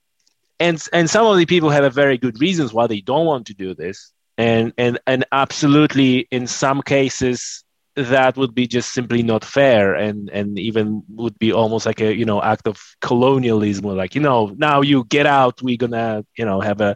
and 0.61 0.87
and 0.93 1.09
some 1.09 1.25
of 1.25 1.37
the 1.37 1.45
people 1.45 1.69
have 1.69 1.83
a 1.83 1.89
very 1.89 2.17
good 2.17 2.39
reasons 2.39 2.71
why 2.71 2.87
they 2.87 3.01
don't 3.01 3.25
want 3.25 3.47
to 3.47 3.53
do 3.53 3.73
this. 3.73 4.11
And 4.37 4.73
and 4.77 4.99
and 5.07 5.25
absolutely 5.31 6.27
in 6.31 6.47
some 6.47 6.81
cases 6.81 7.63
that 7.95 8.37
would 8.37 8.55
be 8.55 8.67
just 8.67 8.93
simply 8.93 9.21
not 9.21 9.43
fair 9.43 9.95
and 9.95 10.29
and 10.29 10.57
even 10.57 11.03
would 11.09 11.37
be 11.37 11.51
almost 11.51 11.85
like 11.85 11.99
a 11.99 12.15
you 12.15 12.25
know 12.25 12.41
act 12.41 12.65
of 12.65 12.79
colonialism 13.01 13.83
like 13.83 14.15
you 14.15 14.21
know 14.21 14.55
now 14.57 14.79
you 14.79 15.03
get 15.03 15.25
out 15.25 15.61
we're 15.61 15.75
gonna 15.75 16.23
you 16.37 16.45
know 16.45 16.61
have 16.61 16.79
a 16.79 16.95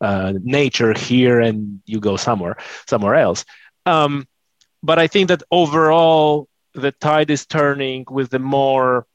uh, 0.00 0.32
nature 0.42 0.92
here 0.92 1.38
and 1.38 1.80
you 1.86 2.00
go 2.00 2.16
somewhere 2.16 2.56
somewhere 2.86 3.14
else. 3.14 3.44
Um, 3.86 4.26
but 4.82 4.98
i 4.98 5.06
think 5.06 5.28
that 5.28 5.42
overall 5.50 6.48
the 6.74 6.92
tide 6.92 7.30
is 7.30 7.46
turning 7.46 8.04
with 8.10 8.30
the 8.30 8.40
more 8.40 9.06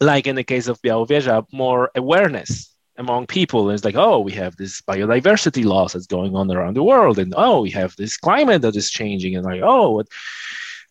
like 0.00 0.26
in 0.26 0.36
the 0.36 0.44
case 0.44 0.68
of 0.68 0.80
Białowieża, 0.82 1.46
more 1.52 1.90
awareness 1.94 2.71
among 2.96 3.26
people. 3.26 3.68
And 3.68 3.74
it's 3.74 3.84
like, 3.84 3.96
oh, 3.96 4.20
we 4.20 4.32
have 4.32 4.56
this 4.56 4.80
biodiversity 4.82 5.64
loss 5.64 5.92
that's 5.92 6.06
going 6.06 6.34
on 6.36 6.50
around 6.50 6.74
the 6.76 6.82
world, 6.82 7.18
and 7.18 7.34
oh, 7.36 7.62
we 7.62 7.70
have 7.70 7.94
this 7.96 8.16
climate 8.16 8.62
that 8.62 8.76
is 8.76 8.90
changing, 8.90 9.36
and 9.36 9.44
like, 9.44 9.62
oh, 9.62 10.02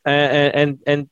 and 0.06 0.53
and 0.56 0.80
and 0.88 1.10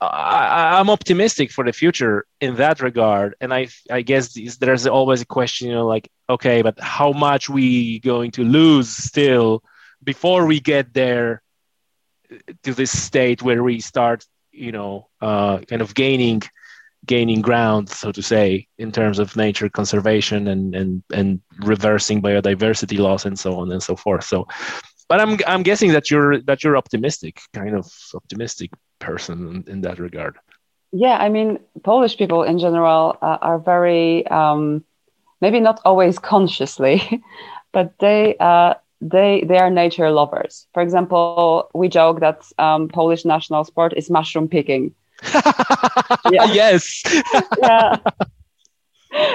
I, 0.00 0.80
am 0.80 0.88
optimistic 0.88 1.50
for 1.50 1.64
the 1.64 1.72
future 1.72 2.24
in 2.40 2.56
that 2.56 2.80
regard. 2.80 3.34
And 3.40 3.52
I 3.52 3.68
I 3.90 4.02
guess 4.02 4.34
there's 4.58 4.86
always 4.86 5.20
a 5.20 5.26
question, 5.26 5.68
you 5.68 5.74
know, 5.74 5.86
like, 5.86 6.10
okay, 6.28 6.62
but 6.62 6.80
how 6.80 7.12
much 7.12 7.48
we 7.48 8.00
going 8.00 8.30
to 8.32 8.44
lose 8.44 8.88
still 8.88 9.62
before 10.02 10.46
we 10.46 10.60
get 10.60 10.94
there 10.94 11.42
to 12.62 12.72
this 12.72 12.96
state 12.96 13.42
where 13.42 13.62
we 13.62 13.80
start, 13.80 14.24
you 14.52 14.72
know, 14.72 15.08
uh, 15.20 15.58
kind 15.58 15.82
of 15.82 15.94
gaining 15.94 16.42
gaining 17.06 17.40
ground, 17.40 17.88
so 17.88 18.12
to 18.12 18.22
say, 18.22 18.66
in 18.78 18.92
terms 18.92 19.18
of 19.18 19.36
nature 19.36 19.68
conservation 19.68 20.48
and 20.48 20.74
and 20.74 21.02
and 21.12 21.40
reversing 21.60 22.22
biodiversity 22.22 22.98
loss 22.98 23.24
and 23.24 23.38
so 23.38 23.58
on 23.58 23.70
and 23.72 23.82
so 23.82 23.96
forth. 23.96 24.24
So, 24.24 24.46
but 25.08 25.20
I'm 25.20 25.38
I'm 25.46 25.62
guessing 25.62 25.92
that 25.92 26.10
you're 26.10 26.40
that 26.42 26.62
you're 26.62 26.76
optimistic, 26.76 27.40
kind 27.54 27.74
of 27.74 27.90
optimistic 28.14 28.70
person 28.98 29.64
in, 29.66 29.72
in 29.72 29.80
that 29.82 29.98
regard. 29.98 30.38
Yeah, 30.92 31.16
I 31.16 31.28
mean, 31.28 31.60
Polish 31.84 32.16
people 32.16 32.42
in 32.42 32.58
general 32.58 33.16
uh, 33.22 33.38
are 33.40 33.58
very 33.58 34.26
um, 34.26 34.84
maybe 35.40 35.60
not 35.60 35.80
always 35.84 36.18
consciously, 36.18 37.22
but 37.72 37.98
they. 37.98 38.36
Uh, 38.38 38.74
they 39.02 39.44
they 39.48 39.56
are 39.56 39.70
nature 39.70 40.10
lovers. 40.10 40.66
For 40.74 40.82
example, 40.82 41.70
we 41.72 41.88
joke 41.88 42.20
that 42.20 42.44
um, 42.58 42.88
Polish 42.88 43.24
national 43.24 43.64
sport 43.64 43.94
is 43.96 44.10
mushroom 44.10 44.46
picking 44.46 44.94
yes. 46.30 47.02
yeah. 47.58 47.96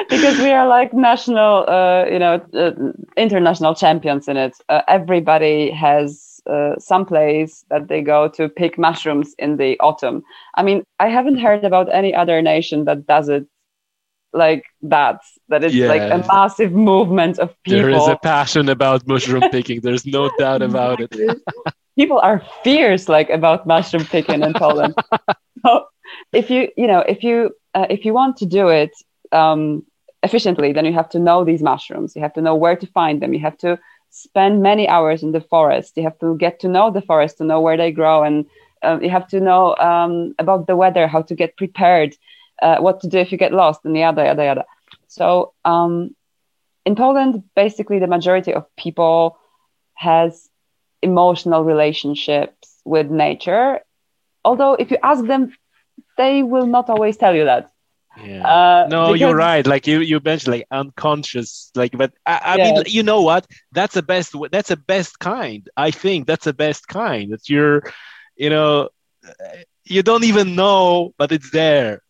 because 0.09 0.37
we 0.39 0.51
are 0.51 0.67
like 0.67 0.93
national, 0.93 1.65
uh, 1.67 2.05
you 2.05 2.19
know, 2.19 2.41
uh, 2.53 2.71
international 3.17 3.75
champions 3.75 4.27
in 4.27 4.37
it. 4.37 4.55
Uh, 4.69 4.81
everybody 4.87 5.71
has 5.71 6.41
uh, 6.49 6.75
some 6.77 7.05
place 7.05 7.65
that 7.69 7.87
they 7.87 8.01
go 8.01 8.27
to 8.29 8.47
pick 8.47 8.77
mushrooms 8.77 9.33
in 9.39 9.57
the 9.57 9.79
autumn. 9.79 10.23
I 10.55 10.63
mean, 10.63 10.83
I 10.99 11.09
haven't 11.09 11.39
heard 11.39 11.63
about 11.63 11.93
any 11.93 12.13
other 12.13 12.41
nation 12.41 12.85
that 12.85 13.05
does 13.07 13.29
it 13.29 13.45
like 14.35 14.65
that. 14.83 15.21
That 15.49 15.63
it's 15.63 15.73
yeah. 15.73 15.87
like 15.87 16.01
a 16.01 16.25
massive 16.27 16.71
movement 16.71 17.39
of 17.39 17.55
people. 17.63 17.79
There 17.79 17.89
is 17.89 18.07
a 18.07 18.17
passion 18.17 18.69
about 18.69 19.07
mushroom 19.07 19.49
picking. 19.51 19.81
There's 19.81 20.05
no 20.05 20.29
doubt 20.37 20.61
about 20.61 20.99
it. 21.01 21.15
people 21.95 22.19
are 22.19 22.43
fierce 22.63 23.09
like 23.09 23.29
about 23.29 23.65
mushroom 23.65 24.05
picking 24.05 24.43
in 24.43 24.53
Poland. 24.53 24.95
if 26.33 26.49
you 26.49 26.69
you 26.77 26.87
know 26.87 26.99
if 26.99 27.23
you 27.23 27.51
uh, 27.73 27.87
if 27.89 28.05
you 28.05 28.13
want 28.13 28.37
to 28.37 28.45
do 28.45 28.69
it 28.69 28.91
um, 29.31 29.83
efficiently, 30.23 30.71
then 30.73 30.85
you 30.85 30.93
have 30.93 31.09
to 31.09 31.19
know 31.19 31.43
these 31.43 31.61
mushrooms. 31.63 32.15
You 32.15 32.21
have 32.21 32.33
to 32.33 32.41
know 32.41 32.55
where 32.55 32.75
to 32.75 32.87
find 32.87 33.21
them. 33.21 33.33
You 33.33 33.39
have 33.41 33.57
to 33.59 33.79
spend 34.09 34.61
many 34.61 34.87
hours 34.87 35.23
in 35.23 35.31
the 35.31 35.41
forest. 35.41 35.97
You 35.97 36.03
have 36.03 36.17
to 36.19 36.37
get 36.37 36.59
to 36.61 36.67
know 36.67 36.91
the 36.91 37.01
forest 37.01 37.37
to 37.37 37.43
know 37.45 37.61
where 37.61 37.77
they 37.77 37.91
grow, 37.91 38.23
and 38.23 38.45
uh, 38.83 38.99
you 39.01 39.09
have 39.09 39.27
to 39.29 39.39
know 39.39 39.75
um, 39.77 40.33
about 40.39 40.67
the 40.67 40.75
weather, 40.75 41.07
how 41.07 41.21
to 41.23 41.35
get 41.35 41.57
prepared, 41.57 42.15
uh, 42.61 42.77
what 42.77 43.01
to 43.01 43.07
do 43.07 43.17
if 43.19 43.31
you 43.31 43.37
get 43.37 43.53
lost, 43.53 43.81
and 43.85 43.95
yada 43.97 44.23
yada 44.25 44.43
yada. 44.43 44.65
So 45.07 45.53
um, 45.65 46.15
in 46.85 46.95
Poland, 46.95 47.43
basically 47.55 47.99
the 47.99 48.07
majority 48.07 48.53
of 48.53 48.65
people 48.77 49.37
has 49.95 50.49
emotional 51.01 51.63
relationships 51.63 52.81
with 52.85 53.09
nature. 53.09 53.79
Although, 54.45 54.75
if 54.75 54.91
you 54.91 54.97
ask 55.03 55.25
them, 55.25 55.53
they 56.17 56.43
will 56.43 56.67
not 56.67 56.89
always 56.89 57.17
tell 57.17 57.35
you 57.35 57.45
that. 57.45 57.71
Yeah. 58.23 58.47
Uh, 58.47 58.87
no, 58.87 59.07
because... 59.07 59.19
you're 59.19 59.35
right. 59.35 59.65
Like 59.67 59.87
you, 59.87 59.99
you 59.99 60.21
mentioned, 60.23 60.53
like 60.55 60.67
unconscious. 60.71 61.71
Like, 61.75 61.97
but 61.97 62.13
I, 62.25 62.39
I 62.53 62.57
mean, 62.57 62.83
you 62.87 63.03
know 63.03 63.21
what? 63.21 63.45
That's 63.73 63.95
the 63.95 64.03
best. 64.03 64.33
That's 64.51 64.69
the 64.69 64.77
best 64.77 65.19
kind. 65.19 65.67
I 65.75 65.91
think 65.91 66.27
that's 66.27 66.45
the 66.45 66.53
best 66.53 66.87
kind. 66.87 67.33
That 67.33 67.49
you're, 67.49 67.83
you 68.37 68.49
know, 68.49 68.89
you 69.83 70.01
don't 70.03 70.23
even 70.23 70.55
know, 70.55 71.13
but 71.17 71.31
it's 71.31 71.51
there. 71.51 72.01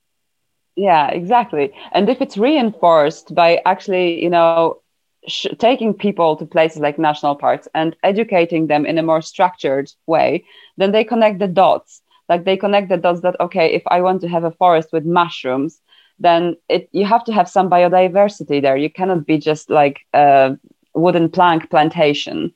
Yeah, 0.76 1.08
exactly. 1.08 1.74
And 1.92 2.10
if 2.10 2.22
it's 2.22 2.38
reinforced 2.38 3.34
by 3.34 3.62
actually, 3.66 4.22
you 4.22 4.30
know, 4.30 4.82
sh- 5.28 5.58
taking 5.58 5.94
people 5.94 6.36
to 6.36 6.46
places 6.46 6.82
like 6.82 7.00
national 7.00 7.36
parks 7.36 7.68
and 7.74 7.96
educating 8.04 8.68
them 8.68 8.86
in 8.86 8.98
a 8.98 9.04
more 9.04 9.22
structured 9.22 9.90
way, 10.06 10.46
then 10.78 10.92
they 10.92 11.04
connect 11.04 11.40
the 11.40 11.48
dots. 11.48 12.02
Like 12.30 12.46
they 12.46 12.58
connect 12.58 12.90
the 12.90 12.98
dots 12.98 13.22
that 13.22 13.40
okay, 13.40 13.74
if 13.74 13.84
I 13.88 14.02
want 14.02 14.22
to 14.22 14.28
have 14.28 14.44
a 14.44 14.52
forest 14.52 14.90
with 14.92 15.06
mushrooms, 15.06 15.82
then 16.20 16.56
it 16.70 16.90
you 16.92 17.06
have 17.06 17.24
to 17.26 17.34
have 17.34 17.50
some 17.50 17.70
biodiversity 17.70 18.62
there. 18.62 18.78
You 18.78 18.90
cannot 18.90 19.26
be 19.26 19.38
just 19.38 19.70
like 19.70 20.00
a 20.14 20.58
wooden 20.94 21.30
plank 21.30 21.70
plantation. 21.70 22.54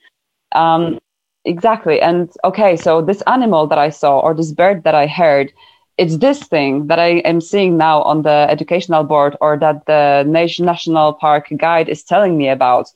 Um, 0.54 1.00
exactly. 1.46 2.02
And 2.02 2.32
okay, 2.44 2.76
so 2.76 3.02
this 3.02 3.22
animal 3.28 3.68
that 3.68 3.78
I 3.78 3.90
saw 3.90 4.20
or 4.20 4.34
this 4.34 4.52
bird 4.52 4.84
that 4.84 4.96
I 4.96 5.08
heard 5.08 5.52
it's 6.00 6.18
this 6.18 6.42
thing 6.44 6.88
that 6.88 6.98
I 6.98 7.18
am 7.28 7.42
seeing 7.42 7.76
now 7.76 8.02
on 8.04 8.22
the 8.22 8.48
educational 8.50 9.04
board 9.04 9.36
or 9.42 9.58
that 9.58 9.86
the 9.86 10.24
national 10.26 11.14
park 11.14 11.50
guide 11.58 11.90
is 11.90 12.04
telling 12.04 12.38
me 12.38 12.48
about. 12.48 12.88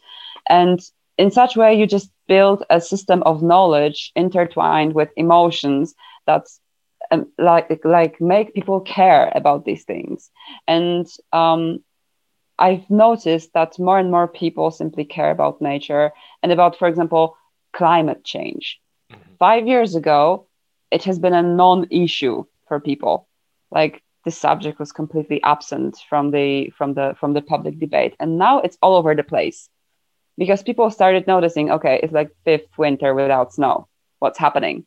And 0.49 0.79
in 1.17 1.29
such 1.29 1.57
way, 1.57 1.75
you 1.75 1.85
just 1.85 2.09
build 2.27 2.63
a 2.69 2.79
system 2.79 3.21
of 3.23 3.43
knowledge 3.43 4.13
intertwined 4.15 4.93
with 4.93 5.09
emotions 5.17 5.93
that's 6.25 6.61
um, 7.13 7.31
like 7.37 7.81
like 7.83 8.19
make 8.19 8.53
people 8.53 8.81
care 8.81 9.31
about 9.35 9.65
these 9.65 9.83
things. 9.83 10.31
And 10.67 11.07
um, 11.31 11.83
I've 12.57 12.89
noticed 12.89 13.53
that 13.53 13.79
more 13.79 13.99
and 13.99 14.11
more 14.11 14.27
people 14.27 14.71
simply 14.71 15.05
care 15.05 15.31
about 15.31 15.61
nature 15.61 16.11
and 16.41 16.51
about, 16.51 16.77
for 16.77 16.87
example, 16.87 17.37
climate 17.71 18.23
change. 18.23 18.79
Mm-hmm. 19.11 19.35
Five 19.39 19.67
years 19.67 19.95
ago, 19.95 20.47
it 20.91 21.03
has 21.03 21.19
been 21.19 21.33
a 21.33 21.41
non-issue 21.41 22.45
for 22.67 22.79
people. 22.79 23.27
Like 23.71 24.03
the 24.25 24.31
subject 24.31 24.79
was 24.79 24.91
completely 24.91 25.41
absent 25.43 25.97
from 26.09 26.31
the 26.31 26.71
from 26.77 26.93
the 26.93 27.15
from 27.19 27.33
the 27.33 27.41
public 27.41 27.79
debate, 27.79 28.15
and 28.19 28.37
now 28.37 28.59
it's 28.59 28.77
all 28.81 28.95
over 28.95 29.15
the 29.15 29.23
place 29.23 29.69
because 30.37 30.63
people 30.63 30.89
started 30.89 31.27
noticing. 31.27 31.71
Okay, 31.71 31.99
it's 32.03 32.13
like 32.13 32.31
fifth 32.45 32.77
winter 32.77 33.13
without 33.13 33.53
snow. 33.53 33.87
What's 34.19 34.39
happening? 34.39 34.85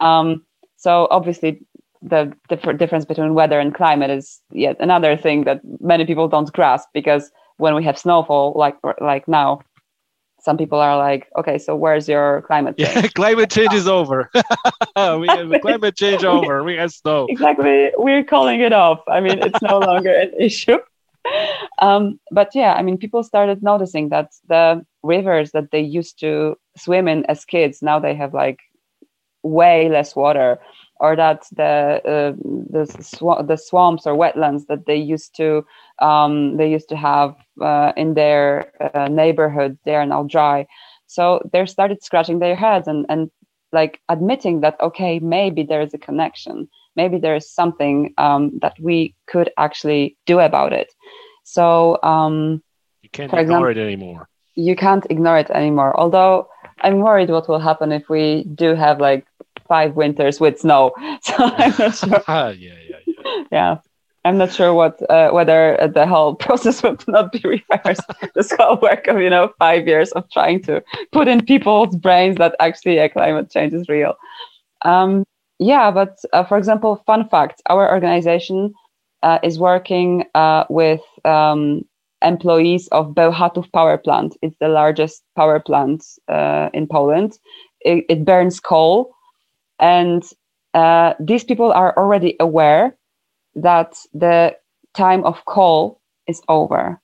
Um, 0.00 0.45
so 0.76 1.08
obviously, 1.10 1.60
the 2.02 2.32
diff- 2.48 2.78
difference 2.78 3.04
between 3.04 3.34
weather 3.34 3.58
and 3.58 3.74
climate 3.74 4.10
is 4.10 4.40
yet 4.52 4.76
another 4.80 5.16
thing 5.16 5.44
that 5.44 5.60
many 5.80 6.04
people 6.04 6.28
don't 6.28 6.52
grasp 6.52 6.88
because 6.92 7.30
when 7.56 7.74
we 7.74 7.82
have 7.84 7.98
snowfall 7.98 8.52
like 8.54 8.76
like 9.00 9.26
now 9.26 9.60
some 10.46 10.56
people 10.56 10.78
are 10.78 10.96
like, 10.96 11.28
okay, 11.36 11.58
so 11.58 11.74
where's 11.74 12.08
your 12.08 12.42
climate 12.42 12.78
change? 12.78 12.94
Yeah, 12.94 13.08
climate 13.20 13.50
change 13.50 13.74
is 13.74 13.88
over. 13.88 14.30
we 14.34 15.26
have 15.28 15.60
climate 15.62 15.96
change 15.96 16.22
over. 16.22 16.62
We 16.62 16.76
have 16.76 16.92
snow. 16.92 17.26
Exactly. 17.28 17.90
We're 17.96 18.22
calling 18.22 18.60
it 18.60 18.72
off. 18.72 19.00
I 19.08 19.18
mean, 19.20 19.40
it's 19.40 19.60
no 19.60 19.80
longer 19.80 20.12
an 20.14 20.30
issue. 20.38 20.78
Um, 21.80 22.20
but 22.30 22.54
yeah, 22.54 22.74
I 22.74 22.82
mean, 22.82 22.96
people 22.96 23.24
started 23.24 23.60
noticing 23.60 24.10
that 24.10 24.30
the 24.46 24.86
rivers 25.02 25.50
that 25.50 25.72
they 25.72 25.80
used 25.80 26.20
to 26.20 26.56
swim 26.76 27.08
in 27.08 27.24
as 27.26 27.44
kids 27.44 27.82
now 27.82 27.98
they 27.98 28.14
have 28.14 28.32
like 28.32 28.60
way 29.46 29.88
less 29.88 30.16
water 30.16 30.58
or 31.00 31.16
that 31.16 31.44
the 31.56 32.00
uh, 32.04 32.32
the, 32.70 32.86
sw- 33.02 33.46
the 33.46 33.56
swamps 33.56 34.06
or 34.06 34.14
wetlands 34.16 34.66
that 34.68 34.86
they 34.86 34.96
used 34.96 35.34
to 35.36 35.64
um, 36.00 36.56
they 36.56 36.70
used 36.70 36.88
to 36.88 36.96
have 36.96 37.34
uh, 37.62 37.92
in 37.96 38.14
their 38.14 38.72
uh, 38.82 39.08
neighborhood 39.08 39.78
they 39.84 39.94
are 39.94 40.06
now 40.06 40.22
dry. 40.24 40.66
So 41.06 41.40
they 41.52 41.64
started 41.66 42.02
scratching 42.02 42.38
their 42.40 42.56
heads 42.56 42.86
and 42.88 43.06
and 43.08 43.30
like 43.72 44.00
admitting 44.08 44.60
that 44.60 44.76
okay 44.80 45.18
maybe 45.20 45.62
there 45.62 45.82
is 45.82 45.94
a 45.94 45.98
connection. 45.98 46.68
Maybe 46.96 47.18
there 47.18 47.36
is 47.36 47.50
something 47.50 48.14
um, 48.18 48.58
that 48.62 48.74
we 48.80 49.14
could 49.26 49.50
actually 49.58 50.16
do 50.26 50.40
about 50.40 50.72
it. 50.72 50.92
So 51.44 51.98
um, 52.02 52.62
you 53.02 53.10
can't 53.10 53.32
ignore 53.34 53.68
example, 53.68 53.70
it 53.70 53.78
anymore. 53.78 54.28
you 54.54 54.76
can't 54.76 55.06
ignore 55.10 55.38
it 55.38 55.50
anymore. 55.50 55.98
Although 55.98 56.48
i'm 56.82 56.98
worried 57.00 57.30
what 57.30 57.48
will 57.48 57.58
happen 57.58 57.92
if 57.92 58.08
we 58.08 58.44
do 58.54 58.74
have 58.74 59.00
like 59.00 59.26
five 59.66 59.96
winters 59.96 60.40
with 60.40 60.58
snow. 60.60 60.92
So 61.22 61.34
I'm 61.38 61.74
not 61.78 61.94
sure. 61.96 62.22
yeah, 62.28 62.52
yeah, 62.52 62.74
yeah. 63.06 63.44
Yeah. 63.50 63.76
I'm 64.26 64.38
not 64.38 64.52
sure 64.52 64.74
what 64.74 65.08
uh, 65.08 65.30
whether 65.30 65.78
the 65.94 66.04
whole 66.04 66.34
process 66.46 66.82
would 66.82 67.06
not 67.06 67.30
be 67.30 67.40
reversed. 67.44 68.02
this 68.34 68.52
whole 68.58 68.76
work 68.82 69.06
of 69.06 69.20
you 69.20 69.30
know 69.30 69.52
five 69.58 69.86
years 69.86 70.10
of 70.12 70.28
trying 70.30 70.62
to 70.64 70.82
put 71.12 71.28
in 71.28 71.46
people's 71.46 71.94
brains 71.96 72.36
that 72.38 72.56
actually 72.58 72.96
yeah, 72.96 73.08
climate 73.08 73.50
change 73.50 73.72
is 73.72 73.88
real. 73.88 74.14
Um, 74.84 75.24
yeah, 75.60 75.92
but 75.92 76.18
uh, 76.32 76.44
for 76.44 76.58
example, 76.58 77.02
fun 77.06 77.28
fact: 77.28 77.62
our 77.70 77.88
organization 77.88 78.74
uh, 79.22 79.38
is 79.44 79.60
working 79.60 80.24
uh, 80.34 80.64
with 80.68 81.02
um, 81.24 81.84
employees 82.22 82.88
of 82.88 83.14
Bełchatów 83.14 83.70
power 83.72 83.96
plant. 83.96 84.36
It's 84.42 84.56
the 84.58 84.68
largest 84.68 85.22
power 85.36 85.60
plant 85.60 86.04
uh, 86.28 86.68
in 86.74 86.86
Poland. 86.88 87.38
It, 87.80 88.04
it 88.08 88.24
burns 88.24 88.58
coal 88.60 89.14
and 89.78 90.22
uh, 90.74 91.14
these 91.20 91.44
people 91.44 91.72
are 91.72 91.96
already 91.96 92.36
aware 92.40 92.96
that 93.54 93.96
the 94.12 94.56
time 94.94 95.24
of 95.24 95.44
call 95.44 96.00
is 96.26 96.42
over, 96.48 97.00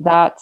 that 0.00 0.38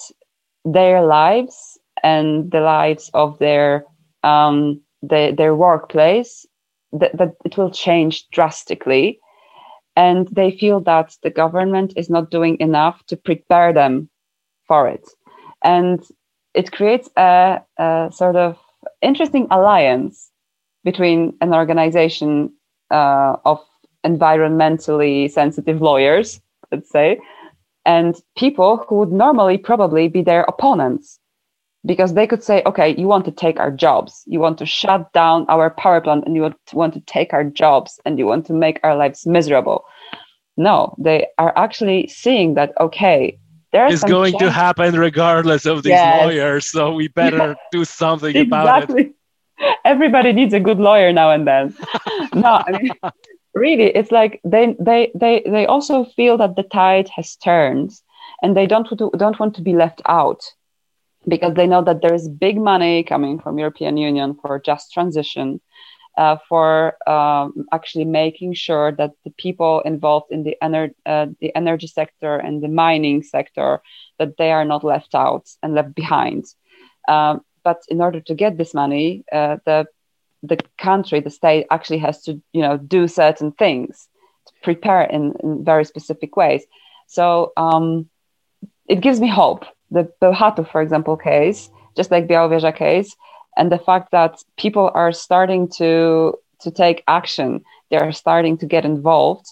their 0.65 1.05
lives 1.05 1.79
and 2.03 2.51
the 2.51 2.61
lives 2.61 3.11
of 3.15 3.39
their 3.39 3.85
um, 4.23 4.81
the, 5.03 5.35
their 5.37 5.55
workplace 5.55 6.47
that, 6.93 7.17
that 7.17 7.35
it 7.45 7.57
will 7.57 7.71
change 7.71 8.29
drastically. 8.31 9.21
And 9.97 10.27
they 10.29 10.51
feel 10.51 10.81
that 10.81 11.17
the 11.23 11.31
government 11.31 11.93
is 11.97 12.11
not 12.11 12.31
doing 12.31 12.57
enough 12.59 13.05
to 13.07 13.17
prepare 13.17 13.73
them 13.73 14.09
for 14.67 14.89
it. 14.89 15.07
And 15.63 16.03
it 16.55 16.73
creates 16.73 17.09
a, 17.17 17.61
a 17.79 18.11
sort 18.13 18.37
of 18.37 18.59
interesting 19.03 19.47
alliance 19.51 20.31
between 20.85 21.37
an 21.41 21.55
organization 21.55 22.53
uh, 22.91 23.37
of 23.45 23.61
environmentally 24.05 25.31
sensitive 25.31 25.81
lawyers, 25.81 26.41
let's 26.71 26.91
say, 26.91 27.19
and 27.87 28.15
people 28.37 28.85
who 28.89 28.97
would 28.97 29.13
normally 29.13 29.59
probably 29.59 30.09
be 30.09 30.23
their 30.23 30.43
opponents. 30.43 31.19
Because 31.87 32.15
they 32.15 32.27
could 32.27 32.43
say, 32.43 32.63
okay, 32.65 32.95
you 32.97 33.07
want 33.07 33.27
to 33.27 33.31
take 33.31 33.61
our 33.61 33.71
jobs, 33.71 34.23
you 34.25 34.41
want 34.41 34.57
to 34.57 34.65
shut 34.65 35.13
down 35.13 35.45
our 35.51 35.69
power 35.69 36.01
plant, 36.01 36.25
and 36.25 36.35
you 36.35 36.51
want 36.73 36.95
to 36.95 37.01
take 37.01 37.35
our 37.35 37.45
jobs, 37.45 38.01
and 38.07 38.19
you 38.19 38.25
want 38.25 38.47
to 38.47 38.55
make 38.55 38.81
our 38.83 38.97
lives 38.97 39.27
miserable. 39.27 39.85
No, 40.57 40.95
they 40.99 41.27
are 41.37 41.53
actually 41.59 42.07
seeing 42.07 42.55
that, 42.55 42.73
okay, 42.81 43.39
there's 43.71 44.03
going 44.03 44.33
change. 44.33 44.45
to 44.45 44.51
happen 44.51 44.95
regardless 44.99 45.67
of 45.67 45.83
these 45.83 45.91
yes. 45.91 46.25
lawyers, 46.25 46.67
so 46.67 46.95
we 46.95 47.09
better 47.09 47.55
do 47.71 47.85
something 47.85 48.35
exactly. 48.35 48.49
about 48.49 48.99
it 48.99 49.13
everybody 49.85 50.33
needs 50.33 50.55
a 50.55 50.61
good 50.61 50.79
lawyer 50.79 51.13
now 51.13 51.31
and 51.31 51.47
then. 51.47 51.75
No 52.35 52.63
i 52.67 52.73
mean 52.81 52.91
really 53.55 53.85
it's 53.85 54.11
like 54.11 54.41
they 54.45 54.75
they 54.81 55.11
they 55.15 55.43
they 55.47 55.67
also 55.67 56.05
feel 56.05 56.37
that 56.39 56.57
the 56.57 56.65
tide 56.65 57.09
has 57.09 57.37
turned 57.37 57.93
and 58.43 58.57
they 58.57 58.67
don't 58.67 58.87
to, 58.89 59.11
don't 59.17 59.39
want 59.39 59.55
to 59.57 59.63
be 59.63 59.73
left 59.73 60.03
out 60.07 60.43
because 61.29 61.55
they 61.55 61.67
know 61.67 61.83
that 61.83 62.03
there 62.03 62.15
is 62.15 62.29
big 62.29 62.57
money 62.59 63.03
coming 63.05 63.39
from 63.39 63.59
european 63.59 63.97
union 63.97 64.35
for 64.35 64.59
just 64.59 64.93
transition 64.93 65.61
uh, 66.17 66.37
for 66.49 66.97
um, 67.09 67.67
actually 67.73 68.05
making 68.05 68.55
sure 68.55 68.93
that 68.93 69.11
the 69.25 69.31
people 69.31 69.81
involved 69.81 70.31
in 70.31 70.45
the, 70.45 70.57
ener- 70.63 70.95
uh, 71.07 71.27
the 71.41 71.55
energy 71.57 71.87
sector 71.89 72.37
and 72.37 72.63
the 72.63 72.69
mining 72.69 73.23
sector 73.23 73.81
that 74.19 74.37
they 74.39 74.53
are 74.53 74.65
not 74.65 74.85
left 74.85 75.15
out 75.15 75.49
and 75.63 75.75
left 75.75 75.95
behind. 75.95 76.45
Um, 77.09 77.41
but 77.65 77.83
in 77.89 78.01
order 78.01 78.21
to 78.21 78.35
get 78.35 78.57
this 78.57 78.75
money, 78.75 79.25
uh, 79.33 79.57
the 79.65 79.87
the 80.43 80.59
country, 80.79 81.21
the 81.21 81.31
state 81.31 81.67
actually 81.71 81.99
has 81.99 82.23
to, 82.23 82.41
you 82.53 82.61
know, 82.61 82.77
do 82.77 83.09
certain 83.09 83.51
things 83.53 84.09
to 84.47 84.53
prepare 84.63 85.03
in, 85.03 85.35
in 85.43 85.65
very 85.65 85.85
specific 85.85 86.37
ways. 86.37 86.65
So 87.07 87.53
um, 87.57 88.11
it 88.89 89.01
gives 89.01 89.21
me 89.21 89.29
hope. 89.29 89.65
The 89.91 90.13
Bełchatów, 90.21 90.71
for 90.71 90.83
example, 90.83 91.17
case, 91.17 91.71
just 91.97 92.11
like 92.11 92.29
the 92.29 92.35
Białowieża 92.35 92.77
case, 92.77 93.17
and 93.57 93.71
the 93.71 93.79
fact 93.79 94.11
that 94.13 94.43
people 94.57 94.91
are 94.95 95.13
starting 95.13 95.69
to 95.79 96.39
to 96.61 96.71
take 96.71 97.05
action, 97.07 97.65
they 97.91 97.97
are 97.97 98.13
starting 98.13 98.57
to 98.59 98.67
get 98.67 98.85
involved. 98.85 99.47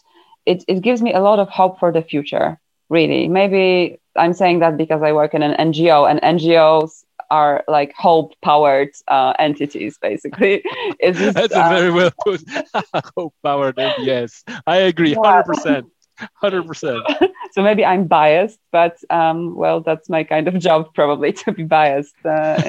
It, 0.47 0.65
it 0.67 0.81
gives 0.81 1.03
me 1.03 1.13
a 1.13 1.21
lot 1.21 1.39
of 1.39 1.49
hope 1.49 1.79
for 1.79 1.93
the 1.93 2.03
future. 2.03 2.59
Really, 2.89 3.29
maybe 3.29 4.01
I'm 4.17 4.35
saying 4.35 4.61
that 4.61 4.77
because 4.77 5.03
I 5.03 5.13
work 5.13 5.35
in 5.35 5.43
an 5.43 5.55
NGO, 5.73 6.11
and 6.11 6.21
NGOs 6.21 7.05
are 7.33 7.65
like 7.67 7.93
hope 7.95 8.35
powered 8.43 8.93
uh, 9.09 9.33
entities 9.39 9.99
basically. 10.01 10.63
It's 11.05 11.19
just, 11.19 11.35
that's 11.35 11.55
a 11.55 11.69
very 11.77 11.89
um, 11.89 11.97
well 11.97 12.13
put. 12.25 12.41
Hope 13.17 13.35
powered 13.43 13.79
yes. 13.99 14.45
I 14.67 14.77
agree 14.91 15.15
100% 15.15 15.91
100% 16.43 17.29
so 17.53 17.63
maybe 17.63 17.85
i'm 17.85 18.07
biased 18.07 18.61
but 18.71 18.97
um, 19.11 19.57
well 19.57 19.81
that's 19.81 20.09
my 20.09 20.23
kind 20.23 20.47
of 20.47 20.55
job 20.59 20.95
probably 20.95 21.33
to 21.33 21.51
be 21.53 21.65
biased 21.65 22.15
uh, 22.25 22.61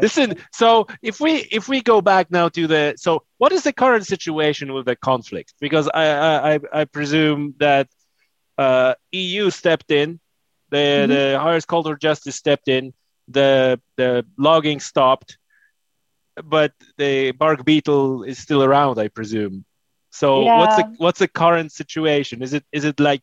Listen, 0.00 0.36
so 0.52 0.86
if 1.02 1.20
we 1.20 1.46
if 1.52 1.68
we 1.68 1.80
go 1.80 2.00
back 2.00 2.30
now 2.30 2.48
to 2.48 2.66
the 2.66 2.94
so 2.96 3.22
what 3.38 3.52
is 3.52 3.62
the 3.62 3.72
current 3.72 4.06
situation 4.06 4.72
with 4.72 4.86
the 4.86 4.96
conflict? 4.96 5.54
Because 5.60 5.88
I 5.94 6.54
I, 6.54 6.60
I 6.72 6.84
presume 6.86 7.54
that 7.58 7.88
uh, 8.58 8.94
EU 9.12 9.50
stepped 9.50 9.90
in, 9.90 10.18
the 10.70 10.76
mm-hmm. 10.76 11.12
the 11.12 11.38
highest 11.40 11.68
court 11.68 11.86
of 11.86 12.00
justice 12.00 12.36
stepped 12.36 12.68
in, 12.68 12.92
the 13.28 13.80
the 13.96 14.24
logging 14.36 14.80
stopped, 14.80 15.38
but 16.42 16.72
the 16.98 17.32
bark 17.32 17.64
beetle 17.64 18.22
is 18.22 18.38
still 18.38 18.62
around, 18.62 18.98
I 18.98 19.08
presume. 19.08 19.64
So 20.10 20.44
yeah. 20.44 20.58
what's 20.58 20.76
the 20.76 20.94
what's 20.98 21.18
the 21.18 21.28
current 21.28 21.72
situation? 21.72 22.42
Is 22.42 22.54
it 22.54 22.64
is 22.72 22.84
it 22.84 23.00
like 23.00 23.22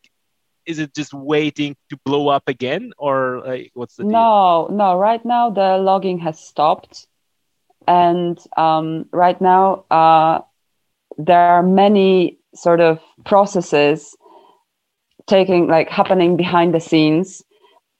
is 0.65 0.79
it 0.79 0.93
just 0.93 1.13
waiting 1.13 1.75
to 1.89 1.97
blow 2.05 2.27
up 2.27 2.47
again 2.47 2.91
or 2.97 3.41
like 3.45 3.71
what's 3.73 3.95
the 3.95 4.03
no 4.03 4.67
no 4.67 4.95
right 4.95 5.23
now 5.25 5.49
the 5.49 5.77
logging 5.77 6.19
has 6.19 6.39
stopped 6.39 7.07
and 7.87 8.39
um, 8.57 9.05
right 9.11 9.41
now 9.41 9.85
uh, 9.89 10.39
there 11.17 11.39
are 11.39 11.63
many 11.63 12.37
sort 12.53 12.79
of 12.79 12.99
processes 13.25 14.15
taking 15.27 15.67
like 15.67 15.89
happening 15.89 16.37
behind 16.37 16.73
the 16.73 16.79
scenes 16.79 17.41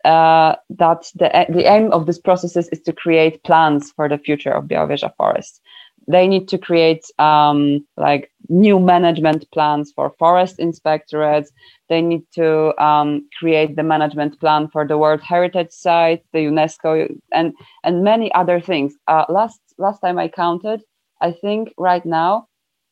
uh, 0.05 0.55
that 0.69 1.11
the, 1.15 1.29
the 1.49 1.65
aim 1.71 1.91
of 1.91 2.05
this 2.05 2.19
process 2.19 2.55
is, 2.55 2.67
is 2.69 2.81
to 2.81 2.93
create 2.93 3.43
plans 3.43 3.91
for 3.91 4.09
the 4.09 4.17
future 4.17 4.51
of 4.51 4.65
Białowieża 4.65 5.15
forest. 5.17 5.61
They 6.07 6.27
need 6.27 6.47
to 6.49 6.57
create 6.57 7.05
um, 7.19 7.85
like 7.97 8.31
new 8.49 8.79
management 8.79 9.49
plans 9.51 9.91
for 9.95 10.09
forest 10.17 10.57
inspectorates. 10.57 11.47
They 11.89 12.01
need 12.01 12.23
to 12.33 12.73
um, 12.83 13.27
create 13.39 13.75
the 13.75 13.83
management 13.83 14.39
plan 14.39 14.67
for 14.67 14.87
the 14.87 14.97
World 14.97 15.21
Heritage 15.21 15.71
Site, 15.71 16.23
the 16.33 16.39
UNESCO, 16.39 17.07
and 17.31 17.53
and 17.83 18.03
many 18.03 18.33
other 18.33 18.59
things. 18.59 18.95
Uh, 19.07 19.25
last 19.29 19.61
last 19.77 19.99
time 19.99 20.17
I 20.17 20.27
counted, 20.27 20.81
I 21.21 21.31
think 21.31 21.73
right 21.77 22.05
now, 22.05 22.47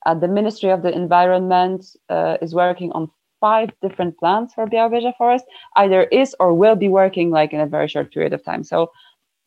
uh, 0.05 0.13
the 0.13 0.27
Ministry 0.27 0.69
of 0.69 0.83
the 0.83 0.93
Environment 0.93 1.83
uh, 2.09 2.37
is 2.41 2.53
working 2.53 2.91
on 2.91 3.09
five 3.39 3.69
different 3.81 4.17
plans 4.17 4.53
for 4.53 4.67
Białowieża 4.67 5.13
forest 5.17 5.45
either 5.75 6.03
is 6.03 6.35
or 6.39 6.53
will 6.53 6.75
be 6.75 6.89
working 6.89 7.31
like 7.31 7.53
in 7.53 7.59
a 7.59 7.67
very 7.67 7.87
short 7.87 8.13
period 8.13 8.33
of 8.33 8.43
time. 8.43 8.63
So 8.63 8.91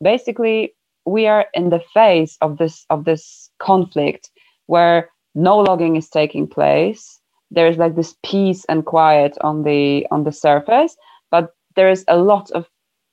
basically, 0.01 0.73
we 1.05 1.27
are 1.27 1.45
in 1.53 1.69
the 1.69 1.81
phase 1.93 2.37
of 2.41 2.57
this 2.57 2.85
of 2.89 3.05
this 3.05 3.49
conflict 3.59 4.29
where 4.67 5.09
no 5.35 5.57
logging 5.57 5.95
is 5.95 6.09
taking 6.09 6.47
place. 6.47 7.19
There 7.51 7.67
is 7.67 7.77
like 7.77 7.95
this 7.95 8.15
peace 8.23 8.65
and 8.69 8.85
quiet 8.85 9.37
on 9.41 9.63
the 9.63 10.07
on 10.11 10.23
the 10.23 10.31
surface, 10.31 10.95
but 11.31 11.53
there 11.75 11.89
is 11.89 12.05
a 12.07 12.17
lot 12.17 12.51
of 12.51 12.67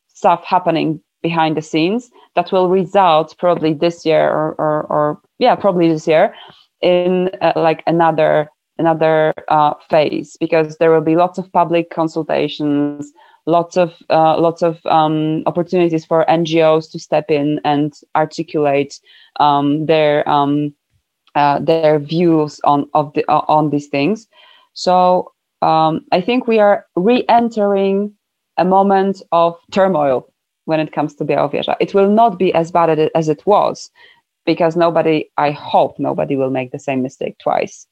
stuff 0.08 0.44
happening 0.44 1.00
behind 1.22 1.56
the 1.56 1.62
scenes 1.62 2.10
that 2.34 2.52
will 2.52 2.68
result 2.68 3.34
probably 3.38 3.74
this 3.74 4.06
year 4.06 4.30
or, 4.30 4.54
or, 4.58 4.82
or 4.84 5.20
yeah, 5.38 5.54
probably 5.54 5.88
this 5.88 6.06
year 6.06 6.34
in 6.80 7.30
uh, 7.42 7.52
like 7.56 7.82
another 7.86 8.48
another 8.80 9.32
uh, 9.48 9.74
phase 9.88 10.36
because 10.40 10.76
there 10.78 10.90
will 10.90 11.06
be 11.12 11.16
lots 11.16 11.38
of 11.38 11.52
public 11.52 11.90
consultations, 11.90 13.12
lots 13.46 13.76
of 13.76 13.94
uh, 14.10 14.36
lots 14.40 14.62
of 14.62 14.84
um, 14.86 15.42
opportunities 15.46 16.04
for 16.04 16.24
NGOs 16.28 16.90
to 16.92 16.98
step 16.98 17.30
in 17.30 17.60
and 17.64 17.92
articulate 18.16 18.98
um, 19.38 19.86
their 19.86 20.28
um, 20.28 20.74
uh, 21.34 21.60
their 21.60 21.98
views 21.98 22.60
on 22.64 22.88
of 22.94 23.12
the 23.14 23.24
on 23.28 23.70
these 23.70 23.88
things. 23.88 24.26
So 24.72 25.32
um, 25.62 26.04
I 26.10 26.20
think 26.20 26.46
we 26.46 26.58
are 26.58 26.86
re-entering 26.96 28.14
a 28.56 28.64
moment 28.64 29.22
of 29.32 29.58
turmoil 29.70 30.30
when 30.64 30.80
it 30.80 30.92
comes 30.92 31.14
to 31.16 31.24
Białowieża. 31.24 31.76
It 31.80 31.94
will 31.94 32.08
not 32.08 32.38
be 32.38 32.52
as 32.54 32.70
bad 32.70 33.10
as 33.14 33.28
it 33.28 33.44
was 33.46 33.90
because 34.46 34.76
nobody, 34.76 35.30
I 35.36 35.50
hope 35.50 35.98
nobody 35.98 36.36
will 36.36 36.50
make 36.50 36.72
the 36.72 36.78
same 36.78 37.02
mistake 37.02 37.36
twice. 37.38 37.86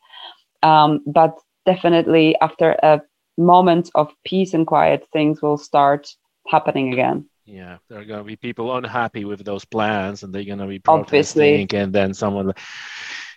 Um, 0.62 1.00
but 1.06 1.38
definitely 1.66 2.36
after 2.40 2.76
a 2.82 3.00
moment 3.36 3.90
of 3.94 4.12
peace 4.24 4.54
and 4.54 4.66
quiet, 4.66 5.06
things 5.12 5.40
will 5.42 5.58
start 5.58 6.08
happening 6.46 6.92
again. 6.92 7.28
Yeah, 7.44 7.78
there 7.88 8.00
are 8.00 8.04
going 8.04 8.20
to 8.20 8.24
be 8.24 8.36
people 8.36 8.76
unhappy 8.76 9.24
with 9.24 9.42
those 9.44 9.64
plans, 9.64 10.22
and 10.22 10.34
they're 10.34 10.44
going 10.44 10.58
to 10.58 10.66
be 10.66 10.80
protesting, 10.80 11.62
Obviously. 11.62 11.78
and 11.78 11.92
then 11.92 12.12
someone 12.12 12.52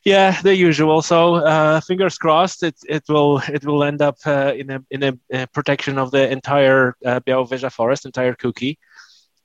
yeah, 0.04 0.42
the 0.42 0.56
usual. 0.56 1.02
So 1.02 1.36
uh, 1.36 1.80
fingers 1.82 2.18
crossed, 2.18 2.64
it 2.64 2.76
it 2.88 3.04
will 3.08 3.38
it 3.48 3.64
will 3.64 3.84
end 3.84 4.02
up 4.02 4.18
uh, 4.26 4.54
in 4.56 4.72
a 4.72 4.84
in 4.90 5.04
a, 5.04 5.14
a, 5.32 5.48
protection 5.48 5.98
of 5.98 6.12
the 6.12 6.30
entire 6.30 6.96
uh, 7.06 7.20
Białowieża 7.20 7.72
forest, 7.72 8.06
entire 8.06 8.34
cookie. 8.34 8.80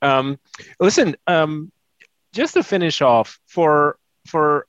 Um, 0.00 0.38
listen, 0.80 1.16
um, 1.26 1.70
just 2.32 2.54
to 2.54 2.62
finish 2.62 3.02
off 3.02 3.38
for 3.46 3.98
for 4.26 4.66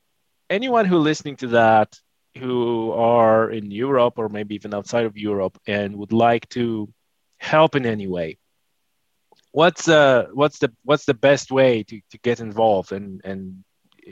anyone 0.50 0.86
who 0.86 0.98
listening 0.98 1.38
to 1.38 1.48
that 1.48 1.98
who 2.38 2.92
are 2.94 3.50
in 3.50 3.72
Europe 3.72 4.16
or 4.18 4.30
maybe 4.30 4.56
even 4.56 4.74
outside 4.74 5.06
of 5.06 5.18
Europe 5.18 5.58
and 5.68 5.98
would 5.98 6.14
like 6.14 6.48
to 6.50 6.88
help 7.38 7.76
in 7.76 7.86
any 7.86 8.08
way 8.08 8.38
what's 9.52 9.88
uh 9.88 10.28
what's 10.34 10.60
the 10.60 10.72
what's 10.84 11.06
the 11.06 11.14
best 11.14 11.52
way 11.52 11.84
to, 11.84 12.00
to 12.12 12.18
get 12.20 12.40
involved? 12.40 12.92
And 12.92 13.22
and 13.24 13.64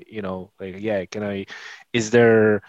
you 0.07 0.21
know 0.21 0.51
like 0.59 0.75
yeah 0.79 1.05
can 1.05 1.23
i 1.23 1.45
is 1.93 2.11
there 2.11 2.61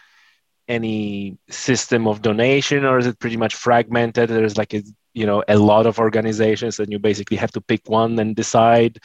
any 0.69 1.39
system 1.49 2.07
of 2.07 2.23
donation 2.23 2.85
or 2.85 2.99
is 2.99 3.07
it 3.07 3.19
pretty 3.19 3.37
much 3.37 3.55
fragmented? 3.55 4.29
There's 4.29 4.59
like 4.59 4.75
a 4.75 4.83
you 5.15 5.27
know 5.27 5.43
a 5.49 5.57
lot 5.57 5.87
of 5.87 5.99
organizations 5.99 6.79
and 6.79 6.93
you 6.93 6.99
basically 6.99 7.39
have 7.39 7.53
to 7.53 7.61
pick 7.61 7.89
one 7.89 8.19
and 8.19 8.37
decide 8.37 8.99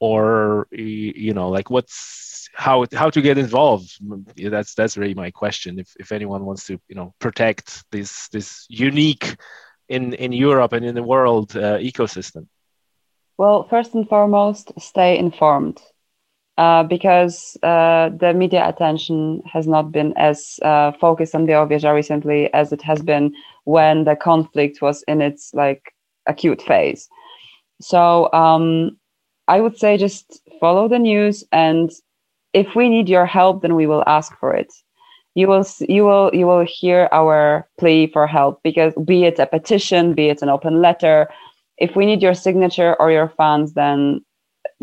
or 0.00 0.66
you 0.70 1.34
know 1.34 1.50
like 1.50 1.70
what's 1.70 2.31
how 2.54 2.86
how 2.92 3.10
to 3.10 3.20
get 3.20 3.38
involved. 3.38 3.98
That's 4.36 4.74
that's 4.74 4.96
really 4.96 5.14
my 5.14 5.30
question. 5.30 5.78
If, 5.78 5.94
if 5.98 6.12
anyone 6.12 6.44
wants 6.44 6.66
to 6.66 6.78
you 6.88 6.94
know 6.94 7.14
protect 7.18 7.84
this 7.90 8.28
this 8.28 8.66
unique 8.68 9.36
in 9.88 10.12
in 10.14 10.32
europe 10.32 10.72
and 10.72 10.84
in 10.84 10.94
the 10.94 11.02
world 11.02 11.56
uh, 11.56 11.78
ecosystem. 11.78 12.46
Well 13.38 13.64
first 13.68 13.94
and 13.94 14.08
foremost 14.08 14.72
stay 14.78 15.18
informed 15.18 15.80
uh, 16.58 16.82
because 16.84 17.56
uh, 17.62 18.10
the 18.10 18.32
media 18.34 18.68
attention 18.68 19.42
has 19.52 19.66
not 19.66 19.90
been 19.90 20.12
as 20.16 20.58
uh, 20.62 20.92
focused 21.00 21.34
on 21.34 21.46
the 21.46 21.52
Białowieża 21.52 21.94
recently 21.94 22.52
as 22.52 22.72
it 22.72 22.82
has 22.82 23.02
been 23.02 23.34
when 23.64 24.04
the 24.04 24.16
conflict 24.16 24.82
was 24.82 25.02
in 25.08 25.20
its 25.22 25.52
like 25.54 25.94
acute 26.26 26.62
phase. 26.62 27.08
So 27.80 28.32
um, 28.32 28.98
I 29.48 29.60
would 29.60 29.78
say 29.78 29.96
just 29.96 30.40
follow 30.60 30.88
the 30.88 30.98
news, 30.98 31.44
and 31.50 31.90
if 32.52 32.74
we 32.74 32.88
need 32.88 33.08
your 33.08 33.26
help, 33.26 33.62
then 33.62 33.74
we 33.74 33.86
will 33.86 34.04
ask 34.06 34.36
for 34.38 34.54
it. 34.54 34.72
You 35.34 35.48
will 35.48 35.64
you 35.88 36.04
will 36.04 36.30
you 36.34 36.46
will 36.46 36.64
hear 36.68 37.08
our 37.10 37.66
plea 37.78 38.06
for 38.06 38.26
help 38.26 38.62
because 38.62 38.92
be 39.04 39.24
it 39.24 39.38
a 39.38 39.46
petition, 39.46 40.14
be 40.14 40.28
it 40.28 40.42
an 40.42 40.50
open 40.50 40.82
letter, 40.82 41.28
if 41.78 41.96
we 41.96 42.06
need 42.06 42.22
your 42.22 42.34
signature 42.34 42.94
or 43.00 43.10
your 43.10 43.28
funds, 43.28 43.72
then 43.74 44.20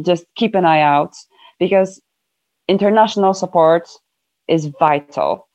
just 0.02 0.26
keep 0.36 0.56
an 0.56 0.66
eye 0.66 0.82
out 0.82 1.16
because 1.60 2.02
international 2.68 3.34
support 3.34 3.88
is 4.48 4.72
vital 4.80 5.48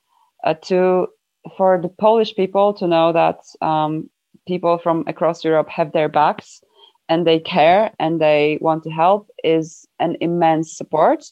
uh, 0.45 0.55
to 0.63 1.09
for 1.57 1.81
the 1.81 1.89
Polish 1.89 2.35
people 2.35 2.73
to 2.75 2.87
know 2.87 3.13
that 3.13 3.41
um, 3.61 4.09
people 4.47 4.79
from 4.79 5.05
across 5.07 5.45
Europe 5.45 5.69
have 5.69 5.93
their 5.93 6.09
backs 6.09 6.63
and 7.09 7.27
they 7.27 7.39
care 7.39 7.93
and 7.99 8.21
they 8.21 8.59
want 8.61 8.83
to 8.85 8.91
help 8.91 9.29
is 9.43 9.87
an 9.99 10.17
immense 10.21 10.77
support. 10.77 11.25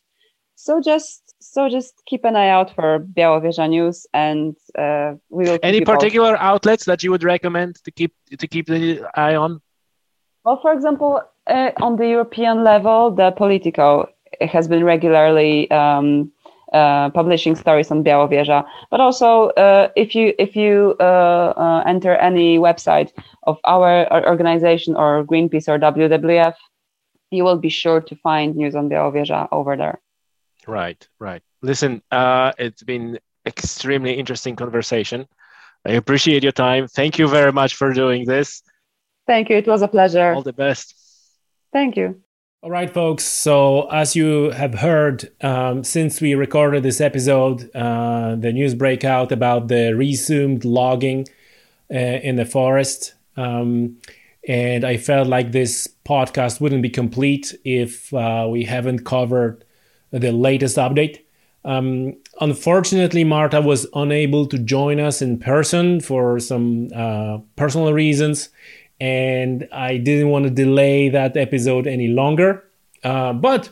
So 0.57 0.81
just 0.81 1.35
so 1.41 1.69
just 1.69 2.03
keep 2.07 2.25
an 2.25 2.37
eye 2.37 2.51
out 2.51 2.75
for 2.75 3.01
Białowieża 3.01 3.69
news 3.69 4.07
and 4.13 4.57
uh, 4.79 5.15
we 5.31 5.45
will. 5.45 5.59
Any 5.63 5.81
particular 5.81 6.37
outlets 6.37 6.85
that 6.85 7.03
you 7.03 7.11
would 7.11 7.25
recommend 7.25 7.77
to 7.85 7.91
keep 7.91 8.15
to 8.39 8.47
keep 8.47 8.67
the 8.67 9.03
eye 9.15 9.35
on? 9.35 9.61
Well, 10.45 10.59
for 10.61 10.73
example, 10.73 11.21
uh, 11.47 11.71
on 11.81 11.97
the 11.97 12.09
European 12.09 12.65
level, 12.65 13.11
the 13.11 13.33
Politico 13.33 14.09
has 14.41 14.69
been 14.69 14.85
regularly 14.85 15.71
um, 15.71 16.33
uh, 16.73 17.11
publishing 17.11 17.55
stories 17.55 17.91
on 17.91 18.03
Białowieża. 18.03 18.65
But 18.91 19.01
also, 19.01 19.51
uh, 19.51 19.89
if 19.97 20.15
you 20.15 20.35
if 20.39 20.57
you 20.57 20.97
uh, 21.01 21.53
uh 21.57 21.83
enter 21.87 22.17
any 22.17 22.59
website 22.59 23.13
of 23.43 23.59
our 23.65 24.11
organization 24.27 24.97
or 24.97 25.25
Greenpeace 25.25 25.69
or 25.69 25.79
WWF, 25.79 26.55
you 27.31 27.45
will 27.45 27.59
be 27.59 27.69
sure 27.69 28.01
to 28.01 28.17
find 28.17 28.57
news 28.57 28.75
on 28.75 28.89
Białowieża 28.89 29.49
over 29.53 29.77
there. 29.77 30.01
Right, 30.67 31.07
right. 31.19 31.43
Listen, 31.63 32.03
uh, 32.11 32.53
it's 32.59 32.83
been 32.83 33.19
extremely 33.47 34.15
interesting 34.15 34.57
conversation. 34.57 35.27
I 35.85 35.93
appreciate 35.93 36.43
your 36.43 36.53
time. 36.53 36.87
Thank 36.89 37.19
you 37.19 37.29
very 37.29 37.53
much 37.53 37.75
for 37.75 37.93
doing 37.93 38.25
this. 38.25 38.63
Thank 39.27 39.51
you. 39.51 39.57
It 39.57 39.67
was 39.67 39.83
a 39.83 39.89
pleasure. 39.89 40.33
All 40.33 40.43
the 40.43 40.53
best. 40.53 40.95
Thank 41.73 41.97
you. 41.97 42.21
All 42.63 42.71
right, 42.71 42.93
folks. 42.93 43.25
So, 43.25 43.89
as 43.91 44.15
you 44.15 44.51
have 44.51 44.75
heard, 44.75 45.33
um, 45.41 45.83
since 45.83 46.21
we 46.21 46.35
recorded 46.35 46.85
this 46.85 47.01
episode, 47.01 47.69
uh, 47.75 48.37
the 48.37 48.53
news 48.53 48.75
break 48.75 49.03
out 49.03 49.33
about 49.33 49.67
the 49.67 49.95
resumed 49.97 50.65
logging 50.65 51.27
uh, 51.93 51.99
in 51.99 52.37
the 52.37 52.45
forest. 52.45 53.15
Um, 53.37 53.99
and 54.47 54.85
I 54.85 54.97
felt 54.97 55.27
like 55.27 55.51
this 55.51 55.89
podcast 56.05 56.61
wouldn't 56.61 56.83
be 56.83 56.91
complete 56.91 57.55
if 57.65 58.15
uh, 58.15 58.47
we 58.49 58.65
haven't 58.65 59.05
covered 59.05 59.65
the 60.13 60.33
latest 60.33 60.77
update. 60.77 61.21
Um, 61.65 62.17
unfortunately, 62.41 63.25
Marta 63.25 63.61
was 63.61 63.87
unable 63.95 64.47
to 64.47 64.59
join 64.59 65.01
us 65.01 65.23
in 65.23 65.39
person 65.39 66.01
for 66.01 66.41
some 66.41 66.89
uh, 66.95 67.39
personal 67.57 67.93
reasons 67.93 68.49
and 69.03 69.69
I 69.73 69.97
didn't 69.97 70.29
want 70.29 70.45
to 70.45 70.51
delay 70.51 71.09
that 71.09 71.37
episode 71.37 71.89
any 71.89 72.07
longer. 72.07 72.63
Uh, 73.03 73.33
but 73.33 73.69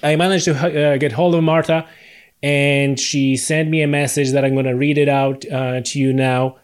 I 0.00 0.14
managed 0.14 0.44
to 0.44 0.54
uh, 0.54 0.96
get 0.96 1.10
hold 1.10 1.34
of 1.34 1.42
Marta, 1.42 1.88
and 2.40 3.00
she 3.00 3.36
sent 3.36 3.68
me 3.68 3.82
a 3.82 3.88
message 3.88 4.30
that 4.30 4.44
I'm 4.44 4.52
going 4.52 4.66
to 4.66 4.76
read 4.76 4.96
it 4.96 5.08
out 5.08 5.44
uh, 5.50 5.80
to 5.80 5.98
you 5.98 6.12
now. 6.12 6.56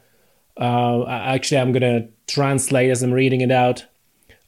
Uh, 0.57 1.05
actually, 1.09 1.59
I'm 1.59 1.73
going 1.73 1.83
to 1.83 2.09
translate 2.33 2.91
as 2.91 3.03
I'm 3.03 3.11
reading 3.11 3.41
it 3.41 3.51
out. 3.51 3.85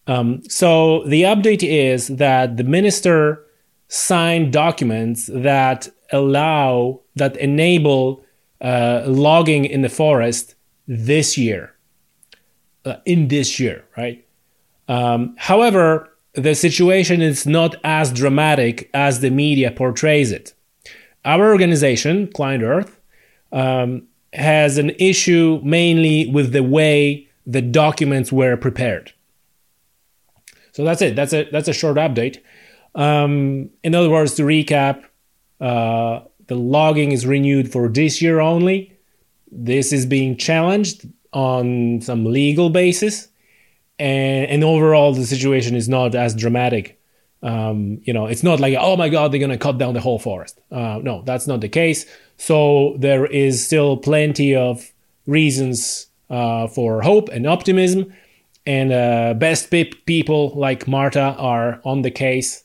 Um, 0.07 0.49
so 0.49 1.03
the 1.03 1.23
update 1.23 1.65
is 1.65 2.07
that 2.07 2.57
the 2.57 2.63
minister 2.63 3.45
signed 3.89 4.53
documents 4.53 5.27
that 5.33 5.89
allow 6.13 7.01
that 7.15 7.37
enable 7.37 8.25
uh, 8.61 9.03
logging 9.07 9.65
in 9.65 9.83
the 9.83 9.89
forest 9.89 10.55
this 10.87 11.37
year 11.37 11.75
uh, 12.85 12.97
in 13.05 13.29
this 13.29 13.59
year, 13.61 13.85
right? 13.97 14.25
Um, 14.89 15.35
however, 15.39 16.11
the 16.35 16.55
situation 16.55 17.23
is 17.23 17.47
not 17.47 17.77
as 17.83 18.13
dramatic 18.13 18.91
as 18.95 19.21
the 19.21 19.31
media 19.31 19.71
portrays 19.71 20.31
it. 20.31 20.55
Our 21.25 21.51
organization, 21.51 22.29
ClientEarth, 22.29 22.93
um, 23.53 24.07
has 24.33 24.79
an 24.79 24.91
issue 24.99 25.61
mainly 25.65 26.29
with 26.29 26.53
the 26.53 26.63
way 26.63 27.29
the 27.47 27.63
documents 27.63 28.31
were 28.31 28.57
prepared. 28.57 29.13
So 30.73 30.85
that's 30.85 31.01
it. 31.01 31.17
That's 31.17 31.33
a 31.33 31.49
that's 31.51 31.69
a 31.69 31.73
short 31.73 31.97
update. 31.97 32.39
Um, 32.97 33.71
in 33.85 33.95
other 33.95 34.11
words, 34.11 34.35
to 34.35 34.43
recap, 34.43 35.05
uh, 35.61 36.21
the 36.47 36.55
logging 36.57 37.13
is 37.13 37.27
renewed 37.27 37.71
for 37.71 37.89
this 37.89 38.21
year 38.21 38.41
only. 38.41 38.93
This 39.53 39.93
is 39.93 40.07
being 40.07 40.37
challenged 40.37 41.07
on 41.33 42.01
some 42.01 42.25
legal 42.25 42.71
basis, 42.71 43.29
and, 43.99 44.51
and 44.51 44.65
overall 44.65 45.13
the 45.13 45.27
situation 45.27 45.77
is 45.77 45.89
not 45.89 46.15
as 46.15 46.35
dramatic. 46.35 46.99
Um, 47.43 48.01
you 48.05 48.13
know, 48.13 48.27
it's 48.27 48.43
not 48.43 48.61
like 48.61 48.75
oh 48.79 48.97
my 48.97 49.09
god 49.09 49.31
they're 49.31 49.41
gonna 49.41 49.59
cut 49.59 49.79
down 49.79 49.95
the 49.95 50.01
whole 50.01 50.19
forest. 50.19 50.59
Uh, 50.73 50.99
no, 51.03 51.23
that's 51.23 51.47
not 51.47 51.61
the 51.61 51.69
case. 51.69 52.07
So 52.39 52.97
there 52.99 53.27
is 53.27 53.65
still 53.65 53.97
plenty 53.99 54.57
of 54.57 54.91
reasons 55.27 56.07
uh, 56.31 56.67
for 56.69 57.03
hope 57.03 57.29
and 57.29 57.47
optimism, 57.47 58.13
and 58.67 58.93
uh, 58.93 59.35
best 59.35 59.71
people 59.71 60.53
like 60.57 60.89
Marta 60.89 61.37
are 61.39 61.81
on 61.85 62.03
the 62.03 62.11
case. 62.11 62.65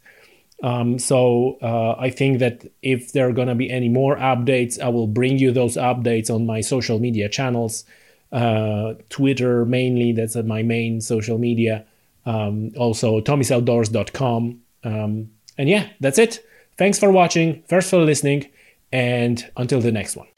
Um, 0.62 1.00
so 1.00 1.58
uh, 1.62 1.96
I 1.98 2.10
think 2.10 2.40
that 2.40 2.72
if 2.82 3.14
there 3.14 3.28
are 3.28 3.34
going 3.34 3.48
to 3.48 3.56
be 3.56 3.70
any 3.70 3.90
more 3.90 4.16
updates, 4.18 4.80
I 4.80 4.90
will 4.90 5.08
bring 5.08 5.40
you 5.40 5.52
those 5.52 5.76
updates 5.76 6.30
on 6.34 6.46
my 6.46 6.62
social 6.62 7.00
media 7.00 7.30
channels. 7.30 7.84
Uh, 8.32 8.94
Twitter 9.10 9.66
mainly, 9.66 10.12
that's 10.12 10.36
my 10.36 10.62
main 10.62 11.02
social 11.02 11.38
media. 11.38 11.86
Um, 12.26 12.72
also, 12.78 13.20
tommysoutdoors.com. 13.22 14.62
Um, 14.84 15.32
and 15.58 15.70
yeah, 15.70 15.90
that's 16.00 16.20
it. 16.20 16.46
Thanks 16.78 17.00
for 17.00 17.12
watching. 17.12 17.64
First 17.68 17.90
for 17.90 17.98
listening. 17.98 18.50
And 18.92 19.50
until 19.58 19.82
the 19.82 19.92
next 19.92 20.16
one. 20.16 20.31